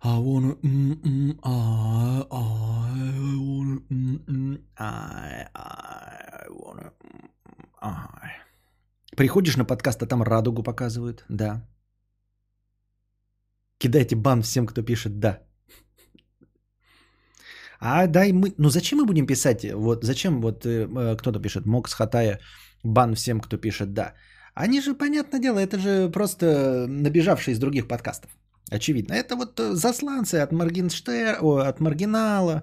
I 0.00 0.18
wanna, 0.18 0.56
mm, 0.62 1.00
mm, 1.02 1.38
I, 1.42 2.22
I 2.30 3.36
wanna, 3.36 3.80
mm, 3.90 4.18
mm, 4.26 4.58
I, 4.76 5.46
I 5.54 6.46
wanna, 6.50 6.92
mm, 7.02 7.28
I. 7.80 8.30
Приходишь 9.16 9.56
на 9.56 9.64
подкаст, 9.64 10.02
а 10.02 10.06
там 10.06 10.22
радугу 10.22 10.62
показывают. 10.62 11.24
Да. 11.28 11.64
Кидайте 13.78 14.16
бан 14.16 14.42
всем, 14.42 14.66
кто 14.66 14.82
пишет 14.82 15.20
«да». 15.20 15.38
А 17.80 18.06
дай 18.06 18.32
мы... 18.32 18.52
Ну 18.58 18.70
зачем 18.70 18.98
мы 18.98 19.06
будем 19.06 19.26
писать? 19.26 19.64
Вот 19.72 20.04
зачем 20.04 20.40
вот 20.40 20.66
э, 20.66 20.88
э 20.88 21.16
кто-то 21.16 21.40
пишет 21.40 21.66
Мокс 21.66 21.94
Хатая 21.94 22.40
бан 22.82 23.14
всем, 23.14 23.40
кто 23.40 23.56
пишет 23.56 23.92
«да». 23.92 24.14
Они 24.54 24.80
же, 24.80 24.94
понятное 24.94 25.40
дело, 25.40 25.58
это 25.60 25.78
же 25.78 26.10
просто 26.10 26.86
набежавшие 26.88 27.52
из 27.52 27.58
других 27.58 27.86
подкастов. 27.86 28.30
Очевидно. 28.70 29.14
Это 29.14 29.36
вот 29.36 29.60
э, 29.60 29.74
засланцы 29.74 30.42
от 30.42 30.52
Моргенштер... 30.52 31.38
О, 31.40 31.58
от 31.58 31.80
Маргинала, 31.80 32.62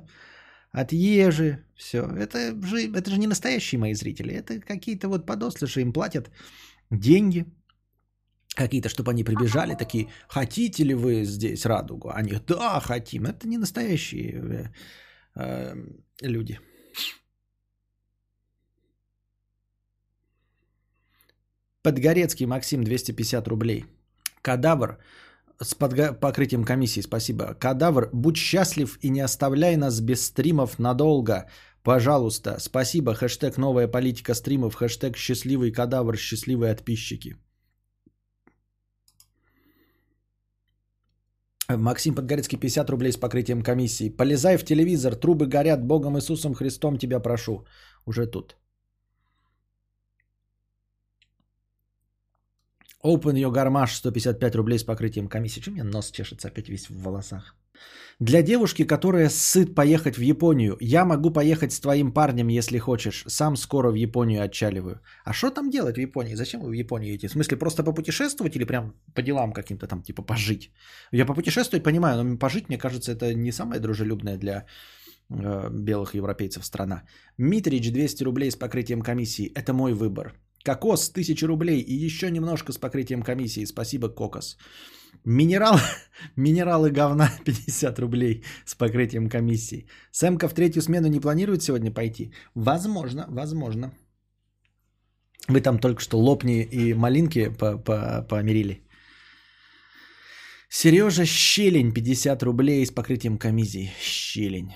от 0.73 0.91
Ежи, 0.91 1.63
все. 1.75 1.99
Это 1.99 2.53
же, 2.65 2.91
это 2.93 3.09
же 3.09 3.17
не 3.17 3.27
настоящие 3.27 3.79
мои 3.79 3.93
зрители. 3.93 4.33
Это 4.33 4.59
какие-то 4.59 5.07
вот 5.07 5.25
подослыши, 5.25 5.81
им 5.81 5.93
платят 5.93 6.29
деньги 6.91 7.45
какие-то, 8.55 8.89
чтобы 8.89 9.11
они 9.11 9.23
прибежали, 9.23 9.75
такие, 9.75 10.07
хотите 10.27 10.83
ли 10.83 10.93
вы 10.93 11.25
здесь 11.25 11.65
радугу? 11.65 12.09
Они, 12.09 12.39
да, 12.47 12.79
хотим. 12.79 13.25
Это 13.25 13.47
не 13.47 13.57
настоящие 13.57 14.33
э, 14.33 14.65
э, 15.35 15.75
люди. 16.21 16.59
Подгорецкий 21.83 22.47
Максим 22.47 22.83
250 22.83 23.47
рублей. 23.47 23.85
Кадавр 24.41 24.97
с 25.61 25.75
подга- 25.75 26.13
покрытием 26.13 26.63
комиссии, 26.63 27.01
спасибо. 27.01 27.53
Кадавр, 27.53 28.09
будь 28.13 28.37
счастлив 28.37 28.97
и 29.01 29.09
не 29.09 29.23
оставляй 29.23 29.75
нас 29.75 30.01
без 30.01 30.25
стримов 30.25 30.79
надолго. 30.79 31.45
Пожалуйста, 31.83 32.59
спасибо. 32.59 33.13
Хэштег 33.13 33.57
новая 33.57 33.87
политика 33.87 34.33
стримов. 34.33 34.75
Хэштег 34.75 35.17
счастливый 35.17 35.71
кадавр, 35.71 36.17
счастливые 36.17 36.75
подписчики. 36.75 37.35
Максим 41.69 42.15
Подгорецкий 42.15 42.59
50 42.59 42.89
рублей 42.89 43.11
с 43.11 43.17
покрытием 43.17 43.63
комиссии. 43.63 44.09
Полезай 44.09 44.57
в 44.57 44.65
телевизор, 44.65 45.15
трубы 45.15 45.47
горят, 45.47 45.83
Богом 45.83 46.17
Иисусом 46.17 46.53
Христом 46.53 46.97
тебя 46.97 47.19
прошу. 47.19 47.65
Уже 48.05 48.27
тут. 48.27 48.55
Open 53.03 53.35
your 53.35 53.51
гармаш 53.51 53.95
155 53.95 54.55
рублей 54.55 54.79
с 54.79 54.83
покрытием 54.83 55.27
комиссии. 55.27 55.61
Чем 55.61 55.73
у 55.73 55.77
меня 55.77 55.83
нос 55.83 56.11
чешется 56.11 56.47
опять 56.47 56.69
весь 56.69 56.89
в 56.89 57.01
волосах? 57.03 57.55
Для 58.19 58.41
девушки, 58.41 58.85
которая 58.85 59.29
сыт 59.29 59.75
поехать 59.75 60.17
в 60.17 60.21
Японию, 60.21 60.77
я 60.79 61.05
могу 61.05 61.31
поехать 61.31 61.73
с 61.73 61.79
твоим 61.79 62.13
парнем, 62.13 62.47
если 62.47 62.77
хочешь. 62.77 63.23
Сам 63.27 63.57
скоро 63.57 63.91
в 63.91 63.95
Японию 63.95 64.43
отчаливаю. 64.43 65.01
А 65.25 65.33
что 65.33 65.51
там 65.51 65.69
делать 65.69 65.97
в 65.97 65.99
Японии? 65.99 66.35
Зачем 66.35 66.61
вы 66.61 66.69
в 66.69 66.73
Японию 66.73 67.11
едете? 67.11 67.27
В 67.27 67.31
смысле, 67.31 67.57
просто 67.57 67.83
попутешествовать 67.83 68.55
или 68.55 68.63
прям 68.63 68.93
по 69.13 69.21
делам 69.21 69.51
каким-то 69.51 69.87
там, 69.87 70.01
типа 70.01 70.21
пожить? 70.21 70.71
Я 71.11 71.25
попутешествовать 71.25 71.83
понимаю, 71.83 72.23
но 72.23 72.37
пожить, 72.37 72.69
мне 72.69 72.77
кажется, 72.77 73.11
это 73.11 73.33
не 73.33 73.51
самое 73.51 73.81
дружелюбное 73.81 74.37
для 74.37 74.65
э, 75.29 75.69
белых 75.71 76.15
европейцев 76.15 76.65
страна. 76.65 77.03
Митрич 77.37 77.91
200 77.91 78.23
рублей 78.23 78.49
с 78.49 78.55
покрытием 78.55 79.01
комиссии. 79.01 79.51
Это 79.55 79.73
мой 79.73 79.93
выбор. 79.93 80.33
Кокос 80.63 81.11
1000 81.11 81.47
рублей 81.47 81.81
и 81.81 82.05
еще 82.05 82.31
немножко 82.31 82.71
с 82.71 82.77
покрытием 82.77 83.23
комиссии. 83.23 83.65
Спасибо, 83.65 84.07
Кокос. 84.07 84.57
Минерал, 85.25 85.79
минералы 86.35 86.91
говна 86.91 87.29
50 87.45 87.99
рублей 87.99 88.43
с 88.65 88.75
покрытием 88.75 89.29
комиссии. 89.29 89.87
Сэмка 90.11 90.47
в 90.47 90.53
третью 90.53 90.81
смену 90.81 91.07
не 91.07 91.19
планирует 91.19 91.61
сегодня 91.63 91.91
пойти? 91.91 92.31
Возможно, 92.55 93.25
возможно. 93.29 93.91
Вы 95.47 95.61
там 95.61 95.79
только 95.79 96.01
что 96.01 96.17
лопни 96.17 96.63
и 96.63 96.93
малинки 96.93 97.49
по- 97.49 97.77
по- 97.77 98.21
помирили. 98.29 98.81
Сережа 100.69 101.25
Щелень 101.25 101.93
50 101.93 102.43
рублей 102.43 102.85
с 102.85 102.91
покрытием 102.91 103.37
комиссии. 103.37 103.91
Щелень. 104.01 104.73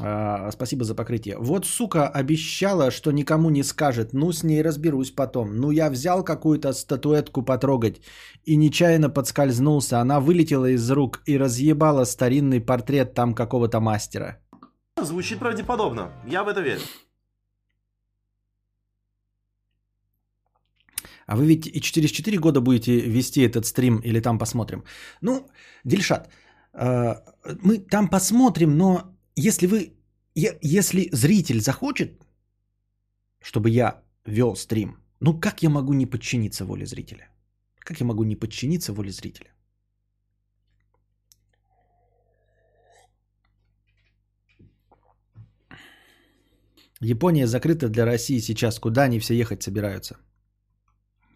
А, 0.00 0.50
спасибо 0.52 0.84
за 0.84 0.94
покрытие. 0.94 1.36
Вот 1.38 1.66
сука 1.66 2.08
обещала, 2.08 2.90
что 2.90 3.12
никому 3.12 3.50
не 3.50 3.62
скажет. 3.62 4.12
Ну, 4.12 4.32
с 4.32 4.42
ней 4.42 4.62
разберусь 4.62 5.10
потом. 5.10 5.56
Ну, 5.56 5.70
я 5.70 5.90
взял 5.90 6.24
какую-то 6.24 6.72
статуэтку 6.72 7.42
потрогать 7.42 8.00
и 8.44 8.56
нечаянно 8.56 9.10
подскользнулся. 9.10 10.00
Она 10.00 10.20
вылетела 10.20 10.70
из 10.70 10.90
рук 10.90 11.22
и 11.26 11.38
разъебала 11.38 12.04
старинный 12.04 12.60
портрет 12.60 13.14
там 13.14 13.34
какого-то 13.34 13.80
мастера. 13.80 14.38
Звучит 15.02 15.38
правдеподобно. 15.38 16.12
Я 16.26 16.44
в 16.44 16.48
это 16.48 16.60
верю. 16.60 16.80
А 21.26 21.36
вы 21.36 21.46
ведь 21.46 21.66
и 21.66 21.80
через 21.80 22.10
4 22.10 22.38
года 22.38 22.60
будете 22.60 23.00
вести 23.00 23.42
этот 23.42 23.64
стрим 23.64 24.00
или 24.00 24.20
там 24.20 24.38
посмотрим? 24.38 24.84
Ну, 25.20 25.46
Дельшат, 25.84 26.28
э, 26.74 27.14
мы 27.62 27.78
там 27.78 28.08
посмотрим, 28.08 28.76
но 28.76 29.12
если 29.36 29.66
вы, 29.66 29.92
если 30.34 31.08
зритель 31.12 31.60
захочет, 31.60 32.24
чтобы 33.40 33.70
я 33.70 34.02
вел 34.26 34.56
стрим, 34.56 34.96
ну 35.20 35.40
как 35.40 35.62
я 35.62 35.70
могу 35.70 35.92
не 35.92 36.06
подчиниться 36.06 36.64
воле 36.64 36.86
зрителя? 36.86 37.28
Как 37.78 38.00
я 38.00 38.06
могу 38.06 38.24
не 38.24 38.36
подчиниться 38.36 38.92
воле 38.92 39.10
зрителя? 39.10 39.52
Япония 47.00 47.46
закрыта 47.46 47.88
для 47.88 48.04
России 48.04 48.38
сейчас. 48.40 48.78
Куда 48.78 49.02
они 49.02 49.18
все 49.18 49.34
ехать 49.34 49.62
собираются? 49.62 50.16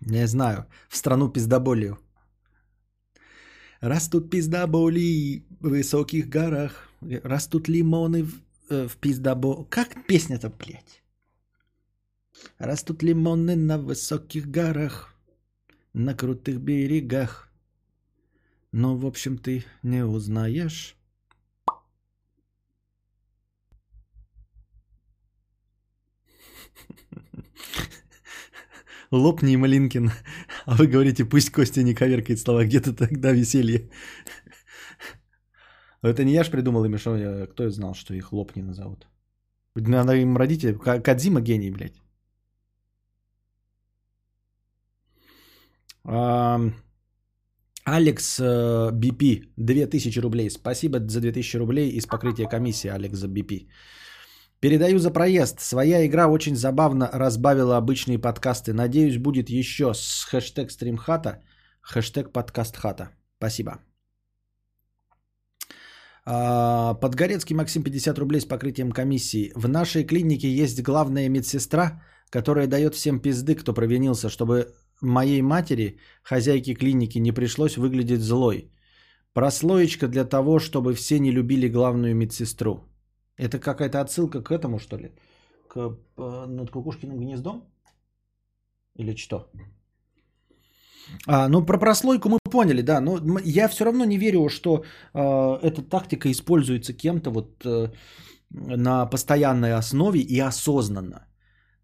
Не 0.01 0.27
знаю. 0.27 0.67
В 0.89 0.97
страну 0.97 1.29
пиздоболию. 1.29 1.99
Растут 3.81 4.31
пиздоболи 4.31 5.45
в 5.61 5.69
высоких 5.69 6.29
горах. 6.29 6.86
Растут 7.01 7.69
лимоны 7.69 8.25
в, 8.25 8.35
э, 8.71 8.89
в 8.89 8.97
пиздобо... 8.97 9.65
Как 9.65 10.07
песня-то, 10.07 10.51
блядь? 10.51 11.03
Растут 12.59 13.03
лимоны 13.03 13.57
на 13.57 13.79
высоких 13.79 14.51
горах, 14.51 15.15
на 15.93 16.15
крутых 16.15 16.61
берегах. 16.61 17.51
Но, 18.73 18.97
в 18.97 19.07
общем, 19.07 19.39
ты 19.39 19.65
не 19.83 20.05
узнаешь. 20.05 20.97
Лопни, 29.11 29.57
Малинкин. 29.57 30.11
А 30.67 30.77
вы 30.77 30.89
говорите, 30.89 31.25
пусть 31.25 31.51
Костя 31.51 31.83
не 31.83 31.95
коверкает 31.95 32.41
слова. 32.41 32.65
Где-то 32.65 32.93
тогда 32.93 33.33
веселье. 33.33 33.89
Это 36.07 36.25
не 36.25 36.33
я 36.33 36.45
ж 36.45 36.51
придумал 36.51 36.85
им, 36.85 36.99
что 36.99 37.17
я, 37.17 37.47
кто 37.47 37.71
знал, 37.71 37.95
что 37.95 38.15
их 38.15 38.33
лопни 38.33 38.63
назовут. 38.63 39.07
Надо 39.75 40.15
им 40.15 40.37
родители. 40.37 40.73
Ка- 40.75 41.01
Кадзима 41.01 41.41
гений, 41.41 41.71
блядь. 41.71 42.01
Алекс 47.85 48.41
э, 48.41 48.91
BP, 48.93 49.53
2000 49.57 50.21
рублей. 50.21 50.51
Спасибо 50.51 50.99
за 50.99 51.21
2000 51.21 51.57
рублей 51.59 51.91
из 51.91 52.07
покрытия 52.07 52.49
комиссии, 52.49 52.89
Алекс 52.91 53.19
за 53.19 53.29
BP. 53.29 53.69
Передаю 54.61 54.99
за 54.99 55.11
проезд. 55.11 55.61
Своя 55.61 56.05
игра 56.07 56.27
очень 56.27 56.57
забавно 56.57 57.11
разбавила 57.13 57.77
обычные 57.77 58.19
подкасты. 58.19 58.73
Надеюсь, 58.73 59.19
будет 59.19 59.51
еще 59.51 59.95
с 59.95 60.25
хэштег 60.25 60.71
стримхата, 60.71 61.43
хэштег 61.83 62.33
подкаст 62.33 62.77
хата. 62.77 63.11
Спасибо. 63.39 63.79
А, 66.29 66.95
Подгорецкий 66.95 67.55
Максим 67.55 67.83
50 67.83 68.19
рублей 68.19 68.41
с 68.41 68.45
покрытием 68.45 68.93
комиссии. 68.93 69.53
В 69.55 69.69
нашей 69.69 70.05
клинике 70.05 70.49
есть 70.49 70.83
главная 70.83 71.29
медсестра, 71.29 72.03
которая 72.31 72.67
дает 72.67 72.95
всем 72.95 73.21
пизды, 73.21 73.55
кто 73.55 73.73
провинился, 73.73 74.29
чтобы 74.29 74.75
моей 75.01 75.41
матери, 75.43 75.99
хозяйке 76.23 76.75
клиники, 76.75 77.19
не 77.19 77.33
пришлось 77.33 77.77
выглядеть 77.77 78.21
злой. 78.21 78.73
Прослоечка 79.35 80.09
для 80.09 80.25
того, 80.25 80.59
чтобы 80.59 80.95
все 80.95 81.21
не 81.21 81.31
любили 81.31 81.69
главную 81.69 82.17
медсестру. 82.17 82.89
Это 83.37 83.61
какая-то 83.61 84.01
отсылка 84.01 84.43
к 84.43 84.51
этому, 84.51 84.79
что 84.79 84.97
ли? 84.97 85.13
К 85.69 85.97
э, 86.17 86.47
над 86.47 86.71
Кукушкиным 86.71 87.21
гнездом? 87.21 87.63
Или 88.97 89.15
что? 89.15 89.49
А, 91.27 91.49
ну, 91.49 91.65
про 91.67 91.79
прослойку 91.79 92.29
мы 92.29 92.39
поняли, 92.51 92.83
да. 92.83 93.01
Но 93.01 93.19
я 93.45 93.69
все 93.69 93.85
равно 93.85 94.05
не 94.05 94.19
верю, 94.19 94.49
что 94.49 94.85
э, 95.15 95.19
эта 95.63 95.83
тактика 95.83 96.31
используется 96.31 96.93
кем-то 96.93 97.31
вот 97.31 97.65
э, 97.65 97.89
на 98.51 99.07
постоянной 99.07 99.75
основе 99.75 100.21
и 100.21 100.41
осознанно. 100.41 101.27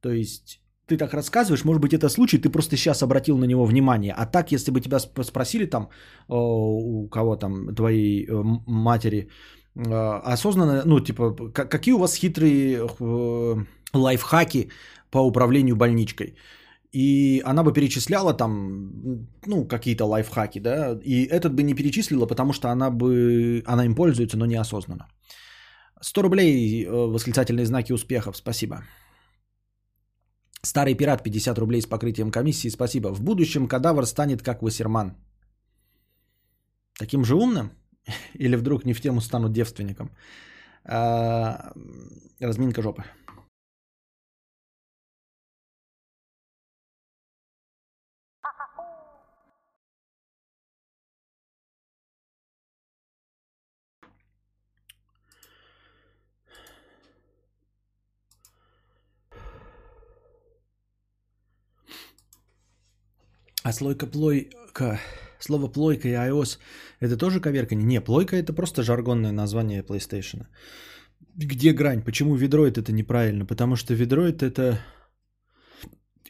То 0.00 0.10
есть 0.10 0.60
ты 0.86 0.96
так 0.96 1.14
рассказываешь, 1.14 1.64
может 1.64 1.80
быть, 1.80 1.92
это 1.92 2.08
случай, 2.08 2.38
ты 2.38 2.50
просто 2.50 2.76
сейчас 2.76 3.02
обратил 3.02 3.38
на 3.38 3.46
него 3.46 3.64
внимание. 3.64 4.14
А 4.16 4.26
так, 4.26 4.52
если 4.52 4.70
бы 4.70 4.80
тебя 4.80 4.98
сп- 4.98 5.24
спросили 5.24 5.66
там, 5.66 5.82
э, 5.82 5.88
у 6.28 7.08
кого 7.08 7.36
там, 7.36 7.74
твоей 7.74 8.26
э, 8.26 8.42
матери, 8.66 9.28
э, 9.76 10.32
осознанно, 10.32 10.82
ну, 10.84 11.00
типа, 11.00 11.34
какие 11.52 11.94
у 11.94 11.98
вас 11.98 12.14
хитрые 12.16 12.88
лайфхаки 13.94 14.70
по 15.10 15.18
управлению 15.18 15.76
больничкой? 15.76 16.36
И 16.92 17.40
она 17.44 17.62
бы 17.62 17.72
перечисляла 17.72 18.34
там, 18.34 18.90
ну, 19.46 19.66
какие-то 19.66 20.04
лайфхаки, 20.04 20.60
да, 20.60 20.98
и 21.02 21.24
этот 21.24 21.54
бы 21.54 21.62
не 21.62 21.74
перечислила, 21.74 22.26
потому 22.26 22.52
что 22.52 22.68
она 22.68 22.90
бы, 22.90 23.62
она 23.66 23.84
им 23.84 23.94
пользуется, 23.94 24.36
но 24.36 24.46
неосознанно. 24.46 25.08
100 26.02 26.22
рублей, 26.22 26.84
э, 26.84 26.90
восклицательные 26.90 27.64
знаки 27.64 27.92
успехов, 27.92 28.36
спасибо. 28.36 28.82
Старый 30.62 30.94
пират 30.94 31.22
50 31.22 31.58
рублей 31.58 31.80
с 31.80 31.86
покрытием 31.86 32.30
комиссии, 32.30 32.70
спасибо. 32.70 33.08
В 33.08 33.20
будущем 33.22 33.66
кадавр 33.68 34.06
станет 34.06 34.42
как 34.42 34.62
Вассерман. 34.62 35.16
Таким 36.98 37.24
же 37.24 37.34
умным? 37.34 37.70
Или 38.34 38.56
вдруг 38.56 38.84
не 38.84 38.92
в 38.92 39.00
тему 39.00 39.20
станут 39.20 39.52
девственником? 39.52 40.10
А, 40.84 41.72
разминка 42.40 42.82
жопы. 42.82 43.04
А 63.64 63.72
слойка 63.72 64.06
плойка, 64.06 65.00
слово 65.38 65.68
плойка 65.68 66.08
и 66.08 66.12
iOS 66.12 66.58
это 67.00 67.16
тоже 67.16 67.40
коверкание? 67.40 67.86
Не, 67.86 68.00
плойка 68.00 68.36
это 68.36 68.52
просто 68.52 68.82
жаргонное 68.82 69.32
название 69.32 69.82
PlayStation. 69.82 70.46
Где 71.36 71.72
грань? 71.72 72.02
Почему 72.02 72.34
ведроид 72.34 72.78
это 72.78 72.92
неправильно? 72.92 73.46
Потому 73.46 73.76
что 73.76 73.94
ведроид 73.94 74.42
это 74.42 74.78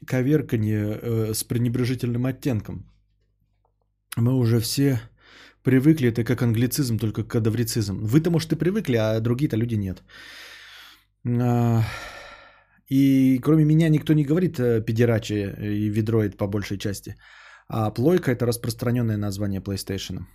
коверкание 0.06 0.98
э, 1.02 1.34
с 1.34 1.44
пренебрежительным 1.44 2.26
оттенком. 2.26 2.84
Мы 4.16 4.34
уже 4.34 4.60
все 4.60 5.00
привыкли, 5.62 6.08
это 6.08 6.24
как 6.24 6.42
англицизм, 6.42 6.98
только 6.98 7.24
кадаврицизм. 7.24 7.98
Вы-то, 8.04 8.30
может, 8.30 8.52
и 8.52 8.56
привыкли, 8.56 8.96
а 8.96 9.20
другие-то 9.20 9.56
люди 9.56 9.76
нет. 9.76 10.02
А, 11.24 11.82
и 12.93 13.38
кроме 13.38 13.64
меня 13.64 13.88
никто 13.88 14.12
не 14.12 14.24
говорит 14.24 14.59
э, 14.59 14.84
педерачи 14.84 15.55
и 15.61 15.90
ведроид 15.90 16.36
по 16.36 16.47
большей 16.47 16.78
части. 16.78 17.16
А 17.68 17.90
плойка 17.90 18.30
это 18.30 18.47
распространенное 18.47 19.16
название 19.16 19.61
PlayStation. 19.62 20.26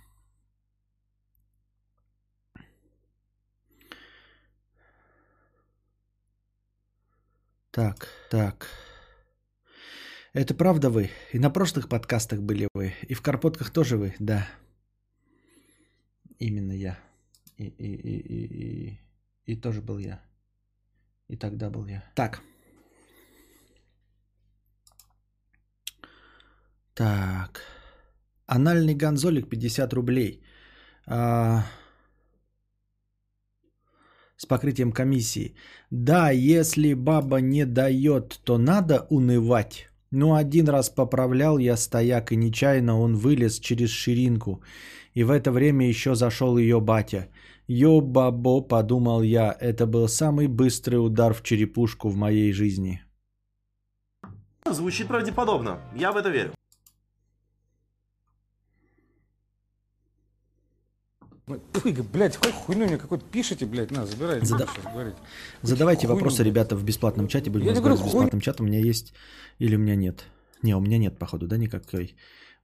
Так, 7.70 8.08
так. 8.30 8.66
Это 10.32 10.54
правда 10.54 10.90
вы? 10.90 11.10
И 11.32 11.38
на 11.38 11.50
прошлых 11.50 11.88
подкастах 11.88 12.40
были 12.40 12.66
вы, 12.74 12.92
и 13.08 13.14
в 13.14 13.22
Карпотках 13.22 13.70
тоже 13.70 13.96
вы, 13.96 14.14
да. 14.18 14.48
Именно 16.40 16.72
я. 16.72 16.98
И, 17.56 17.66
и, 17.66 17.94
и, 17.94 18.18
и, 18.18 18.46
и, 18.46 19.00
и 19.46 19.60
тоже 19.60 19.80
был 19.80 19.98
я. 19.98 20.27
И 21.28 21.36
тогда 21.36 21.70
был 21.70 21.86
я. 21.86 22.02
Так. 22.14 22.42
Так. 26.94 27.60
Анальный 28.46 28.94
гонзолик 28.94 29.48
50 29.48 29.92
рублей. 29.92 30.42
А... 31.06 31.64
С 34.36 34.46
покрытием 34.46 34.92
комиссии. 34.92 35.54
Да, 35.90 36.30
если 36.30 36.94
баба 36.94 37.40
не 37.40 37.66
дает, 37.66 38.40
то 38.44 38.58
надо 38.58 39.06
унывать. 39.10 39.88
Ну, 40.10 40.34
один 40.34 40.68
раз 40.68 40.90
поправлял 40.90 41.58
я 41.58 41.76
стояк, 41.76 42.32
и 42.32 42.36
нечаянно 42.36 42.98
он 42.98 43.16
вылез 43.16 43.60
через 43.60 43.90
ширинку. 43.90 44.62
И 45.14 45.24
в 45.24 45.30
это 45.30 45.50
время 45.50 45.88
еще 45.88 46.14
зашел 46.14 46.56
ее 46.56 46.80
батя. 46.80 47.28
Ё-бабо, 47.68 48.62
подумал 48.62 49.22
я, 49.22 49.54
это 49.60 49.86
был 49.86 50.08
самый 50.08 50.46
быстрый 50.46 50.96
удар 50.96 51.34
в 51.34 51.42
черепушку 51.42 52.08
в 52.08 52.16
моей 52.16 52.50
жизни. 52.52 53.02
Звучит 54.70 55.06
правдеподобно. 55.06 55.78
Я 55.94 56.12
в 56.12 56.16
это 56.16 56.30
верю. 56.30 56.54
Ой, 61.46 61.60
блядь, 62.12 62.36
хоть 62.36 62.52
хуйню 62.52 62.86
мне 62.86 62.96
какой-то 62.96 63.24
пишите, 63.24 63.66
блядь, 63.66 63.90
на, 63.90 64.06
забирайте. 64.06 64.46
Зада... 64.46 64.66
говорить. 64.90 65.14
Задавайте 65.62 66.06
Хуйню, 66.06 66.14
вопросы, 66.14 66.42
ребята, 66.42 66.74
в 66.74 66.84
бесплатном 66.84 67.28
чате. 67.28 67.50
Будем 67.50 67.66
Я 67.66 67.72
не 67.72 67.76
разговаривать 67.76 68.00
говорю, 68.00 68.10
с 68.10 68.14
бесплатным 68.14 68.40
чатом. 68.40 68.66
У 68.66 68.68
меня 68.68 68.80
есть 68.80 69.12
или 69.58 69.76
у 69.76 69.78
меня 69.78 69.94
нет. 69.94 70.24
Не, 70.62 70.74
у 70.74 70.80
меня 70.80 70.98
нет, 70.98 71.18
походу, 71.18 71.46
да, 71.46 71.56
никакой 71.56 72.16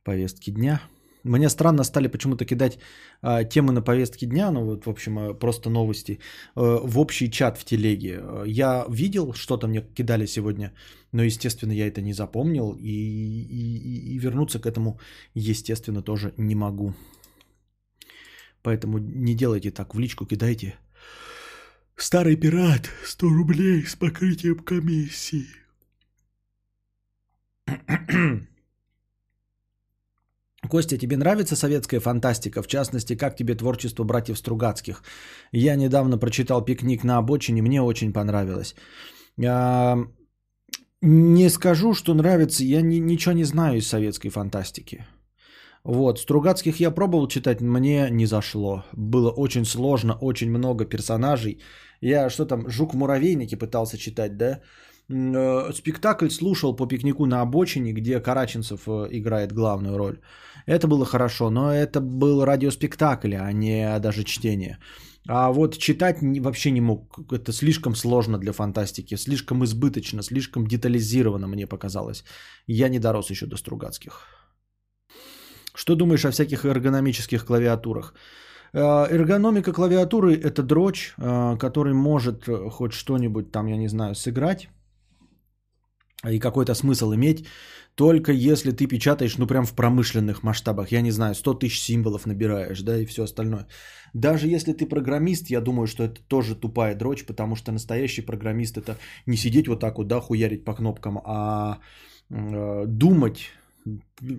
повестки 0.02 0.50
дня. 0.50 0.82
Мне 1.24 1.48
странно 1.48 1.84
стали 1.84 2.08
почему-то 2.08 2.44
кидать 2.44 2.78
а, 3.22 3.44
темы 3.44 3.72
на 3.72 3.82
повестке 3.82 4.26
дня, 4.26 4.50
ну 4.50 4.64
вот, 4.64 4.84
в 4.84 4.90
общем, 4.90 5.18
а, 5.18 5.34
просто 5.34 5.70
новости, 5.70 6.20
а, 6.54 6.80
в 6.84 6.98
общий 6.98 7.30
чат 7.30 7.58
в 7.58 7.64
телеге. 7.64 8.22
Я 8.46 8.84
видел, 8.90 9.32
что-то 9.32 9.66
мне 9.66 9.80
кидали 9.80 10.26
сегодня, 10.26 10.72
но, 11.12 11.22
естественно, 11.22 11.72
я 11.72 11.86
это 11.86 12.02
не 12.02 12.12
запомнил, 12.12 12.76
и, 12.78 12.90
и, 12.90 14.14
и 14.14 14.18
вернуться 14.18 14.58
к 14.58 14.66
этому, 14.66 14.98
естественно, 15.34 16.02
тоже 16.02 16.34
не 16.36 16.54
могу. 16.54 16.94
Поэтому 18.62 18.98
не 18.98 19.34
делайте 19.34 19.70
так, 19.70 19.94
в 19.94 19.98
личку 19.98 20.26
кидайте. 20.26 20.74
Старый 21.96 22.36
пират, 22.36 22.90
100 23.04 23.28
рублей 23.28 23.86
с 23.86 23.94
покрытием 23.94 24.58
комиссии. 24.58 25.46
Костя, 30.68 30.98
тебе 30.98 31.16
нравится 31.16 31.56
советская 31.56 32.00
фантастика? 32.00 32.62
В 32.62 32.66
частности, 32.66 33.16
как 33.16 33.36
тебе 33.36 33.54
творчество 33.54 34.04
братьев 34.04 34.38
Стругацких? 34.38 35.02
Я 35.52 35.76
недавно 35.76 36.18
прочитал 36.18 36.64
«Пикник 36.64 37.04
на 37.04 37.18
обочине», 37.18 37.62
мне 37.62 37.82
очень 37.82 38.12
понравилось. 38.12 38.74
А, 39.46 39.96
не 41.02 41.50
скажу, 41.50 41.94
что 41.94 42.14
нравится, 42.14 42.64
я 42.64 42.82
ни, 42.82 43.00
ничего 43.00 43.34
не 43.34 43.44
знаю 43.44 43.78
из 43.78 43.88
советской 43.88 44.30
фантастики. 44.30 45.06
Вот, 45.84 46.18
Стругацких 46.18 46.80
я 46.80 46.90
пробовал 46.90 47.28
читать, 47.28 47.60
мне 47.60 48.08
не 48.10 48.26
зашло. 48.26 48.84
Было 48.94 49.30
очень 49.30 49.64
сложно, 49.66 50.16
очень 50.20 50.50
много 50.50 50.86
персонажей. 50.86 51.60
Я 52.00 52.30
что 52.30 52.46
там, 52.46 52.70
Жук 52.70 52.94
в 52.94 52.96
муравейнике 52.96 53.56
пытался 53.56 53.98
читать, 53.98 54.36
да? 54.36 54.60
Э, 55.10 55.72
спектакль 55.74 56.28
слушал 56.28 56.76
по 56.76 56.86
пикнику 56.86 57.26
на 57.26 57.42
обочине, 57.42 57.92
где 57.92 58.20
Караченцев 58.20 58.88
э, 58.88 59.08
играет 59.10 59.52
главную 59.52 59.98
роль. 59.98 60.20
Это 60.66 60.88
было 60.88 61.04
хорошо, 61.04 61.50
но 61.50 61.72
это 61.72 62.00
был 62.00 62.44
радиоспектакль, 62.44 63.34
а 63.34 63.52
не 63.52 63.98
даже 64.00 64.24
чтение. 64.24 64.78
А 65.28 65.52
вот 65.52 65.78
читать 65.78 66.18
вообще 66.22 66.70
не 66.70 66.80
мог. 66.80 67.18
Это 67.32 67.52
слишком 67.52 67.94
сложно 67.94 68.38
для 68.38 68.52
фантастики, 68.52 69.16
слишком 69.16 69.64
избыточно, 69.64 70.22
слишком 70.22 70.66
детализировано 70.66 71.48
мне 71.48 71.66
показалось. 71.66 72.24
Я 72.66 72.88
не 72.88 72.98
дорос 72.98 73.30
еще 73.30 73.46
до 73.46 73.56
Стругацких. 73.56 74.22
Что 75.74 75.96
думаешь 75.96 76.24
о 76.24 76.30
всяких 76.30 76.64
эргономических 76.64 77.44
клавиатурах? 77.44 78.14
Э, 78.72 79.06
эргономика 79.10 79.72
клавиатуры– 79.72 80.34
это 80.42 80.62
дрочь, 80.62 81.14
который 81.58 81.92
может 81.92 82.48
хоть 82.70 82.92
что-нибудь 82.92 83.52
там, 83.52 83.66
я 83.66 83.76
не 83.76 83.88
знаю, 83.88 84.14
сыграть 84.14 84.68
и 86.30 86.38
какой-то 86.38 86.74
смысл 86.74 87.14
иметь, 87.14 87.46
только 87.94 88.32
если 88.32 88.72
ты 88.72 88.86
печатаешь, 88.86 89.38
ну, 89.38 89.46
прям 89.46 89.64
в 89.64 89.74
промышленных 89.74 90.42
масштабах, 90.42 90.92
я 90.92 91.00
не 91.00 91.12
знаю, 91.12 91.34
100 91.34 91.54
тысяч 91.54 91.80
символов 91.80 92.26
набираешь, 92.26 92.82
да, 92.82 92.98
и 92.98 93.06
все 93.06 93.22
остальное. 93.22 93.66
Даже 94.14 94.48
если 94.48 94.72
ты 94.72 94.86
программист, 94.86 95.50
я 95.50 95.60
думаю, 95.60 95.86
что 95.86 96.04
это 96.04 96.20
тоже 96.28 96.56
тупая 96.56 96.94
дрочь, 96.94 97.24
потому 97.24 97.56
что 97.56 97.72
настоящий 97.72 98.22
программист 98.22 98.78
это 98.78 98.96
не 99.26 99.36
сидеть 99.36 99.68
вот 99.68 99.80
так 99.80 99.98
вот, 99.98 100.08
да, 100.08 100.20
хуярить 100.20 100.64
по 100.64 100.74
кнопкам, 100.74 101.20
а 101.24 101.78
э, 102.30 102.84
думать, 102.86 103.50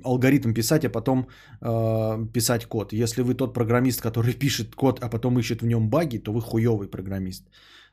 алгоритм 0.04 0.54
писать, 0.54 0.86
а 0.86 0.90
потом 0.90 1.28
э, 1.62 2.28
писать 2.34 2.66
код. 2.66 2.94
Если 2.94 3.22
вы 3.22 3.36
тот 3.36 3.54
программист, 3.54 4.02
который 4.02 4.34
пишет 4.40 4.76
код, 4.76 5.00
а 5.02 5.10
потом 5.10 5.40
ищет 5.40 5.62
в 5.62 5.66
нем 5.66 5.90
баги, 5.90 6.18
то 6.18 6.34
вы 6.34 6.42
хуевый 6.42 6.90
программист 6.90 7.46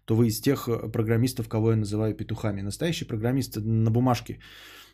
то 0.05 0.17
вы 0.17 0.27
из 0.27 0.41
тех 0.41 0.69
э, 0.69 0.91
программистов, 0.93 1.49
кого 1.49 1.71
я 1.71 1.77
называю 1.77 2.15
петухами. 2.15 2.63
Настоящий 2.63 3.05
программист 3.05 3.57
на 3.57 3.91
бумажке 3.91 4.39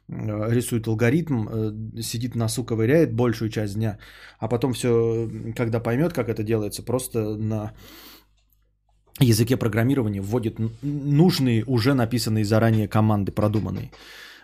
э, 0.08 0.54
рисует 0.54 0.86
алгоритм, 0.86 1.48
э, 1.48 2.02
сидит 2.02 2.34
носу 2.34 2.64
ковыряет 2.64 3.12
большую 3.12 3.50
часть 3.50 3.74
дня, 3.74 3.98
а 4.38 4.48
потом 4.48 4.72
все, 4.72 5.28
когда 5.56 5.80
поймет, 5.80 6.12
как 6.12 6.28
это 6.28 6.42
делается, 6.42 6.82
просто 6.82 7.36
на 7.36 7.72
языке 9.20 9.56
программирования 9.56 10.20
вводит 10.20 10.58
нужные, 10.82 11.64
уже 11.66 11.94
написанные 11.94 12.44
заранее 12.44 12.88
команды, 12.88 13.32
продуманные. 13.32 13.90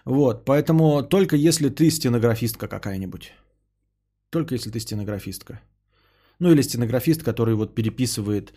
Вот, 0.05 0.45
поэтому 0.45 1.03
только 1.03 1.37
если 1.37 1.69
ты 1.69 1.91
стенографистка 1.91 2.69
какая-нибудь. 2.69 3.33
Только 4.31 4.55
если 4.55 4.71
ты 4.71 4.81
стенографистка. 4.81 5.61
Ну 6.41 6.51
или 6.51 6.63
стенографист, 6.63 7.23
который 7.23 7.55
вот 7.55 7.75
переписывает 7.75 8.53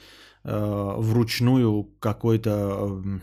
Э, 0.49 0.95
вручную 0.97 1.83
какой-то 1.99 2.49
эм, 2.49 3.21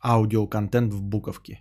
аудиоконтент 0.00 0.94
в 0.94 1.02
буковке. 1.02 1.60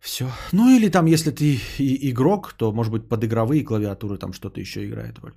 Все. 0.00 0.24
Ну 0.52 0.76
или 0.76 0.90
там, 0.90 1.06
если 1.06 1.30
ты 1.30 1.60
игрок, 1.78 2.54
то 2.54 2.72
может 2.72 2.92
быть 2.92 3.08
под 3.08 3.24
игровые 3.24 3.64
клавиатуры 3.64 4.18
там 4.18 4.32
что-то 4.32 4.60
еще 4.60 4.84
играет 4.84 5.18
роль. 5.18 5.34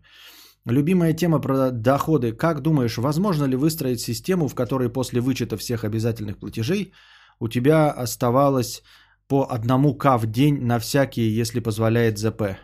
Любимая 0.65 1.13
тема 1.13 1.39
про 1.39 1.69
доходы. 1.71 2.32
Как 2.34 2.61
думаешь, 2.61 2.97
возможно 2.97 3.45
ли 3.45 3.55
выстроить 3.55 4.01
систему, 4.01 4.47
в 4.47 4.55
которой 4.55 4.89
после 4.89 5.21
вычета 5.21 5.55
всех 5.55 5.84
обязательных 5.84 6.39
платежей 6.39 6.93
у 7.39 7.47
тебя 7.47 7.91
оставалось 7.91 8.82
по 9.28 9.47
одному 9.51 9.93
К 9.93 10.17
в 10.17 10.25
день 10.25 10.65
на 10.65 10.80
всякие, 10.80 11.41
если 11.41 11.59
позволяет 11.59 12.17
ЗП? 12.17 12.57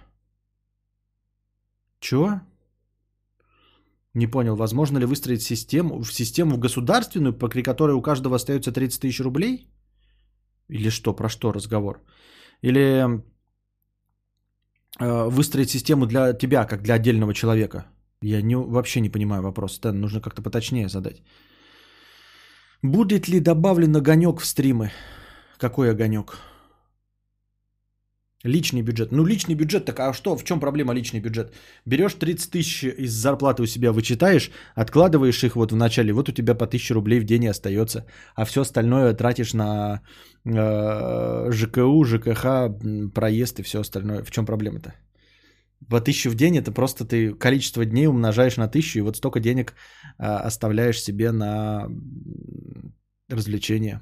Чего? 1.99 2.41
Не 4.15 4.27
понял, 4.27 4.55
возможно 4.55 4.99
ли 4.99 5.05
выстроить 5.05 5.41
систему, 5.41 6.03
в 6.03 6.13
систему 6.13 6.57
государственную, 6.57 7.33
при 7.33 7.63
которой 7.63 7.95
у 7.95 8.01
каждого 8.01 8.35
остается 8.35 8.71
30 8.71 9.01
тысяч 9.01 9.19
рублей? 9.19 9.67
Или 10.69 10.89
что, 10.89 11.15
про 11.15 11.29
что 11.29 11.51
разговор? 11.51 12.01
Или 12.61 13.21
э, 14.99 15.29
выстроить 15.29 15.69
систему 15.69 16.05
для 16.05 16.33
тебя, 16.33 16.65
как 16.65 16.83
для 16.83 16.95
отдельного 16.95 17.33
человека? 17.33 17.85
Я 18.21 18.41
не, 18.41 18.55
вообще 18.55 19.01
не 19.01 19.09
понимаю 19.09 19.41
вопрос. 19.41 19.79
Это 19.79 19.91
нужно 19.91 20.21
как-то 20.21 20.41
поточнее 20.41 20.89
задать. 20.89 21.23
Будет 22.83 23.27
ли 23.27 23.39
добавлен 23.39 23.95
огонек 23.95 24.39
в 24.39 24.45
стримы? 24.45 24.91
Какой 25.57 25.89
огонек? 25.89 26.37
Личный 28.43 28.81
бюджет. 28.81 29.11
Ну, 29.11 29.25
личный 29.25 29.55
бюджет, 29.55 29.85
так 29.85 29.99
а 29.99 30.13
что, 30.13 30.35
в 30.35 30.43
чем 30.43 30.59
проблема 30.59 30.93
личный 30.93 31.21
бюджет? 31.21 31.53
Берешь 31.85 32.13
30 32.13 32.51
тысяч 32.51 32.83
из 32.83 33.13
зарплаты 33.13 33.63
у 33.63 33.65
себя, 33.65 33.93
вычитаешь, 33.93 34.51
откладываешь 34.75 35.43
их 35.43 35.55
вот 35.55 35.71
в 35.71 35.75
начале, 35.77 36.11
вот 36.11 36.27
у 36.29 36.33
тебя 36.33 36.53
по 36.53 36.65
1000 36.65 36.93
рублей 36.93 37.19
в 37.21 37.23
день 37.23 37.47
остается, 37.47 38.05
а 38.35 38.43
все 38.43 38.61
остальное 38.61 39.13
тратишь 39.13 39.53
на 39.53 40.01
э, 40.43 41.51
ЖКУ, 41.51 42.03
ЖКХ, 42.03 42.69
проезд 43.13 43.59
и 43.59 43.63
все 43.63 43.79
остальное. 43.79 44.23
В 44.23 44.31
чем 44.31 44.45
проблема-то? 44.45 44.93
По 45.89 45.97
1000 45.97 46.29
в 46.29 46.35
день 46.35 46.57
это 46.57 46.73
просто 46.73 47.05
ты 47.05 47.33
количество 47.33 47.85
дней 47.85 48.07
умножаешь 48.07 48.57
на 48.57 48.65
1000, 48.65 48.99
и 48.99 49.01
вот 49.01 49.15
столько 49.15 49.39
денег 49.39 49.73
э, 50.17 50.25
оставляешь 50.25 51.01
себе 51.01 51.31
на 51.31 51.87
развлечения. 53.29 54.01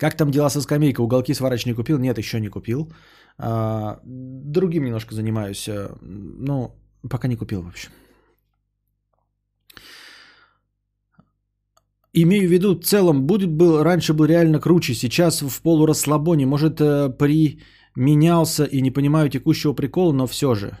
Как 0.00 0.16
там 0.16 0.30
дела 0.30 0.50
со 0.50 0.62
скамейкой? 0.62 1.04
Уголки 1.04 1.34
сварочный 1.34 1.74
купил? 1.74 1.98
Нет, 1.98 2.18
еще 2.18 2.40
не 2.40 2.48
купил. 2.48 2.90
А, 3.38 4.00
другим 4.04 4.84
немножко 4.84 5.14
занимаюсь. 5.14 5.68
Э, 5.68 5.90
ну, 6.00 6.70
пока 7.10 7.28
не 7.28 7.36
купил, 7.36 7.62
в 7.62 7.68
общем. 7.68 7.90
Имею 12.14 12.48
в 12.48 12.50
виду, 12.50 12.74
в 12.74 12.84
целом, 12.84 13.26
будет 13.26 13.50
был, 13.50 13.82
раньше 13.82 14.14
был 14.14 14.24
реально 14.24 14.58
круче, 14.58 14.94
сейчас 14.94 15.42
в 15.42 15.62
полурасслабоне. 15.62 16.46
Может, 16.46 16.80
э, 16.80 17.10
применялся 17.10 18.64
и 18.64 18.80
не 18.80 18.90
понимаю 18.90 19.28
текущего 19.28 19.74
прикола, 19.74 20.12
но 20.12 20.26
все 20.26 20.54
же. 20.54 20.78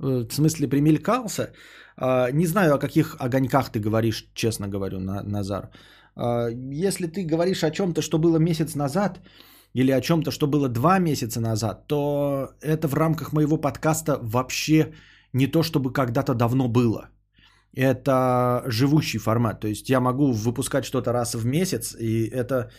Э, 0.00 0.26
в 0.28 0.34
смысле, 0.34 0.68
примелькался? 0.68 1.52
А, 1.96 2.30
не 2.30 2.46
знаю, 2.46 2.74
о 2.74 2.78
каких 2.78 3.16
огоньках 3.20 3.70
ты 3.72 3.80
говоришь, 3.80 4.28
честно 4.34 4.68
говорю, 4.68 5.00
Назар. 5.00 5.70
А, 6.16 6.48
если 6.82 7.06
ты 7.06 7.24
говоришь 7.24 7.64
о 7.64 7.70
чем-то, 7.70 8.02
что 8.02 8.18
было 8.18 8.38
месяц 8.38 8.74
назад, 8.74 9.20
или 9.74 9.90
о 9.90 10.00
чем-то, 10.00 10.30
что 10.30 10.46
было 10.46 10.68
два 10.68 10.98
месяца 10.98 11.40
назад, 11.40 11.86
то 11.86 12.48
это 12.62 12.88
в 12.88 12.94
рамках 12.94 13.32
моего 13.32 13.56
подкаста 13.56 14.18
вообще 14.22 14.92
не 15.32 15.46
то, 15.46 15.62
чтобы 15.62 15.92
когда-то 15.92 16.34
давно 16.34 16.68
было. 16.68 17.08
Это 17.76 18.62
живущий 18.66 19.18
формат. 19.18 19.60
То 19.60 19.68
есть 19.68 19.90
я 19.90 20.00
могу 20.00 20.32
выпускать 20.32 20.84
что-то 20.84 21.12
раз 21.12 21.34
в 21.34 21.44
месяц, 21.44 21.96
и 21.98 22.28
это 22.28 22.70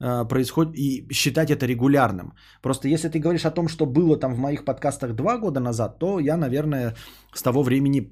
э, 0.00 0.28
происходит, 0.28 0.74
и 0.76 1.06
считать 1.12 1.50
это 1.50 1.66
регулярным. 1.66 2.32
Просто 2.60 2.88
если 2.88 3.08
ты 3.08 3.20
говоришь 3.20 3.46
о 3.46 3.52
том, 3.52 3.68
что 3.68 3.86
было 3.86 4.16
там 4.18 4.34
в 4.34 4.38
моих 4.38 4.64
подкастах 4.64 5.14
два 5.14 5.38
года 5.38 5.60
назад, 5.60 6.00
то 6.00 6.18
я, 6.18 6.36
наверное, 6.36 6.96
с 7.32 7.42
того 7.42 7.62
времени 7.62 8.10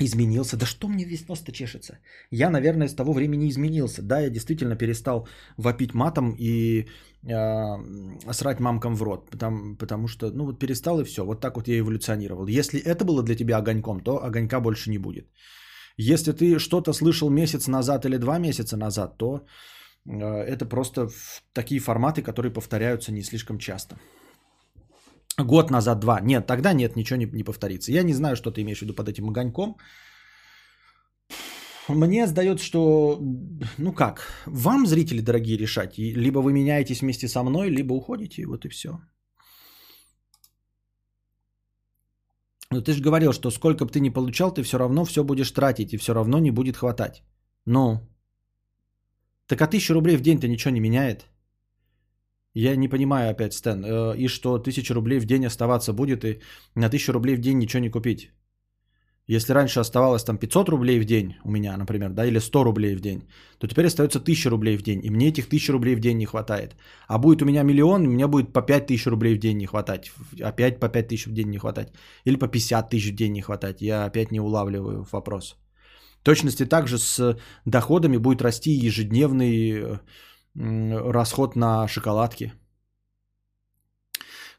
изменился. 0.00 0.56
Да 0.56 0.66
что 0.66 0.88
мне 0.88 1.04
весь 1.04 1.28
нос-то 1.28 1.52
чешется? 1.52 1.98
Я, 2.30 2.50
наверное, 2.50 2.88
с 2.88 2.94
того 2.94 3.12
времени 3.12 3.48
изменился. 3.48 4.02
Да, 4.02 4.20
я 4.20 4.30
действительно 4.30 4.76
перестал 4.76 5.28
вопить 5.56 5.94
матом 5.94 6.34
и 6.38 6.86
э, 7.22 8.32
срать 8.32 8.60
мамкам 8.60 8.96
в 8.96 9.02
рот. 9.02 9.30
Потому, 9.30 9.76
потому 9.76 10.08
что, 10.08 10.30
ну 10.30 10.46
вот 10.46 10.58
перестал 10.58 11.00
и 11.00 11.04
все. 11.04 11.24
Вот 11.24 11.40
так 11.40 11.56
вот 11.56 11.68
я 11.68 11.78
эволюционировал. 11.78 12.46
Если 12.46 12.80
это 12.80 13.04
было 13.04 13.22
для 13.22 13.36
тебя 13.36 13.58
огоньком, 13.58 14.00
то 14.00 14.24
огонька 14.24 14.60
больше 14.60 14.90
не 14.90 14.98
будет. 14.98 15.26
Если 15.98 16.32
ты 16.32 16.58
что-то 16.58 16.92
слышал 16.92 17.30
месяц 17.30 17.68
назад 17.68 18.04
или 18.04 18.18
два 18.18 18.38
месяца 18.38 18.76
назад, 18.76 19.16
то 19.16 19.46
э, 20.06 20.12
это 20.14 20.66
просто 20.66 21.08
такие 21.52 21.80
форматы, 21.80 22.22
которые 22.22 22.52
повторяются 22.52 23.12
не 23.12 23.22
слишком 23.22 23.58
часто. 23.58 23.96
Год 25.38 25.70
назад, 25.70 26.00
два. 26.00 26.20
Нет, 26.20 26.46
тогда 26.46 26.72
нет, 26.72 26.96
ничего 26.96 27.18
не, 27.18 27.26
не 27.26 27.44
повторится. 27.44 27.92
Я 27.92 28.02
не 28.02 28.14
знаю, 28.14 28.36
что 28.36 28.50
ты 28.50 28.62
имеешь 28.62 28.78
в 28.78 28.82
виду 28.82 28.94
под 28.94 29.08
этим 29.08 29.28
огоньком. 29.28 29.76
Мне 31.88 32.26
сдается, 32.26 32.64
что, 32.64 33.20
ну 33.78 33.92
как, 33.92 34.32
вам, 34.46 34.86
зрители 34.86 35.20
дорогие, 35.20 35.58
решать. 35.58 35.98
Либо 35.98 36.40
вы 36.40 36.52
меняетесь 36.52 37.00
вместе 37.00 37.28
со 37.28 37.42
мной, 37.42 37.70
либо 37.70 37.94
уходите, 37.94 38.46
вот 38.46 38.64
и 38.64 38.68
все. 38.68 38.98
Но 42.72 42.80
ты 42.80 42.92
же 42.92 43.02
говорил, 43.02 43.32
что 43.32 43.50
сколько 43.50 43.84
бы 43.84 43.92
ты 43.92 44.00
ни 44.00 44.10
получал, 44.10 44.52
ты 44.52 44.62
все 44.62 44.78
равно 44.78 45.04
все 45.04 45.22
будешь 45.22 45.50
тратить, 45.52 45.92
и 45.92 45.98
все 45.98 46.14
равно 46.14 46.38
не 46.40 46.50
будет 46.50 46.76
хватать. 46.76 47.22
Ну, 47.66 48.00
так 49.46 49.60
а 49.62 49.66
тысячу 49.66 49.94
рублей 49.94 50.16
в 50.16 50.22
день-то 50.22 50.48
ничего 50.48 50.74
не 50.74 50.80
меняет. 50.80 51.26
Я 52.56 52.76
не 52.76 52.88
понимаю 52.88 53.30
опять, 53.30 53.52
Стэн, 53.52 53.84
э, 53.84 54.16
и 54.16 54.28
что 54.28 54.58
тысяча 54.58 54.94
рублей 54.94 55.20
в 55.20 55.26
день 55.26 55.44
оставаться 55.44 55.92
будет, 55.92 56.24
и 56.24 56.40
на 56.74 56.88
тысячу 56.88 57.12
рублей 57.12 57.36
в 57.36 57.40
день 57.40 57.58
ничего 57.58 57.82
не 57.82 57.90
купить. 57.90 58.30
Если 59.28 59.52
раньше 59.52 59.80
оставалось 59.80 60.24
там 60.24 60.38
500 60.38 60.68
рублей 60.68 61.00
в 61.00 61.04
день 61.04 61.34
у 61.44 61.50
меня, 61.50 61.76
например, 61.76 62.10
да, 62.10 62.24
или 62.24 62.40
100 62.40 62.64
рублей 62.64 62.96
в 62.96 63.00
день, 63.00 63.28
то 63.58 63.66
теперь 63.66 63.86
остается 63.86 64.20
1000 64.20 64.50
рублей 64.50 64.78
в 64.78 64.82
день, 64.82 65.04
и 65.04 65.10
мне 65.10 65.28
этих 65.28 65.48
1000 65.48 65.72
рублей 65.72 65.96
в 65.96 66.00
день 66.00 66.16
не 66.16 66.26
хватает. 66.26 66.76
А 67.08 67.18
будет 67.18 67.42
у 67.42 67.44
меня 67.44 67.62
миллион, 67.62 68.08
меня 68.08 68.26
будет 68.28 68.52
по 68.52 68.62
5000 68.62 69.06
рублей 69.06 69.34
в 69.34 69.38
день 69.38 69.58
не 69.58 69.66
хватать, 69.66 70.10
опять 70.40 70.80
по 70.80 70.88
5000 70.88 71.26
в 71.26 71.32
день 71.34 71.50
не 71.50 71.58
хватать, 71.58 71.92
или 72.24 72.36
по 72.36 72.48
50 72.48 72.88
тысяч 72.88 73.12
в 73.12 73.16
день 73.16 73.32
не 73.32 73.42
хватать. 73.42 73.82
Я 73.82 74.06
опять 74.06 74.32
не 74.32 74.40
улавливаю 74.40 75.06
вопрос. 75.12 75.56
В 76.20 76.24
точности 76.24 76.64
также 76.64 76.98
с 76.98 77.36
доходами 77.66 78.16
будет 78.16 78.42
расти 78.42 78.70
ежедневный 78.70 79.98
расход 80.56 81.56
на 81.56 81.88
шоколадки. 81.88 82.52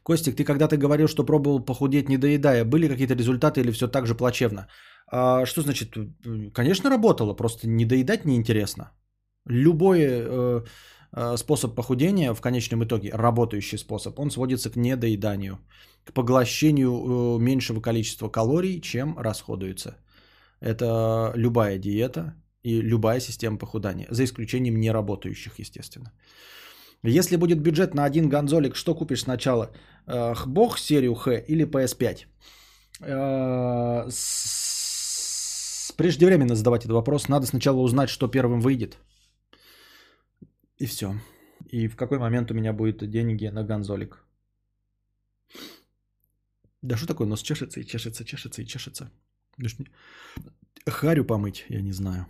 Костик, 0.02 0.36
ты 0.36 0.44
когда-то 0.44 0.76
говорил, 0.76 1.08
что 1.08 1.26
пробовал 1.26 1.64
похудеть, 1.64 2.08
не 2.08 2.16
доедая. 2.16 2.64
Были 2.64 2.88
какие-то 2.88 3.14
результаты 3.14 3.60
или 3.60 3.72
все 3.72 3.88
так 3.88 4.06
же 4.06 4.14
плачевно? 4.14 4.66
А, 5.10 5.46
что 5.46 5.60
значит? 5.60 5.96
Конечно, 6.54 6.90
работало, 6.90 7.34
просто 7.34 7.68
не 7.68 7.84
доедать 7.84 8.24
неинтересно. 8.24 8.92
Любой 9.46 9.98
э, 10.00 10.64
э, 11.12 11.36
способ 11.36 11.74
похудения 11.74 12.34
в 12.34 12.40
конечном 12.40 12.84
итоге, 12.84 13.10
работающий 13.10 13.78
способ, 13.78 14.18
он 14.18 14.30
сводится 14.30 14.70
к 14.70 14.76
недоеданию, 14.76 15.58
к 16.04 16.12
поглощению 16.12 16.92
э, 16.92 17.38
меньшего 17.38 17.80
количества 17.80 18.28
калорий, 18.28 18.80
чем 18.80 19.18
расходуется. 19.18 19.96
Это 20.60 21.32
любая 21.36 21.78
диета, 21.78 22.34
и 22.62 22.80
любая 22.82 23.20
система 23.20 23.58
похудания, 23.58 24.06
за 24.10 24.24
исключением 24.24 24.80
неработающих, 24.80 25.58
естественно. 25.58 26.12
Если 27.04 27.36
будет 27.36 27.60
бюджет 27.60 27.94
на 27.94 28.04
один 28.04 28.28
гонзолик, 28.28 28.74
что 28.76 28.94
купишь 28.94 29.22
сначала? 29.22 29.70
Бог 30.46 30.78
серию 30.78 31.14
Х 31.14 31.30
или 31.48 31.64
PS5? 31.64 32.26
Э, 33.00 34.08
преждевременно 35.96 36.54
задавать 36.54 36.84
этот 36.84 36.94
вопрос. 36.94 37.28
Надо 37.28 37.46
сначала 37.46 37.80
узнать, 37.80 38.08
что 38.08 38.28
первым 38.28 38.60
выйдет. 38.60 38.98
И 40.78 40.86
все. 40.86 41.14
И 41.72 41.88
в 41.88 41.96
какой 41.96 42.18
момент 42.18 42.50
у 42.50 42.54
меня 42.54 42.72
будет 42.72 43.08
деньги 43.10 43.46
на 43.46 43.64
гонзолик. 43.64 44.24
Да 46.82 46.96
что 46.96 47.06
такое? 47.06 47.26
Нос 47.26 47.42
чешется 47.42 47.80
и 47.80 47.84
чешется, 47.84 48.24
чешется 48.24 48.62
и 48.62 48.66
чешется. 48.66 49.10
Харю 50.86 51.24
помыть, 51.24 51.64
я 51.68 51.82
не 51.82 51.92
знаю. 51.92 52.26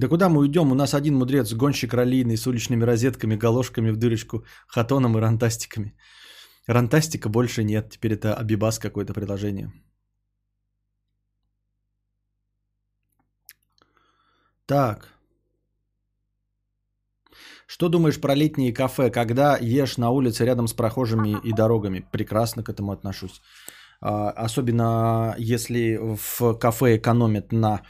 Да 0.00 0.08
куда 0.08 0.28
мы 0.30 0.40
уйдем? 0.40 0.72
У 0.72 0.74
нас 0.74 0.94
один 0.94 1.14
мудрец, 1.14 1.52
гонщик 1.52 1.92
раллийный 1.92 2.36
с 2.36 2.46
уличными 2.46 2.84
розетками, 2.84 3.36
галошками 3.36 3.90
в 3.90 3.96
дырочку, 3.96 4.44
хатоном 4.66 5.18
и 5.18 5.20
рантастиками. 5.20 5.94
Рантастика 6.66 7.28
больше 7.28 7.64
нет, 7.64 7.90
теперь 7.90 8.14
это 8.14 8.34
Абибас 8.34 8.78
какое-то 8.78 9.12
приложение. 9.12 9.70
Так. 14.64 15.08
Что 17.66 17.88
думаешь 17.90 18.20
про 18.20 18.34
летние 18.34 18.72
кафе, 18.72 19.10
когда 19.10 19.58
ешь 19.60 19.98
на 19.98 20.10
улице 20.10 20.46
рядом 20.46 20.66
с 20.66 20.72
прохожими 20.72 21.36
и 21.44 21.52
дорогами? 21.52 22.08
Прекрасно 22.10 22.62
к 22.64 22.70
этому 22.70 22.92
отношусь. 22.92 23.42
А, 24.00 24.30
особенно 24.30 25.34
если 25.36 25.98
в 26.00 26.54
кафе 26.54 26.96
экономят 26.96 27.52
на 27.52 27.82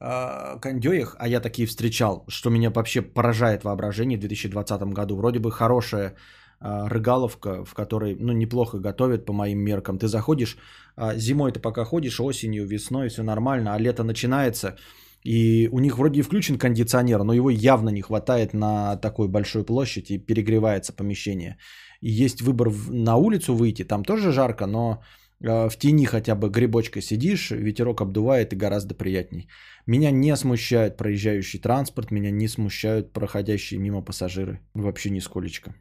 кондеях, 0.00 1.16
а 1.18 1.28
я 1.28 1.40
такие 1.40 1.68
встречал, 1.68 2.24
что 2.28 2.50
меня 2.50 2.70
вообще 2.70 3.02
поражает 3.02 3.64
воображение 3.64 4.16
в 4.16 4.20
2020 4.20 4.82
году. 4.94 5.16
Вроде 5.16 5.38
бы 5.40 5.52
хорошая 5.52 6.14
э, 6.60 6.88
рыгаловка, 6.88 7.64
в 7.64 7.74
которой 7.74 8.16
ну, 8.18 8.32
неплохо 8.32 8.78
готовят 8.78 9.26
по 9.26 9.32
моим 9.32 9.58
меркам. 9.58 9.98
Ты 9.98 10.08
заходишь, 10.08 10.56
э, 10.96 11.18
зимой 11.18 11.52
ты 11.52 11.60
пока 11.60 11.84
ходишь, 11.84 12.20
осенью, 12.20 12.66
весной 12.66 13.08
все 13.08 13.22
нормально, 13.22 13.74
а 13.74 13.78
лето 13.78 14.02
начинается, 14.02 14.76
и 15.22 15.68
у 15.70 15.80
них 15.80 15.98
вроде 15.98 16.20
и 16.20 16.22
включен 16.22 16.58
кондиционер, 16.58 17.22
но 17.22 17.34
его 17.34 17.50
явно 17.50 17.90
не 17.90 18.00
хватает 18.00 18.54
на 18.54 18.96
такой 18.96 19.28
большой 19.28 19.64
площади, 19.64 20.16
перегревается 20.16 20.92
помещение. 20.94 21.58
И 22.00 22.10
есть 22.10 22.40
выбор 22.40 22.72
на 22.88 23.16
улицу 23.16 23.54
выйти, 23.54 23.84
там 23.84 24.02
тоже 24.02 24.32
жарко, 24.32 24.66
но 24.66 25.02
в 25.40 25.76
тени 25.78 26.04
хотя 26.04 26.34
бы 26.34 26.50
грибочкой 26.50 27.02
сидишь, 27.02 27.50
ветерок 27.50 28.00
обдувает 28.00 28.52
и 28.52 28.56
гораздо 28.56 28.94
приятней. 28.94 29.48
Меня 29.86 30.10
не 30.10 30.36
смущает 30.36 30.96
проезжающий 30.96 31.60
транспорт, 31.60 32.10
меня 32.10 32.30
не 32.30 32.48
смущают 32.48 33.12
проходящие 33.12 33.80
мимо 33.80 34.02
пассажиры. 34.02 34.60
Вообще 34.74 35.10
нисколечко. 35.10 35.74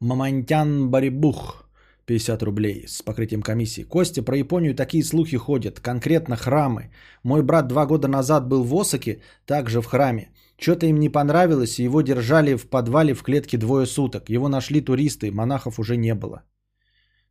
Мамантян 0.00 0.90
Барибух. 0.90 1.68
50 2.06 2.42
рублей 2.42 2.84
с 2.88 3.02
покрытием 3.02 3.42
комиссии. 3.42 3.84
Костя, 3.84 4.22
про 4.22 4.36
Японию 4.36 4.74
такие 4.74 5.04
слухи 5.04 5.36
ходят, 5.36 5.80
конкретно 5.80 6.36
храмы. 6.36 6.90
Мой 7.22 7.42
брат 7.42 7.68
два 7.68 7.86
года 7.86 8.08
назад 8.08 8.48
был 8.48 8.64
в 8.64 8.74
Осаке, 8.74 9.22
также 9.46 9.80
в 9.80 9.86
храме. 9.86 10.30
Что-то 10.58 10.86
им 10.86 10.98
не 10.98 11.08
понравилось, 11.08 11.78
и 11.78 11.84
его 11.84 12.02
держали 12.02 12.56
в 12.56 12.68
подвале 12.68 13.14
в 13.14 13.22
клетке 13.22 13.56
двое 13.56 13.86
суток. 13.86 14.28
Его 14.28 14.48
нашли 14.48 14.80
туристы, 14.80 15.30
монахов 15.30 15.78
уже 15.78 15.96
не 15.96 16.14
было. 16.14 16.42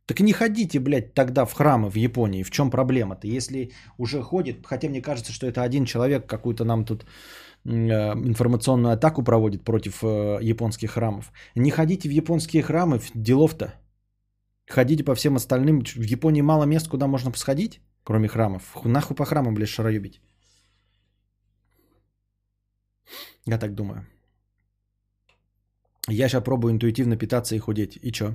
Так 0.06 0.20
не 0.20 0.32
ходите, 0.32 0.80
блядь, 0.80 1.14
тогда 1.14 1.44
в 1.44 1.52
храмы 1.52 1.88
в 1.88 1.96
Японии. 1.96 2.42
В 2.42 2.50
чем 2.50 2.70
проблема-то? 2.70 3.26
Если 3.28 3.70
уже 3.98 4.22
ходит, 4.22 4.66
хотя 4.66 4.88
мне 4.88 5.00
кажется, 5.00 5.32
что 5.32 5.46
это 5.46 5.62
один 5.62 5.84
человек 5.84 6.26
какую-то 6.26 6.64
нам 6.64 6.84
тут 6.84 7.04
э, 7.64 7.70
информационную 7.70 8.94
атаку 8.94 9.22
проводит 9.22 9.64
против 9.64 10.02
э, 10.02 10.38
японских 10.42 10.90
храмов. 10.90 11.32
Не 11.54 11.70
ходите 11.70 12.08
в 12.08 12.12
японские 12.12 12.62
храмы, 12.62 13.00
делов-то. 13.14 13.74
Ходите 14.68 15.04
по 15.04 15.14
всем 15.14 15.36
остальным. 15.36 15.84
В 15.84 16.04
Японии 16.04 16.42
мало 16.42 16.64
мест, 16.64 16.88
куда 16.88 17.06
можно 17.06 17.32
сходить, 17.36 17.80
кроме 18.04 18.28
храмов. 18.28 18.76
Нахуй 18.84 19.16
по 19.16 19.24
храмам, 19.24 19.54
блядь, 19.54 19.68
шароебить. 19.68 20.20
Я 23.46 23.58
так 23.58 23.74
думаю. 23.74 24.06
Я 26.08 26.28
сейчас 26.28 26.42
пробую 26.42 26.72
интуитивно 26.72 27.16
питаться 27.16 27.54
и 27.54 27.58
худеть. 27.58 27.98
И 28.02 28.10
чё? 28.12 28.34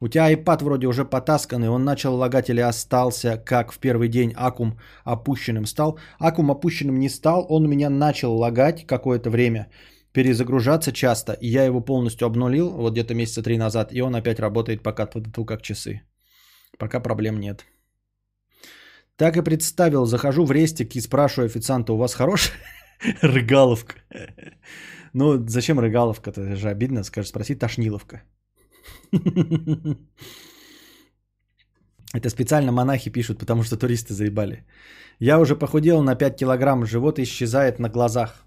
У 0.00 0.08
тебя 0.08 0.32
iPad 0.32 0.64
вроде 0.64 0.86
уже 0.86 1.04
потасканный, 1.04 1.68
он 1.68 1.84
начал 1.84 2.14
лагать 2.14 2.50
или 2.50 2.60
остался, 2.60 3.36
как 3.36 3.72
в 3.72 3.78
первый 3.78 4.08
день 4.08 4.32
аккум 4.36 4.78
опущенным 5.04 5.66
стал. 5.66 5.98
Аккум 6.18 6.50
опущенным 6.50 6.98
не 6.98 7.08
стал, 7.08 7.46
он 7.48 7.64
у 7.64 7.68
меня 7.68 7.90
начал 7.90 8.36
лагать 8.36 8.86
какое-то 8.86 9.30
время, 9.30 9.68
перезагружаться 10.12 10.92
часто, 10.92 11.36
я 11.40 11.64
его 11.64 11.80
полностью 11.80 12.26
обнулил, 12.26 12.70
вот 12.70 12.92
где-то 12.92 13.14
месяца 13.14 13.42
три 13.42 13.58
назад, 13.58 13.92
и 13.92 14.02
он 14.02 14.14
опять 14.14 14.40
работает 14.40 14.82
пока 14.82 15.06
ту 15.06 15.44
как 15.44 15.62
часы. 15.62 16.02
Пока 16.78 17.00
проблем 17.00 17.40
нет. 17.40 17.64
Так 19.16 19.36
и 19.36 19.42
представил, 19.42 20.06
захожу 20.06 20.44
в 20.44 20.52
рестик 20.52 20.96
и 20.96 21.00
спрашиваю 21.00 21.46
официанта, 21.46 21.92
у 21.92 21.96
вас 21.96 22.14
хорошая 22.14 22.56
рыгаловка? 23.22 23.94
Ну, 25.16 25.46
зачем 25.46 25.78
рыгаловка? 25.78 26.30
Это 26.30 26.56
же 26.56 26.68
обидно, 26.68 27.04
скажешь, 27.04 27.28
спроси 27.28 27.54
тошниловка. 27.54 28.22
Это 32.14 32.30
специально 32.30 32.72
монахи 32.72 33.10
пишут, 33.10 33.38
потому 33.38 33.62
что 33.62 33.76
туристы 33.76 34.14
заебали. 34.14 34.64
Я 35.18 35.38
уже 35.38 35.56
похудел 35.56 36.02
на 36.02 36.14
5 36.14 36.36
килограмм, 36.36 36.86
живот 36.86 37.18
исчезает 37.18 37.78
на 37.78 37.88
глазах. 37.88 38.44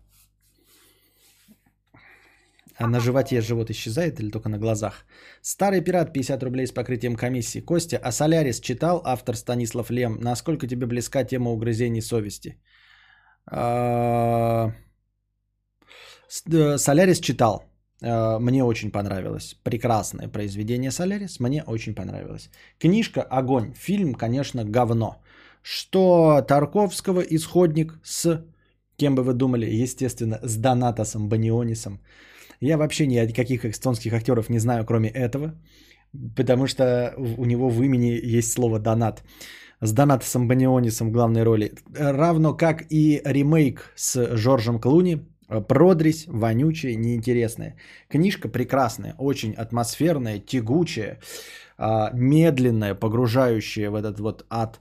А 2.80 2.88
на 2.88 3.00
животе 3.00 3.42
живот 3.42 3.70
исчезает 3.70 4.20
или 4.20 4.30
только 4.30 4.50
на 4.50 4.58
глазах? 4.60 5.06
Старый 5.42 5.82
пират 5.82 6.14
50 6.14 6.44
рублей 6.44 6.68
с 6.68 6.72
покрытием 6.72 7.16
комиссии. 7.16 7.60
Костя, 7.60 7.98
а 8.04 8.12
Солярис 8.12 8.60
читал 8.60 9.02
автор 9.04 9.36
Станислав 9.36 9.90
Лем? 9.90 10.18
Насколько 10.22 10.68
тебе 10.68 10.86
близка 10.86 11.24
тема 11.24 11.50
угрызений 11.52 12.02
совести? 12.02 12.62
А, 13.50 14.72
э, 16.52 16.78
Солярис 16.78 17.20
читал. 17.20 17.64
Э, 18.02 18.40
мне 18.40 18.64
очень 18.64 18.92
понравилось. 18.92 19.56
Прекрасное 19.64 20.28
произведение 20.28 20.92
Солярис. 20.92 21.40
Мне 21.40 21.64
очень 21.68 21.96
понравилось. 21.96 22.50
Книжка 22.80 23.22
«Огонь». 23.22 23.74
Фильм, 23.74 24.14
конечно, 24.14 24.64
говно. 24.64 25.16
Что 25.62 26.42
Тарковского 26.48 27.22
исходник 27.22 28.00
с, 28.04 28.46
кем 28.98 29.16
бы 29.16 29.24
вы 29.24 29.34
думали, 29.34 29.84
естественно, 29.84 30.40
с 30.44 30.58
Донатосом 30.58 31.30
Банионисом. 31.30 32.00
Я 32.62 32.78
вообще 32.78 33.08
ни 33.08 33.34
каких 33.34 33.66
эстонских 33.66 34.14
актеров 34.14 34.50
не 34.50 34.60
знаю, 34.60 34.86
кроме 34.86 35.10
этого. 35.10 35.54
Потому 36.36 36.68
что 36.68 37.14
у 37.38 37.46
него 37.46 37.70
в 37.70 37.84
имени 37.84 38.38
есть 38.38 38.54
слово 38.54 38.80
«донат». 38.80 39.24
С 39.80 39.92
Донатосом 39.92 40.48
Банионисом 40.48 41.10
в 41.10 41.12
главной 41.12 41.44
роли. 41.44 41.72
Равно 41.94 42.58
как 42.58 42.86
и 42.90 43.22
ремейк 43.24 43.94
с 43.96 44.36
Жоржем 44.36 44.80
Клуни– 44.80 45.20
продресь, 45.48 46.26
вонючая, 46.28 46.96
неинтересная. 46.96 47.76
Книжка 48.10 48.50
прекрасная, 48.50 49.16
очень 49.18 49.54
атмосферная, 49.54 50.40
тягучая, 50.40 51.20
а, 51.78 52.12
медленная, 52.14 52.96
погружающая 52.96 53.90
в 53.90 53.96
этот 53.96 54.20
вот 54.20 54.46
ад 54.50 54.80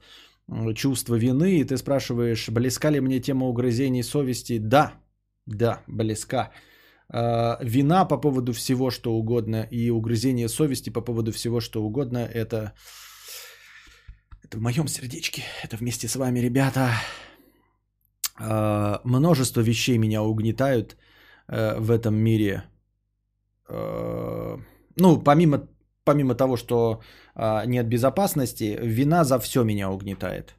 чувство 0.74 1.14
вины. 1.16 1.58
И 1.58 1.64
ты 1.64 1.76
спрашиваешь, 1.76 2.48
близка 2.48 2.90
ли 2.90 3.00
мне 3.00 3.20
тема 3.20 3.46
угрызений 3.46 4.02
совести? 4.02 4.58
Да, 4.58 4.92
да, 5.46 5.82
близка. 5.86 6.50
А, 7.08 7.58
вина 7.62 8.04
по 8.04 8.20
поводу 8.20 8.52
всего, 8.52 8.90
что 8.90 9.14
угодно, 9.14 9.68
и 9.70 9.90
угрызение 9.90 10.48
совести 10.48 10.90
по 10.90 11.00
поводу 11.00 11.32
всего, 11.32 11.60
что 11.60 11.84
угодно, 11.84 12.18
это, 12.18 12.72
это 14.42 14.58
в 14.58 14.60
моем 14.60 14.88
сердечке. 14.88 15.42
Это 15.62 15.76
вместе 15.76 16.08
с 16.08 16.16
вами, 16.16 16.40
ребята. 16.40 16.90
А, 18.38 19.00
множество 19.04 19.60
вещей 19.60 19.98
меня 19.98 20.22
угнетают 20.22 20.96
э, 21.48 21.78
в 21.78 21.90
этом 21.90 22.14
мире. 22.14 22.64
Э, 23.68 24.58
ну, 24.96 25.18
помимо, 25.22 25.68
помимо 26.04 26.34
того, 26.34 26.56
что 26.56 27.00
а, 27.34 27.64
нет 27.66 27.88
безопасности, 27.88 28.78
вина 28.82 29.24
за 29.24 29.38
все 29.38 29.64
меня 29.64 29.90
угнетает. 29.90 30.54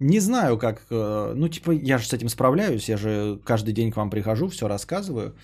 Не 0.00 0.20
знаю, 0.20 0.58
как... 0.58 0.86
Э, 0.90 1.32
ну, 1.34 1.48
типа, 1.48 1.72
я 1.72 1.98
же 1.98 2.06
с 2.06 2.12
этим 2.12 2.28
справляюсь. 2.28 2.88
Я 2.88 2.96
же 2.96 3.40
каждый 3.44 3.72
день 3.72 3.90
к 3.90 3.96
вам 3.96 4.10
прихожу, 4.10 4.48
все 4.48 4.68
рассказываю. 4.68 5.34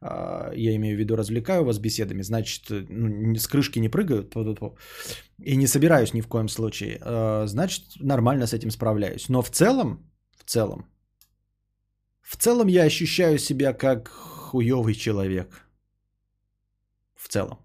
А, 0.00 0.52
я 0.54 0.74
имею 0.76 0.96
в 0.96 0.98
виду, 1.00 1.16
развлекаю 1.16 1.64
вас 1.64 1.78
беседами. 1.78 2.22
Значит, 2.22 2.64
ну, 2.70 3.34
с 3.34 3.46
крышки 3.46 3.80
не 3.80 3.88
прыгаю. 3.88 4.28
И 5.44 5.56
не 5.56 5.66
собираюсь 5.66 6.14
ни 6.14 6.20
в 6.20 6.28
коем 6.28 6.48
случае. 6.48 7.00
Значит, 7.46 7.84
нормально 8.00 8.46
с 8.46 8.52
этим 8.52 8.70
справляюсь. 8.70 9.28
Но 9.28 9.42
в 9.42 9.50
целом, 9.50 10.10
в 10.36 10.44
целом, 10.44 10.86
в 12.22 12.36
целом 12.36 12.68
я 12.68 12.84
ощущаю 12.84 13.38
себя 13.38 13.72
как 13.72 14.08
хуёвый 14.08 14.94
человек. 14.94 15.66
В 17.14 17.28
целом. 17.28 17.58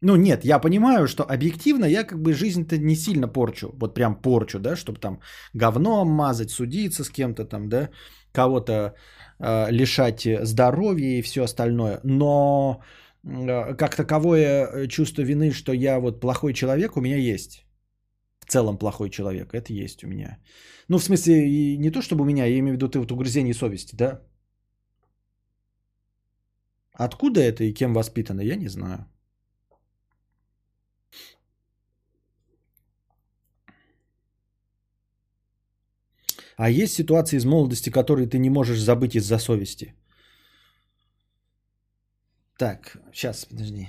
Ну 0.00 0.16
нет, 0.16 0.44
я 0.44 0.60
понимаю, 0.60 1.08
что 1.08 1.24
объективно 1.24 1.84
я 1.84 2.04
как 2.04 2.22
бы 2.22 2.32
жизнь-то 2.32 2.78
не 2.78 2.94
сильно 2.94 3.26
порчу. 3.26 3.74
Вот 3.80 3.94
прям 3.94 4.22
порчу, 4.22 4.60
да, 4.60 4.76
чтобы 4.76 5.00
там 5.00 5.20
говно 5.54 6.04
мазать, 6.04 6.50
судиться 6.50 7.02
с 7.02 7.10
кем-то 7.10 7.44
там, 7.44 7.68
да, 7.68 7.90
кого-то 8.32 8.72
э, 8.72 8.92
лишать 9.40 10.26
здоровья 10.42 11.18
и 11.18 11.22
все 11.22 11.44
остальное. 11.44 12.00
Но 12.04 12.82
э, 13.24 13.74
как 13.74 13.96
таковое 13.96 14.88
чувство 14.88 15.22
вины, 15.22 15.52
что 15.52 15.72
я 15.72 16.00
вот 16.00 16.20
плохой 16.20 16.52
человек, 16.54 16.96
у 16.96 17.00
меня 17.00 17.16
есть. 17.16 17.64
В 18.40 18.50
целом 18.50 18.78
плохой 18.78 19.10
человек, 19.10 19.54
это 19.54 19.72
есть 19.72 20.04
у 20.04 20.08
меня. 20.08 20.38
Ну, 20.88 20.98
в 20.98 21.04
смысле, 21.04 21.48
и 21.48 21.76
не 21.78 21.90
то, 21.90 22.00
чтобы 22.00 22.22
у 22.22 22.24
меня, 22.24 22.46
я 22.46 22.58
имею 22.58 22.72
в 22.72 22.76
виду 22.76 22.88
ты 22.88 22.98
вот 22.98 23.12
угрызение 23.12 23.54
совести, 23.54 23.94
да? 23.96 24.22
Откуда 26.92 27.40
это 27.40 27.62
и 27.64 27.74
кем 27.74 27.94
воспитано, 27.94 28.40
я 28.40 28.56
не 28.56 28.68
знаю. 28.68 29.06
А 36.58 36.68
есть 36.70 36.94
ситуации 36.94 37.36
из 37.36 37.44
молодости, 37.44 37.90
которые 37.90 38.26
ты 38.26 38.38
не 38.38 38.50
можешь 38.50 38.80
забыть 38.80 39.14
из-за 39.14 39.38
совести. 39.38 39.94
Так, 42.58 42.96
сейчас, 43.12 43.44
подожди. 43.44 43.88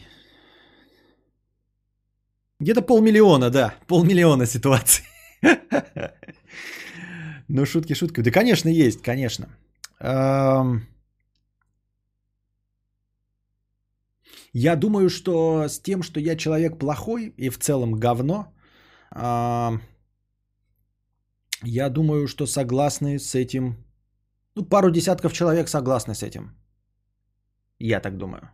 Где-то 2.60 2.84
полмиллиона, 2.84 3.50
да, 3.50 3.74
полмиллиона 3.88 4.46
ситуаций. 4.46 5.04
Ну, 7.52 7.66
шутки 7.66 7.96
шутки. 7.96 8.22
Да, 8.22 8.30
конечно, 8.32 8.70
есть, 8.70 9.02
конечно. 9.02 9.48
Я 14.54 14.76
думаю, 14.76 15.10
что 15.10 15.68
с 15.68 15.80
тем, 15.80 16.04
что 16.04 16.20
я 16.20 16.36
человек 16.36 16.78
плохой 16.78 17.34
и 17.38 17.50
в 17.50 17.58
целом 17.58 17.96
говно, 17.96 18.54
я 21.64 21.90
думаю, 21.90 22.28
что 22.28 22.46
согласны 22.46 23.20
с 23.20 23.36
этим. 23.36 23.76
Ну, 24.56 24.66
пару 24.66 24.92
десятков 24.92 25.34
человек 25.34 25.70
согласны 25.70 26.14
с 26.14 26.24
этим. 26.24 26.56
Я 27.80 28.00
так 28.00 28.18
думаю. 28.18 28.50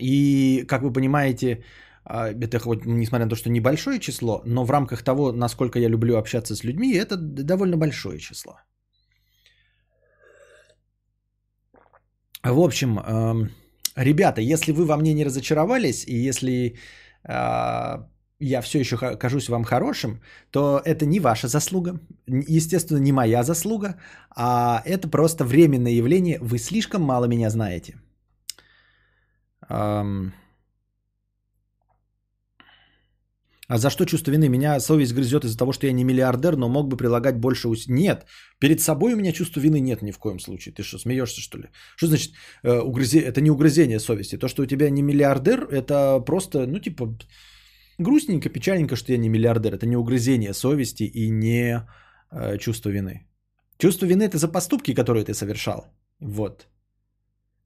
И, 0.00 0.64
как 0.66 0.82
вы 0.82 0.92
понимаете, 0.92 1.64
а, 2.04 2.28
это 2.28 2.58
хоть, 2.58 2.84
несмотря 2.84 3.24
на 3.24 3.30
то, 3.30 3.36
что 3.36 3.50
небольшое 3.50 3.98
число, 3.98 4.42
но 4.44 4.64
в 4.64 4.70
рамках 4.70 5.02
того, 5.02 5.32
насколько 5.32 5.78
я 5.78 5.88
люблю 5.88 6.16
общаться 6.16 6.54
с 6.54 6.64
людьми, 6.64 6.94
это 6.94 7.16
довольно 7.16 7.76
большое 7.76 8.18
число. 8.18 8.58
В 12.42 12.60
общем, 12.60 12.98
ребята, 13.96 14.42
если 14.42 14.72
вы 14.72 14.84
во 14.84 14.96
мне 14.98 15.14
не 15.14 15.24
разочаровались, 15.24 16.04
и 16.06 16.14
если 16.28 16.76
а, 17.22 18.06
я 18.40 18.60
все 18.60 18.78
еще 18.78 18.96
кажусь 18.96 19.48
вам 19.48 19.64
хорошим, 19.64 20.20
то 20.50 20.80
это 20.84 21.06
не 21.06 21.20
ваша 21.20 21.48
заслуга, 21.48 22.00
естественно, 22.26 22.98
не 22.98 23.12
моя 23.12 23.42
заслуга, 23.42 23.96
а 24.36 24.82
это 24.84 25.08
просто 25.08 25.44
временное 25.44 25.92
явление. 25.92 26.38
Вы 26.40 26.58
слишком 26.58 27.02
мало 27.02 27.26
меня 27.26 27.50
знаете. 27.50 27.94
А 33.66 33.78
за 33.78 33.90
что 33.90 34.04
чувство 34.04 34.30
вины? 34.30 34.48
Меня 34.48 34.78
совесть 34.80 35.14
грызет 35.14 35.44
из-за 35.44 35.56
того, 35.56 35.72
что 35.72 35.86
я 35.86 35.92
не 35.92 36.04
миллиардер, 36.04 36.56
но 36.56 36.68
мог 36.68 36.88
бы 36.88 36.98
прилагать 36.98 37.36
больше 37.36 37.68
усилий. 37.68 37.94
Нет, 37.94 38.26
перед 38.58 38.80
собой 38.80 39.14
у 39.14 39.16
меня 39.16 39.32
чувства 39.32 39.60
вины 39.60 39.80
нет 39.80 40.02
ни 40.02 40.12
в 40.12 40.18
коем 40.18 40.38
случае. 40.38 40.74
Ты 40.74 40.82
что, 40.82 40.98
смеешься 40.98 41.40
что 41.40 41.58
ли? 41.58 41.64
Что 41.96 42.08
значит 42.08 42.34
э, 42.62 42.80
угрызе... 42.80 43.20
это 43.20 43.40
не 43.40 43.50
угрызение 43.50 44.00
совести? 44.00 44.36
То, 44.36 44.48
что 44.48 44.62
у 44.62 44.66
тебя 44.66 44.90
не 44.90 45.02
миллиардер, 45.02 45.66
это 45.70 46.20
просто, 46.20 46.66
ну 46.66 46.78
типа, 46.78 47.16
грустненько, 47.98 48.48
печальненько, 48.48 48.96
что 48.96 49.12
я 49.12 49.18
не 49.18 49.28
миллиардер. 49.28 49.74
Это 49.74 49.86
не 49.86 49.96
угрызение 49.96 50.54
совести 50.54 51.04
и 51.04 51.30
не 51.30 51.86
э, 52.30 52.58
чувство 52.58 52.90
вины. 52.90 53.26
Чувство 53.78 54.06
вины 54.06 54.22
это 54.22 54.38
за 54.38 54.48
поступки, 54.48 54.94
которые 54.94 55.24
ты 55.24 55.34
совершал. 55.34 55.86
Вот. 56.20 56.66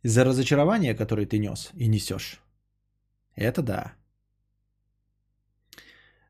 За 0.05 0.25
разочарование, 0.25 0.95
которое 0.95 1.27
ты 1.27 1.39
нес 1.39 1.71
и 1.75 1.89
несешь. 1.89 2.41
Это 3.37 3.63
да. 3.63 3.93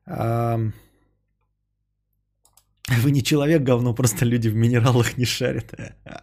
Вы 2.89 3.11
не 3.11 3.21
человек 3.21 3.63
говно, 3.63 3.95
просто 3.95 4.25
люди 4.25 4.49
в 4.49 4.55
минералах 4.55 5.17
не 5.17 5.25
шарят. 5.25 5.73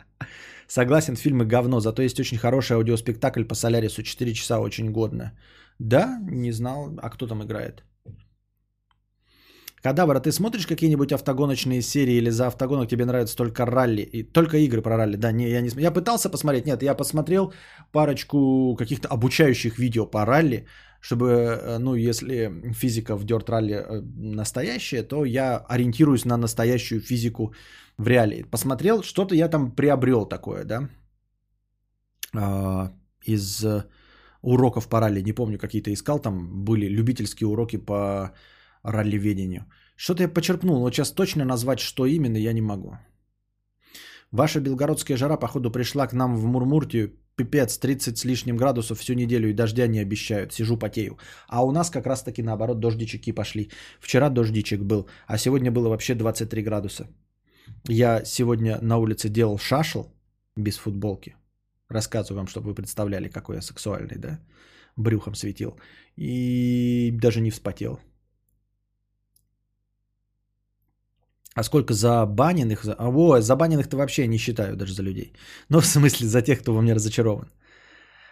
Согласен, 0.66 1.16
фильмы 1.16 1.44
говно, 1.44 1.80
зато 1.80 2.02
есть 2.02 2.20
очень 2.20 2.38
хороший 2.38 2.76
аудиоспектакль 2.76 3.44
по 3.44 3.54
Солярису, 3.54 4.02
4 4.02 4.34
часа 4.34 4.58
очень 4.58 4.90
годно. 4.90 5.32
Да, 5.78 6.18
не 6.30 6.52
знал, 6.52 6.98
а 7.02 7.10
кто 7.10 7.26
там 7.26 7.42
играет? 7.42 7.84
Кадавра, 9.82 10.20
ты 10.20 10.32
смотришь 10.32 10.66
какие-нибудь 10.66 11.12
автогоночные 11.12 11.82
серии 11.82 12.16
или 12.16 12.30
за 12.30 12.46
автогонок 12.46 12.88
тебе 12.88 13.04
нравятся 13.04 13.36
только 13.36 13.66
ралли? 13.66 14.02
И 14.02 14.24
только 14.24 14.56
игры 14.58 14.82
про 14.82 14.96
ралли? 14.96 15.16
Да, 15.16 15.32
не, 15.32 15.48
я 15.48 15.60
не 15.60 15.70
Я 15.80 15.92
пытался 15.92 16.30
посмотреть, 16.30 16.66
нет, 16.66 16.82
я 16.82 16.94
посмотрел 16.94 17.52
парочку 17.92 18.74
каких-то 18.76 19.08
обучающих 19.08 19.78
видео 19.78 20.06
по 20.06 20.24
ралли, 20.24 20.66
чтобы, 21.00 21.26
э, 21.26 21.78
ну, 21.78 21.94
если 21.94 22.50
физика 22.72 23.16
в 23.16 23.24
Dirt 23.24 23.46
Rally 23.48 23.74
э, 23.74 24.00
настоящая, 24.16 25.02
то 25.04 25.24
я 25.24 25.64
ориентируюсь 25.68 26.24
на 26.24 26.36
настоящую 26.36 27.00
физику 27.00 27.54
в 27.98 28.08
реалии. 28.08 28.42
Посмотрел, 28.50 29.02
что-то 29.02 29.34
я 29.34 29.48
там 29.48 29.70
приобрел 29.70 30.26
такое, 30.26 30.64
да, 30.64 30.88
а, 32.34 32.92
из 33.24 33.64
уроков 34.42 34.88
по 34.88 35.00
ралли, 35.00 35.22
не 35.22 35.32
помню, 35.32 35.58
какие-то 35.58 35.92
искал, 35.92 36.18
там 36.18 36.64
были 36.64 36.86
любительские 36.86 37.48
уроки 37.48 37.76
по 37.76 38.32
ралливедению. 38.82 39.64
Что-то 39.96 40.22
я 40.22 40.28
почерпнул, 40.28 40.80
но 40.80 40.90
сейчас 40.90 41.12
точно 41.12 41.44
назвать, 41.44 41.80
что 41.80 42.06
именно, 42.06 42.36
я 42.36 42.52
не 42.52 42.62
могу. 42.62 42.98
Ваша 44.32 44.60
белгородская 44.60 45.16
жара, 45.16 45.36
походу, 45.36 45.70
пришла 45.70 46.06
к 46.06 46.12
нам 46.12 46.36
в 46.36 46.44
Мурмуртию 46.44 47.12
пипец, 47.36 47.78
30 47.78 48.18
с 48.18 48.24
лишним 48.24 48.56
градусов 48.56 48.98
всю 48.98 49.14
неделю 49.14 49.48
и 49.48 49.52
дождя 49.52 49.86
не 49.86 50.00
обещают, 50.00 50.52
сижу 50.52 50.76
потею. 50.76 51.18
А 51.48 51.64
у 51.64 51.70
нас 51.70 51.90
как 51.90 52.06
раз 52.06 52.22
таки 52.22 52.42
наоборот 52.42 52.80
дождички 52.80 53.32
пошли. 53.32 53.70
Вчера 54.00 54.30
дождичек 54.30 54.80
был, 54.80 55.06
а 55.26 55.38
сегодня 55.38 55.70
было 55.70 55.88
вообще 55.88 56.14
23 56.14 56.62
градуса. 56.62 57.06
Я 57.88 58.24
сегодня 58.24 58.78
на 58.82 58.98
улице 58.98 59.28
делал 59.28 59.58
шашел 59.58 60.12
без 60.56 60.78
футболки. 60.78 61.36
Рассказываю 61.88 62.38
вам, 62.38 62.46
чтобы 62.46 62.68
вы 62.68 62.74
представляли, 62.74 63.28
какой 63.28 63.56
я 63.56 63.62
сексуальный, 63.62 64.18
да? 64.18 64.40
Брюхом 64.96 65.34
светил. 65.34 65.78
И 66.16 67.10
даже 67.12 67.40
не 67.40 67.50
вспотел. 67.50 68.00
А 71.56 71.62
сколько 71.62 71.94
забаненных? 71.94 72.84
О, 72.98 73.40
забаненных-то 73.40 73.96
вообще 73.96 74.26
не 74.26 74.38
считаю 74.38 74.76
даже 74.76 74.92
за 74.92 75.02
людей. 75.02 75.32
Но 75.68 75.80
в 75.82 75.86
смысле 75.86 76.26
за 76.26 76.42
тех, 76.42 76.60
кто 76.60 76.74
во 76.74 76.82
мне 76.82 76.94
разочарован. 76.94 77.50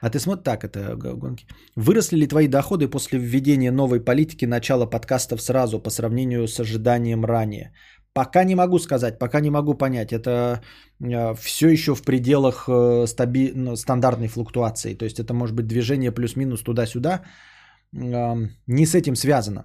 А 0.03 0.11
ты 0.11 0.19
смотри, 0.19 0.45
так 0.45 0.65
это 0.65 0.97
гонки. 0.97 1.47
Выросли 1.77 2.17
ли 2.17 2.27
твои 2.27 2.49
доходы 2.49 2.89
после 2.89 3.19
введения 3.19 3.73
новой 3.73 4.05
политики 4.05 4.45
начала 4.45 4.85
подкастов 4.85 5.41
сразу 5.41 5.83
по 5.83 5.91
сравнению 5.91 6.47
с 6.47 6.61
ожиданием 6.61 7.25
ранее? 7.25 7.73
Пока 8.15 8.45
не 8.45 8.55
могу 8.55 8.79
сказать, 8.79 9.19
пока 9.19 9.41
не 9.41 9.51
могу 9.51 9.75
понять. 9.75 10.13
Это 10.13 10.63
э, 11.01 11.35
все 11.35 11.69
еще 11.69 11.95
в 11.95 12.03
пределах 12.03 12.69
э, 12.69 13.07
стаби... 13.07 13.53
Ну, 13.55 13.77
стандартной 13.77 14.29
флуктуации. 14.29 14.95
То 14.95 15.05
есть 15.05 15.19
это 15.19 15.35
может 15.35 15.55
быть 15.55 15.67
движение 15.67 16.13
плюс-минус 16.13 16.63
туда-сюда. 16.63 17.23
Не 17.93 18.87
с 18.87 18.95
этим 18.95 19.17
связано. 19.17 19.65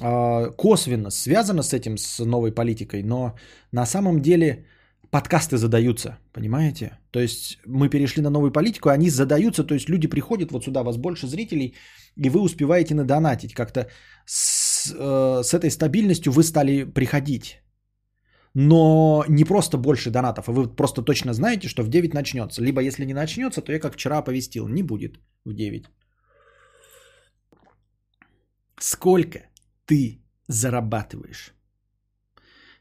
А, 0.00 0.50
косвенно 0.50 1.10
связано 1.10 1.62
с 1.62 1.72
этим, 1.72 1.96
с 1.98 2.24
новой 2.24 2.52
политикой, 2.52 3.02
но 3.02 3.34
на 3.72 3.86
самом 3.86 4.20
деле 4.20 4.66
подкасты 5.10 5.56
задаются, 5.56 6.18
понимаете? 6.32 6.98
То 7.10 7.20
есть 7.20 7.58
мы 7.66 7.88
перешли 7.88 8.22
на 8.22 8.30
новую 8.30 8.52
политику, 8.52 8.90
они 8.90 9.10
задаются, 9.10 9.64
то 9.64 9.74
есть 9.74 9.88
люди 9.88 10.08
приходят 10.08 10.52
вот 10.52 10.64
сюда, 10.64 10.82
вас 10.82 10.96
больше 10.96 11.26
зрителей, 11.26 11.74
и 12.16 12.30
вы 12.30 12.40
успеваете 12.40 12.94
надонатить. 12.94 13.54
Как-то 13.54 13.88
с, 14.26 14.92
э, 14.96 15.42
с 15.42 15.54
этой 15.54 15.70
стабильностью 15.70 16.32
вы 16.32 16.42
стали 16.42 16.84
приходить. 16.84 17.62
Но 18.60 19.24
не 19.28 19.44
просто 19.44 19.78
больше 19.78 20.10
донатов, 20.10 20.48
а 20.48 20.52
вы 20.52 20.66
просто 20.66 21.02
точно 21.02 21.32
знаете, 21.32 21.68
что 21.68 21.84
в 21.84 21.88
9 21.88 22.14
начнется. 22.14 22.60
Либо 22.60 22.80
если 22.80 23.06
не 23.06 23.14
начнется, 23.14 23.62
то 23.62 23.72
я 23.72 23.78
как 23.78 23.94
вчера 23.94 24.18
оповестил, 24.18 24.68
не 24.68 24.82
будет 24.82 25.20
в 25.44 25.54
9. 25.54 25.84
Сколько 28.80 29.38
ты 29.86 30.20
зарабатываешь. 30.48 31.54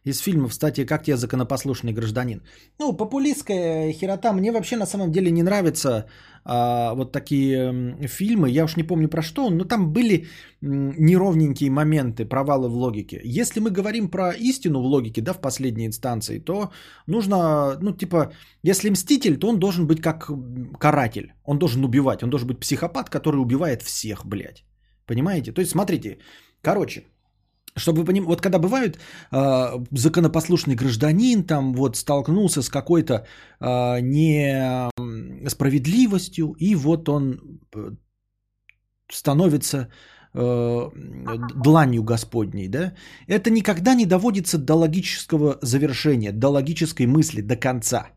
Из 0.07 0.19
фильмов, 0.19 0.51
кстати, 0.51 0.85
как 0.85 1.03
тебе 1.03 1.17
законопослушный 1.17 1.91
гражданин? 1.91 2.41
Ну, 2.79 2.93
популистская 2.97 3.91
херота. 3.91 4.31
Мне 4.33 4.51
вообще 4.51 4.77
на 4.77 4.85
самом 4.85 5.11
деле 5.11 5.31
не 5.31 5.43
нравятся 5.43 6.05
а, 6.45 6.93
вот 6.93 7.11
такие 7.11 8.07
фильмы. 8.07 8.49
Я 8.49 8.63
уж 8.63 8.77
не 8.77 8.83
помню 8.83 9.09
про 9.09 9.21
что, 9.21 9.49
но 9.49 9.65
там 9.65 9.91
были 9.91 10.27
неровненькие 10.61 11.69
моменты, 11.69 12.25
провалы 12.25 12.69
в 12.69 12.75
логике. 12.75 13.19
Если 13.25 13.59
мы 13.59 13.69
говорим 13.69 14.09
про 14.09 14.31
истину 14.31 14.81
в 14.81 14.85
логике, 14.85 15.21
да, 15.21 15.33
в 15.33 15.41
последней 15.41 15.85
инстанции, 15.85 16.39
то 16.39 16.71
нужно, 17.07 17.77
ну, 17.81 17.91
типа, 17.91 18.31
если 18.63 18.89
мститель, 18.89 19.37
то 19.37 19.49
он 19.49 19.59
должен 19.59 19.87
быть 19.87 20.01
как 20.01 20.31
каратель. 20.79 21.33
Он 21.43 21.59
должен 21.59 21.83
убивать. 21.83 22.23
Он 22.23 22.29
должен 22.29 22.47
быть 22.47 22.59
психопат, 22.59 23.09
который 23.09 23.41
убивает 23.41 23.81
всех, 23.81 24.25
блядь. 24.25 24.63
Понимаете? 25.05 25.51
То 25.51 25.61
есть, 25.61 25.71
смотрите, 25.71 26.17
Короче, 26.61 27.05
чтобы 27.77 27.99
вы 27.99 28.05
понимали, 28.05 28.27
вот 28.27 28.41
когда 28.41 28.59
бывают 28.59 28.99
э, 29.31 29.85
законопослушный 29.91 30.75
гражданин, 30.75 31.43
там 31.43 31.73
вот 31.73 31.95
столкнулся 31.95 32.61
с 32.61 32.69
какой-то 32.69 33.13
э, 33.13 33.25
несправедливостью, 34.01 36.55
и 36.59 36.75
вот 36.75 37.09
он 37.09 37.59
э, 37.75 37.91
становится 39.11 39.87
э, 40.33 40.89
дланью 41.55 42.03
Господней, 42.03 42.67
да, 42.67 42.93
это 43.27 43.49
никогда 43.49 43.95
не 43.95 44.05
доводится 44.05 44.57
до 44.57 44.75
логического 44.75 45.57
завершения, 45.61 46.31
до 46.31 46.49
логической 46.49 47.05
мысли, 47.05 47.41
до 47.41 47.55
конца. 47.55 48.07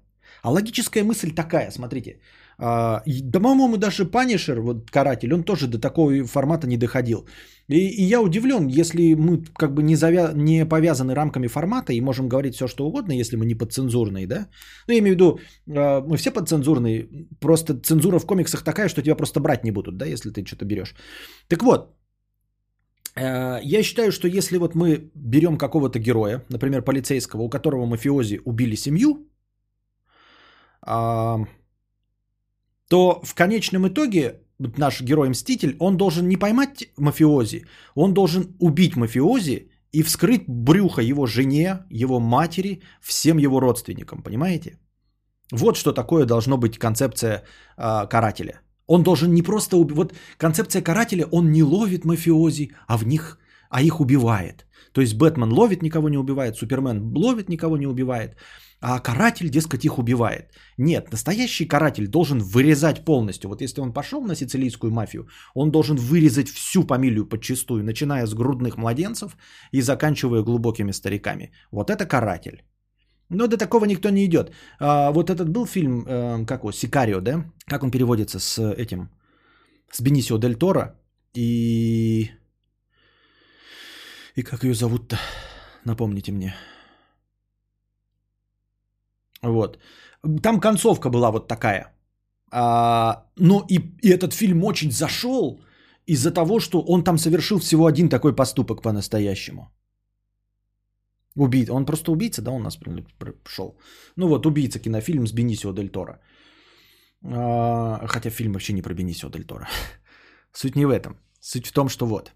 А 0.42 0.50
логическая 0.50 1.04
мысль 1.04 1.34
такая, 1.34 1.70
смотрите, 1.70 2.18
а, 2.62 3.02
да, 3.06 3.40
по-моему, 3.40 3.78
даже 3.78 4.04
Панишер, 4.04 4.60
вот 4.60 4.90
каратель, 4.90 5.32
он 5.32 5.44
тоже 5.44 5.66
до 5.66 5.78
такого 5.78 6.26
формата 6.26 6.66
не 6.66 6.76
доходил. 6.76 7.26
И, 7.68 7.78
и 7.78 8.02
я 8.02 8.20
удивлен, 8.20 8.66
если 8.68 9.14
мы 9.14 9.42
как 9.56 9.72
бы 9.74 9.82
не, 9.82 9.96
завя... 9.96 10.32
не 10.34 10.66
повязаны 10.66 11.14
рамками 11.14 11.48
формата 11.48 11.92
и 11.92 12.00
можем 12.00 12.28
говорить 12.28 12.54
все, 12.54 12.68
что 12.68 12.86
угодно, 12.86 13.12
если 13.12 13.36
мы 13.36 13.46
не 13.46 13.54
подцензурные, 13.54 14.26
да? 14.26 14.48
Ну, 14.86 14.94
я 14.94 14.98
имею 14.98 15.14
в 15.14 15.16
виду, 15.16 15.38
а, 15.68 16.02
мы 16.02 16.16
все 16.16 16.30
подцензурные, 16.30 17.08
просто 17.40 17.80
цензура 17.80 18.18
в 18.18 18.26
комиксах 18.26 18.62
такая, 18.62 18.88
что 18.88 19.02
тебя 19.02 19.16
просто 19.16 19.40
брать 19.40 19.64
не 19.64 19.70
будут, 19.70 19.96
да, 19.96 20.06
если 20.06 20.30
ты 20.30 20.44
что-то 20.44 20.66
берешь. 20.66 20.94
Так 21.48 21.62
вот, 21.62 21.96
а, 23.16 23.60
я 23.62 23.82
считаю, 23.82 24.12
что 24.12 24.28
если 24.28 24.58
вот 24.58 24.74
мы 24.74 25.10
берем 25.14 25.56
какого-то 25.56 25.98
героя, 25.98 26.42
например, 26.50 26.82
полицейского, 26.82 27.42
у 27.42 27.48
которого 27.48 27.86
мафиози 27.86 28.40
убили 28.44 28.76
семью, 28.76 29.26
то 32.90 33.20
в 33.22 33.34
конечном 33.34 33.86
итоге 33.86 34.40
наш 34.58 35.00
герой-мститель, 35.00 35.76
он 35.78 35.96
должен 35.96 36.28
не 36.28 36.36
поймать 36.36 36.88
мафиози, 36.98 37.64
он 37.94 38.12
должен 38.14 38.56
убить 38.58 38.96
мафиози 38.96 39.70
и 39.92 40.02
вскрыть 40.02 40.42
брюхо 40.48 41.02
его 41.02 41.26
жене, 41.26 41.78
его 41.90 42.20
матери, 42.20 42.82
всем 43.00 43.38
его 43.38 43.60
родственникам, 43.60 44.22
понимаете? 44.22 44.78
Вот 45.52 45.76
что 45.76 45.92
такое 45.92 46.26
должно 46.26 46.56
быть 46.58 46.78
концепция 46.78 47.42
э, 47.76 48.06
карателя. 48.08 48.60
Он 48.86 49.02
должен 49.02 49.34
не 49.34 49.42
просто 49.42 49.76
убить, 49.76 49.96
вот 49.96 50.14
концепция 50.36 50.82
карателя, 50.82 51.26
он 51.30 51.52
не 51.52 51.62
ловит 51.62 52.04
мафиози, 52.04 52.70
а 52.88 52.96
в 52.96 53.06
них, 53.06 53.38
а 53.70 53.82
их 53.82 54.00
убивает. 54.00 54.66
То 54.92 55.00
есть 55.00 55.14
Бэтмен 55.14 55.52
ловит, 55.52 55.82
никого 55.82 56.08
не 56.08 56.18
убивает, 56.18 56.56
Супермен 56.56 57.12
ловит, 57.16 57.48
никого 57.48 57.76
не 57.76 57.86
убивает 57.86 58.36
а 58.80 58.98
каратель, 58.98 59.50
дескать, 59.50 59.84
их 59.84 59.98
убивает. 59.98 60.52
Нет, 60.78 61.12
настоящий 61.12 61.68
каратель 61.68 62.06
должен 62.06 62.38
вырезать 62.38 63.04
полностью. 63.04 63.50
Вот 63.50 63.60
если 63.60 63.80
он 63.80 63.92
пошел 63.92 64.22
на 64.22 64.34
сицилийскую 64.34 64.90
мафию, 64.90 65.28
он 65.54 65.70
должен 65.70 65.96
вырезать 65.96 66.48
всю 66.48 66.82
фамилию 66.82 67.26
подчистую, 67.26 67.84
начиная 67.84 68.26
с 68.26 68.34
грудных 68.34 68.78
младенцев 68.78 69.36
и 69.72 69.82
заканчивая 69.82 70.42
глубокими 70.42 70.92
стариками. 70.92 71.52
Вот 71.70 71.90
это 71.90 72.06
каратель. 72.06 72.62
Но 73.28 73.46
до 73.46 73.56
такого 73.56 73.84
никто 73.84 74.10
не 74.10 74.24
идет. 74.24 74.50
А, 74.80 75.10
вот 75.12 75.30
этот 75.30 75.48
был 75.48 75.66
фильм, 75.66 76.04
э, 76.06 76.46
как 76.46 76.62
его, 76.62 76.72
Сикарио, 76.72 77.20
да? 77.20 77.44
Как 77.66 77.82
он 77.84 77.90
переводится 77.90 78.40
с 78.40 78.58
этим, 78.58 79.10
с 79.92 80.00
Бенисио 80.00 80.38
Дель 80.38 80.56
Торо 80.56 80.98
и 81.34 82.30
И 84.40 84.42
как 84.42 84.64
ее 84.64 84.74
зовут-то? 84.74 85.18
Напомните 85.84 86.32
мне. 86.32 86.54
Вот. 89.42 89.78
Там 90.42 90.60
концовка 90.60 91.10
была 91.10 91.30
вот 91.30 91.48
такая. 91.48 91.92
А, 92.50 93.26
но 93.36 93.66
и, 93.68 93.78
и 94.02 94.08
этот 94.08 94.32
фильм 94.32 94.64
очень 94.64 94.90
зашел 94.90 95.60
из-за 96.06 96.30
того, 96.30 96.58
что 96.58 96.80
он 96.80 97.04
там 97.04 97.18
совершил 97.18 97.58
всего 97.58 97.84
один 97.84 98.08
такой 98.08 98.34
поступок 98.34 98.82
по-настоящему. 98.82 99.70
Убийца. 101.36 101.74
Он 101.74 101.84
просто 101.84 102.10
убийца, 102.10 102.42
да, 102.42 102.50
у 102.50 102.58
нас 102.58 102.78
шел. 103.46 103.78
Ну 104.16 104.28
вот, 104.28 104.46
убийца 104.46 104.78
кинофильм 104.78 105.26
с 105.26 105.32
Бенисио 105.32 105.72
Дель 105.72 105.90
Торо. 105.90 106.18
А, 107.24 108.06
хотя 108.06 108.30
фильм 108.30 108.52
вообще 108.52 108.72
не 108.72 108.82
про 108.82 108.94
Бенисио 108.94 109.28
Дель 109.28 109.44
Торо. 109.44 109.68
Суть 110.52 110.76
не 110.76 110.86
в 110.86 110.90
этом. 110.90 111.18
Суть 111.40 111.66
в 111.66 111.72
том, 111.72 111.88
что 111.88 112.06
вот. 112.06 112.32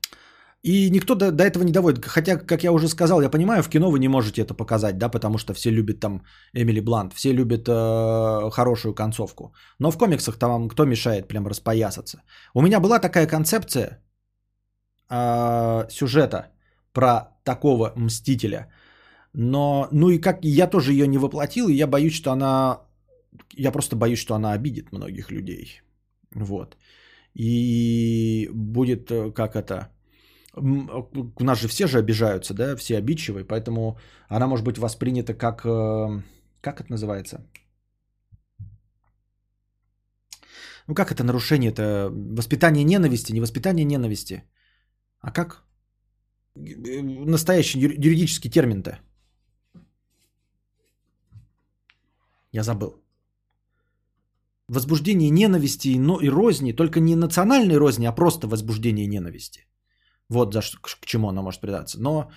И 0.64 0.90
никто 0.90 1.14
до, 1.14 1.30
до 1.30 1.44
этого 1.44 1.64
не 1.64 1.72
доводит. 1.72 2.04
Хотя, 2.06 2.36
как 2.36 2.64
я 2.64 2.72
уже 2.72 2.88
сказал, 2.88 3.20
я 3.22 3.30
понимаю, 3.30 3.62
в 3.62 3.68
кино 3.68 3.90
вы 3.90 3.98
не 3.98 4.08
можете 4.08 4.42
это 4.42 4.54
показать, 4.54 4.96
да, 4.98 5.10
потому 5.10 5.38
что 5.38 5.52
все 5.52 5.70
любят 5.70 6.00
там 6.00 6.22
Эмили 6.54 6.80
Блант, 6.80 7.12
все 7.12 7.34
любят 7.34 7.68
э, 7.68 8.50
хорошую 8.50 8.94
концовку. 8.94 9.54
Но 9.78 9.90
в 9.90 9.98
комиксах 9.98 10.38
там 10.38 10.68
кто 10.68 10.86
мешает 10.86 11.28
прям 11.28 11.46
распоясаться? 11.46 12.22
У 12.54 12.62
меня 12.62 12.80
была 12.80 12.98
такая 12.98 13.26
концепция 13.26 14.02
э, 15.10 15.90
сюжета 15.90 16.46
про 16.92 17.28
такого 17.44 17.92
мстителя. 17.96 18.72
Но, 19.34 19.88
ну 19.92 20.08
и 20.08 20.18
как 20.18 20.38
я 20.44 20.66
тоже 20.66 20.92
ее 20.92 21.06
не 21.06 21.18
воплотил, 21.18 21.68
и 21.68 21.74
я 21.74 21.86
боюсь, 21.86 22.14
что 22.14 22.32
она, 22.32 22.80
я 23.54 23.70
просто 23.70 23.96
боюсь, 23.96 24.18
что 24.18 24.34
она 24.34 24.52
обидит 24.52 24.92
многих 24.92 25.30
людей. 25.30 25.82
Вот. 26.34 26.76
И 27.34 28.48
будет, 28.54 29.10
э, 29.10 29.30
как 29.30 29.56
это, 29.56 29.93
у 30.56 31.44
нас 31.44 31.60
же 31.60 31.68
все 31.68 31.86
же 31.86 31.98
обижаются, 31.98 32.54
да, 32.54 32.76
все 32.76 32.98
обидчивые, 32.98 33.44
поэтому 33.44 33.98
она 34.28 34.46
может 34.46 34.64
быть 34.64 34.78
воспринята 34.78 35.34
как, 35.34 35.64
э, 35.64 36.22
как 36.60 36.80
это 36.80 36.90
называется? 36.90 37.38
Ну 40.86 40.94
как 40.94 41.10
это 41.10 41.24
нарушение 41.24 41.70
это 41.70 42.10
воспитание 42.36 42.84
ненависти, 42.84 43.32
не 43.32 43.40
воспитание 43.40 43.84
ненависти, 43.84 44.44
а 45.20 45.32
как 45.32 45.64
э, 46.56 47.02
настоящий 47.02 47.80
юридический 47.80 48.50
термин-то? 48.50 48.98
Я 52.52 52.62
забыл. 52.62 53.02
Возбуждение 54.68 55.30
ненависти 55.30 55.88
и 55.88 56.28
розни, 56.28 56.72
только 56.72 57.00
не 57.00 57.16
национальной 57.16 57.76
розни, 57.76 58.06
а 58.06 58.12
просто 58.12 58.46
возбуждение 58.46 59.06
ненависти. 59.06 59.66
Вот 60.30 60.54
за 60.54 60.62
что, 60.62 60.78
к 60.80 61.06
чему 61.06 61.28
она 61.28 61.42
может 61.42 61.60
придаться. 61.60 62.00
Но 62.00 62.30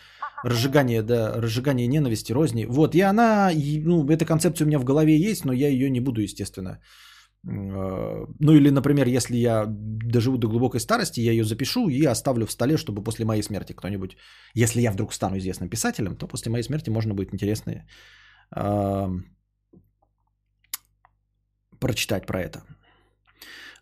разжигание, 0.44 1.02
да, 1.02 1.34
разжигание 1.42 1.88
ненависти, 1.88 2.34
розни. 2.34 2.66
Вот, 2.66 2.96
и 2.96 3.02
она, 3.02 3.52
ну, 3.86 4.06
эта 4.06 4.26
концепция 4.26 4.66
у 4.66 4.68
меня 4.68 4.80
в 4.80 4.84
голове 4.84 5.18
есть, 5.18 5.46
но 5.46 5.54
я 5.54 5.70
ее 5.70 5.90
не 5.90 6.02
буду, 6.02 6.22
естественно. 6.22 6.80
Э, 7.48 8.26
ну 8.40 8.52
или, 8.52 8.70
например, 8.70 9.08
если 9.08 9.38
я 9.38 9.66
доживу 9.68 10.38
до 10.38 10.48
глубокой 10.48 10.80
старости, 10.80 11.22
я 11.22 11.32
ее 11.32 11.44
запишу 11.44 11.90
и 11.90 12.06
оставлю 12.06 12.46
в 12.46 12.52
столе, 12.52 12.78
чтобы 12.78 13.04
после 13.04 13.26
моей 13.26 13.44
смерти 13.44 13.74
кто-нибудь, 13.74 14.18
если 14.54 14.82
я 14.82 14.92
вдруг 14.92 15.14
стану 15.14 15.38
известным 15.38 15.70
писателем, 15.70 16.16
то 16.16 16.28
после 16.28 16.52
моей 16.52 16.64
смерти 16.64 16.90
можно 16.90 17.14
будет 17.14 17.34
интересно 17.34 17.86
прочитать 21.80 22.26
про 22.26 22.42
это. 22.42 22.62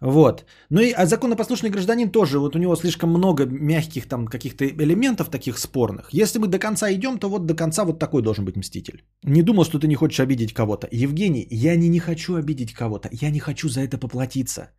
Вот. 0.06 0.45
Ну 0.69 0.82
и 0.82 0.91
а 0.91 1.06
законопослушный 1.06 1.72
гражданин 1.72 2.11
тоже, 2.11 2.38
вот 2.38 2.56
у 2.56 2.60
него 2.60 2.76
слишком 2.76 3.10
много 3.10 3.45
мягких 3.45 4.07
там 4.07 4.27
каких-то 4.27 4.64
элементов 4.65 5.30
таких 5.30 5.57
спорных. 5.57 6.10
Если 6.14 6.40
мы 6.40 6.48
до 6.48 6.60
конца 6.60 6.94
идем, 6.94 7.18
то 7.18 7.30
вот 7.30 7.45
до 7.45 7.56
конца 7.56 7.86
вот 7.86 7.99
такой 7.99 8.22
должен 8.22 8.45
быть 8.45 8.56
мститель. 8.56 9.03
Не 9.23 9.41
думал, 9.41 9.64
что 9.65 9.80
ты 9.80 9.88
не 9.88 9.95
хочешь 9.95 10.19
обидеть 10.19 10.53
кого-то. 10.53 10.88
Евгений, 10.91 11.48
я 11.49 11.76
не, 11.76 11.90
не 11.90 11.99
хочу 11.99 12.36
обидеть 12.36 12.73
кого-то. 12.73 13.10
Я 13.11 13.32
не 13.32 13.40
хочу 13.40 13.68
за 13.68 13.82
это 13.82 13.98
поплатиться. 13.98 14.69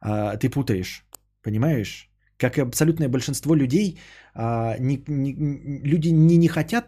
А, 0.00 0.36
ты 0.38 0.48
путаешь. 0.48 1.04
Понимаешь? 1.42 2.08
Как 2.38 2.56
и 2.56 2.62
абсолютное 2.62 3.08
большинство 3.08 3.54
людей, 3.54 3.98
а, 4.34 4.78
не, 4.78 5.04
не, 5.06 5.34
люди 5.84 6.08
не, 6.08 6.38
не 6.38 6.48
хотят 6.48 6.86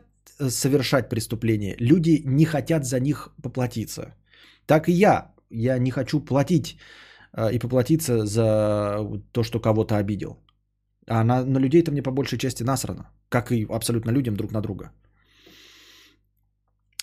совершать 0.49 1.11
преступления. 1.11 1.77
Люди 1.79 2.23
не 2.25 2.47
хотят 2.47 2.87
за 2.87 2.99
них 2.99 3.29
поплатиться. 3.43 4.15
Так 4.67 4.89
и 4.89 4.93
я. 4.93 5.33
Я 5.51 5.79
не 5.79 5.91
хочу 5.91 6.21
платить 6.21 6.79
и 7.37 7.59
поплатиться 7.59 8.27
за 8.27 8.99
то, 9.33 9.43
что 9.43 9.61
кого-то 9.61 9.97
обидел. 9.97 10.39
А 11.07 11.25
на, 11.25 11.45
на 11.45 11.59
людей-то 11.59 11.91
мне 11.91 12.03
по 12.03 12.11
большей 12.11 12.39
части 12.39 12.63
насрано, 12.63 13.11
как 13.29 13.51
и 13.53 13.67
абсолютно 13.69 14.13
людям 14.13 14.37
друг 14.37 14.53
на 14.53 14.61
друга. 14.61 14.93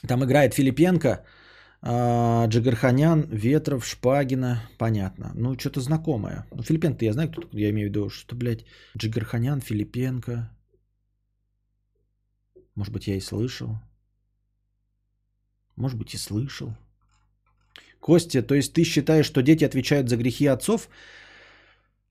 Там 0.07 0.23
играет 0.23 0.53
Филипенко, 0.53 1.25
а, 1.83 2.47
Джигарханян, 2.47 3.27
Ветров, 3.31 3.85
Шпагина, 3.85 4.61
понятно. 4.77 5.31
Ну, 5.35 5.57
что-то 5.57 5.81
знакомое. 5.81 6.45
Ну, 6.51 6.63
Филипенко 6.63 7.05
я 7.05 7.13
знаю, 7.13 7.31
кто 7.31 7.41
я 7.53 7.69
имею 7.69 7.87
в 7.87 7.89
виду, 7.89 8.09
что, 8.09 8.35
блядь, 8.35 8.65
Джигарханян, 8.97 9.61
Филипенко. 9.61 10.49
Может 12.75 12.93
быть, 12.93 13.07
я 13.07 13.15
и 13.15 13.19
слышал. 13.19 13.77
Может 15.75 15.97
быть, 15.97 16.13
и 16.13 16.17
слышал. 16.17 16.75
Костя, 18.01 18.41
то 18.41 18.55
есть 18.55 18.73
ты 18.73 18.83
считаешь, 18.83 19.25
что 19.27 19.41
дети 19.41 19.63
отвечают 19.63 20.09
за 20.09 20.17
грехи 20.17 20.47
отцов? 20.47 20.89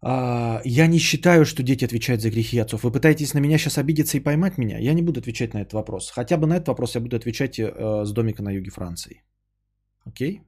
А, 0.02 0.62
я 0.64 0.86
не 0.86 0.98
считаю, 0.98 1.44
что 1.44 1.62
дети 1.62 1.84
отвечают 1.84 2.22
за 2.22 2.30
грехи 2.30 2.58
отцов. 2.58 2.84
Вы 2.84 2.92
пытаетесь 2.92 3.34
на 3.34 3.40
меня 3.40 3.58
сейчас 3.58 3.76
обидеться 3.76 4.16
и 4.16 4.20
поймать 4.20 4.58
меня? 4.58 4.78
Я 4.78 4.94
не 4.94 5.02
буду 5.02 5.20
отвечать 5.20 5.54
на 5.54 5.58
этот 5.58 5.72
вопрос. 5.72 6.10
Хотя 6.10 6.36
бы 6.36 6.46
на 6.46 6.56
этот 6.56 6.68
вопрос 6.68 6.94
я 6.94 7.00
буду 7.00 7.16
отвечать 7.16 7.58
э, 7.58 8.04
с 8.04 8.12
домика 8.12 8.42
на 8.42 8.52
юге 8.52 8.70
Франции. 8.70 9.22
Окей? 10.06 10.42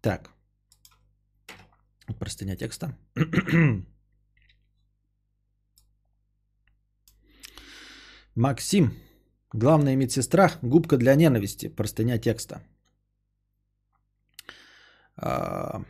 Так. 0.00 0.30
Простыня 2.18 2.56
текста. 2.56 2.96
Максим. 8.34 8.90
Главная 9.56 9.96
медсестра– 9.96 10.50
губка 10.62 10.98
для 10.98 11.14
ненависти, 11.14 11.68
простыня 11.68 12.18
текста. 12.18 12.60
А, 15.16 15.80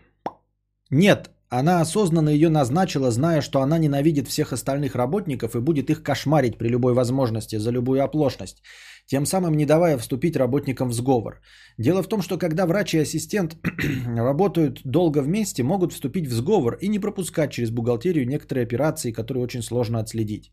нет, 0.90 1.30
она 1.48 1.80
осознанно 1.80 2.28
ее 2.28 2.48
назначила, 2.48 3.10
зная, 3.10 3.40
что 3.40 3.60
она 3.60 3.78
ненавидит 3.78 4.28
всех 4.28 4.52
остальных 4.52 4.94
работников 4.94 5.56
и 5.56 5.60
будет 5.60 5.90
их 5.90 6.04
кошмарить 6.04 6.58
при 6.58 6.68
любой 6.68 6.94
возможности 6.94 7.58
за 7.58 7.72
любую 7.72 8.04
оплошность, 8.04 8.62
тем 9.06 9.26
самым 9.26 9.56
не 9.56 9.66
давая 9.66 9.98
вступить 9.98 10.36
работникам 10.36 10.90
в 10.90 10.94
сговор. 10.94 11.40
Дело 11.76 12.04
в 12.04 12.08
том, 12.08 12.22
что 12.22 12.38
когда 12.38 12.66
врач 12.66 12.94
и 12.94 13.02
ассистент 13.02 13.56
работают 14.16 14.80
долго 14.84 15.22
вместе, 15.22 15.64
могут 15.64 15.92
вступить 15.92 16.28
в 16.28 16.32
сговор 16.32 16.78
и 16.80 16.86
не 16.86 17.00
пропускать 17.00 17.50
через 17.50 17.70
бухгалтерию 17.70 18.28
некоторые 18.28 18.62
операции, 18.62 19.10
которые 19.10 19.42
очень 19.42 19.62
сложно 19.62 19.98
отследить. 19.98 20.52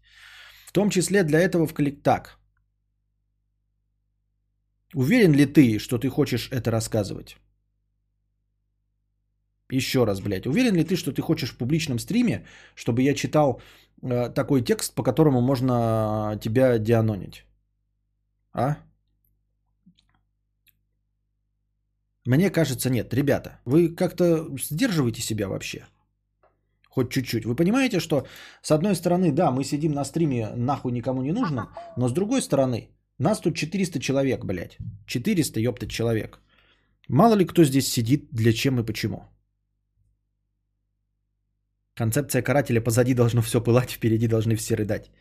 В 0.65 0.71
том 0.71 0.89
числе 0.89 1.23
для 1.23 1.39
этого 1.41 1.67
в 1.67 1.75
коллектак. 1.75 2.39
Уверен 4.93 5.33
ли 5.33 5.45
ты, 5.45 5.79
что 5.79 5.97
ты 5.97 6.09
хочешь 6.09 6.49
это 6.51 6.71
рассказывать? 6.71 7.37
Еще 9.71 10.05
раз, 10.05 10.21
блядь. 10.21 10.45
Уверен 10.45 10.75
ли 10.75 10.83
ты, 10.83 10.95
что 10.95 11.11
ты 11.11 11.21
хочешь 11.21 11.51
в 11.51 11.57
публичном 11.57 11.99
стриме, 11.99 12.45
чтобы 12.75 13.01
я 13.01 13.13
читал 13.15 13.61
э, 14.03 14.29
такой 14.29 14.61
текст, 14.61 14.93
по 14.95 15.03
которому 15.03 15.41
можно 15.41 16.37
тебя 16.41 16.77
дианонить? 16.77 17.45
А? 18.53 18.77
Мне 22.25 22.49
кажется, 22.51 22.89
нет. 22.89 23.13
Ребята, 23.13 23.59
вы 23.65 23.95
как-то 23.95 24.47
сдерживаете 24.57 25.21
себя 25.21 25.47
вообще? 25.47 25.85
Хоть 26.89 27.09
чуть-чуть. 27.09 27.45
Вы 27.45 27.55
понимаете, 27.55 27.99
что 27.99 28.27
с 28.61 28.71
одной 28.71 28.95
стороны, 28.95 29.31
да, 29.31 29.51
мы 29.51 29.63
сидим 29.63 29.93
на 29.93 30.05
стриме 30.05 30.51
нахуй 30.55 30.91
никому 30.91 31.23
не 31.23 31.31
нужно, 31.31 31.69
но 31.97 32.07
с 32.07 32.13
другой 32.13 32.41
стороны, 32.41 32.89
нас 33.19 33.39
тут 33.39 33.55
400 33.55 33.99
человек, 33.99 34.45
блядь. 34.45 34.77
400, 35.07 35.59
ёпта, 35.59 35.87
человек. 35.87 36.39
Мало 37.07 37.35
ли 37.35 37.45
кто 37.45 37.63
здесь 37.63 37.87
сидит, 37.87 38.27
для 38.31 38.53
чем 38.53 38.79
и 38.79 38.85
почему. 38.85 39.23
Концепция 41.95 42.41
карателя 42.41 42.81
позади 42.81 43.13
должно 43.13 43.41
все 43.41 43.61
пылать, 43.61 43.91
впереди 43.91 44.27
должны 44.27 44.55
все 44.55 44.75
рыдать. 44.75 45.11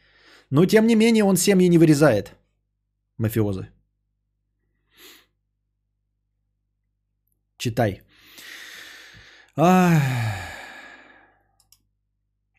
Но 0.51 0.67
тем 0.67 0.87
не 0.87 0.97
менее 0.97 1.25
он 1.25 1.37
семьи 1.37 1.69
не 1.69 1.79
вырезает. 1.79 2.35
Мафиозы. 3.19 3.69
Читай. 7.59 8.03
Ах. 9.57 10.52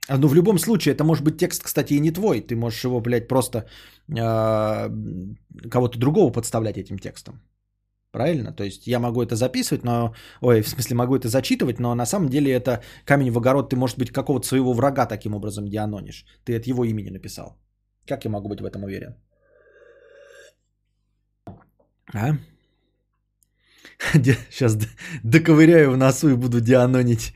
А, 0.10 0.18
ну, 0.18 0.28
в 0.28 0.36
любом 0.36 0.60
случае, 0.60 0.94
это 0.94 1.04
может 1.04 1.24
быть 1.24 1.38
текст, 1.38 1.64
кстати, 1.64 1.94
и 1.94 2.00
не 2.00 2.12
твой. 2.12 2.42
Ты 2.42 2.56
можешь 2.56 2.84
его, 2.84 3.00
блядь, 3.02 3.28
просто 3.28 3.66
э, 4.10 4.90
кого-то 5.70 5.98
другого 5.98 6.32
подставлять 6.32 6.78
этим 6.78 7.00
текстом. 7.00 7.42
Правильно? 8.12 8.54
То 8.54 8.64
есть 8.64 8.88
я 8.88 9.00
могу 9.00 9.24
это 9.24 9.36
записывать, 9.36 9.84
но... 9.84 10.14
Ой, 10.42 10.62
в 10.62 10.68
смысле, 10.68 10.96
могу 10.96 11.16
это 11.16 11.30
зачитывать, 11.30 11.80
но 11.80 11.96
на 11.96 12.06
самом 12.06 12.30
деле 12.30 12.52
это 12.52 12.82
камень 13.06 13.32
в 13.32 13.38
огород. 13.38 13.70
Ты, 13.70 13.76
может 13.76 13.98
быть, 13.98 14.12
какого-то 14.12 14.48
своего 14.48 14.74
врага 14.74 15.06
таким 15.06 15.34
образом 15.34 15.68
дианонишь. 15.68 16.26
Ты 16.44 16.56
от 16.58 16.68
его 16.68 16.84
имени 16.86 17.10
написал. 17.10 17.58
Как 18.06 18.26
я 18.26 18.32
могу 18.32 18.50
быть 18.50 18.62
в 18.62 18.66
этом 18.66 18.84
уверен? 18.84 19.16
А? 22.14 22.38
Сейчас 24.52 24.78
доковыряю 25.24 25.92
в 25.92 25.98
носу 25.98 26.30
и 26.30 26.36
буду 26.36 26.60
дианонить. 26.60 27.34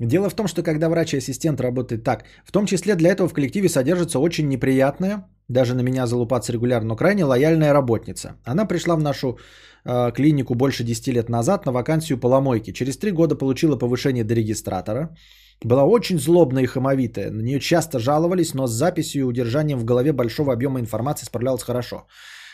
Дело 0.00 0.30
в 0.30 0.34
том, 0.34 0.46
что 0.46 0.62
когда 0.62 0.88
врач 0.88 1.14
и 1.14 1.18
ассистент 1.18 1.60
работает 1.60 2.04
так, 2.04 2.24
в 2.44 2.52
том 2.52 2.66
числе 2.66 2.94
для 2.94 3.10
этого 3.10 3.28
в 3.28 3.32
коллективе 3.32 3.68
содержится 3.68 4.20
очень 4.20 4.48
неприятная, 4.48 5.24
даже 5.48 5.74
на 5.74 5.80
меня 5.80 6.06
залупаться 6.06 6.52
регулярно, 6.52 6.88
но 6.88 6.96
крайне 6.96 7.24
лояльная 7.24 7.72
работница. 7.72 8.36
Она 8.44 8.64
пришла 8.64 8.94
в 8.96 9.00
нашу 9.00 9.38
э, 9.84 10.12
клинику 10.12 10.54
больше 10.54 10.84
10 10.84 11.08
лет 11.08 11.28
назад 11.28 11.66
на 11.66 11.72
вакансию 11.72 12.20
поломойки. 12.20 12.72
Через 12.72 12.96
3 12.98 13.10
года 13.10 13.34
получила 13.34 13.76
повышение 13.76 14.24
до 14.24 14.34
регистратора. 14.34 15.16
Была 15.64 15.84
очень 15.84 16.18
злобная 16.20 16.62
и 16.62 16.66
хамовитая. 16.66 17.30
На 17.32 17.42
нее 17.42 17.58
часто 17.58 17.98
жаловались, 17.98 18.54
но 18.54 18.68
с 18.68 18.72
записью 18.72 19.20
и 19.20 19.24
удержанием 19.24 19.78
в 19.78 19.84
голове 19.84 20.12
большого 20.12 20.52
объема 20.52 20.78
информации 20.78 21.26
справлялась 21.26 21.64
хорошо. 21.64 22.06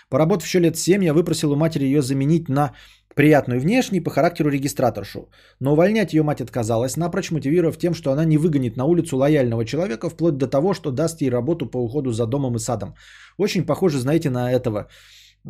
Поработав 0.08 0.46
еще 0.46 0.60
лет 0.60 0.76
7, 0.76 1.04
я 1.04 1.12
выпросил 1.12 1.52
у 1.52 1.56
матери 1.56 1.84
ее 1.84 2.00
заменить 2.00 2.48
на 2.48 2.72
приятную 3.14 3.60
внешне 3.60 4.00
по 4.00 4.10
характеру 4.10 4.50
регистраторшу. 4.50 5.28
Но 5.60 5.72
увольнять 5.72 6.12
ее 6.12 6.22
мать 6.22 6.40
отказалась, 6.40 6.96
напрочь 6.96 7.30
мотивировав 7.30 7.78
тем, 7.78 7.94
что 7.94 8.12
она 8.12 8.24
не 8.24 8.38
выгонит 8.38 8.76
на 8.76 8.84
улицу 8.84 9.16
лояльного 9.16 9.64
человека, 9.64 10.10
вплоть 10.10 10.36
до 10.36 10.46
того, 10.46 10.74
что 10.74 10.90
даст 10.90 11.20
ей 11.22 11.30
работу 11.30 11.66
по 11.66 11.78
уходу 11.78 12.12
за 12.12 12.26
домом 12.26 12.56
и 12.56 12.58
садом. 12.58 12.94
Очень 13.38 13.66
похоже, 13.66 13.98
знаете, 13.98 14.30
на 14.30 14.52
этого, 14.52 14.88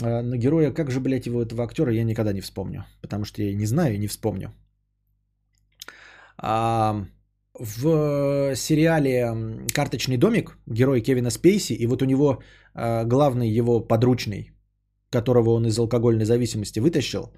э, 0.02 0.22
на 0.22 0.36
героя, 0.36 0.72
как 0.72 0.90
же, 0.90 1.00
блядь, 1.00 1.26
его 1.26 1.42
этого 1.42 1.64
актера, 1.64 1.92
я 1.92 2.04
никогда 2.04 2.32
не 2.32 2.40
вспомню, 2.40 2.84
потому 3.02 3.24
что 3.24 3.42
я 3.42 3.54
не 3.54 3.66
знаю 3.66 3.94
и 3.94 3.98
не 3.98 4.08
вспомню. 4.08 4.52
А, 6.36 7.06
в 7.58 8.54
сериале 8.56 9.32
«Карточный 9.72 10.16
домик» 10.16 10.58
герой 10.66 11.00
Кевина 11.00 11.30
Спейси, 11.30 11.72
и 11.74 11.86
вот 11.86 12.02
у 12.02 12.04
него 12.04 12.42
э, 12.74 13.04
главный 13.04 13.48
его 13.48 13.80
подручный, 13.80 14.50
которого 15.10 15.50
он 15.50 15.66
из 15.66 15.78
алкогольной 15.78 16.24
зависимости 16.24 16.80
вытащил, 16.80 17.32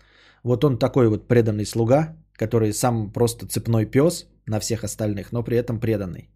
вот 0.47 0.65
он 0.65 0.79
такой 0.79 1.09
вот 1.09 1.29
преданный 1.29 1.67
слуга, 1.67 2.17
который 2.39 2.73
сам 2.73 3.13
просто 3.13 3.47
цепной 3.47 3.87
пес 3.87 4.27
на 4.47 4.61
всех 4.61 4.85
остальных, 4.85 5.33
но 5.33 5.43
при 5.43 5.57
этом 5.57 5.81
преданный. 5.81 6.31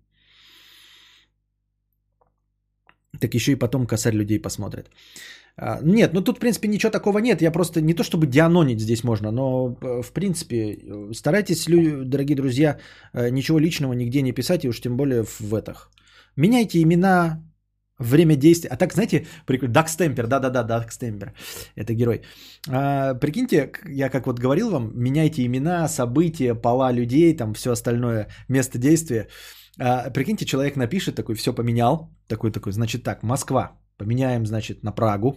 Так 3.21 3.35
еще 3.35 3.53
и 3.53 3.59
потом 3.59 3.87
косарь 3.87 4.15
людей 4.15 4.43
посмотрит. 4.43 4.91
А, 5.57 5.79
нет, 5.83 6.13
ну 6.15 6.23
тут, 6.23 6.37
в 6.37 6.41
принципе, 6.41 6.69
ничего 6.69 6.91
такого 6.91 7.19
нет. 7.21 7.43
Я 7.43 7.53
просто 7.53 7.81
не 7.81 7.95
то, 7.95 8.03
чтобы 8.03 8.27
дианонить 8.27 8.81
здесь 8.81 9.05
можно, 9.05 9.31
но, 9.31 9.77
э, 9.83 10.03
в 10.03 10.13
принципе, 10.13 10.57
э, 10.57 11.13
старайтесь, 11.15 11.67
дорогие 12.05 12.37
друзья, 12.37 12.79
э, 13.13 13.31
ничего 13.31 13.61
личного 13.61 13.93
нигде 13.95 14.23
не 14.23 14.33
писать, 14.33 14.65
и 14.65 14.69
уж 14.69 14.81
тем 14.81 14.97
более 14.97 15.25
в 15.25 15.55
этих. 15.55 15.91
Меняйте 16.37 16.83
имена, 16.83 17.43
Время 18.01 18.37
действия. 18.37 18.71
А 18.71 18.77
так, 18.77 18.95
знаете, 18.95 19.27
прикольно. 19.47 19.75
Дакстемпер, 19.75 20.27
да-да-да, 20.27 20.63
Дакстемпер. 20.63 21.35
Это 21.77 21.93
герой. 21.93 22.23
А, 22.69 23.15
прикиньте, 23.15 23.73
я 23.87 24.09
как 24.09 24.27
вот 24.27 24.41
говорил 24.41 24.71
вам, 24.71 24.91
меняйте 24.95 25.45
имена, 25.45 25.89
события, 25.89 26.55
пола 26.55 26.93
людей, 26.93 27.37
там 27.37 27.53
все 27.53 27.73
остальное, 27.73 28.27
место 28.49 28.79
действия. 28.79 29.29
А, 29.79 30.11
прикиньте, 30.11 30.47
человек 30.47 30.77
напишет 30.77 31.15
такой, 31.15 31.35
все 31.35 31.53
поменял. 31.53 32.09
Такой-такой, 32.27 32.73
значит 32.73 33.03
так, 33.03 33.23
Москва. 33.23 33.73
Поменяем, 33.99 34.47
значит, 34.47 34.83
на 34.83 34.93
Прагу. 34.93 35.37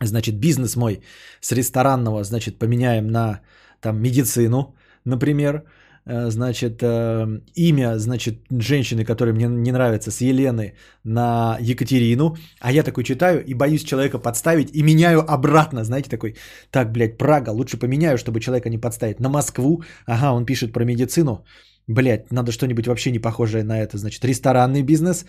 Значит, 0.00 0.38
бизнес 0.38 0.76
мой 0.76 1.02
с 1.40 1.52
ресторанного, 1.52 2.22
значит, 2.22 2.58
поменяем 2.58 3.08
на 3.08 3.40
там 3.80 4.00
медицину, 4.00 4.76
например. 5.04 5.64
Значит, 6.06 6.82
э, 6.82 7.40
имя, 7.56 7.98
значит, 7.98 8.34
женщины, 8.50 9.04
которая 9.04 9.34
мне 9.34 9.46
не 9.46 9.72
нравится, 9.72 10.10
с 10.10 10.20
Елены 10.20 10.74
на 11.04 11.58
Екатерину, 11.60 12.36
а 12.60 12.72
я 12.72 12.84
такой 12.84 13.04
читаю 13.04 13.44
и 13.44 13.54
боюсь 13.54 13.84
человека 13.84 14.18
подставить 14.18 14.70
и 14.74 14.82
меняю 14.82 15.20
обратно, 15.20 15.84
знаете, 15.84 16.08
такой, 16.08 16.36
так, 16.70 16.92
блядь, 16.92 17.18
Прага, 17.18 17.50
лучше 17.50 17.76
поменяю, 17.76 18.18
чтобы 18.18 18.40
человека 18.40 18.70
не 18.70 18.78
подставить, 18.78 19.20
на 19.20 19.28
Москву, 19.28 19.82
ага, 20.06 20.32
он 20.32 20.46
пишет 20.46 20.72
про 20.72 20.84
медицину, 20.84 21.44
блядь, 21.88 22.32
надо 22.32 22.52
что-нибудь 22.52 22.86
вообще 22.86 23.10
не 23.10 23.18
похожее 23.18 23.64
на 23.64 23.80
это, 23.80 23.98
значит, 23.98 24.24
ресторанный 24.24 24.82
бизнес, 24.82 25.26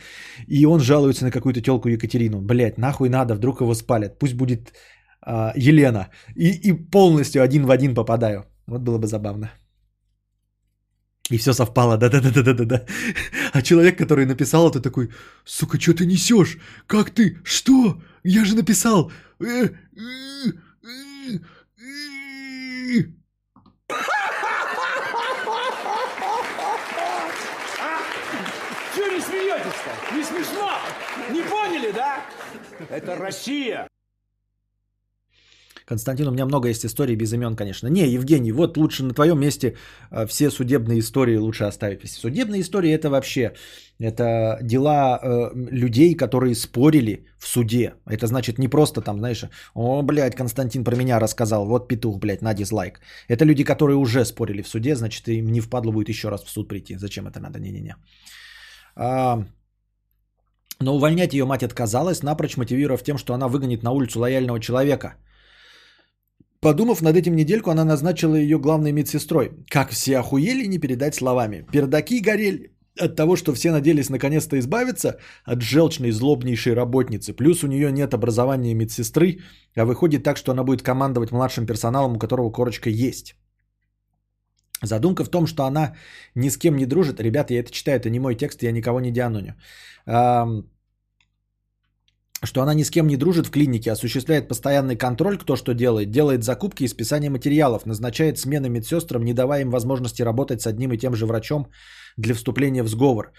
и 0.48 0.66
он 0.66 0.80
жалуется 0.80 1.26
на 1.26 1.32
какую-то 1.32 1.62
телку 1.62 1.90
Екатерину, 1.90 2.42
блядь, 2.42 2.78
нахуй 2.78 3.10
надо, 3.10 3.34
вдруг 3.34 3.62
его 3.62 3.74
спалят, 3.74 4.20
пусть 4.20 4.36
будет 4.36 4.74
э, 5.26 5.52
Елена, 5.56 6.10
и, 6.36 6.52
и 6.52 6.74
полностью 6.74 7.42
один 7.42 7.66
в 7.66 7.72
один 7.72 7.96
попадаю, 7.96 8.46
вот 8.68 8.82
было 8.82 9.00
бы 9.00 9.08
забавно. 9.08 9.50
И 11.30 11.38
все 11.38 11.54
совпало, 11.54 11.98
да-да-да-да-да-да. 11.98 12.86
А 13.52 13.62
человек, 13.62 13.98
который 13.98 14.26
написал 14.26 14.70
это, 14.70 14.80
такой, 14.80 15.12
сука, 15.44 15.80
что 15.80 15.94
ты 15.94 16.06
несешь? 16.06 16.58
Как 16.86 17.10
ты? 17.10 17.40
Что? 17.44 18.02
Я 18.24 18.46
же 18.46 18.56
написал. 18.56 19.12
Э, 19.40 19.46
э, 19.46 19.70
э, 19.96 21.40
Чего 28.96 29.08
не 29.08 29.22
смеетесь-то? 29.22 30.16
Не 30.16 30.24
смешно? 30.24 30.72
Не 31.30 31.42
поняли, 31.42 31.92
да? 31.92 32.26
Это 32.90 33.16
Россия. 33.16 33.88
Константин, 35.88 36.28
у 36.28 36.32
меня 36.32 36.46
много 36.46 36.68
есть 36.68 36.86
историй 36.86 37.16
без 37.16 37.34
имен, 37.34 37.56
конечно. 37.56 37.88
Не, 37.88 38.08
Евгений, 38.08 38.52
вот 38.52 38.78
лучше 38.78 39.04
на 39.04 39.14
твоем 39.14 39.40
месте 39.40 39.78
э, 40.12 40.26
все 40.28 40.52
судебные 40.52 41.00
истории 41.00 41.38
лучше 41.38 41.64
оставить. 41.64 42.10
Судебные 42.10 42.60
истории 42.62 42.92
это 42.92 43.10
вообще, 43.10 43.54
это 43.98 44.60
дела 44.62 45.18
э, 45.18 45.52
людей, 45.72 46.14
которые 46.18 46.56
спорили 46.56 47.26
в 47.40 47.48
суде. 47.48 47.94
Это 48.06 48.28
значит 48.28 48.60
не 48.60 48.68
просто 48.68 49.02
там, 49.02 49.20
знаешь, 49.20 49.46
о, 49.76 50.02
блядь, 50.02 50.36
Константин 50.36 50.84
про 50.84 50.96
меня 50.96 51.20
рассказал, 51.20 51.66
вот 51.66 51.88
петух, 51.88 52.20
блядь, 52.20 52.42
на 52.42 52.54
дизлайк. 52.54 53.00
Это 53.30 53.46
люди, 53.46 53.64
которые 53.64 53.96
уже 53.96 54.26
спорили 54.26 54.62
в 54.62 54.68
суде, 54.68 54.96
значит, 54.96 55.30
им 55.30 55.52
не 55.52 55.62
впадло 55.62 55.94
будет 55.94 56.10
еще 56.10 56.30
раз 56.30 56.44
в 56.44 56.50
суд 56.50 56.68
прийти. 56.68 56.98
Зачем 56.98 57.28
это 57.28 57.40
надо? 57.40 57.60
Не-не-не. 57.60 57.96
А, 58.98 59.46
но 60.82 60.96
увольнять 60.96 61.34
ее 61.34 61.46
мать 61.46 61.64
отказалась, 61.64 62.24
напрочь 62.24 62.58
мотивировав 62.58 63.04
тем, 63.04 63.18
что 63.18 63.34
она 63.34 63.48
выгонит 63.48 63.84
на 63.84 63.92
улицу 63.92 64.20
лояльного 64.20 64.60
человека– 64.60 65.16
Подумав 66.60 67.02
над 67.02 67.16
этим 67.16 67.36
недельку, 67.36 67.70
она 67.70 67.86
назначила 67.86 68.36
ее 68.36 68.58
главной 68.58 68.92
медсестрой. 68.92 69.52
Как 69.70 69.92
все 69.92 70.18
охуели, 70.18 70.68
не 70.68 70.80
передать 70.80 71.16
словами. 71.16 71.66
Пердаки 71.72 72.20
горели 72.20 72.72
от 73.00 73.16
того, 73.16 73.36
что 73.36 73.54
все 73.54 73.72
надеялись 73.72 74.10
наконец-то 74.10 74.58
избавиться 74.58 75.18
от 75.46 75.62
желчной, 75.62 76.12
злобнейшей 76.12 76.74
работницы. 76.74 77.34
Плюс 77.34 77.64
у 77.64 77.68
нее 77.68 77.92
нет 77.92 78.14
образования 78.14 78.74
медсестры, 78.74 79.40
а 79.76 79.86
выходит 79.86 80.24
так, 80.24 80.38
что 80.38 80.52
она 80.52 80.64
будет 80.64 80.82
командовать 80.82 81.32
младшим 81.32 81.66
персоналом, 81.66 82.16
у 82.16 82.20
которого 82.20 82.52
корочка 82.52 82.90
есть. 82.90 83.36
Задумка 84.82 85.24
в 85.24 85.30
том, 85.30 85.48
что 85.48 85.64
она 85.64 85.96
ни 86.36 86.50
с 86.50 86.58
кем 86.58 86.76
не 86.76 86.86
дружит. 86.86 87.20
Ребята, 87.20 87.54
я 87.54 87.60
это 87.60 87.72
читаю, 87.72 87.98
это 87.98 88.10
не 88.10 88.20
мой 88.20 88.36
текст, 88.36 88.64
я 88.64 88.72
никого 88.72 89.00
не 89.00 89.12
дианоню 89.12 89.56
что 92.44 92.62
она 92.62 92.74
ни 92.74 92.84
с 92.84 92.90
кем 92.90 93.08
не 93.08 93.18
дружит 93.18 93.48
в 93.48 93.52
клинике, 93.52 93.92
осуществляет 93.92 94.48
постоянный 94.48 94.96
контроль, 94.96 95.38
кто 95.38 95.56
что 95.56 95.74
делает, 95.74 96.12
делает 96.12 96.44
закупки 96.44 96.84
и 96.84 96.88
списание 96.88 97.30
материалов, 97.30 97.86
назначает 97.86 98.38
смены 98.38 98.70
медсестрам, 98.70 99.24
не 99.24 99.34
давая 99.34 99.62
им 99.62 99.72
возможности 99.72 100.22
работать 100.22 100.62
с 100.62 100.68
одним 100.68 100.92
и 100.92 100.98
тем 100.98 101.16
же 101.16 101.26
врачом 101.26 101.68
для 102.18 102.36
вступления 102.36 102.84
в 102.84 102.88
сговор. 102.88 103.32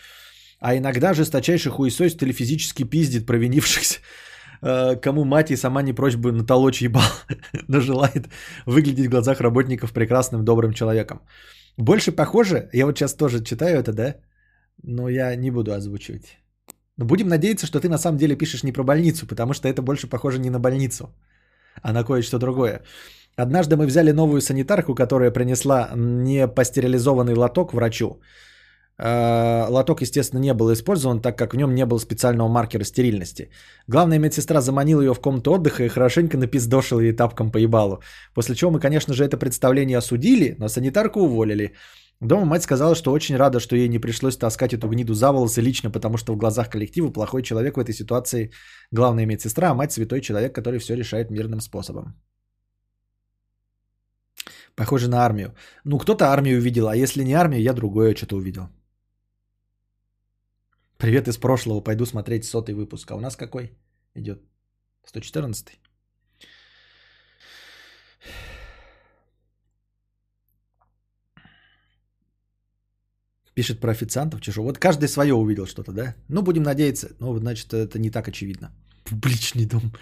А 0.61 0.77
иногда 0.77 1.15
жесточайший 1.15 1.71
хуесость 1.71 2.23
или 2.23 2.33
физически 2.33 2.83
пиздит 2.83 3.27
провинившихся, 3.27 3.99
э, 4.63 4.97
кому 4.97 5.25
мать 5.25 5.51
и 5.51 5.57
сама 5.57 5.83
не 5.83 5.93
прочь 5.93 6.17
бы 6.17 6.33
натолочь 6.33 6.83
ебал, 6.83 7.05
но 7.69 7.81
желает 7.81 8.29
выглядеть 8.67 9.07
в 9.07 9.11
глазах 9.11 9.41
работников 9.41 9.93
прекрасным, 9.93 10.45
добрым 10.45 10.73
человеком. 10.73 11.21
Больше 11.77 12.11
похоже, 12.11 12.69
я 12.73 12.87
вот 12.87 12.99
сейчас 12.99 13.15
тоже 13.15 13.45
читаю 13.45 13.79
это, 13.79 13.93
да, 13.93 14.17
но 14.83 15.09
я 15.09 15.37
не 15.37 15.53
буду 15.53 15.73
озвучивать. 15.73 16.39
Будем 16.99 17.29
надеяться, 17.29 17.67
что 17.67 17.81
ты 17.81 17.89
на 17.89 17.99
самом 17.99 18.19
деле 18.19 18.37
пишешь 18.37 18.65
не 18.65 18.73
про 18.73 18.83
больницу, 18.83 19.27
потому 19.27 19.53
что 19.55 19.69
это 19.69 19.83
больше 19.83 20.09
похоже 20.09 20.39
не 20.39 20.51
на 20.51 20.59
больницу, 20.59 21.11
а 21.83 21.93
на 21.93 22.05
кое-что 22.05 22.39
другое. 22.39 22.83
Однажды 23.37 23.77
мы 23.77 23.87
взяли 23.87 24.13
новую 24.13 24.41
санитарку, 24.41 24.95
которая 24.95 25.31
принесла 25.31 25.91
не 25.95 26.49
пастерилизованный 26.49 27.35
лоток 27.35 27.73
врачу. 27.73 28.21
Э, 29.01 29.67
лоток, 29.69 30.01
естественно, 30.01 30.41
не 30.41 30.53
был 30.55 30.73
использован, 30.73 31.21
так 31.21 31.39
как 31.39 31.55
в 31.55 31.57
нем 31.57 31.73
не 31.75 31.87
было 31.87 31.99
специального 31.99 32.49
маркера 32.49 32.85
стерильности. 32.85 33.51
Главная 33.87 34.19
медсестра 34.19 34.61
заманила 34.61 35.01
ее 35.03 35.15
в 35.15 35.21
комнату 35.21 35.53
отдыха 35.53 35.85
и 35.85 35.89
хорошенько 35.89 36.37
напиздошила 36.37 37.01
ей 37.01 37.13
тапком 37.13 37.53
по 37.53 37.59
ебалу. 37.59 38.03
После 38.35 38.57
чего 38.57 38.73
мы, 38.73 38.81
конечно 38.81 39.15
же, 39.15 39.25
это 39.25 39.37
представление 39.37 39.99
осудили, 39.99 40.57
но 40.59 40.69
санитарку 40.69 41.21
уволили. 41.21 41.75
Дома 42.21 42.45
мать 42.45 42.63
сказала, 42.63 42.95
что 42.97 43.13
очень 43.13 43.37
рада, 43.37 43.61
что 43.61 43.77
ей 43.77 43.89
не 43.89 44.01
пришлось 44.01 44.37
таскать 44.37 44.73
эту 44.73 44.89
гниду 44.89 45.15
за 45.15 45.31
волосы 45.31 45.61
лично, 45.61 45.91
потому 45.91 46.17
что 46.17 46.33
в 46.33 46.37
глазах 46.37 46.69
коллектива 46.69 47.13
плохой 47.13 47.43
человек 47.43 47.77
в 47.77 47.81
этой 47.81 47.95
ситуации 47.95 48.51
главная 48.91 49.27
медсестра, 49.27 49.71
а 49.71 49.75
мать 49.75 49.93
святой 49.93 50.21
человек, 50.21 50.55
который 50.55 50.81
все 50.81 50.97
решает 50.97 51.31
мирным 51.31 51.61
способом. 51.61 52.21
Похоже 54.75 55.09
на 55.09 55.25
армию. 55.25 55.55
Ну, 55.85 55.99
кто-то 55.99 56.33
армию 56.33 56.59
увидел, 56.59 56.89
а 56.89 56.97
если 56.97 57.25
не 57.25 57.35
армию, 57.35 57.63
я 57.63 57.73
другое 57.73 58.15
что-то 58.15 58.37
увидел. 58.37 58.69
Привет 60.97 61.29
из 61.29 61.39
прошлого. 61.39 61.81
Пойду 61.81 62.07
смотреть 62.07 62.45
сотый 62.45 62.75
выпуск. 62.75 63.11
А 63.11 63.17
у 63.17 63.21
нас 63.21 63.37
какой 63.37 63.71
идет? 64.15 64.43
114. 65.05 65.79
Пишет 73.59 73.81
про 73.81 73.91
официантов 73.91 74.41
чешу. 74.41 74.63
Вот 74.63 74.79
каждый 74.79 75.09
свое 75.09 75.35
увидел 75.35 75.67
что-то, 75.67 75.91
да? 75.93 76.15
Ну, 76.29 76.43
будем 76.43 76.63
надеяться. 76.63 77.09
Ну, 77.19 77.39
значит, 77.39 77.73
это 77.73 77.99
не 77.99 78.11
так 78.11 78.29
очевидно. 78.29 78.71
Публичный 79.05 79.67
дом. 79.67 79.93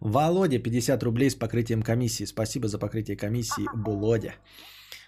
Володя, 0.00 0.58
50 0.58 1.02
рублей 1.02 1.28
с 1.28 1.34
покрытием 1.34 1.82
комиссии. 1.82 2.24
Спасибо 2.24 2.68
за 2.68 2.78
покрытие 2.78 3.18
комиссии, 3.18 3.66
Володя. 3.74 4.32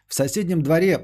В 0.07 0.15
соседнем 0.15 0.61
дворе 0.61 0.99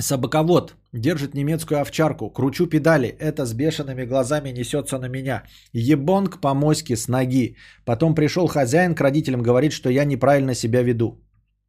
собаковод 0.00 0.74
держит 0.92 1.34
немецкую 1.34 1.80
овчарку. 1.80 2.30
Кручу 2.30 2.66
педали. 2.66 3.08
Это 3.20 3.46
с 3.46 3.54
бешеными 3.54 4.04
глазами 4.04 4.50
несется 4.50 4.98
на 4.98 5.08
меня. 5.08 5.44
Ебонг 5.72 6.40
по 6.40 6.54
моське 6.54 6.96
с 6.96 7.06
ноги. 7.06 7.56
Потом 7.84 8.16
пришел 8.16 8.48
хозяин 8.48 8.96
к 8.96 9.00
родителям, 9.00 9.42
говорит, 9.42 9.72
что 9.72 9.90
я 9.90 10.04
неправильно 10.04 10.54
себя 10.54 10.82
веду. 10.82 11.22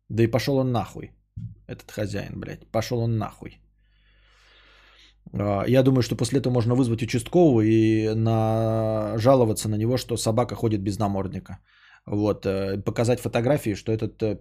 Да 0.09 0.23
и 0.23 0.31
пошел 0.31 0.57
он 0.57 0.71
нахуй. 0.71 1.11
Этот 1.69 1.91
хозяин, 1.91 2.39
блядь. 2.39 2.67
Пошел 2.71 2.99
он 2.99 3.17
нахуй. 3.17 3.59
А, 5.33 5.63
я 5.67 5.83
думаю, 5.83 6.01
что 6.01 6.15
после 6.15 6.39
этого 6.39 6.53
можно 6.53 6.75
вызвать 6.75 7.01
участкового 7.01 7.61
и 7.61 8.15
на... 8.15 9.17
жаловаться 9.17 9.69
на 9.69 9.77
него, 9.77 9.97
что 9.97 10.17
собака 10.17 10.55
ходит 10.55 10.81
без 10.81 10.99
намордника. 10.99 11.59
Вот, 12.05 12.45
э, 12.45 12.81
показать 12.83 13.19
фотографии, 13.19 13.75
что 13.75 13.91
этот 13.91 14.23
э, 14.23 14.37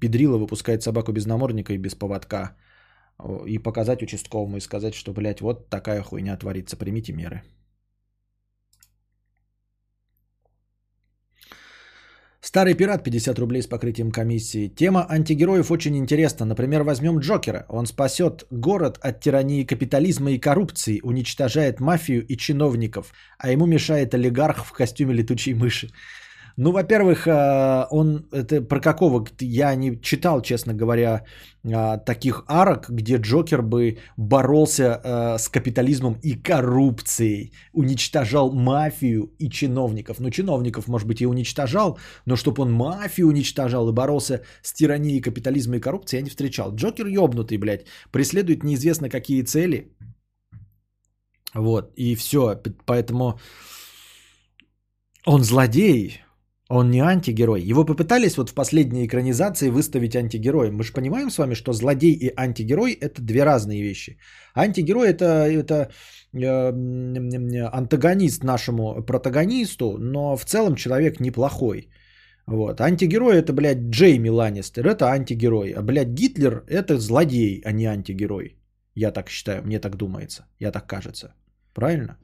педрила 0.00 0.38
выпускает 0.38 0.82
собаку 0.82 1.12
без 1.12 1.26
намордника 1.26 1.72
и 1.72 1.78
без 1.78 1.94
поводка. 1.94 2.56
И 3.46 3.58
показать 3.58 4.02
участковому 4.02 4.56
и 4.56 4.60
сказать, 4.60 4.94
что, 4.94 5.12
блядь, 5.12 5.40
вот 5.40 5.70
такая 5.70 6.02
хуйня 6.02 6.36
творится, 6.36 6.76
примите 6.76 7.12
меры. 7.12 7.42
Старый 12.44 12.74
пират 12.74 13.04
50 13.04 13.38
рублей 13.38 13.62
с 13.62 13.68
покрытием 13.68 14.10
комиссии. 14.10 14.66
Тема 14.66 15.06
антигероев 15.08 15.70
очень 15.70 15.96
интересна. 15.96 16.44
Например, 16.44 16.82
возьмем 16.82 17.20
Джокера. 17.20 17.66
Он 17.68 17.86
спасет 17.86 18.46
город 18.50 18.98
от 19.00 19.20
тирании 19.20 19.62
капитализма 19.62 20.32
и 20.32 20.38
коррупции, 20.38 20.98
уничтожает 21.04 21.78
мафию 21.78 22.26
и 22.26 22.36
чиновников, 22.36 23.12
а 23.38 23.52
ему 23.52 23.66
мешает 23.66 24.12
олигарх 24.14 24.66
в 24.66 24.72
костюме 24.72 25.14
летучей 25.14 25.54
мыши. 25.54 25.92
Ну, 26.56 26.72
во-первых, 26.72 27.26
э, 27.26 27.86
он 27.90 28.26
это 28.32 28.60
про 28.62 28.80
какого? 28.80 29.24
Я 29.40 29.74
не 29.74 30.00
читал, 30.00 30.42
честно 30.42 30.74
говоря, 30.74 31.24
э, 31.64 31.98
таких 32.04 32.44
арок, 32.46 32.90
где 32.90 33.16
Джокер 33.16 33.62
бы 33.62 33.98
боролся 34.16 35.00
э, 35.04 35.38
с 35.38 35.48
капитализмом 35.48 36.18
и 36.22 36.34
коррупцией, 36.34 37.52
уничтожал 37.72 38.52
мафию 38.52 39.30
и 39.38 39.48
чиновников. 39.48 40.20
Ну, 40.20 40.30
чиновников, 40.30 40.88
может 40.88 41.08
быть, 41.08 41.20
и 41.20 41.26
уничтожал, 41.26 41.98
но 42.26 42.36
чтобы 42.36 42.62
он 42.62 42.72
мафию 42.72 43.28
уничтожал 43.28 43.88
и 43.88 43.92
боролся 43.92 44.42
с 44.62 44.72
тиранией 44.72 45.20
капитализма 45.20 45.76
и 45.76 45.80
коррупцией, 45.80 46.20
я 46.20 46.24
не 46.24 46.30
встречал. 46.30 46.74
Джокер 46.74 47.06
ебнутый, 47.06 47.58
блядь, 47.58 47.86
преследует 48.10 48.64
неизвестно 48.64 49.08
какие 49.08 49.42
цели. 49.42 49.92
Вот, 51.54 51.92
и 51.96 52.14
все. 52.14 52.60
Поэтому 52.86 53.38
он 55.24 55.44
злодей, 55.44 56.22
он 56.72 56.90
не 56.90 57.00
антигерой. 57.00 57.70
Его 57.70 57.84
попытались 57.84 58.36
вот 58.36 58.50
в 58.50 58.54
последней 58.54 59.06
экранизации 59.06 59.70
выставить 59.70 60.16
антигероем. 60.16 60.74
Мы 60.74 60.84
же 60.84 60.92
понимаем 60.92 61.30
с 61.30 61.38
вами, 61.38 61.54
что 61.54 61.72
злодей 61.72 62.12
и 62.12 62.32
антигерой 62.34 62.92
это 62.92 63.20
две 63.20 63.44
разные 63.44 63.82
вещи. 63.82 64.16
Антигерой 64.54 65.10
это, 65.10 65.24
это 65.24 65.90
э, 66.32 66.72
антагонист 67.78 68.44
нашему 68.44 69.02
протагонисту, 69.04 69.98
но 69.98 70.36
в 70.36 70.44
целом 70.44 70.74
человек 70.74 71.20
неплохой. 71.20 71.88
Вот. 72.46 72.80
Антигерой 72.80 73.36
это, 73.36 73.52
блядь, 73.52 73.90
Джейми 73.90 74.30
Ланнистер, 74.30 74.86
это 74.86 75.10
антигерой. 75.10 75.74
А, 75.76 75.82
блядь, 75.82 76.14
Гитлер 76.14 76.64
это 76.68 76.98
злодей, 76.98 77.60
а 77.66 77.72
не 77.72 77.84
антигерой. 77.84 78.56
Я 78.94 79.10
так 79.10 79.28
считаю, 79.30 79.62
мне 79.62 79.78
так 79.78 79.96
думается, 79.96 80.46
я 80.58 80.72
так 80.72 80.86
кажется. 80.86 81.34
Правильно? 81.74 82.16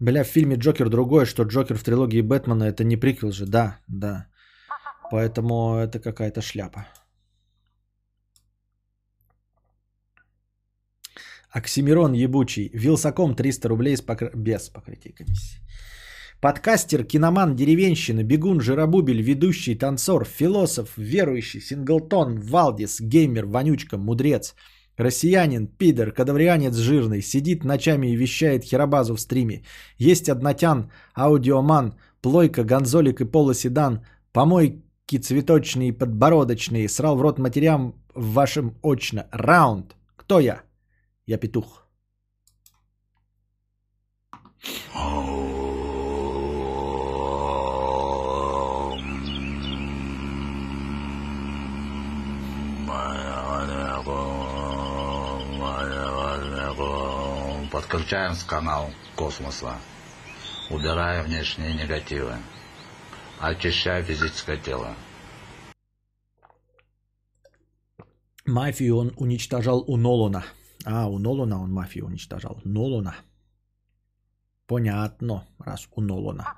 Бля, 0.00 0.24
в 0.24 0.28
фильме 0.28 0.56
Джокер 0.56 0.88
другое, 0.88 1.24
что 1.24 1.44
Джокер 1.44 1.76
в 1.76 1.82
трилогии 1.82 2.20
Бэтмена 2.20 2.64
это 2.64 2.84
не 2.84 2.96
приквел 2.96 3.32
же, 3.32 3.46
да, 3.46 3.78
да. 3.88 4.26
Поэтому 5.10 5.76
это 5.76 5.98
какая-то 6.00 6.42
шляпа. 6.42 6.86
Оксимирон 11.50 12.12
ебучий. 12.12 12.70
Вилсаком 12.74 13.34
300 13.34 13.68
рублей 13.68 13.96
с 13.96 14.02
покр... 14.02 14.30
без 14.34 14.68
покрытия 14.68 15.12
комиссии. 15.12 15.60
Подкастер, 16.42 17.04
киноман, 17.04 17.56
деревенщина, 17.56 18.22
бегун, 18.22 18.60
жиробубель, 18.60 19.22
ведущий, 19.22 19.74
танцор, 19.74 20.26
философ, 20.26 20.98
верующий, 20.98 21.62
синглтон, 21.62 22.40
валдис, 22.40 23.00
геймер, 23.00 23.46
вонючка, 23.46 23.96
мудрец– 23.96 24.54
Россиянин, 24.96 25.66
пидор, 25.66 26.10
кадаврианец 26.10 26.74
жирный, 26.74 27.22
сидит 27.22 27.64
ночами 27.64 28.08
и 28.08 28.16
вещает 28.16 28.64
херабазу 28.64 29.14
в 29.14 29.20
стриме. 29.20 29.62
Есть 29.98 30.28
однотян, 30.28 30.90
аудиоман, 31.14 31.94
плойка, 32.22 32.64
гонзолик 32.64 33.20
и 33.20 33.24
полоседан, 33.24 34.04
помойки 34.32 35.18
цветочные 35.18 35.90
и 35.90 35.92
подбородочные, 35.92 36.88
срал 36.88 37.16
в 37.16 37.22
рот 37.22 37.38
матерям 37.38 37.94
в 38.14 38.32
вашем 38.32 38.74
очно. 38.82 39.26
Раунд. 39.30 39.96
Кто 40.16 40.40
я? 40.40 40.62
Я 41.26 41.38
петух. 41.38 41.86
Подключаем 57.76 58.34
с 58.34 58.42
канал 58.42 58.90
космоса. 59.16 59.76
Убирая 60.70 61.22
внешние 61.22 61.74
негативы. 61.74 62.32
Очищая 63.38 64.02
физическое 64.02 64.56
тело. 64.56 64.94
Мафию 68.46 68.96
он 68.96 69.12
уничтожал 69.18 69.84
у 69.86 69.98
Нолана. 69.98 70.42
А, 70.86 71.06
у 71.06 71.18
Нолана 71.18 71.62
он 71.62 71.70
мафию 71.70 72.06
уничтожал. 72.06 72.62
Нолана. 72.64 73.14
Понятно, 74.66 75.46
раз 75.58 75.86
у 75.94 76.00
Нолана. 76.00 76.54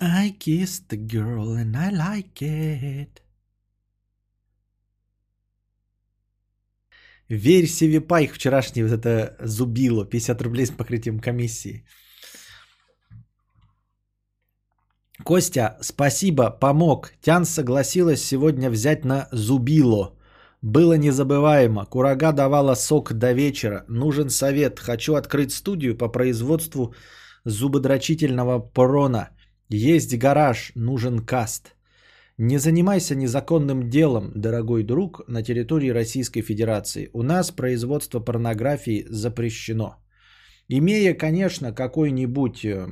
I 0.00 0.30
kissed 0.30 0.88
the 0.88 0.96
girl 0.96 1.58
and 1.58 1.76
I 1.76 1.90
like 1.90 2.40
it. 2.40 3.23
Верь 7.28 7.66
себе 7.66 8.00
пайк 8.00 8.32
вчерашний 8.32 8.82
вот 8.82 8.92
это 8.92 9.36
зубило. 9.40 10.04
50 10.04 10.42
рублей 10.42 10.66
с 10.66 10.70
покрытием 10.70 11.20
комиссии. 11.20 11.84
Костя, 15.24 15.78
спасибо, 15.80 16.50
помог. 16.50 17.12
Тян 17.20 17.44
согласилась 17.44 18.22
сегодня 18.22 18.70
взять 18.70 19.04
на 19.04 19.28
зубило. 19.32 20.18
Было 20.60 20.94
незабываемо. 20.98 21.86
Курага 21.86 22.32
давала 22.32 22.74
сок 22.74 23.12
до 23.12 23.32
вечера. 23.32 23.84
Нужен 23.88 24.30
совет. 24.30 24.80
Хочу 24.80 25.14
открыть 25.14 25.52
студию 25.52 25.96
по 25.96 26.08
производству 26.08 26.94
зубодрочительного 27.44 28.58
порона. 28.58 29.30
Есть 29.70 30.18
гараж, 30.18 30.72
нужен 30.74 31.20
каст. 31.20 31.73
Не 32.38 32.58
занимайся 32.58 33.14
незаконным 33.14 33.88
делом, 33.88 34.32
дорогой 34.34 34.82
друг, 34.82 35.22
на 35.28 35.42
территории 35.42 35.90
Российской 35.90 36.42
Федерации. 36.42 37.10
У 37.12 37.22
нас 37.22 37.52
производство 37.52 38.18
порнографии 38.18 39.06
запрещено. 39.08 39.96
Имея, 40.68 41.14
конечно, 41.14 41.72
какой-нибудь 41.72 42.64
э, 42.64 42.86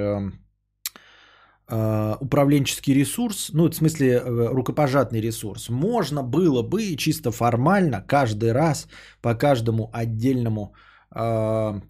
э, 0.00 0.30
э, 1.68 2.16
управленческий 2.20 2.94
ресурс, 2.94 3.50
ну, 3.54 3.68
в 3.68 3.74
смысле 3.74 4.08
э, 4.08 4.48
рукопожатный 4.54 5.20
ресурс, 5.20 5.68
можно 5.68 6.24
было 6.24 6.62
бы 6.62 6.96
чисто 6.96 7.30
формально 7.30 8.02
каждый 8.02 8.50
раз 8.50 8.88
по 9.22 9.34
каждому 9.36 9.88
отдельному 9.92 10.74
э, 11.14 11.80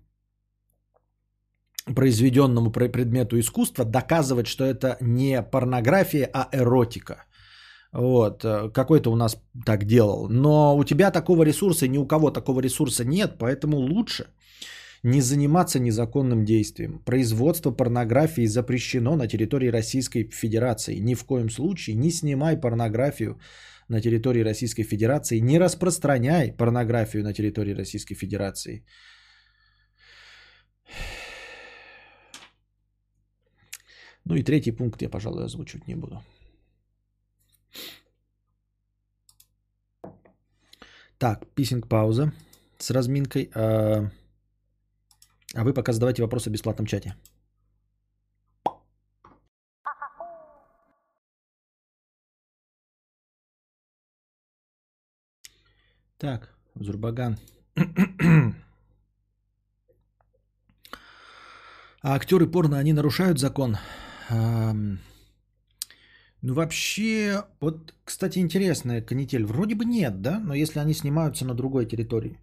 произведенному 1.94 2.70
предмету 2.70 3.38
искусства 3.38 3.84
доказывать, 3.84 4.46
что 4.46 4.64
это 4.64 4.96
не 5.00 5.42
порнография, 5.42 6.28
а 6.32 6.48
эротика. 6.52 7.24
Вот, 7.92 8.44
э, 8.44 8.70
какой-то 8.72 9.10
у 9.10 9.16
нас 9.16 9.36
так 9.66 9.84
делал. 9.84 10.28
Но 10.28 10.76
у 10.76 10.84
тебя 10.84 11.10
такого 11.10 11.42
ресурса, 11.44 11.88
ни 11.88 11.98
у 11.98 12.06
кого 12.06 12.30
такого 12.30 12.60
ресурса 12.60 13.04
нет, 13.04 13.36
поэтому 13.38 13.78
лучше 13.78 14.26
Не 15.02 15.22
заниматься 15.22 15.78
незаконным 15.78 16.44
действием. 16.44 16.98
Производство 17.06 17.70
порнографии 17.70 18.46
запрещено 18.46 19.16
на 19.16 19.26
территории 19.26 19.70
Российской 19.70 20.28
Федерации. 20.30 21.00
Ни 21.00 21.14
в 21.14 21.24
коем 21.24 21.48
случае 21.48 21.96
не 21.96 22.10
снимай 22.10 22.60
порнографию 22.60 23.40
на 23.88 24.00
территории 24.02 24.44
Российской 24.44 24.82
Федерации. 24.82 25.40
Не 25.40 25.58
распространяй 25.58 26.52
порнографию 26.52 27.22
на 27.22 27.32
территории 27.32 27.72
Российской 27.72 28.14
Федерации. 28.14 28.84
Ну 34.24 34.36
и 34.36 34.42
третий 34.42 34.72
пункт 34.72 35.02
я, 35.02 35.08
пожалуй, 35.08 35.44
озвучивать 35.44 35.88
не 35.88 35.94
буду. 35.94 36.22
Так, 41.18 41.46
писинг 41.54 41.86
пауза 41.88 42.32
с 42.78 42.90
разминкой. 42.90 43.50
А, 43.54 44.10
а 45.54 45.64
вы 45.64 45.74
пока 45.74 45.92
задавайте 45.92 46.22
вопросы 46.22 46.48
в 46.48 46.52
бесплатном 46.52 46.86
чате. 46.86 47.14
Так, 56.16 56.54
Зурбаган. 56.74 57.38
А 62.02 62.14
актеры 62.14 62.46
порно, 62.46 62.78
они 62.78 62.92
нарушают 62.92 63.38
закон? 63.38 63.76
Ну, 66.42 66.54
вообще, 66.54 67.44
вот, 67.60 67.94
кстати, 68.04 68.38
интересная 68.38 69.02
канитель. 69.02 69.44
Вроде 69.44 69.74
бы 69.74 69.84
нет, 69.84 70.22
да? 70.22 70.40
Но 70.40 70.54
если 70.54 70.78
они 70.78 70.94
снимаются 70.94 71.44
на 71.44 71.54
другой 71.54 71.86
территории. 71.86 72.38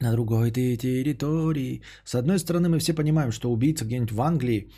На 0.00 0.12
другой 0.12 0.50
территории. 0.50 1.82
С 2.04 2.14
одной 2.14 2.38
стороны, 2.38 2.68
мы 2.68 2.78
все 2.80 2.92
понимаем, 2.94 3.32
что 3.32 3.50
убийца 3.50 3.84
где-нибудь 3.84 4.12
в 4.12 4.20
Англии, 4.20 4.70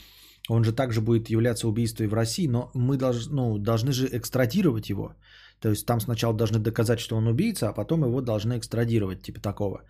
он 0.49 0.65
же 0.65 0.73
также 0.73 1.01
будет 1.01 1.31
являться 1.31 1.67
убийством 1.67 2.09
в 2.09 2.15
России, 2.15 2.47
но 2.47 2.71
мы 2.75 2.97
долж, 2.97 3.27
ну, 3.31 3.59
должны 3.59 3.93
же 3.93 4.09
экстрадировать 4.13 4.91
его. 4.91 5.15
То 5.61 5.71
есть 5.71 5.87
там 5.87 6.01
сначала 6.01 6.35
должны 6.35 6.59
доказать, 6.59 7.01
что 7.01 7.17
он 7.17 7.27
убийца, 7.27 7.69
а 7.69 7.73
потом 7.73 8.05
его 8.05 8.21
должны 8.21 8.59
экстрадировать, 8.59 9.23
типа 9.23 9.41
такого. 9.41 9.83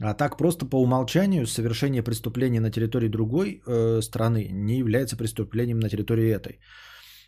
А 0.00 0.14
так 0.14 0.36
просто 0.36 0.66
по 0.66 0.82
умолчанию 0.82 1.46
совершение 1.46 2.02
преступления 2.02 2.60
на 2.60 2.70
территории 2.70 3.08
другой 3.08 3.62
э, 3.66 4.02
страны 4.02 4.48
не 4.52 4.78
является 4.78 5.16
преступлением 5.16 5.80
на 5.80 5.88
территории 5.88 6.30
этой. 6.30 6.58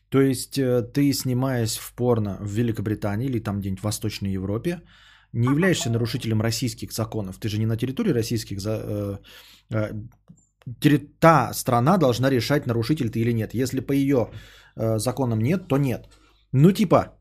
То 0.08 0.20
есть 0.20 0.58
э, 0.58 0.82
ты, 0.82 1.12
снимаясь 1.12 1.76
в 1.76 1.94
порно 1.94 2.38
в 2.40 2.50
Великобритании 2.50 3.26
или 3.26 3.38
там 3.38 3.60
где-нибудь 3.60 3.80
в 3.80 3.84
Восточной 3.84 4.32
Европе, 4.32 4.80
не 5.32 5.46
являешься 5.46 5.90
нарушителем 5.90 6.42
российских 6.42 6.92
законов. 6.92 7.38
Ты 7.38 7.48
же 7.48 7.58
не 7.58 7.66
на 7.66 7.76
территории 7.76 8.12
российских... 8.12 8.58
Э, 8.66 9.18
э, 9.70 9.92
та 11.20 11.52
страна 11.54 11.98
должна 11.98 12.30
решать, 12.30 12.66
нарушитель 12.66 13.10
ты 13.10 13.20
или 13.20 13.32
нет. 13.32 13.54
Если 13.54 13.80
по 13.80 13.92
ее 13.92 14.30
э, 14.76 14.98
законам 14.98 15.40
нет, 15.40 15.68
то 15.68 15.78
нет. 15.78 16.08
Ну 16.52 16.72
типа, 16.72 17.16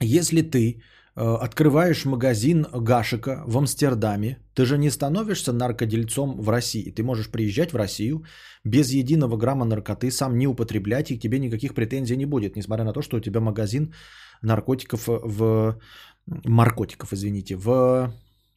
если 0.00 0.42
ты 0.42 0.82
открываешь 1.18 2.04
магазин 2.04 2.66
Гашика 2.72 3.42
в 3.46 3.58
Амстердаме, 3.58 4.38
ты 4.54 4.64
же 4.64 4.78
не 4.78 4.90
становишься 4.90 5.52
наркодельцом 5.52 6.40
в 6.40 6.48
России. 6.48 6.90
Ты 6.90 7.02
можешь 7.02 7.30
приезжать 7.30 7.72
в 7.72 7.76
Россию 7.76 8.24
без 8.64 8.90
единого 8.90 9.36
грамма 9.36 9.64
наркоты, 9.64 10.10
сам 10.10 10.38
не 10.38 10.46
употреблять, 10.46 11.10
и 11.10 11.18
к 11.18 11.20
тебе 11.20 11.38
никаких 11.38 11.74
претензий 11.74 12.16
не 12.16 12.26
будет, 12.26 12.56
несмотря 12.56 12.84
на 12.84 12.92
то, 12.92 13.02
что 13.02 13.16
у 13.16 13.20
тебя 13.20 13.40
магазин 13.40 13.94
наркотиков 14.42 15.04
в... 15.06 15.78
Наркотиков, 16.26 17.12
извините, 17.12 17.56
в 17.56 17.70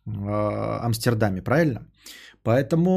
э, 0.05 0.09
Амстердаме, 0.85 1.41
правильно? 1.41 1.87
Поэтому, 2.43 2.91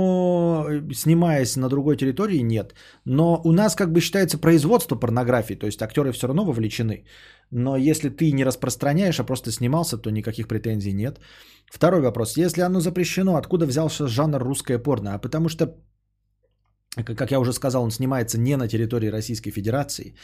э, 0.69 0.95
снимаясь 0.95 1.57
на 1.57 1.69
другой 1.69 1.97
территории, 1.97 2.43
нет. 2.43 2.75
Но 3.05 3.41
у 3.45 3.53
нас 3.53 3.75
как 3.75 3.93
бы 3.93 4.01
считается 4.01 4.39
производство 4.39 4.97
порнографии, 4.97 5.55
то 5.55 5.67
есть 5.67 5.83
актеры 5.83 6.13
все 6.13 6.27
равно 6.27 6.45
вовлечены. 6.45 7.05
Но 7.51 7.77
если 7.77 8.09
ты 8.09 8.33
не 8.33 8.45
распространяешь, 8.45 9.21
а 9.21 9.25
просто 9.25 9.51
снимался, 9.51 9.99
то 9.99 10.11
никаких 10.11 10.49
претензий 10.49 10.93
нет. 10.93 11.21
Второй 11.71 12.01
вопрос. 12.01 12.37
Если 12.37 12.63
оно 12.63 12.81
запрещено, 12.81 13.37
откуда 13.37 13.67
взялся 13.67 14.07
жанр 14.07 14.43
русское 14.43 14.79
порно? 14.79 15.15
А 15.15 15.19
потому 15.19 15.49
что, 15.49 15.77
как 17.05 17.31
я 17.31 17.39
уже 17.39 17.53
сказал, 17.53 17.85
он 17.85 17.91
снимается 17.91 18.39
не 18.39 18.57
на 18.57 18.69
территории 18.69 19.11
Российской 19.11 19.51
Федерации. 19.51 20.15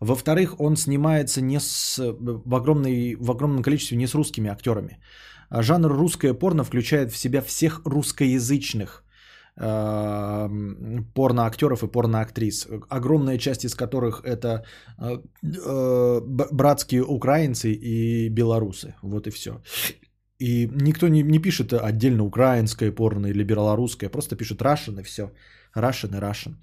Во-вторых, 0.00 0.60
он 0.60 0.76
снимается 0.76 1.42
не 1.42 1.58
с, 1.58 1.98
в, 1.98 2.54
огромной, 2.54 3.16
в 3.16 3.30
огромном 3.30 3.62
количестве 3.62 3.98
не 3.98 4.06
с 4.06 4.14
русскими 4.14 4.48
актерами. 4.48 5.00
А 5.50 5.62
Жанр 5.62 5.92
русское 5.92 6.34
порно 6.34 6.64
включает 6.64 7.12
в 7.12 7.16
себя 7.16 7.42
всех 7.42 7.82
русскоязычных 7.84 9.04
э, 9.56 10.48
порноактеров 11.14 11.82
и 11.82 11.88
порноактрис, 11.88 12.68
огромная 12.88 13.38
часть 13.38 13.64
из 13.64 13.74
которых 13.74 14.22
это 14.24 14.64
э, 14.98 15.18
э, 15.42 16.20
братские 16.52 17.02
украинцы 17.02 17.72
и 17.72 18.28
белорусы. 18.28 18.94
Вот 19.02 19.26
и 19.26 19.30
все. 19.30 19.60
И 20.38 20.68
никто 20.72 21.08
не, 21.08 21.22
не 21.22 21.40
пишет 21.40 21.72
отдельно 21.72 22.24
украинское 22.24 22.92
порно 22.92 23.26
или 23.26 23.44
белорусское, 23.44 24.08
просто 24.08 24.36
пишет 24.36 24.62
Russian 24.62 25.00
и 25.00 25.02
все. 25.02 25.32
Russian 25.76 26.16
и 26.16 26.20
Russian. 26.20 26.54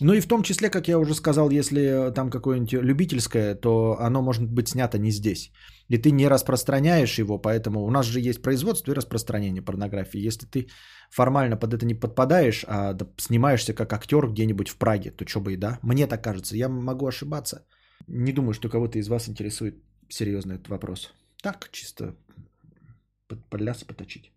Ну 0.00 0.12
и 0.12 0.20
в 0.20 0.26
том 0.26 0.42
числе, 0.42 0.70
как 0.70 0.88
я 0.88 0.98
уже 0.98 1.14
сказал, 1.14 1.50
если 1.50 2.12
там 2.14 2.30
какое-нибудь 2.30 2.72
любительское, 2.72 3.54
то 3.54 3.96
оно 3.98 4.22
может 4.22 4.44
быть 4.44 4.68
снято 4.68 4.98
не 4.98 5.10
здесь. 5.10 5.52
И 5.88 5.98
ты 5.98 6.10
не 6.10 6.28
распространяешь 6.28 7.18
его, 7.18 7.38
поэтому 7.38 7.84
у 7.84 7.90
нас 7.90 8.06
же 8.06 8.20
есть 8.20 8.42
производство 8.42 8.92
и 8.92 8.94
распространение 8.94 9.62
порнографии. 9.62 10.26
Если 10.26 10.46
ты 10.46 10.66
формально 11.10 11.56
под 11.56 11.74
это 11.74 11.86
не 11.86 11.94
подпадаешь, 11.94 12.64
а 12.68 12.96
снимаешься 13.16 13.74
как 13.74 13.92
актер 13.92 14.28
где-нибудь 14.28 14.68
в 14.68 14.76
Праге, 14.76 15.10
то 15.10 15.26
что 15.26 15.40
бы 15.40 15.52
и 15.52 15.56
да. 15.56 15.78
Мне 15.82 16.06
так 16.06 16.22
кажется, 16.22 16.56
я 16.56 16.68
могу 16.68 17.06
ошибаться. 17.06 17.64
Не 18.06 18.32
думаю, 18.32 18.52
что 18.52 18.68
кого-то 18.68 18.98
из 18.98 19.08
вас 19.08 19.28
интересует 19.28 19.76
серьезно 20.08 20.54
этот 20.54 20.68
вопрос. 20.68 21.14
Так, 21.42 21.68
чисто 21.72 22.14
под, 23.28 23.44
под 23.48 23.86
поточить. 23.86 24.32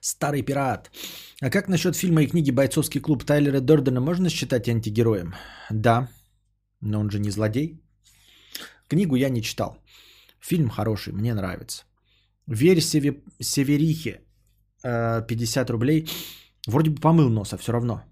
Старый 0.00 0.42
пират. 0.42 0.90
А 1.42 1.50
как 1.50 1.68
насчет 1.68 1.94
фильма 1.94 2.22
и 2.22 2.26
книги 2.26 2.50
«Бойцовский 2.50 3.00
клуб» 3.00 3.24
Тайлера 3.24 3.60
Дордена 3.60 4.00
можно 4.00 4.30
считать 4.30 4.68
антигероем? 4.68 5.34
Да, 5.70 6.08
но 6.80 7.00
он 7.00 7.10
же 7.10 7.18
не 7.18 7.30
злодей. 7.30 7.80
Книгу 8.88 9.16
я 9.16 9.28
не 9.28 9.42
читал. 9.42 9.76
Фильм 10.40 10.70
хороший, 10.70 11.12
мне 11.12 11.34
нравится. 11.34 11.84
Верь 12.46 12.80
Севе... 12.80 13.22
Северихе, 13.40 14.20
э, 14.82 15.22
50 15.26 15.70
рублей. 15.70 16.08
Вроде 16.66 16.90
бы 16.90 17.00
помыл 17.00 17.28
носа, 17.28 17.58
все 17.58 17.72
равно. 17.72 18.02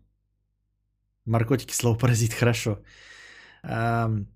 Наркотики, 1.24 1.72
слово 1.74 1.98
паразит, 1.98 2.34
хорошо. 2.34 2.78
Эм, 3.62 4.28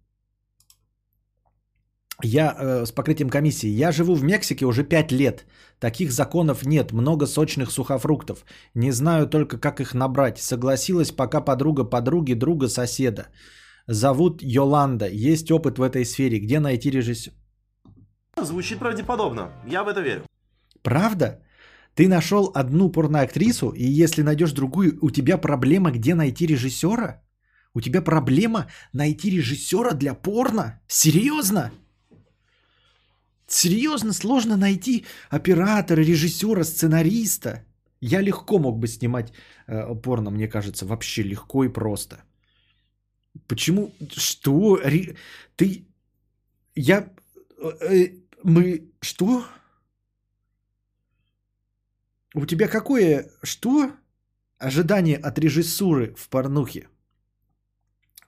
Я 2.22 2.54
э, 2.56 2.86
с 2.86 2.92
покрытием 2.92 3.30
комиссии. 3.30 3.68
Я 3.68 3.92
живу 3.92 4.14
в 4.14 4.22
Мексике 4.22 4.64
уже 4.64 4.84
5 4.84 5.12
лет. 5.12 5.44
Таких 5.80 6.12
законов 6.12 6.64
нет. 6.64 6.92
Много 6.92 7.26
сочных 7.26 7.70
сухофруктов. 7.70 8.44
Не 8.74 8.92
знаю 8.92 9.26
только, 9.26 9.58
как 9.58 9.80
их 9.80 9.94
набрать. 9.94 10.38
Согласилась 10.38 11.10
пока 11.10 11.40
подруга 11.40 11.84
подруги, 11.84 12.34
друга 12.34 12.68
соседа. 12.68 13.26
Зовут 13.88 14.42
Йоланда. 14.42 15.08
Есть 15.08 15.50
опыт 15.50 15.78
в 15.78 15.82
этой 15.82 16.04
сфере. 16.04 16.38
Где 16.38 16.60
найти 16.60 16.90
режиссера? 16.90 17.34
Звучит 18.40 18.78
правдеподобно. 18.78 19.50
Я 19.66 19.82
в 19.82 19.88
это 19.88 20.00
верю. 20.00 20.22
Правда? 20.82 21.42
Ты 21.94 22.08
нашел 22.08 22.50
одну 22.54 22.90
порноактрису, 22.90 23.70
и 23.70 23.84
если 23.84 24.22
найдешь 24.22 24.52
другую, 24.52 24.98
у 25.02 25.10
тебя 25.10 25.36
проблема, 25.36 25.90
где 25.90 26.14
найти 26.14 26.46
режиссера? 26.46 27.22
У 27.74 27.80
тебя 27.80 28.00
проблема 28.00 28.66
найти 28.92 29.30
режиссера 29.30 29.92
для 29.92 30.14
порно? 30.14 30.80
Серьезно? 30.88 31.70
Серьезно 33.52 34.12
сложно 34.14 34.56
найти 34.56 35.04
оператора, 35.28 36.00
режиссера, 36.00 36.64
сценариста? 36.64 37.66
Я 38.00 38.22
легко 38.22 38.58
мог 38.58 38.78
бы 38.78 38.88
снимать 38.88 39.32
э, 39.66 39.94
порно, 40.02 40.30
мне 40.30 40.48
кажется, 40.48 40.86
вообще 40.86 41.22
легко 41.22 41.64
и 41.64 41.68
просто. 41.72 42.16
Почему? 43.46 43.92
Что? 44.16 44.80
Ре- 44.82 45.16
Ты... 45.56 45.84
Я... 46.74 47.12
э, 47.58 47.94
э, 47.94 48.12
Мы... 48.42 48.90
Что? 49.02 49.44
У 52.34 52.46
тебя 52.46 52.68
какое... 52.68 53.30
Что? 53.42 53.92
Ожидание 54.58 55.18
от 55.18 55.38
режиссуры 55.38 56.14
в 56.16 56.28
порнухе. 56.30 56.88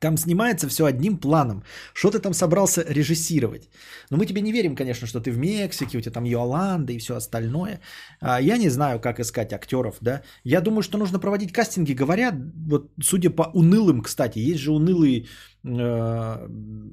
Там 0.05 0.18
снимается 0.18 0.68
все 0.68 0.85
одним 0.85 1.16
планом. 1.16 1.62
Что 1.94 2.10
ты 2.10 2.18
там 2.18 2.35
собрался 2.35 2.85
режиссировать? 2.86 3.70
Но 4.10 4.18
мы 4.18 4.26
тебе 4.26 4.43
не 4.43 4.52
верим, 4.52 4.76
конечно, 4.76 5.06
что 5.06 5.20
ты 5.20 5.31
в 5.31 5.39
Мексике, 5.39 5.97
у 5.98 6.01
тебя 6.01 6.12
там 6.12 6.24
Йоланда 6.24 6.93
и 6.93 6.98
все 6.98 7.14
остальное. 7.14 7.81
А, 8.20 8.39
Я 8.40 8.59
не 8.59 8.68
знаю, 8.70 9.01
как 9.01 9.18
искать 9.18 9.52
актеров, 9.52 9.97
да. 10.02 10.20
Я 10.44 10.60
думаю, 10.60 10.82
что 10.82 10.98
нужно 10.98 11.18
проводить 11.18 11.52
кастинги. 11.52 11.94
Говорят, 11.94 12.35
вот 12.68 12.90
судя 13.02 13.31
по 13.31 13.51
унылым, 13.55 14.02
кстати, 14.02 14.39
есть 14.39 14.60
же 14.60 14.72
унылые 14.72 15.24
э, 15.64 16.48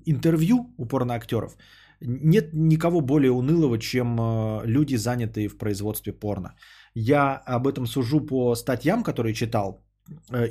интервью 0.06 0.74
у 0.78 0.86
порноактеров. 0.86 1.58
Нет 2.00 2.54
никого 2.54 3.02
более 3.02 3.32
унылого, 3.32 3.78
чем 3.78 4.18
э, 4.20 4.62
люди, 4.66 4.96
занятые 4.96 5.50
в 5.50 5.58
производстве 5.58 6.14
порно. 6.14 6.56
Я 6.96 7.42
об 7.46 7.68
этом 7.68 7.88
сужу 7.88 8.22
по 8.22 8.56
статьям, 8.56 9.04
которые 9.04 9.34
читал, 9.34 9.84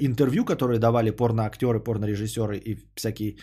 интервью, 0.00 0.44
которые 0.44 0.78
давали 0.78 1.10
порноактеры, 1.10 1.80
порнорежиссеры 1.80 2.58
и 2.58 2.78
всякие 2.94 3.36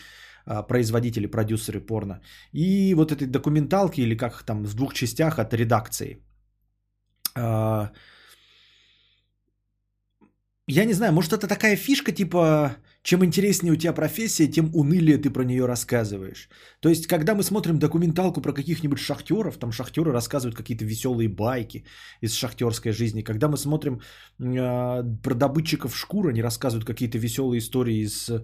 э, 0.46 0.64
производители, 0.68 1.28
продюсеры 1.28 1.80
порно. 1.80 2.22
И 2.54 2.94
вот 2.96 3.12
этой 3.12 3.28
документалки, 3.28 4.02
или 4.02 4.18
как 4.18 4.34
их 4.34 4.44
там, 4.44 4.64
в 4.64 4.74
двух 4.76 4.94
частях 4.94 5.40
от 5.40 5.54
редакции. 5.54 6.18
Э, 7.36 7.90
Я 10.70 10.86
не 10.86 10.94
знаю, 10.94 11.14
может 11.14 11.32
это 11.32 11.48
такая 11.48 11.78
фишка, 11.78 12.12
типа, 12.12 12.76
чем 13.08 13.24
интереснее 13.24 13.72
у 13.72 13.78
тебя 13.78 13.94
профессия, 13.94 14.52
тем 14.52 14.70
унылее 14.74 15.18
ты 15.18 15.30
про 15.30 15.44
нее 15.44 15.66
рассказываешь. 15.66 16.50
То 16.82 16.90
есть, 16.90 17.08
когда 17.08 17.36
мы 17.36 17.44
смотрим 17.44 17.80
документалку 17.80 18.42
про 18.42 18.52
каких-нибудь 18.52 19.00
шахтеров, 19.00 19.58
там 19.58 19.72
шахтеры 19.72 20.12
рассказывают 20.12 20.58
какие-то 20.58 20.84
веселые 20.84 21.30
байки 21.30 21.86
из 22.24 22.34
шахтерской 22.34 22.92
жизни. 22.92 23.24
Когда 23.24 23.48
мы 23.48 23.58
смотрим 23.58 24.02
э, 24.40 25.22
про 25.24 25.34
добытчиков 25.36 25.96
шкур, 25.96 26.28
они 26.28 26.42
рассказывают 26.42 26.86
какие-то 26.86 27.18
веселые 27.18 27.60
истории 27.60 28.04
из 28.04 28.30
э, 28.30 28.44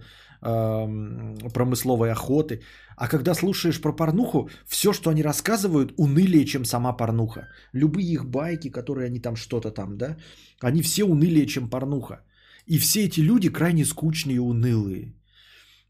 промысловой 1.53 2.11
охоты. 2.11 2.61
А 2.95 3.09
когда 3.09 3.33
слушаешь 3.33 3.81
про 3.81 3.91
порнуху, 3.91 4.49
все, 4.65 4.93
что 4.93 5.09
они 5.09 5.23
рассказывают, 5.23 5.93
унылее, 5.97 6.45
чем 6.45 6.63
сама 6.63 6.93
порнуха. 6.93 7.49
Любые 7.73 8.13
их 8.13 8.25
байки, 8.25 8.71
которые 8.71 9.07
они 9.07 9.19
там 9.19 9.35
что-то 9.35 9.71
там, 9.71 9.97
да, 9.97 10.15
они 10.61 10.81
все 10.81 11.03
унылее, 11.03 11.47
чем 11.47 11.69
порнуха. 11.69 12.21
И 12.65 12.77
все 12.77 13.05
эти 13.05 13.21
люди 13.21 13.49
крайне 13.49 13.85
скучные 13.85 14.35
и 14.35 14.39
унылые. 14.39 15.13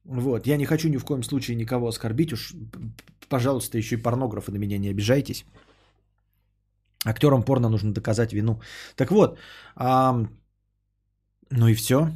Вот, 0.05 0.47
я 0.47 0.57
не 0.57 0.65
хочу 0.65 0.89
ни 0.89 0.97
в 0.97 1.05
коем 1.05 1.23
случае 1.23 1.55
никого 1.55 1.87
оскорбить, 1.87 2.33
уж, 2.33 2.53
пожалуйста, 3.29 3.77
еще 3.77 3.95
и 3.95 4.01
порнографы 4.01 4.51
на 4.51 4.57
меня 4.57 4.77
не 4.77 4.89
обижайтесь. 4.89 5.45
Актерам 7.05 7.43
порно 7.43 7.69
нужно 7.69 7.93
доказать 7.93 8.33
вину. 8.33 8.61
Так 8.95 9.11
вот, 9.11 9.37
а, 9.75 10.27
ну 11.49 11.67
и 11.67 11.73
все. 11.73 12.11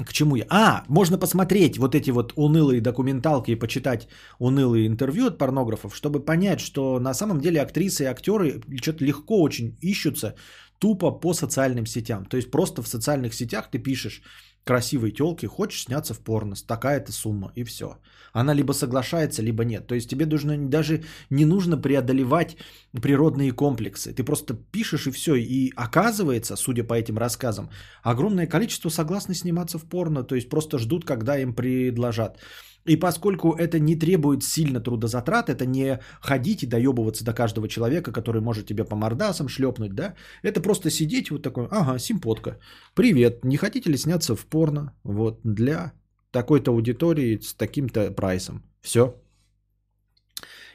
К 0.00 0.12
чему 0.12 0.36
я? 0.36 0.46
А, 0.48 0.84
можно 0.88 1.18
посмотреть 1.18 1.76
вот 1.76 1.94
эти 1.94 2.10
вот 2.10 2.32
унылые 2.36 2.80
документалки 2.80 3.50
и 3.50 3.56
почитать 3.56 4.08
унылые 4.38 4.86
интервью 4.86 5.26
от 5.26 5.38
порнографов, 5.38 5.94
чтобы 5.94 6.24
понять, 6.24 6.60
что 6.60 6.98
на 6.98 7.12
самом 7.12 7.40
деле 7.40 7.60
актрисы 7.60 8.04
и 8.04 8.06
актеры 8.06 8.62
что-то 8.80 9.04
легко 9.04 9.42
очень 9.42 9.76
ищутся 9.82 10.34
тупо 10.78 11.10
по 11.20 11.34
социальным 11.34 11.84
сетям. 11.84 12.24
То 12.24 12.38
есть 12.38 12.50
просто 12.50 12.82
в 12.82 12.88
социальных 12.88 13.34
сетях 13.34 13.70
ты 13.70 13.78
пишешь 13.78 14.22
красивой 14.64 15.10
телки, 15.10 15.46
хочешь 15.46 15.84
сняться 15.84 16.14
в 16.14 16.20
порно, 16.20 16.54
такая-то 16.66 17.12
сумма, 17.12 17.52
и 17.56 17.64
все. 17.64 17.98
Она 18.32 18.54
либо 18.54 18.72
соглашается, 18.72 19.42
либо 19.42 19.64
нет. 19.64 19.86
То 19.86 19.94
есть 19.94 20.08
тебе 20.08 20.26
нужно, 20.26 20.56
даже 20.56 21.02
не 21.30 21.44
нужно 21.44 21.76
преодолевать 21.76 22.56
природные 22.92 23.52
комплексы. 23.52 24.12
Ты 24.12 24.24
просто 24.24 24.54
пишешь 24.54 25.06
и 25.06 25.10
все. 25.10 25.34
И 25.34 25.72
оказывается, 25.76 26.56
судя 26.56 26.84
по 26.84 26.94
этим 26.94 27.18
рассказам, 27.18 27.70
огромное 28.02 28.46
количество 28.46 28.90
согласны 28.90 29.34
сниматься 29.34 29.78
в 29.78 29.84
порно. 29.84 30.22
То 30.22 30.34
есть 30.34 30.48
просто 30.48 30.78
ждут, 30.78 31.04
когда 31.04 31.38
им 31.38 31.54
предложат. 31.54 32.38
И 32.84 32.96
поскольку 32.96 33.52
это 33.52 33.78
не 33.78 33.96
требует 33.96 34.42
сильно 34.42 34.80
трудозатрат, 34.80 35.48
это 35.48 35.66
не 35.66 36.00
ходить 36.20 36.62
и 36.62 36.66
доебываться 36.66 37.24
до 37.24 37.32
каждого 37.32 37.68
человека, 37.68 38.12
который 38.12 38.40
может 38.40 38.66
тебе 38.66 38.84
по 38.84 38.96
мордасам 38.96 39.48
шлепнуть, 39.48 39.94
да, 39.94 40.14
это 40.42 40.60
просто 40.60 40.90
сидеть 40.90 41.30
вот 41.30 41.42
такой, 41.42 41.68
ага, 41.70 41.98
симпотка, 41.98 42.58
привет, 42.94 43.44
не 43.44 43.56
хотите 43.56 43.90
ли 43.90 43.96
сняться 43.96 44.34
в 44.34 44.46
порно, 44.46 44.92
вот, 45.04 45.40
для 45.44 45.92
такой-то 46.32 46.72
аудитории 46.72 47.38
с 47.38 47.54
таким-то 47.54 48.10
прайсом, 48.10 48.62
все. 48.80 49.14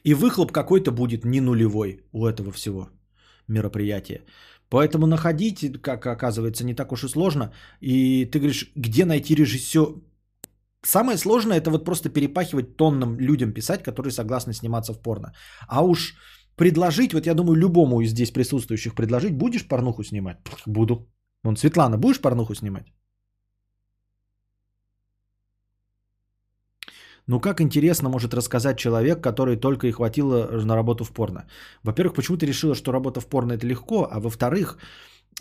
И 0.04 0.14
выхлоп 0.14 0.52
какой-то 0.52 0.92
будет 0.92 1.26
не 1.26 1.42
нулевой 1.42 2.04
у 2.14 2.26
этого 2.26 2.52
всего 2.52 2.90
мероприятия. 3.48 4.22
Поэтому 4.70 5.08
находить, 5.08 5.82
как 5.82 6.06
оказывается, 6.06 6.66
не 6.66 6.74
так 6.74 6.92
уж 6.92 7.04
и 7.04 7.08
сложно. 7.08 7.54
И 7.82 8.26
ты 8.26 8.40
говоришь, 8.40 8.72
где 8.76 9.06
найти 9.06 9.36
режиссер, 9.36 9.96
Самое 10.88 11.18
сложное 11.18 11.58
это 11.58 11.70
вот 11.70 11.86
просто 11.86 12.10
перепахивать 12.10 12.78
тонным 12.78 13.20
людям 13.20 13.54
писать, 13.54 13.84
которые 13.84 14.12
согласны 14.12 14.54
сниматься 14.54 14.94
в 14.94 15.02
порно. 15.02 15.34
А 15.68 15.82
уж 15.82 16.16
предложить, 16.56 17.14
вот 17.14 17.26
я 17.26 17.34
думаю, 17.34 17.56
любому 17.56 18.00
из 18.02 18.12
здесь 18.12 18.32
присутствующих 18.32 18.96
предложить, 18.96 19.38
будешь 19.38 19.68
порнуху 19.68 20.04
снимать? 20.04 20.38
Буду. 20.66 21.10
Вон, 21.44 21.58
Светлана, 21.58 21.98
будешь 21.98 22.22
порнуху 22.22 22.56
снимать? 22.56 22.86
Ну 27.28 27.42
как 27.42 27.60
интересно 27.60 28.10
может 28.10 28.34
рассказать 28.34 28.78
человек, 28.78 29.22
который 29.22 29.58
только 29.58 29.88
и 29.88 29.92
хватило 29.92 30.48
на 30.66 30.76
работу 30.76 31.04
в 31.04 31.12
порно? 31.12 31.48
Во-первых, 31.84 32.14
почему 32.14 32.38
ты 32.38 32.46
решила, 32.46 32.76
что 32.76 32.94
работа 32.94 33.20
в 33.20 33.28
порно 33.28 33.54
это 33.54 33.68
легко, 33.68 34.08
а 34.10 34.22
во-вторых, 34.22 34.78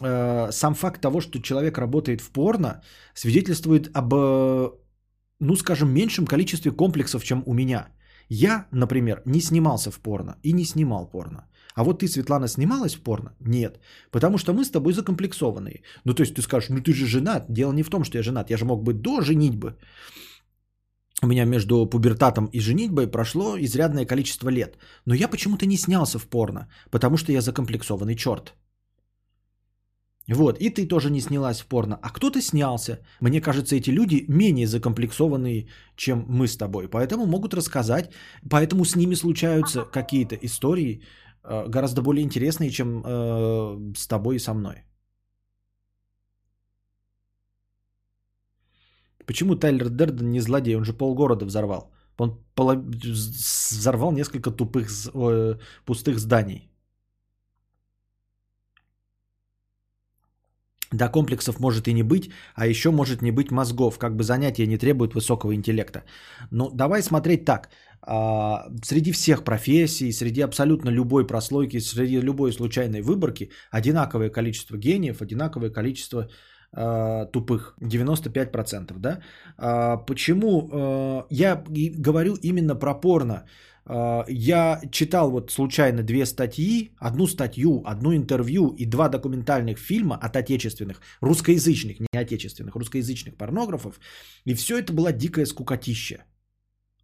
э, 0.02 0.50
сам 0.50 0.74
факт 0.74 1.00
того, 1.00 1.20
что 1.20 1.40
человек 1.40 1.78
работает 1.78 2.20
в 2.20 2.32
порно, 2.32 2.82
свидетельствует 3.14 3.96
об 3.96 4.12
ну, 5.40 5.56
скажем, 5.56 5.92
меньшем 5.92 6.26
количестве 6.26 6.72
комплексов, 6.72 7.24
чем 7.24 7.42
у 7.46 7.54
меня. 7.54 7.88
Я, 8.28 8.66
например, 8.72 9.22
не 9.24 9.40
снимался 9.40 9.90
в 9.90 10.00
порно 10.00 10.36
и 10.42 10.52
не 10.52 10.64
снимал 10.64 11.06
порно. 11.06 11.46
А 11.74 11.84
вот 11.84 11.98
ты, 12.00 12.08
Светлана, 12.08 12.48
снималась 12.48 12.94
в 12.94 13.02
порно? 13.02 13.34
Нет. 13.40 13.78
Потому 14.10 14.38
что 14.38 14.52
мы 14.52 14.64
с 14.64 14.70
тобой 14.70 14.92
закомплексованные. 14.92 15.82
Ну, 16.04 16.14
то 16.14 16.22
есть 16.22 16.34
ты 16.34 16.42
скажешь, 16.42 16.70
ну 16.70 16.80
ты 16.80 16.92
же 16.92 17.06
женат. 17.06 17.46
Дело 17.48 17.72
не 17.72 17.82
в 17.82 17.90
том, 17.90 18.04
что 18.04 18.18
я 18.18 18.22
женат. 18.22 18.50
Я 18.50 18.56
же 18.56 18.64
мог 18.64 18.82
быть 18.82 19.02
до 19.02 19.20
женитьбы. 19.20 19.76
У 21.22 21.26
меня 21.26 21.44
между 21.44 21.86
пубертатом 21.86 22.46
и 22.46 22.60
женитьбой 22.60 23.06
прошло 23.10 23.56
изрядное 23.58 24.06
количество 24.06 24.50
лет. 24.50 24.76
Но 25.06 25.14
я 25.14 25.28
почему-то 25.28 25.66
не 25.66 25.76
снялся 25.76 26.18
в 26.18 26.26
порно, 26.26 26.68
потому 26.90 27.16
что 27.16 27.32
я 27.32 27.40
закомплексованный 27.40 28.16
черт. 28.16 28.54
Вот, 30.28 30.58
и 30.58 30.70
ты 30.70 30.88
тоже 30.88 31.10
не 31.10 31.20
снялась 31.20 31.60
в 31.60 31.66
порно, 31.66 31.98
а 32.02 32.10
кто-то 32.10 32.40
снялся. 32.40 32.98
Мне 33.20 33.40
кажется, 33.40 33.76
эти 33.76 33.90
люди 33.90 34.24
менее 34.28 34.66
закомплексованные, 34.66 35.68
чем 35.96 36.24
мы 36.28 36.48
с 36.48 36.56
тобой, 36.56 36.88
поэтому 36.88 37.26
могут 37.26 37.54
рассказать, 37.54 38.10
поэтому 38.50 38.84
с 38.84 38.96
ними 38.96 39.14
случаются 39.14 39.84
какие-то 39.84 40.34
истории 40.34 41.02
э, 41.44 41.68
гораздо 41.68 42.02
более 42.02 42.24
интересные, 42.24 42.70
чем 42.70 43.02
э, 43.04 43.92
с 43.96 44.08
тобой 44.08 44.36
и 44.36 44.40
со 44.40 44.52
мной. 44.54 44.82
Почему 49.26 49.54
Тайлер 49.56 49.88
Дерден 49.90 50.30
не 50.30 50.40
злодей? 50.40 50.76
Он 50.76 50.84
же 50.84 50.92
полгорода 50.92 51.44
взорвал. 51.44 51.92
Он 52.18 52.38
поло... 52.54 52.74
взорвал 52.74 54.12
несколько 54.12 54.50
тупых, 54.50 54.88
э, 55.14 55.58
пустых 55.84 56.18
зданий. 56.18 56.68
Да, 60.92 61.08
комплексов 61.08 61.60
может 61.60 61.88
и 61.88 61.92
не 61.92 62.02
быть, 62.02 62.30
а 62.54 62.66
еще 62.66 62.90
может 62.90 63.22
не 63.22 63.32
быть 63.32 63.50
мозгов, 63.50 63.98
как 63.98 64.16
бы 64.16 64.22
занятия 64.22 64.66
не 64.66 64.78
требуют 64.78 65.14
высокого 65.14 65.54
интеллекта. 65.54 66.04
Ну, 66.50 66.70
давай 66.70 67.02
смотреть 67.02 67.44
так. 67.44 67.70
А, 68.02 68.66
среди 68.84 69.12
всех 69.12 69.42
профессий, 69.42 70.12
среди 70.12 70.42
абсолютно 70.42 70.90
любой 70.90 71.26
прослойки, 71.26 71.80
среди 71.80 72.20
любой 72.20 72.52
случайной 72.52 73.02
выборки 73.02 73.50
одинаковое 73.70 74.30
количество 74.30 74.76
гениев, 74.76 75.22
одинаковое 75.22 75.70
количество 75.70 76.28
а, 76.72 77.26
тупых. 77.26 77.74
95%, 77.80 78.92
да? 78.98 79.18
А, 79.58 79.96
почему 79.96 81.26
я 81.30 81.64
говорю 81.98 82.36
именно 82.42 82.76
про 82.76 82.94
порно? 82.94 83.44
А, 83.86 84.24
я 84.28 84.80
читал 84.90 85.30
вот 85.30 85.50
случайно 85.50 86.02
две 86.02 86.26
статьи, 86.26 86.90
одну 86.98 87.26
статью, 87.26 87.82
одно 87.84 88.14
интервью 88.14 88.74
и 88.78 88.84
два 88.84 89.08
документальных 89.08 89.78
фильма 89.78 90.16
от 90.16 90.36
отечественных, 90.36 91.00
русскоязычных, 91.20 92.00
не 92.00 92.18
отечественных, 92.18 92.74
русскоязычных 92.76 93.36
порнографов. 93.36 94.00
И 94.44 94.54
все 94.54 94.78
это 94.78 94.92
было 94.92 95.12
дикое 95.12 95.46
скукотище. 95.46 96.24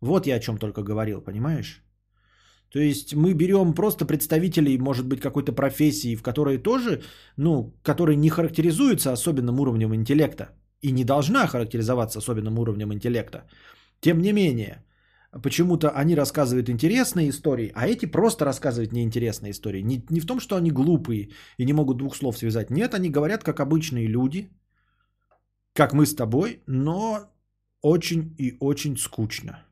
Вот 0.00 0.26
я 0.26 0.36
о 0.36 0.40
чем 0.40 0.58
только 0.58 0.82
говорил, 0.82 1.20
понимаешь? 1.20 1.82
То 2.72 2.80
есть 2.80 3.14
мы 3.14 3.34
берем 3.34 3.74
просто 3.74 4.06
представителей, 4.06 4.78
может 4.78 5.06
быть, 5.06 5.20
какой-то 5.20 5.52
профессии, 5.52 6.16
в 6.16 6.22
которой 6.22 6.58
тоже, 6.58 7.02
ну, 7.36 7.74
которые 7.82 8.16
не 8.16 8.30
характеризуются 8.30 9.12
особенным 9.12 9.60
уровнем 9.60 9.94
интеллекта 9.94 10.48
и 10.80 10.90
не 10.90 11.04
должна 11.04 11.46
характеризоваться 11.46 12.18
особенным 12.18 12.58
уровнем 12.58 12.92
интеллекта. 12.92 13.44
Тем 14.00 14.22
не 14.22 14.32
менее, 14.32 14.82
почему-то 15.40 15.90
они 15.90 16.14
рассказывают 16.14 16.68
интересные 16.68 17.30
истории, 17.30 17.72
а 17.74 17.86
эти 17.86 18.06
просто 18.06 18.44
рассказывают 18.44 18.92
неинтересные 18.92 19.50
истории. 19.52 19.82
Не, 19.82 20.04
не 20.10 20.20
в 20.20 20.26
том, 20.26 20.40
что 20.40 20.56
они 20.56 20.70
глупые 20.70 21.30
и 21.58 21.64
не 21.64 21.72
могут 21.72 21.96
двух 21.98 22.16
слов 22.16 22.36
связать. 22.38 22.70
Нет, 22.70 22.94
они 22.94 23.10
говорят 23.10 23.44
как 23.44 23.60
обычные 23.60 24.06
люди, 24.08 24.50
как 25.74 25.92
мы 25.92 26.06
с 26.06 26.14
тобой, 26.14 26.62
но 26.66 27.30
очень 27.82 28.34
и 28.38 28.56
очень 28.60 28.96
скучно. 28.96 29.64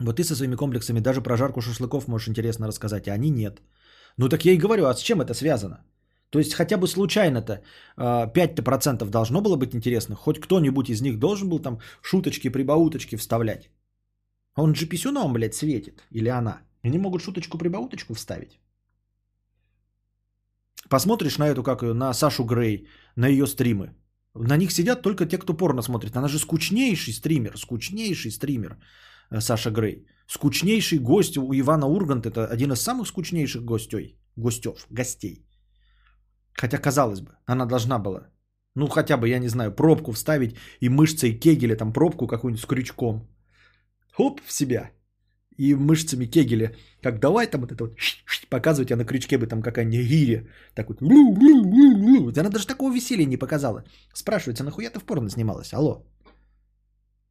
Вот 0.00 0.16
ты 0.16 0.24
со 0.24 0.34
своими 0.36 0.56
комплексами 0.56 1.00
даже 1.00 1.20
про 1.22 1.36
жарку 1.36 1.60
шашлыков 1.60 2.08
можешь 2.08 2.28
интересно 2.28 2.66
рассказать, 2.66 3.08
а 3.08 3.12
они 3.12 3.30
нет. 3.30 3.60
Ну 4.16 4.28
так 4.28 4.44
я 4.44 4.52
и 4.52 4.58
говорю, 4.58 4.86
а 4.86 4.94
с 4.94 5.00
чем 5.02 5.20
это 5.20 5.34
связано? 5.34 5.84
То 6.30 6.38
есть 6.38 6.54
хотя 6.54 6.76
бы 6.76 6.86
случайно-то 6.86 7.52
э, 7.52 8.32
5% 8.32 9.10
должно 9.10 9.40
было 9.40 9.56
быть 9.56 9.74
интересно. 9.74 10.14
Хоть 10.14 10.40
кто-нибудь 10.40 10.88
из 10.88 11.02
них 11.02 11.18
должен 11.18 11.48
был 11.48 11.58
там 11.58 11.80
шуточки, 12.02 12.48
прибауточки 12.48 13.16
вставлять. 13.16 13.70
Он 14.56 14.74
же 14.74 14.86
писюном, 14.86 15.32
блядь, 15.32 15.54
светит. 15.54 16.02
Или 16.12 16.28
она. 16.28 16.60
Они 16.84 16.98
могут 16.98 17.22
шуточку-прибауточку 17.22 18.14
вставить. 18.14 18.60
Посмотришь 20.88 21.38
на 21.38 21.48
эту, 21.48 21.62
как 21.62 21.82
на 21.82 22.14
Сашу 22.14 22.44
Грей, 22.44 22.88
на 23.16 23.28
ее 23.28 23.46
стримы. 23.46 23.94
На 24.34 24.56
них 24.56 24.72
сидят 24.72 25.02
только 25.02 25.26
те, 25.26 25.38
кто 25.38 25.54
порно 25.54 25.82
смотрит. 25.82 26.16
Она 26.16 26.28
же 26.28 26.38
скучнейший 26.38 27.12
стример, 27.12 27.58
скучнейший 27.58 28.30
стример 28.30 28.78
э, 29.30 29.40
Саша 29.40 29.70
Грей. 29.70 30.06
Скучнейший 30.28 30.98
гость 30.98 31.36
у 31.36 31.52
Ивана 31.52 31.86
Ургант. 31.86 32.26
Это 32.26 32.46
один 32.46 32.72
из 32.72 32.80
самых 32.80 33.08
скучнейших 33.08 33.64
гостей. 33.64 34.16
Гостев, 34.36 34.86
гостей. 34.90 35.49
Хотя, 36.54 36.78
казалось 36.78 37.20
бы, 37.20 37.30
она 37.46 37.66
должна 37.66 37.98
была. 37.98 38.28
Ну, 38.74 38.88
хотя 38.88 39.16
бы, 39.16 39.28
я 39.28 39.38
не 39.38 39.48
знаю, 39.48 39.72
пробку 39.72 40.12
вставить 40.12 40.56
и 40.80 40.88
мышцей 40.88 41.34
кегеля, 41.34 41.76
там 41.76 41.92
пробку 41.92 42.26
какую-нибудь 42.26 42.62
с 42.62 42.66
крючком. 42.66 43.28
Хоп, 44.12 44.40
в 44.46 44.52
себя. 44.52 44.90
И 45.56 45.74
мышцами 45.74 46.26
кегеля. 46.26 46.74
Как 47.02 47.20
давай 47.20 47.46
там 47.46 47.60
вот 47.60 47.72
это 47.72 47.84
вот 47.84 47.96
показывать, 48.48 48.92
а 48.92 48.96
на 48.96 49.04
крючке 49.04 49.38
бы 49.38 49.46
там 49.46 49.62
какая-нибудь 49.62 50.06
гиря. 50.06 50.46
Так 50.74 50.88
вот. 50.88 51.02
Она 52.38 52.50
даже 52.50 52.66
такого 52.66 52.92
веселья 52.92 53.26
не 53.26 53.36
показала. 53.36 53.84
Спрашивается, 54.14 54.64
нахуя 54.64 54.90
ты 54.90 55.00
в 55.00 55.04
порно 55.04 55.30
снималась? 55.30 55.74
Алло. 55.74 56.06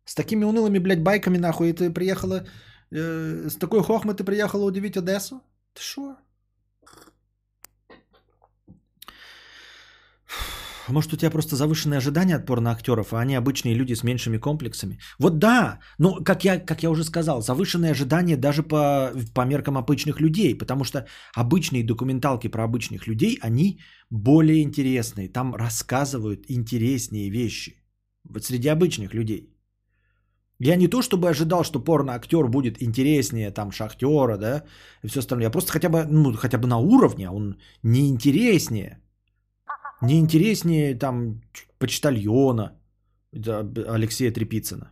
С 0.05 0.15
такими 0.15 0.45
унылыми, 0.45 0.79
блядь, 0.79 1.03
байками 1.03 1.37
нахуй 1.37 1.73
ты 1.73 1.93
приехала... 1.93 2.45
Э, 2.91 3.47
с 3.49 3.55
такой 3.55 3.83
хохмой 3.83 4.15
ты 4.15 4.23
приехала 4.23 4.65
удивить 4.65 4.97
Одессу? 4.97 5.41
Ты 5.73 5.81
шо? 5.81 6.15
Может, 10.91 11.13
у 11.13 11.17
тебя 11.17 11.31
просто 11.31 11.55
завышенные 11.55 11.97
ожидания 11.97 12.35
от 12.35 12.45
порноактеров, 12.45 13.13
а 13.13 13.19
они 13.19 13.35
обычные 13.35 13.75
люди 13.75 13.95
с 13.95 14.03
меньшими 14.03 14.37
комплексами? 14.37 14.99
Вот 15.19 15.39
да, 15.39 15.79
но, 15.97 16.23
как 16.23 16.43
я, 16.43 16.59
как 16.59 16.83
я 16.83 16.89
уже 16.89 17.03
сказал, 17.03 17.41
завышенные 17.41 17.91
ожидания 17.91 18.37
даже 18.37 18.63
по, 18.63 19.11
по 19.33 19.45
меркам 19.45 19.77
обычных 19.77 20.21
людей, 20.21 20.57
потому 20.57 20.83
что 20.83 21.05
обычные 21.35 21.83
документалки 21.83 22.47
про 22.49 22.63
обычных 22.63 23.07
людей, 23.07 23.37
они 23.41 23.79
более 24.09 24.61
интересные, 24.63 25.29
там 25.29 25.55
рассказывают 25.55 26.45
интереснее 26.49 27.29
вещи 27.29 27.83
вот 28.29 28.43
среди 28.43 28.69
обычных 28.69 29.13
людей. 29.13 29.55
Я 30.61 30.75
не 30.75 30.89
то 30.89 31.01
чтобы 31.01 31.29
ожидал, 31.29 31.63
что 31.63 31.79
порноактер 31.79 32.47
будет 32.47 32.83
интереснее 32.83 33.51
там 33.51 33.71
шахтера, 33.71 34.37
да, 34.37 34.63
и 35.03 35.07
все 35.07 35.19
остальное. 35.19 35.47
Я 35.47 35.51
просто 35.51 35.71
хотя 35.71 35.89
бы, 35.89 36.05
ну, 36.05 36.33
хотя 36.33 36.57
бы 36.57 36.67
на 36.67 36.77
уровне, 36.77 37.29
он 37.29 37.55
не 37.83 38.09
интереснее 38.09 38.99
не 40.01 40.19
интереснее 40.19 40.95
там 40.95 41.41
почтальона 41.77 42.79
Алексея 43.33 44.31
Трепицына. 44.31 44.91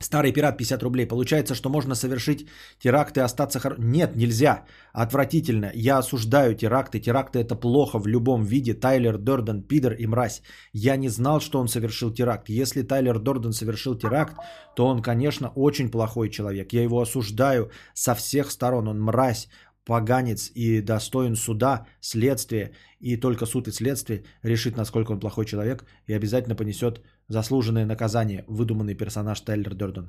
Старый 0.00 0.32
пират 0.32 0.56
50 0.56 0.82
рублей. 0.82 1.06
Получается, 1.06 1.54
что 1.54 1.68
можно 1.68 1.94
совершить 1.94 2.46
теракт 2.78 3.16
и 3.16 3.20
остаться 3.20 3.58
хор... 3.58 3.74
Нет, 3.78 4.16
нельзя. 4.16 4.64
Отвратительно. 4.92 5.72
Я 5.74 5.98
осуждаю 5.98 6.54
теракты. 6.54 7.00
Теракты 7.00 7.40
это 7.40 7.56
плохо 7.56 7.98
в 7.98 8.06
любом 8.06 8.44
виде. 8.44 8.74
Тайлер 8.74 9.18
Дорден, 9.18 9.62
пидор 9.62 9.94
и 9.94 10.06
мразь. 10.06 10.42
Я 10.72 10.96
не 10.96 11.08
знал, 11.08 11.40
что 11.40 11.58
он 11.58 11.68
совершил 11.68 12.14
теракт. 12.14 12.48
Если 12.48 12.82
Тайлер 12.82 13.18
Дорден 13.18 13.52
совершил 13.52 13.98
теракт, 13.98 14.36
то 14.76 14.86
он, 14.86 15.02
конечно, 15.02 15.52
очень 15.56 15.90
плохой 15.90 16.30
человек. 16.30 16.72
Я 16.72 16.84
его 16.84 17.00
осуждаю 17.00 17.70
со 17.94 18.14
всех 18.14 18.52
сторон. 18.52 18.88
Он 18.88 19.00
мразь 19.00 19.48
поганец 19.88 20.50
и 20.54 20.82
достоин 20.82 21.34
суда, 21.34 21.86
следствия, 22.00 22.72
и 23.00 23.16
только 23.16 23.46
суд 23.46 23.68
и 23.68 23.72
следствие 23.72 24.22
решит, 24.44 24.76
насколько 24.76 25.12
он 25.12 25.20
плохой 25.20 25.46
человек, 25.46 25.84
и 26.06 26.12
обязательно 26.12 26.54
понесет 26.54 27.00
заслуженное 27.28 27.86
наказание, 27.86 28.44
выдуманный 28.48 28.94
персонаж 28.94 29.40
Тайлер 29.40 29.74
Дерден. 29.74 30.08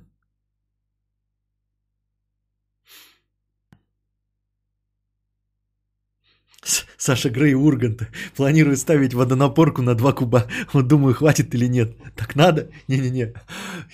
Саша 6.98 7.30
Грей 7.30 7.54
Ургант 7.54 8.02
планирует 8.36 8.80
ставить 8.80 9.14
водонапорку 9.14 9.82
на 9.82 9.96
2 9.96 10.12
куба. 10.12 10.48
Вот 10.74 10.88
думаю, 10.88 11.14
хватит 11.14 11.56
или 11.56 11.70
нет. 11.70 11.96
Так 12.18 12.36
надо? 12.36 12.70
Не-не-не. 12.90 13.34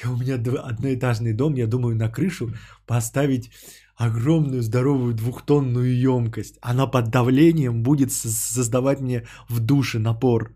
У 0.05 0.17
меня 0.17 0.35
одноэтажный 0.35 1.33
дом, 1.33 1.53
я 1.53 1.67
думаю, 1.67 1.95
на 1.95 2.09
крышу 2.09 2.53
поставить 2.87 3.51
огромную 3.95 4.61
здоровую 4.61 5.13
двухтонную 5.13 5.97
емкость. 5.97 6.57
Она 6.61 6.87
под 6.87 7.09
давлением 7.09 7.83
будет 7.83 8.11
создавать 8.11 9.01
мне 9.01 9.25
в 9.49 9.59
душе 9.59 9.99
напор. 9.99 10.55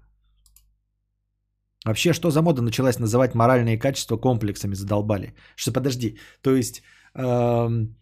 Вообще, 1.86 2.14
что 2.14 2.30
за 2.30 2.42
мода 2.42 2.62
началась 2.62 3.00
называть 3.00 3.36
моральные 3.36 3.80
качества 3.80 4.18
комплексами, 4.18 4.76
задолбали? 4.76 5.34
Что, 5.56 5.72
подожди, 5.72 6.20
то 6.42 6.56
есть, 6.56 6.84
эм, 7.16 7.96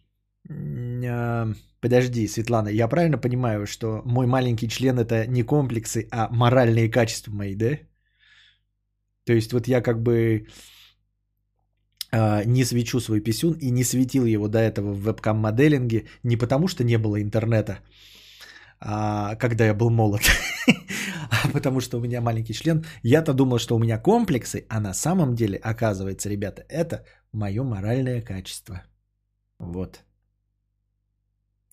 э, 0.48 1.54
подожди, 1.80 2.26
Светлана, 2.26 2.68
я 2.68 2.88
правильно 2.88 3.18
понимаю, 3.18 3.66
что 3.66 4.02
мой 4.04 4.26
маленький 4.26 4.68
член 4.68 4.98
это 4.98 5.26
не 5.28 5.44
комплексы, 5.44 6.08
а 6.10 6.28
моральные 6.30 6.90
качества 6.90 7.32
мои, 7.32 7.54
да? 7.54 7.78
То 9.24 9.32
есть, 9.32 9.52
вот 9.52 9.68
я 9.68 9.80
как 9.80 10.02
бы 10.02 10.48
не 12.12 12.64
свечу 12.64 13.00
свой 13.00 13.20
писюн 13.20 13.54
и 13.60 13.70
не 13.70 13.84
светил 13.84 14.24
его 14.24 14.48
до 14.48 14.58
этого 14.58 14.92
в 14.92 15.02
вебкам-моделинге 15.02 16.06
не 16.22 16.36
потому, 16.36 16.68
что 16.68 16.84
не 16.84 16.98
было 16.98 17.20
интернета, 17.20 17.78
а, 18.80 19.34
когда 19.36 19.66
я 19.66 19.74
был 19.74 19.90
молод, 19.90 20.22
а 21.30 21.48
потому 21.52 21.80
что 21.80 21.98
у 21.98 22.00
меня 22.00 22.20
маленький 22.20 22.54
член. 22.54 22.84
Я-то 23.02 23.34
думал, 23.34 23.58
что 23.58 23.76
у 23.76 23.78
меня 23.78 23.98
комплексы, 23.98 24.66
а 24.68 24.80
на 24.80 24.94
самом 24.94 25.34
деле, 25.34 25.58
оказывается, 25.58 26.28
ребята, 26.28 26.64
это 26.68 27.04
мое 27.32 27.62
моральное 27.62 28.22
качество. 28.22 28.82
Вот. 29.58 30.00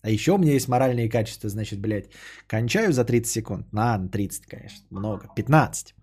А 0.02 0.10
еще 0.10 0.32
у 0.32 0.38
меня 0.38 0.52
есть 0.52 0.68
моральные 0.68 1.08
качества, 1.08 1.48
значит, 1.48 1.80
блядь, 1.80 2.10
кончаю 2.46 2.92
за 2.92 3.04
30 3.04 3.26
секунд. 3.26 3.72
На, 3.72 3.98
30, 3.98 4.46
конечно, 4.46 4.86
много. 4.90 5.28
15. 5.34 5.94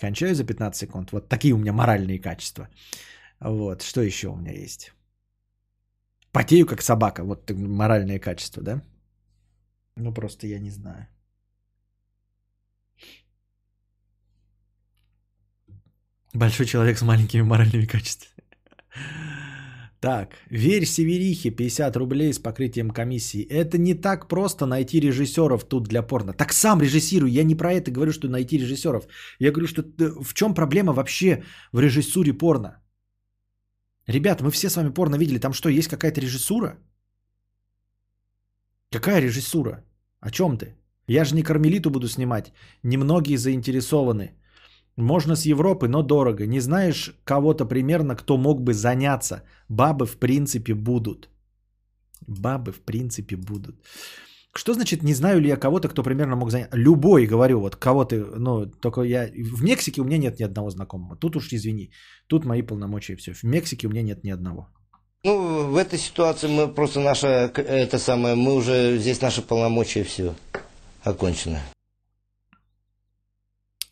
Кончаю 0.00 0.34
за 0.34 0.44
15 0.44 0.80
секунд. 0.80 1.12
Вот 1.12 1.28
такие 1.28 1.54
у 1.54 1.58
меня 1.58 1.72
моральные 1.72 2.20
качества. 2.20 2.68
Вот, 3.40 3.82
что 3.82 4.02
еще 4.02 4.28
у 4.28 4.36
меня 4.36 4.52
есть? 4.52 4.92
Потею 6.32 6.66
как 6.66 6.82
собака, 6.82 7.24
вот 7.24 7.50
моральное 7.50 8.18
качество, 8.18 8.62
да? 8.62 8.82
Ну 9.96 10.14
просто 10.14 10.46
я 10.46 10.58
не 10.58 10.70
знаю. 10.70 11.08
Большой 16.34 16.66
человек 16.66 16.98
с 16.98 17.02
маленькими 17.02 17.42
моральными 17.42 17.86
качествами. 17.86 18.44
Так, 20.00 20.36
верь 20.50 20.86
Северихе, 20.86 21.50
50 21.50 21.96
рублей 21.96 22.32
с 22.32 22.38
покрытием 22.38 22.90
комиссии. 22.90 23.42
Это 23.42 23.76
не 23.76 23.94
так 23.94 24.28
просто 24.28 24.66
найти 24.66 25.00
режиссеров 25.00 25.64
тут 25.64 25.88
для 25.88 26.02
порно. 26.02 26.32
Так 26.32 26.52
сам 26.52 26.80
режиссирую, 26.80 27.30
я 27.30 27.44
не 27.44 27.54
про 27.54 27.72
это 27.72 27.90
говорю, 27.90 28.12
что 28.12 28.28
найти 28.28 28.58
режиссеров. 28.58 29.04
Я 29.38 29.50
говорю, 29.50 29.68
что 29.68 29.82
э, 29.82 30.10
в 30.22 30.32
чем 30.32 30.54
проблема 30.54 30.94
вообще 30.94 31.42
в 31.72 31.80
режиссуре 31.80 32.32
порно? 32.32 32.79
Ребята, 34.10 34.42
мы 34.44 34.50
все 34.50 34.68
с 34.68 34.76
вами 34.76 34.92
порно 34.92 35.18
видели. 35.18 35.38
Там 35.38 35.52
что, 35.52 35.68
есть 35.68 35.88
какая-то 35.88 36.20
режиссура? 36.20 36.76
Какая 38.90 39.20
режиссура? 39.20 39.84
О 40.20 40.30
чем 40.30 40.58
ты? 40.58 40.74
Я 41.06 41.24
же 41.24 41.34
не 41.34 41.42
кармелиту 41.42 41.90
буду 41.90 42.08
снимать. 42.08 42.52
Немногие 42.82 43.38
заинтересованы. 43.38 44.32
Можно 44.96 45.36
с 45.36 45.46
Европы, 45.46 45.88
но 45.88 46.02
дорого. 46.02 46.46
Не 46.46 46.60
знаешь 46.60 47.14
кого-то 47.24 47.64
примерно, 47.68 48.16
кто 48.16 48.36
мог 48.36 48.60
бы 48.60 48.74
заняться. 48.74 49.42
Бабы 49.68 50.06
в 50.06 50.18
принципе 50.18 50.74
будут. 50.74 51.28
Бабы 52.26 52.72
в 52.72 52.80
принципе 52.80 53.36
будут. 53.36 53.76
Что 54.52 54.74
значит, 54.74 55.02
не 55.02 55.14
знаю 55.14 55.40
ли 55.40 55.48
я 55.48 55.56
кого-то, 55.56 55.88
кто 55.88 56.02
примерно 56.02 56.36
мог 56.36 56.50
занять? 56.50 56.70
Любой, 56.72 57.26
говорю, 57.26 57.60
вот 57.60 57.76
кого 57.76 58.04
ты, 58.04 58.24
ну, 58.24 58.66
только 58.66 59.02
я... 59.02 59.28
В 59.28 59.62
Мексике 59.62 60.00
у 60.00 60.04
меня 60.04 60.18
нет 60.18 60.40
ни 60.40 60.44
одного 60.44 60.70
знакомого. 60.70 61.16
Тут 61.16 61.36
уж 61.36 61.52
извини, 61.52 61.92
тут 62.26 62.44
мои 62.44 62.62
полномочия 62.62 63.16
все. 63.16 63.32
В 63.32 63.44
Мексике 63.44 63.86
у 63.86 63.90
меня 63.90 64.02
нет 64.02 64.24
ни 64.24 64.30
одного. 64.30 64.68
Ну, 65.22 65.70
в 65.70 65.76
этой 65.76 65.98
ситуации 65.98 66.48
мы 66.48 66.74
просто 66.74 67.00
наша, 67.00 67.26
это 67.26 67.98
самое, 67.98 68.34
мы 68.34 68.54
уже, 68.54 68.98
здесь 68.98 69.20
наши 69.20 69.42
полномочия 69.42 70.02
все 70.02 70.34
окончено. 71.04 71.60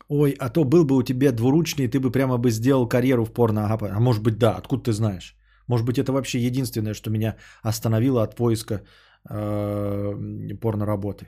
Ой, 0.09 0.35
а 0.39 0.49
то 0.49 0.63
был 0.63 0.85
бы 0.85 0.97
у 0.97 1.03
тебя 1.03 1.31
двуручный, 1.31 1.87
ты 1.87 1.99
бы 1.99 2.11
прямо 2.11 2.37
бы 2.37 2.49
сделал 2.51 2.89
карьеру 2.89 3.25
в 3.25 3.31
порно. 3.31 3.67
А 3.69 3.99
может 3.99 4.23
быть, 4.23 4.39
да, 4.39 4.57
откуда 4.57 4.83
ты 4.83 4.91
знаешь? 4.91 5.35
Может 5.67 5.85
быть, 5.85 5.99
это 5.99 6.11
вообще 6.11 6.39
единственное, 6.39 6.95
что 6.95 7.11
меня 7.11 7.37
остановило 7.61 8.23
от 8.23 8.35
поиска 8.35 8.81
э, 9.29 10.55
порно-работы. 10.61 11.27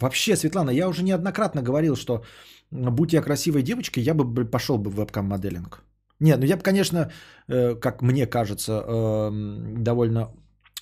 Вообще, 0.00 0.36
Светлана, 0.36 0.70
я 0.70 0.88
уже 0.88 1.02
неоднократно 1.02 1.62
говорил, 1.62 1.96
что 1.96 2.22
будь 2.70 3.12
я 3.12 3.22
красивой 3.22 3.62
девочкой, 3.62 4.02
я 4.02 4.14
бы 4.14 4.44
пошел 4.50 4.78
бы 4.78 4.90
в 4.90 4.94
вебкам-моделинг. 4.94 5.82
Нет, 6.20 6.38
ну 6.40 6.46
я 6.46 6.56
бы, 6.56 6.62
конечно, 6.62 7.10
э, 7.48 7.74
как 7.80 8.02
мне 8.02 8.26
кажется, 8.26 8.72
э, 8.72 9.30
довольно 9.78 10.28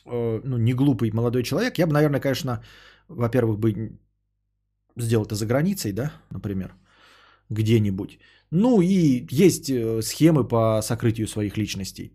э, 0.06 0.40
ну, 0.44 0.56
не 0.58 0.74
глупый 0.74 1.10
молодой 1.12 1.42
человек, 1.42 1.78
я 1.78 1.86
бы, 1.86 1.92
наверное, 1.92 2.20
конечно, 2.20 2.62
во-первых, 3.08 3.58
бы 3.58 3.98
сделал 4.96 5.26
это 5.26 5.34
за 5.34 5.46
границей, 5.46 5.92
да, 5.92 6.12
например, 6.30 6.74
где-нибудь. 7.50 8.18
Ну 8.50 8.80
и 8.80 9.26
есть 9.30 9.70
схемы 10.02 10.48
по 10.48 10.80
сокрытию 10.82 11.26
своих 11.26 11.56
личностей. 11.58 12.12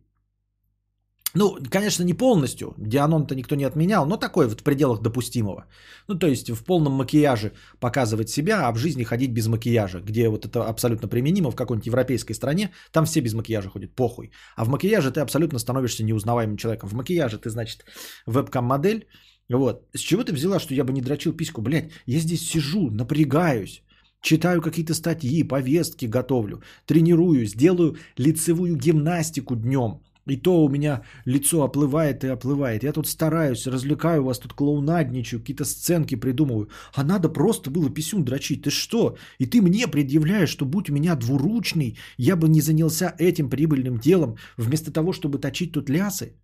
Ну, 1.34 1.58
конечно, 1.70 2.04
не 2.04 2.14
полностью. 2.14 2.74
Дианон-то 2.78 3.36
никто 3.36 3.56
не 3.56 3.64
отменял, 3.64 4.06
но 4.06 4.18
такой 4.18 4.48
вот 4.48 4.60
в 4.60 4.64
пределах 4.64 5.02
допустимого. 5.02 5.66
Ну, 6.08 6.20
то 6.20 6.28
есть 6.28 6.50
в 6.50 6.64
полном 6.64 6.94
макияже 6.94 7.54
показывать 7.80 8.30
себя, 8.30 8.68
а 8.68 8.72
в 8.72 8.78
жизни 8.78 9.04
ходить 9.04 9.32
без 9.32 9.48
макияжа, 9.48 10.02
где 10.02 10.30
вот 10.30 10.46
это 10.46 10.66
абсолютно 10.66 11.08
применимо 11.08 11.52
в 11.52 11.56
какой-нибудь 11.56 11.88
европейской 11.88 12.34
стране, 12.34 12.72
там 12.92 13.06
все 13.06 13.22
без 13.22 13.34
макияжа 13.34 13.70
ходят, 13.70 13.96
похуй. 13.96 14.32
А 14.56 14.66
в 14.66 14.70
макияже 14.70 15.12
ты 15.12 15.22
абсолютно 15.22 15.60
становишься 15.60 16.04
неузнаваемым 16.04 16.58
человеком. 16.58 16.90
В 16.90 16.94
макияже 16.94 17.38
ты, 17.38 17.50
значит, 17.50 17.86
вебкам-модель. 18.26 19.06
Вот. 19.50 19.88
С 19.96 20.00
чего 20.00 20.24
ты 20.24 20.34
взяла, 20.34 20.60
что 20.60 20.74
я 20.74 20.84
бы 20.84 20.94
не 20.94 21.02
дрочил 21.02 21.34
письку? 21.34 21.62
Блядь, 21.62 21.92
я 22.06 22.20
здесь 22.20 22.50
сижу, 22.50 22.90
напрягаюсь. 22.92 23.84
Читаю 24.22 24.62
какие-то 24.62 24.94
статьи, 24.94 25.44
повестки 25.44 26.06
готовлю, 26.06 26.62
тренируюсь, 26.86 27.56
делаю 27.56 27.96
лицевую 28.18 28.76
гимнастику 28.76 29.56
днем. 29.56 30.02
И 30.28 30.38
то 30.38 30.64
у 30.64 30.70
меня 30.70 31.02
лицо 31.26 31.64
оплывает 31.64 32.24
и 32.24 32.28
оплывает. 32.28 32.84
Я 32.84 32.94
тут 32.94 33.08
стараюсь, 33.08 33.68
развлекаю 33.68 34.24
вас, 34.24 34.40
тут 34.40 34.54
клоунадничаю, 34.54 35.40
какие-то 35.40 35.66
сценки 35.66 36.16
придумываю. 36.16 36.70
А 36.94 37.04
надо 37.04 37.30
просто 37.30 37.72
было 37.72 37.90
писюн 37.90 38.24
дрочить. 38.24 38.62
Ты 38.62 38.70
что? 38.70 39.18
И 39.40 39.48
ты 39.48 39.62
мне 39.62 39.88
предъявляешь, 39.88 40.50
что 40.50 40.66
будь 40.66 40.90
у 40.90 40.94
меня 40.94 41.16
двуручный, 41.16 41.98
я 42.18 42.36
бы 42.36 42.48
не 42.48 42.62
занялся 42.62 43.16
этим 43.18 43.50
прибыльным 43.50 43.98
делом, 43.98 44.38
вместо 44.58 44.92
того, 44.92 45.12
чтобы 45.12 45.40
точить 45.40 45.72
тут 45.72 45.90
лясы? 45.90 46.36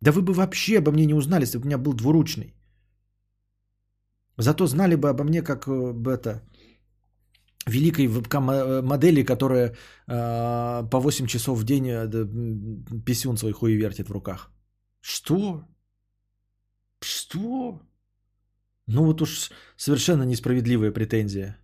Да 0.00 0.12
вы 0.12 0.22
бы 0.22 0.32
вообще 0.32 0.78
обо 0.78 0.92
мне 0.92 1.06
не 1.06 1.14
узнали, 1.14 1.42
если 1.42 1.58
бы 1.58 1.64
у 1.64 1.66
меня 1.66 1.78
был 1.78 1.92
двуручный. 1.92 2.54
Зато 4.38 4.66
знали 4.66 4.96
бы 4.96 5.08
обо 5.08 5.24
мне 5.24 5.42
как 5.42 5.66
э, 5.66 5.94
это, 6.12 6.42
великой 7.66 8.06
вебкам-модели, 8.06 9.24
которая 9.24 9.74
э, 10.06 10.88
по 10.90 11.00
8 11.00 11.26
часов 11.26 11.58
в 11.58 11.64
день 11.64 11.88
э, 11.88 12.08
писюн 13.04 13.36
свой 13.36 13.52
хуй 13.52 13.76
вертит 13.76 14.08
в 14.08 14.12
руках. 14.12 14.50
Что? 15.00 15.64
Что? 17.00 17.80
Ну 18.86 19.04
вот 19.04 19.22
уж 19.22 19.50
совершенно 19.76 20.22
несправедливая 20.24 20.92
претензия. 20.92 21.58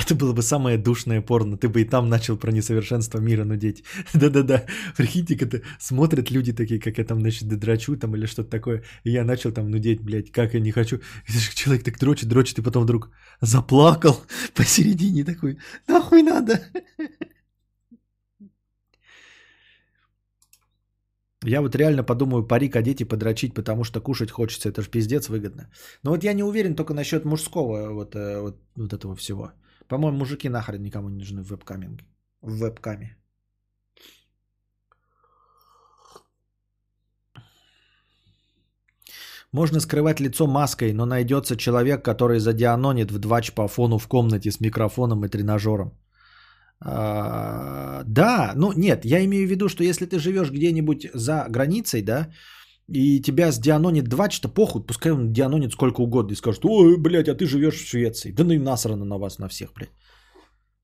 Это 0.00 0.14
было 0.14 0.32
бы 0.32 0.42
самое 0.42 0.78
душное 0.78 1.20
порно. 1.20 1.58
Ты 1.58 1.68
бы 1.68 1.82
и 1.82 1.84
там 1.84 2.08
начал 2.08 2.38
про 2.38 2.50
несовершенство 2.50 3.20
мира 3.20 3.44
нудеть. 3.44 3.84
Да-да-да. 4.14 4.64
Прикиньте, 4.96 5.36
когда 5.36 5.58
смотрят 5.78 6.30
люди 6.30 6.52
такие, 6.52 6.80
как 6.80 6.98
я 6.98 7.04
там, 7.04 7.20
значит, 7.20 7.48
дрочу 7.48 7.96
там 7.96 8.16
или 8.16 8.26
что-то 8.26 8.50
такое. 8.50 8.82
И 9.04 9.10
я 9.10 9.24
начал 9.24 9.52
там 9.52 9.70
нудеть, 9.70 10.00
блядь, 10.00 10.32
как 10.32 10.54
я 10.54 10.60
не 10.60 10.72
хочу. 10.72 10.96
И 11.28 11.32
человек 11.54 11.84
так 11.84 11.98
дрочит, 11.98 12.28
дрочит, 12.28 12.58
и 12.58 12.62
потом 12.62 12.84
вдруг 12.84 13.10
заплакал 13.42 14.16
посередине 14.54 15.24
такой. 15.24 15.58
Нахуй 15.88 16.22
надо? 16.22 16.60
Я 21.44 21.60
вот 21.60 21.74
реально 21.74 22.04
подумаю, 22.04 22.46
парик 22.46 22.76
одеть 22.76 23.00
и 23.00 23.04
подрочить, 23.04 23.52
потому 23.54 23.84
что 23.84 24.00
кушать 24.00 24.30
хочется. 24.30 24.68
Это 24.68 24.80
же 24.80 24.88
пиздец 24.88 25.28
выгодно. 25.28 25.70
Но 26.04 26.12
вот 26.12 26.24
я 26.24 26.34
не 26.34 26.44
уверен 26.44 26.76
только 26.76 26.94
насчет 26.94 27.24
мужского 27.24 27.92
вот, 27.92 28.14
э, 28.14 28.40
вот, 28.40 28.62
вот 28.76 28.92
этого 28.92 29.16
всего. 29.16 29.50
По-моему, 29.92 30.18
мужики 30.18 30.48
нахрен 30.48 30.82
никому 30.82 31.10
не 31.10 31.18
нужны 31.18 31.42
в 31.42 31.50
вебкаминге. 31.50 32.04
В 32.40 32.52
вебкаме. 32.52 33.16
Можно 39.52 39.80
скрывать 39.80 40.20
лицо 40.20 40.46
маской, 40.46 40.94
но 40.94 41.04
найдется 41.04 41.56
человек, 41.56 42.02
который 42.02 42.38
задианонит 42.38 43.10
в 43.10 43.18
двач 43.18 43.52
по 43.52 43.68
фону 43.68 43.98
в 43.98 44.08
комнате 44.08 44.50
с 44.50 44.60
микрофоном 44.60 45.26
и 45.26 45.28
тренажером. 45.28 45.92
А, 46.80 48.02
да, 48.04 48.54
ну 48.56 48.72
нет, 48.72 49.04
я 49.04 49.22
имею 49.26 49.46
в 49.46 49.50
виду, 49.50 49.68
что 49.68 49.84
если 49.84 50.06
ты 50.06 50.18
живешь 50.18 50.50
где-нибудь 50.50 51.10
за 51.14 51.44
границей, 51.50 52.02
да, 52.02 52.28
и 52.88 53.20
тебя 53.20 53.50
с 53.52 53.58
дианонит 53.58 54.08
два, 54.08 54.30
что 54.30 54.48
похуй, 54.48 54.82
пускай 54.82 55.12
он 55.12 55.32
дианонит 55.32 55.72
сколько 55.72 56.02
угодно 56.02 56.32
и 56.32 56.36
скажет, 56.36 56.64
ой, 56.64 56.96
блядь, 56.98 57.28
а 57.28 57.34
ты 57.34 57.46
живешь 57.46 57.76
в 57.76 57.88
Швеции. 57.88 58.32
Да 58.32 58.44
ну 58.44 58.52
и 58.52 58.58
насрано 58.58 59.04
на 59.04 59.18
вас, 59.18 59.38
на 59.38 59.48
всех, 59.48 59.72
блядь. 59.74 59.92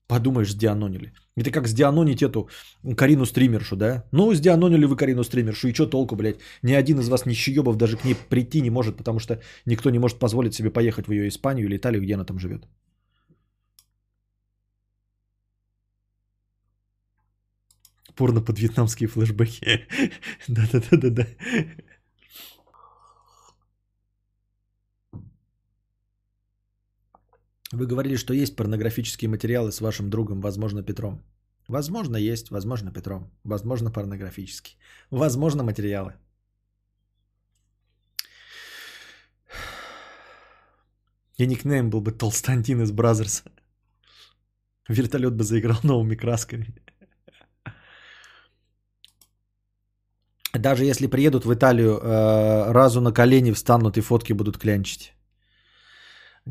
Подумаешь, 0.07 0.51
сдианонили. 0.51 1.13
Это 1.37 1.51
как 1.51 1.67
сдианонить 1.67 2.23
эту 2.23 2.49
Карину 2.97 3.25
стримершу, 3.25 3.75
да? 3.75 4.05
Ну, 4.11 4.33
сдианонили 4.33 4.85
вы 4.85 4.95
Карину 4.95 5.23
стримершу, 5.23 5.67
и 5.67 5.73
что 5.73 5.85
толку, 5.85 6.15
блядь? 6.15 6.39
Ни 6.63 6.73
один 6.73 6.99
из 6.99 7.09
вас 7.09 7.25
нищеебов 7.25 7.77
даже 7.77 7.95
к 7.95 8.05
ней 8.05 8.15
прийти 8.29 8.61
не 8.61 8.71
может, 8.71 8.97
потому 8.97 9.19
что 9.19 9.39
никто 9.65 9.91
не 9.91 9.99
может 9.99 10.19
позволить 10.19 10.55
себе 10.55 10.71
поехать 10.71 11.07
в 11.07 11.11
ее 11.11 11.27
Испанию 11.27 11.67
или 11.67 11.77
Италию, 11.77 12.01
где 12.01 12.15
она 12.15 12.25
там 12.25 12.39
живет. 12.39 12.65
Порно 18.15 18.41
под 18.41 18.59
вьетнамские 18.59 19.07
флешбеки. 19.07 19.85
Да-да-да-да-да. 20.47 21.27
Вы 27.71 27.85
говорили, 27.85 28.17
что 28.17 28.33
есть 28.33 28.55
порнографические 28.55 29.29
материалы 29.29 29.71
с 29.71 29.81
вашим 29.81 30.09
другом, 30.09 30.41
возможно, 30.41 30.83
Петром. 30.83 31.21
Возможно, 31.67 32.17
есть, 32.17 32.49
возможно, 32.49 32.91
Петром. 32.91 33.29
Возможно, 33.43 33.91
порнографические. 33.91 34.77
Возможно, 35.11 35.63
материалы. 35.63 36.13
И 41.37 41.47
никнейм 41.47 41.89
был 41.89 42.01
бы 42.01 42.11
Толстантин 42.11 42.81
из 42.81 42.91
Бразерса. 42.91 43.43
Вертолет 44.89 45.35
бы 45.35 45.43
заиграл 45.43 45.79
новыми 45.83 46.15
красками. 46.15 46.73
Даже 50.53 50.85
если 50.85 51.07
приедут 51.07 51.45
в 51.45 51.53
Италию, 51.53 51.99
э, 51.99 52.71
разу 52.71 52.99
на 52.99 53.13
колени 53.13 53.51
встанут 53.51 53.97
и 53.97 54.01
фотки 54.01 54.33
будут 54.33 54.57
клянчить. 54.57 55.13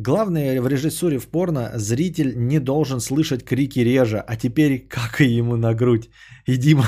Главное 0.01 0.63
в 0.63 0.69
режиссуре 0.69 1.19
в 1.19 1.27
порно 1.27 1.73
зритель 1.75 2.33
не 2.37 2.61
должен 2.61 3.01
слышать 3.01 3.45
крики 3.45 3.81
режа, 3.81 4.25
а 4.29 4.37
теперь 4.37 4.87
как 4.89 5.21
и 5.21 5.39
ему 5.39 5.57
на 5.57 5.75
грудь. 5.75 6.09
И 6.47 6.57
Дима, 6.57 6.85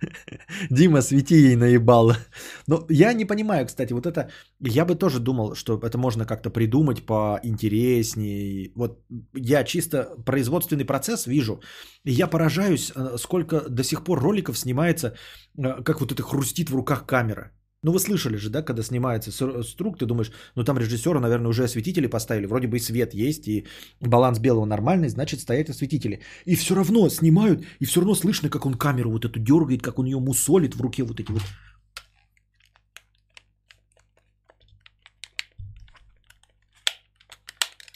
Дима, 0.70 1.00
свети 1.02 1.34
ей 1.34 1.56
наебало. 1.56 2.18
Но 2.66 2.84
я 2.90 3.14
не 3.14 3.24
понимаю, 3.24 3.66
кстати, 3.66 3.94
вот 3.94 4.06
это, 4.06 4.28
я 4.60 4.84
бы 4.84 4.96
тоже 4.96 5.18
думал, 5.18 5.54
что 5.54 5.80
это 5.82 5.96
можно 5.96 6.26
как-то 6.26 6.50
придумать 6.50 7.06
поинтереснее. 7.06 8.70
Вот 8.74 9.02
я 9.34 9.64
чисто 9.64 10.14
производственный 10.26 10.84
процесс 10.84 11.26
вижу, 11.26 11.62
и 12.04 12.12
я 12.12 12.26
поражаюсь, 12.26 12.92
э, 12.94 13.16
сколько 13.18 13.60
до 13.70 13.82
сих 13.82 14.04
пор 14.04 14.20
роликов 14.20 14.58
снимается, 14.58 15.14
э, 15.56 15.82
как 15.82 16.00
вот 16.00 16.12
это 16.12 16.22
хрустит 16.22 16.68
в 16.68 16.76
руках 16.76 17.06
камера. 17.06 17.50
Ну 17.84 17.90
вы 17.92 17.98
слышали 17.98 18.36
же, 18.36 18.48
да, 18.48 18.62
когда 18.62 18.82
снимается 18.82 19.32
струк, 19.62 19.98
ты 19.98 20.06
думаешь, 20.06 20.30
ну 20.54 20.64
там 20.64 20.78
режиссеры, 20.78 21.18
наверное, 21.18 21.48
уже 21.48 21.64
осветители 21.64 22.06
поставили, 22.06 22.46
вроде 22.46 22.68
бы 22.68 22.76
и 22.76 22.80
свет 22.80 23.12
есть, 23.12 23.48
и 23.48 23.66
баланс 24.00 24.38
белого 24.38 24.64
нормальный, 24.66 25.08
значит 25.08 25.40
стоят 25.40 25.68
осветители. 25.68 26.20
И 26.46 26.54
все 26.54 26.76
равно 26.76 27.08
снимают, 27.08 27.64
и 27.80 27.84
все 27.84 28.00
равно 28.00 28.14
слышно, 28.14 28.48
как 28.50 28.66
он 28.66 28.74
камеру 28.74 29.10
вот 29.10 29.24
эту 29.24 29.40
дергает, 29.40 29.82
как 29.82 29.98
он 29.98 30.06
ее 30.06 30.20
мусолит 30.20 30.76
в 30.76 30.80
руке 30.80 31.02
вот 31.02 31.18
эти 31.18 31.32
вот. 31.32 31.42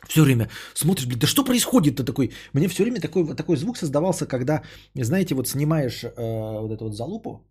Все 0.09 0.23
время 0.23 0.49
смотришь, 0.75 1.07
блин, 1.07 1.19
да 1.21 1.27
что 1.27 1.45
происходит-то 1.45 2.03
такой? 2.03 2.33
Мне 2.53 2.69
все 2.69 2.83
время 2.83 3.01
такой, 3.01 3.37
такой 3.37 3.57
звук 3.57 3.77
создавался, 3.77 4.27
когда, 4.27 4.63
знаете, 4.95 5.35
вот 5.35 5.47
снимаешь 5.47 6.03
э, 6.03 6.11
вот 6.17 6.73
эту 6.73 6.85
вот 6.87 6.95
залупу, 6.97 7.47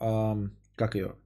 э, 0.00 0.50
как 0.76 0.94
ее, 0.94 1.16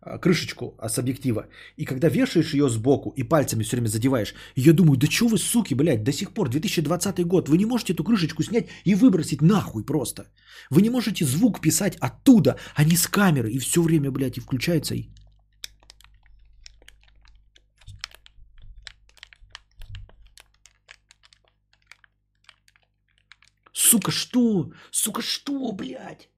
а, 0.00 0.18
крышечку 0.18 0.76
с 0.88 0.98
объектива, 0.98 1.46
и 1.76 1.84
когда 1.84 2.08
вешаешь 2.08 2.54
ее 2.54 2.68
сбоку 2.68 3.12
и 3.16 3.22
пальцами 3.22 3.62
все 3.62 3.76
время 3.76 3.88
задеваешь, 3.88 4.34
я 4.56 4.72
думаю, 4.72 4.96
да 4.96 5.06
что 5.06 5.28
вы, 5.28 5.38
суки, 5.38 5.74
блядь, 5.74 6.02
до 6.02 6.12
сих 6.12 6.32
пор, 6.32 6.48
2020 6.48 7.26
год, 7.26 7.48
вы 7.48 7.58
не 7.58 7.66
можете 7.66 7.92
эту 7.92 8.04
крышечку 8.04 8.42
снять 8.42 8.68
и 8.84 8.94
выбросить 8.94 9.42
нахуй 9.42 9.84
просто. 9.84 10.24
Вы 10.70 10.82
не 10.82 10.90
можете 10.90 11.24
звук 11.24 11.60
писать 11.60 11.96
оттуда, 12.00 12.56
а 12.74 12.84
не 12.84 12.96
с 12.96 13.06
камеры, 13.06 13.50
и 13.50 13.58
все 13.58 13.82
время, 13.82 14.10
блядь, 14.10 14.38
и 14.38 14.40
включается 14.40 14.94
и... 14.94 15.08
Сука, 23.72 24.10
что? 24.10 24.72
Сука, 24.90 25.22
что, 25.22 25.72
блядь? 25.72 26.31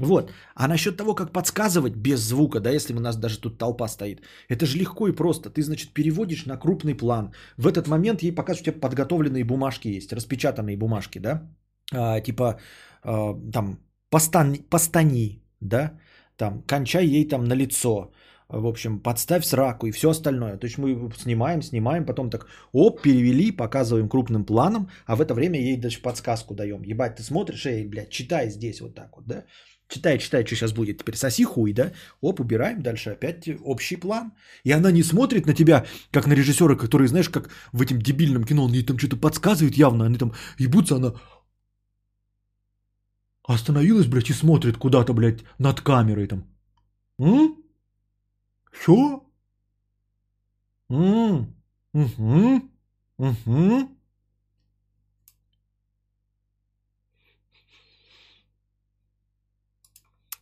Вот. 0.00 0.32
А 0.54 0.68
насчет 0.68 0.96
того, 0.96 1.14
как 1.14 1.32
подсказывать 1.32 1.94
без 1.94 2.20
звука, 2.20 2.60
да, 2.60 2.70
если 2.70 2.94
у 2.94 3.00
нас 3.00 3.16
даже 3.16 3.38
тут 3.38 3.58
толпа 3.58 3.88
стоит, 3.88 4.22
это 4.48 4.66
же 4.66 4.78
легко 4.78 5.08
и 5.08 5.12
просто. 5.12 5.50
Ты, 5.50 5.62
значит, 5.62 5.92
переводишь 5.92 6.46
на 6.46 6.56
крупный 6.56 6.94
план. 6.94 7.32
В 7.58 7.66
этот 7.66 7.88
момент 7.88 8.22
ей 8.22 8.32
показывают, 8.32 8.68
у 8.68 8.70
тебя 8.72 8.80
подготовленные 8.80 9.44
бумажки 9.44 9.88
есть, 9.88 10.12
распечатанные 10.12 10.78
бумажки, 10.78 11.18
да, 11.18 11.42
а, 11.92 12.20
типа 12.20 12.60
э, 13.04 13.34
там, 13.52 13.78
постани, 14.10 14.58
постани, 14.70 15.42
да, 15.60 15.92
там, 16.36 16.62
кончай 16.62 17.06
ей 17.06 17.28
там 17.28 17.44
на 17.44 17.54
лицо, 17.54 18.10
в 18.48 18.66
общем, 18.66 19.00
подставь 19.00 19.44
сраку 19.44 19.86
и 19.86 19.92
все 19.92 20.10
остальное. 20.10 20.56
То 20.56 20.66
есть 20.66 20.78
мы 20.78 21.12
снимаем, 21.16 21.62
снимаем, 21.62 22.06
потом 22.06 22.30
так, 22.30 22.46
оп, 22.72 23.02
перевели, 23.02 23.52
показываем 23.52 24.08
крупным 24.08 24.44
планом, 24.44 24.88
а 25.06 25.16
в 25.16 25.20
это 25.20 25.34
время 25.34 25.60
ей 25.60 25.76
даже 25.76 26.00
подсказку 26.00 26.54
даем. 26.54 26.82
Ебать, 26.82 27.16
ты 27.16 27.22
смотришь, 27.22 27.66
эй, 27.66 27.86
блядь, 27.86 28.10
читай 28.10 28.50
здесь 28.50 28.80
вот 28.80 28.94
так 28.94 29.16
вот, 29.16 29.26
да? 29.26 29.44
Читай, 29.90 30.18
читай, 30.18 30.46
что 30.46 30.54
сейчас 30.54 30.72
будет. 30.72 30.98
Теперь 30.98 31.16
соси 31.16 31.44
хуй, 31.44 31.72
да? 31.72 31.92
Оп, 32.20 32.40
убираем, 32.40 32.80
дальше 32.80 33.10
опять 33.10 33.48
общий 33.64 33.96
план. 33.96 34.32
И 34.62 34.70
она 34.70 34.92
не 34.92 35.02
смотрит 35.02 35.46
на 35.46 35.52
тебя, 35.52 35.84
как 36.12 36.28
на 36.28 36.34
режиссера, 36.34 36.76
который, 36.76 37.08
знаешь, 37.08 37.28
как 37.28 37.50
в 37.72 37.82
этом 37.82 38.00
дебильном 38.00 38.44
кино, 38.44 38.64
он 38.64 38.72
ей 38.72 38.86
там 38.86 38.98
что-то 38.98 39.16
подсказывает 39.16 39.76
явно, 39.76 40.06
они 40.06 40.16
там 40.16 40.32
ебутся, 40.58 40.96
она 40.96 41.14
остановилась, 43.42 44.06
блядь, 44.06 44.30
и 44.30 44.32
смотрит 44.32 44.76
куда-то, 44.76 45.12
блядь, 45.12 45.42
над 45.58 45.80
камерой 45.80 46.28
там. 46.28 46.44
М? 47.18 47.56
Что? 48.70 49.24
М? 50.88 51.52
Угу. 51.92 52.62
Угу. 53.18 53.88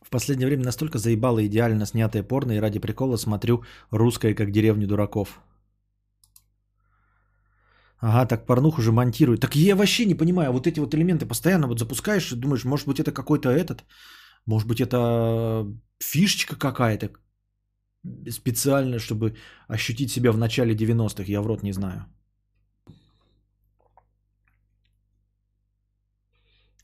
В 0.09 0.11
последнее 0.11 0.47
время 0.47 0.63
настолько 0.63 0.97
заебало 0.97 1.45
идеально 1.45 1.85
снятое 1.85 2.23
порно, 2.23 2.53
и 2.53 2.59
ради 2.59 2.79
прикола 2.79 3.17
смотрю 3.17 3.63
русское, 3.91 4.33
как 4.33 4.51
деревню 4.51 4.87
дураков. 4.87 5.39
Ага, 7.99 8.25
так 8.25 8.47
порнуху 8.47 8.81
уже 8.81 8.91
монтируют. 8.91 9.41
Так 9.41 9.55
я 9.55 9.75
вообще 9.75 10.05
не 10.05 10.15
понимаю, 10.15 10.51
вот 10.51 10.65
эти 10.65 10.79
вот 10.79 10.95
элементы 10.95 11.27
постоянно 11.27 11.67
вот 11.67 11.77
запускаешь 11.77 12.31
и 12.31 12.35
думаешь, 12.35 12.65
может 12.65 12.87
быть 12.87 12.99
это 12.99 13.11
какой-то 13.11 13.51
этот, 13.51 13.85
может 14.47 14.67
быть 14.67 14.81
это 14.81 15.67
фишечка 15.99 16.55
какая-то 16.55 17.11
специально, 18.31 18.97
чтобы 18.97 19.35
ощутить 19.67 20.11
себя 20.11 20.31
в 20.31 20.37
начале 20.39 20.73
90-х, 20.73 21.31
я 21.31 21.41
в 21.41 21.45
рот 21.45 21.61
не 21.61 21.71
знаю. 21.71 22.07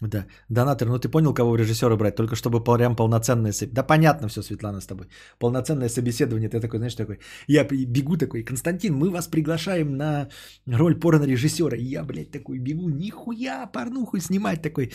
Да, 0.07 0.25
донатор, 0.49 0.87
ну 0.87 0.99
ты 0.99 1.09
понял, 1.09 1.33
кого 1.33 1.55
режиссера 1.55 1.95
брать, 1.95 2.15
только 2.15 2.35
чтобы 2.35 2.63
прям 2.63 2.95
полноценное... 2.95 3.53
Да 3.71 3.83
понятно 3.83 4.27
все, 4.27 4.43
Светлана, 4.43 4.81
с 4.81 4.85
тобой. 4.85 5.07
Полноценное 5.39 5.89
собеседование, 5.89 6.49
ты 6.49 6.59
такой, 6.59 6.79
знаешь, 6.79 6.95
такой... 6.95 7.19
Я 7.47 7.63
бегу 7.63 8.17
такой, 8.17 8.43
Константин, 8.43 8.95
мы 8.95 9.09
вас 9.09 9.27
приглашаем 9.27 9.97
на 9.97 10.29
роль 10.67 10.95
порно-режиссера. 10.95 11.77
И 11.77 11.83
я, 11.83 12.03
блядь, 12.03 12.31
такой 12.31 12.59
бегу, 12.59 12.89
нихуя 12.89 13.65
порнуху 13.65 14.19
снимать 14.19 14.61
такой. 14.61 14.91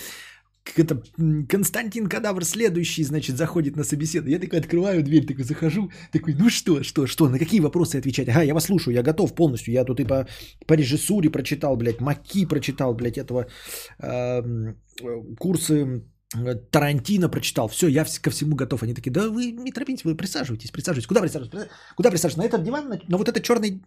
Это, 0.77 1.03
Константин 1.49 2.07
Кадавр 2.07 2.45
следующий, 2.45 3.05
значит, 3.05 3.37
заходит 3.37 3.77
на 3.77 3.85
собеседование. 3.85 4.39
Я 4.39 4.41
такой 4.41 4.61
открываю 4.61 5.03
дверь, 5.03 5.27
такой 5.27 5.45
захожу, 5.45 5.91
такой, 6.13 6.35
ну 6.35 6.49
что, 6.49 6.83
что, 6.83 7.07
что, 7.07 7.29
на 7.29 7.39
какие 7.39 7.61
вопросы 7.61 7.97
отвечать? 7.97 8.29
Ага, 8.29 8.43
я 8.43 8.55
вас 8.55 8.67
слушаю, 8.67 8.95
я 8.95 9.03
готов 9.03 9.35
полностью. 9.35 9.75
Я 9.75 9.85
тут 9.85 10.01
и 10.01 10.05
по, 10.05 10.27
по 10.67 10.75
режиссуре 10.75 11.31
прочитал, 11.31 11.77
блядь, 11.77 12.01
Маки 12.01 12.47
прочитал, 12.47 12.95
блядь, 12.95 13.19
этого 13.19 13.47
э, 13.99 14.75
курсы 15.39 16.03
Тарантино 16.71 17.29
прочитал. 17.29 17.69
Все, 17.69 17.89
я 17.89 18.05
ко 18.05 18.31
всему 18.31 18.55
готов. 18.55 18.83
Они 18.83 18.95
такие, 18.95 19.11
да 19.11 19.29
вы 19.29 19.51
не 19.51 19.73
торопитесь, 19.73 20.05
вы 20.05 20.17
присаживайтесь, 20.17 20.71
присаживайтесь. 20.71 21.09
Куда? 21.09 21.21
Присаживайтесь. 21.21 21.71
Куда 21.97 22.11
присаживайтесь? 22.11 22.39
На 22.39 22.47
этот 22.47 22.65
диван? 22.65 22.89
На, 22.89 23.01
на 23.09 23.17
вот 23.17 23.29
этот 23.29 23.43
черный... 23.43 23.83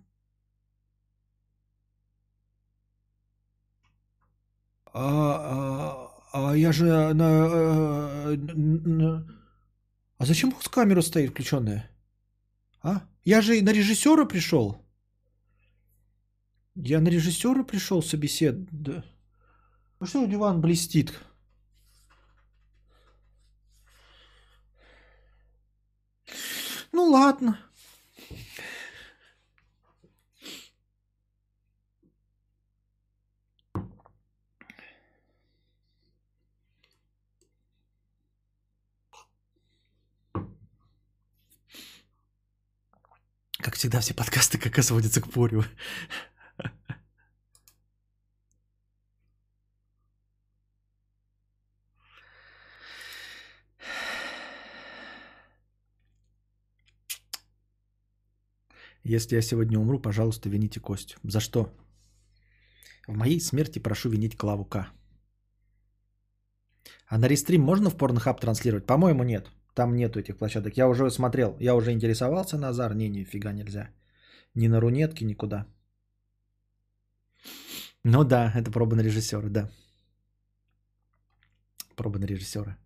А, 4.95 4.99
а, 4.99 6.02
а 6.33 6.55
я 6.57 6.71
же 6.73 6.85
на... 7.13 7.23
э, 7.23 8.33
н- 8.35 9.01
н- 9.01 9.39
А 10.17 10.25
зачем 10.25 10.49
у 10.49 10.55
вас 10.55 10.67
камера 10.67 11.01
стоит 11.01 11.31
включенная? 11.31 11.89
А? 12.81 13.01
Я 13.23 13.41
же 13.41 13.61
на 13.61 13.71
режиссера 13.73 14.25
пришел. 14.25 14.77
Я 16.75 16.99
на 17.01 17.09
режиссера 17.09 17.63
пришел 17.63 18.01
собесед... 18.03 18.55
Да. 18.71 19.03
Ну 19.99 20.07
что 20.07 20.25
диван 20.25 20.59
блестит? 20.61 21.13
Ну 26.91 27.09
ладно. 27.11 27.59
Как 43.63 43.75
всегда, 43.75 44.01
все 44.01 44.13
подкасты 44.13 44.57
как 44.57 44.83
сводятся 44.83 45.21
к 45.21 45.31
порю. 45.31 45.63
Если 59.05 59.35
я 59.35 59.41
сегодня 59.41 59.79
умру, 59.79 59.99
пожалуйста, 59.99 60.49
вините 60.49 60.81
Костю. 60.81 61.17
За 61.23 61.39
что? 61.39 61.73
В 63.07 63.15
моей 63.15 63.39
смерти 63.39 63.79
прошу 63.79 64.09
винить 64.09 64.35
Клаву 64.37 64.65
К. 64.65 64.87
А 67.07 67.17
на 67.17 67.27
рестрим 67.27 67.61
можно 67.61 67.89
в 67.89 67.97
Порнхаб 67.97 68.41
транслировать? 68.41 68.85
По-моему, 68.85 69.23
нет. 69.23 69.49
Там 69.75 69.95
нету 69.95 70.19
этих 70.19 70.37
площадок. 70.37 70.77
Я 70.77 70.87
уже 70.87 71.09
смотрел, 71.09 71.57
я 71.59 71.75
уже 71.75 71.91
интересовался, 71.91 72.57
Назар. 72.57 72.95
Не, 72.95 73.09
нифига 73.09 73.51
нельзя. 73.53 73.89
Ни 74.55 74.67
на 74.67 74.79
рунетке, 74.79 75.25
никуда. 75.25 75.65
Ну 78.03 78.23
да, 78.23 78.51
это 78.55 78.71
проба 78.71 78.95
на 78.95 79.01
режиссера, 79.01 79.49
да. 79.49 79.69
Проба 81.95 82.19
на 82.19 82.25
режиссера. 82.25 82.77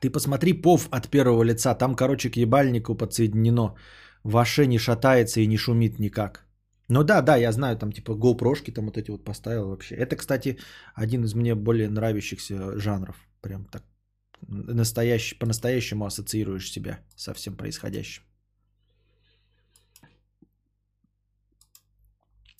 Ты 0.00 0.10
посмотри 0.10 0.52
пов 0.52 0.88
от 0.90 1.08
первого 1.08 1.42
лица. 1.42 1.74
Там, 1.74 1.94
короче, 1.94 2.30
к 2.30 2.36
ебальнику 2.36 2.94
подсоединено. 2.94 3.74
Ваше 4.24 4.66
не 4.66 4.78
шатается 4.78 5.40
и 5.40 5.46
не 5.46 5.56
шумит 5.56 5.98
никак. 5.98 6.47
Ну 6.88 7.04
да, 7.04 7.22
да, 7.22 7.36
я 7.36 7.52
знаю, 7.52 7.76
там 7.76 7.92
типа 7.92 8.12
GoPro-шки 8.12 8.72
там 8.72 8.86
вот 8.86 8.96
эти 8.96 9.10
вот 9.10 9.24
поставил 9.24 9.68
вообще. 9.68 9.94
Это, 9.94 10.16
кстати, 10.16 10.58
один 10.94 11.24
из 11.24 11.34
мне 11.34 11.54
более 11.54 11.88
нравящихся 11.88 12.78
жанров. 12.78 13.16
Прям 13.40 13.64
так 13.66 13.82
настоящий, 14.48 15.38
по-настоящему 15.38 16.06
ассоциируешь 16.06 16.70
себя 16.70 16.98
со 17.16 17.34
всем 17.34 17.56
происходящим. 17.56 18.22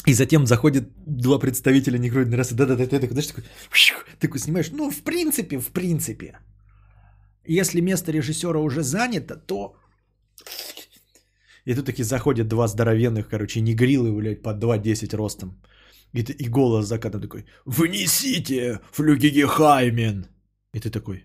И 0.07 0.15
затем 0.15 0.47
заходят 0.47 0.85
два 1.07 1.39
представителя 1.39 1.99
негроидной 1.99 2.37
расы. 2.39 2.55
Да-да-да, 2.55 2.87
ты 2.87 3.01
такой, 3.01 3.23
такой, 3.23 3.45
такой 4.19 4.41
снимаешь. 4.41 4.71
Ну, 4.73 4.91
в 4.91 5.03
принципе, 5.03 5.59
в 5.59 5.71
принципе. 5.73 6.39
Если 7.47 7.81
место 7.81 8.13
режиссера 8.13 8.61
уже 8.61 8.83
занято, 8.83 9.37
то... 9.37 9.77
И 11.69 11.75
тут 11.75 11.85
таки 11.87 12.03
заходят 12.03 12.49
два 12.49 12.67
здоровенных, 12.67 13.29
короче, 13.29 13.61
негрилы, 13.61 14.11
блядь, 14.13 14.43
по 14.43 14.55
2.10 14.55 15.17
ростом. 15.17 15.61
И, 16.15 16.23
ты- 16.23 16.33
и 16.33 16.49
голос 16.49 16.87
закатом 16.87 17.21
такой, 17.21 17.45
«Внесите 17.67 18.81
флюгиги 18.93 19.43
Хаймен!» 19.47 20.27
И 20.75 20.81
ты 20.81 20.91
такой, 20.91 21.25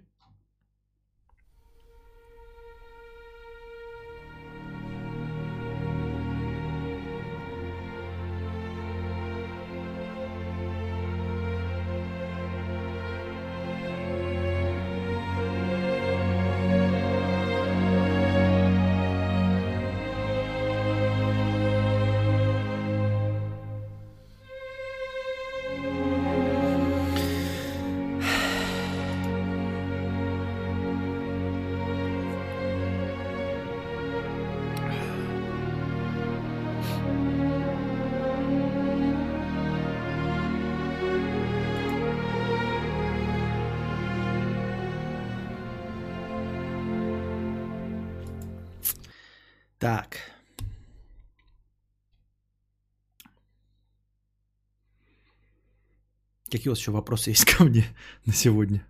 Какие 56.64 56.72
у 56.72 56.76
вас 56.76 56.80
еще 56.80 56.91
вопросы 56.91 57.31
есть 57.31 57.45
ко 57.57 57.65
мне 57.65 57.84
на 58.26 58.34
сегодня? 58.34 58.85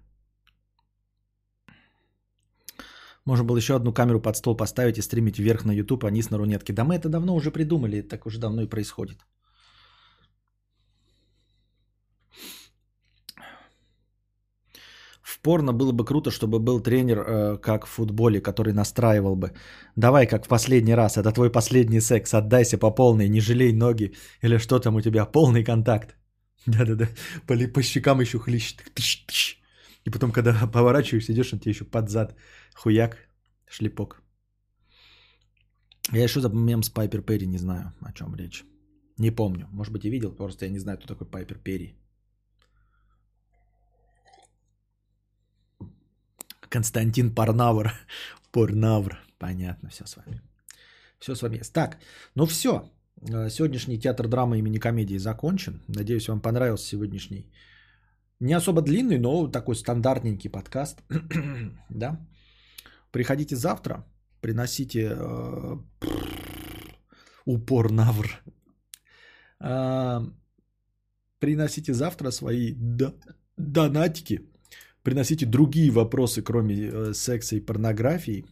Можно 3.25 3.45
было 3.45 3.57
еще 3.57 3.73
одну 3.75 3.93
камеру 3.93 4.21
под 4.21 4.35
стол 4.35 4.55
поставить 4.57 4.97
и 4.97 5.01
стримить 5.01 5.39
вверх 5.39 5.65
на 5.65 5.71
YouTube, 5.71 6.05
а 6.05 6.11
низ 6.11 6.29
на 6.29 6.37
рунетке. 6.37 6.73
Да 6.73 6.83
мы 6.83 6.93
это 6.93 7.09
давно 7.09 7.35
уже 7.35 7.49
придумали, 7.49 8.01
так 8.01 8.27
уже 8.27 8.37
давно 8.37 8.61
и 8.61 8.69
происходит. 8.69 9.25
В 15.23 15.39
порно 15.41 15.73
было 15.73 15.91
бы 15.91 16.05
круто, 16.05 16.29
чтобы 16.29 16.59
был 16.59 16.79
тренер, 16.79 17.17
э, 17.17 17.57
как 17.57 17.87
в 17.87 17.89
футболе, 17.89 18.39
который 18.39 18.73
настраивал 18.73 19.35
бы. 19.35 19.51
Давай, 19.95 20.27
как 20.27 20.45
в 20.45 20.47
последний 20.47 20.93
раз, 20.93 21.17
это 21.17 21.31
твой 21.31 21.51
последний 21.51 22.01
секс, 22.01 22.35
отдайся 22.35 22.77
по 22.77 22.91
полной, 22.91 23.29
не 23.29 23.41
жалей 23.41 23.73
ноги. 23.73 24.13
Или 24.43 24.59
что 24.59 24.79
там 24.79 24.95
у 24.95 25.01
тебя, 25.01 25.25
полный 25.25 25.63
контакт. 25.63 26.15
Да-да-да, 26.65 27.07
по, 27.47 27.55
по 27.73 27.83
щекам 27.83 28.21
еще 28.21 28.39
хлещет. 28.39 28.83
Тыщ, 28.93 29.25
тыщ. 29.25 29.57
И 30.05 30.09
потом, 30.09 30.31
когда 30.31 30.67
поворачиваешься, 30.73 31.33
идешь, 31.33 31.53
он 31.53 31.59
тебе 31.59 31.71
еще 31.71 31.85
под 31.85 32.09
зад. 32.09 32.35
Хуяк, 32.75 33.17
шлепок. 33.67 34.21
Я 36.11 36.23
еще 36.23 36.41
за 36.41 36.49
мем 36.49 36.83
с 36.83 36.89
Пайпер 36.89 37.21
Перри 37.21 37.47
не 37.47 37.57
знаю, 37.57 37.93
о 38.01 38.11
чем 38.13 38.35
речь. 38.35 38.63
Не 39.17 39.31
помню. 39.31 39.67
Может 39.71 39.93
быть, 39.93 40.05
и 40.05 40.09
видел, 40.09 40.35
просто 40.35 40.65
я 40.65 40.71
не 40.71 40.79
знаю, 40.79 40.97
кто 40.97 41.07
такой 41.07 41.27
Пайпер 41.27 41.57
Перри. 41.57 41.95
Константин 46.69 47.33
Парнавр. 47.35 47.93
Порнавр. 48.51 49.17
Понятно, 49.37 49.89
все 49.89 50.05
с 50.05 50.17
вами. 50.17 50.41
Все 51.19 51.35
с 51.35 51.41
вами 51.41 51.57
есть. 51.57 51.73
Так, 51.73 51.99
ну 52.35 52.45
все. 52.45 52.91
Сегодняшний 53.25 53.99
театр 53.99 54.27
драмы 54.27 54.59
имени 54.59 54.79
комедии 54.79 55.17
закончен. 55.17 55.81
Надеюсь, 55.87 56.27
вам 56.27 56.41
понравился 56.41 56.87
сегодняшний 56.87 57.51
не 58.43 58.53
особо 58.57 58.81
длинный, 58.81 59.19
но 59.19 59.47
такой 59.47 59.75
стандартненький 59.75 60.49
подкаст. 60.49 61.01
да? 61.89 62.19
Приходите 63.11 63.55
завтра, 63.55 64.05
приносите 64.41 65.15
э, 65.15 65.77
упор 67.45 67.91
навр. 67.91 68.43
А, 69.59 70.23
приносите 71.39 71.93
завтра 71.93 72.31
свои 72.31 72.73
до- 72.73 73.15
донатики. 73.57 74.41
Приносите 75.03 75.45
другие 75.45 75.91
вопросы, 75.91 76.41
кроме 76.41 76.75
э, 76.75 77.13
секса 77.13 77.55
и 77.55 77.65
порнографии. 77.65 78.45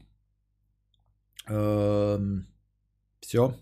Все. 3.19 3.55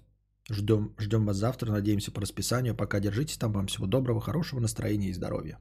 Ждем, 0.49 0.93
ждем 0.97 1.25
вас 1.25 1.37
завтра. 1.37 1.71
Надеемся 1.71 2.11
по 2.11 2.21
расписанию. 2.21 2.75
Пока 2.75 2.99
держитесь 2.99 3.37
там. 3.37 3.53
Вам 3.53 3.67
всего 3.67 3.85
доброго, 3.85 4.19
хорошего 4.19 4.59
настроения 4.59 5.09
и 5.09 5.13
здоровья. 5.13 5.59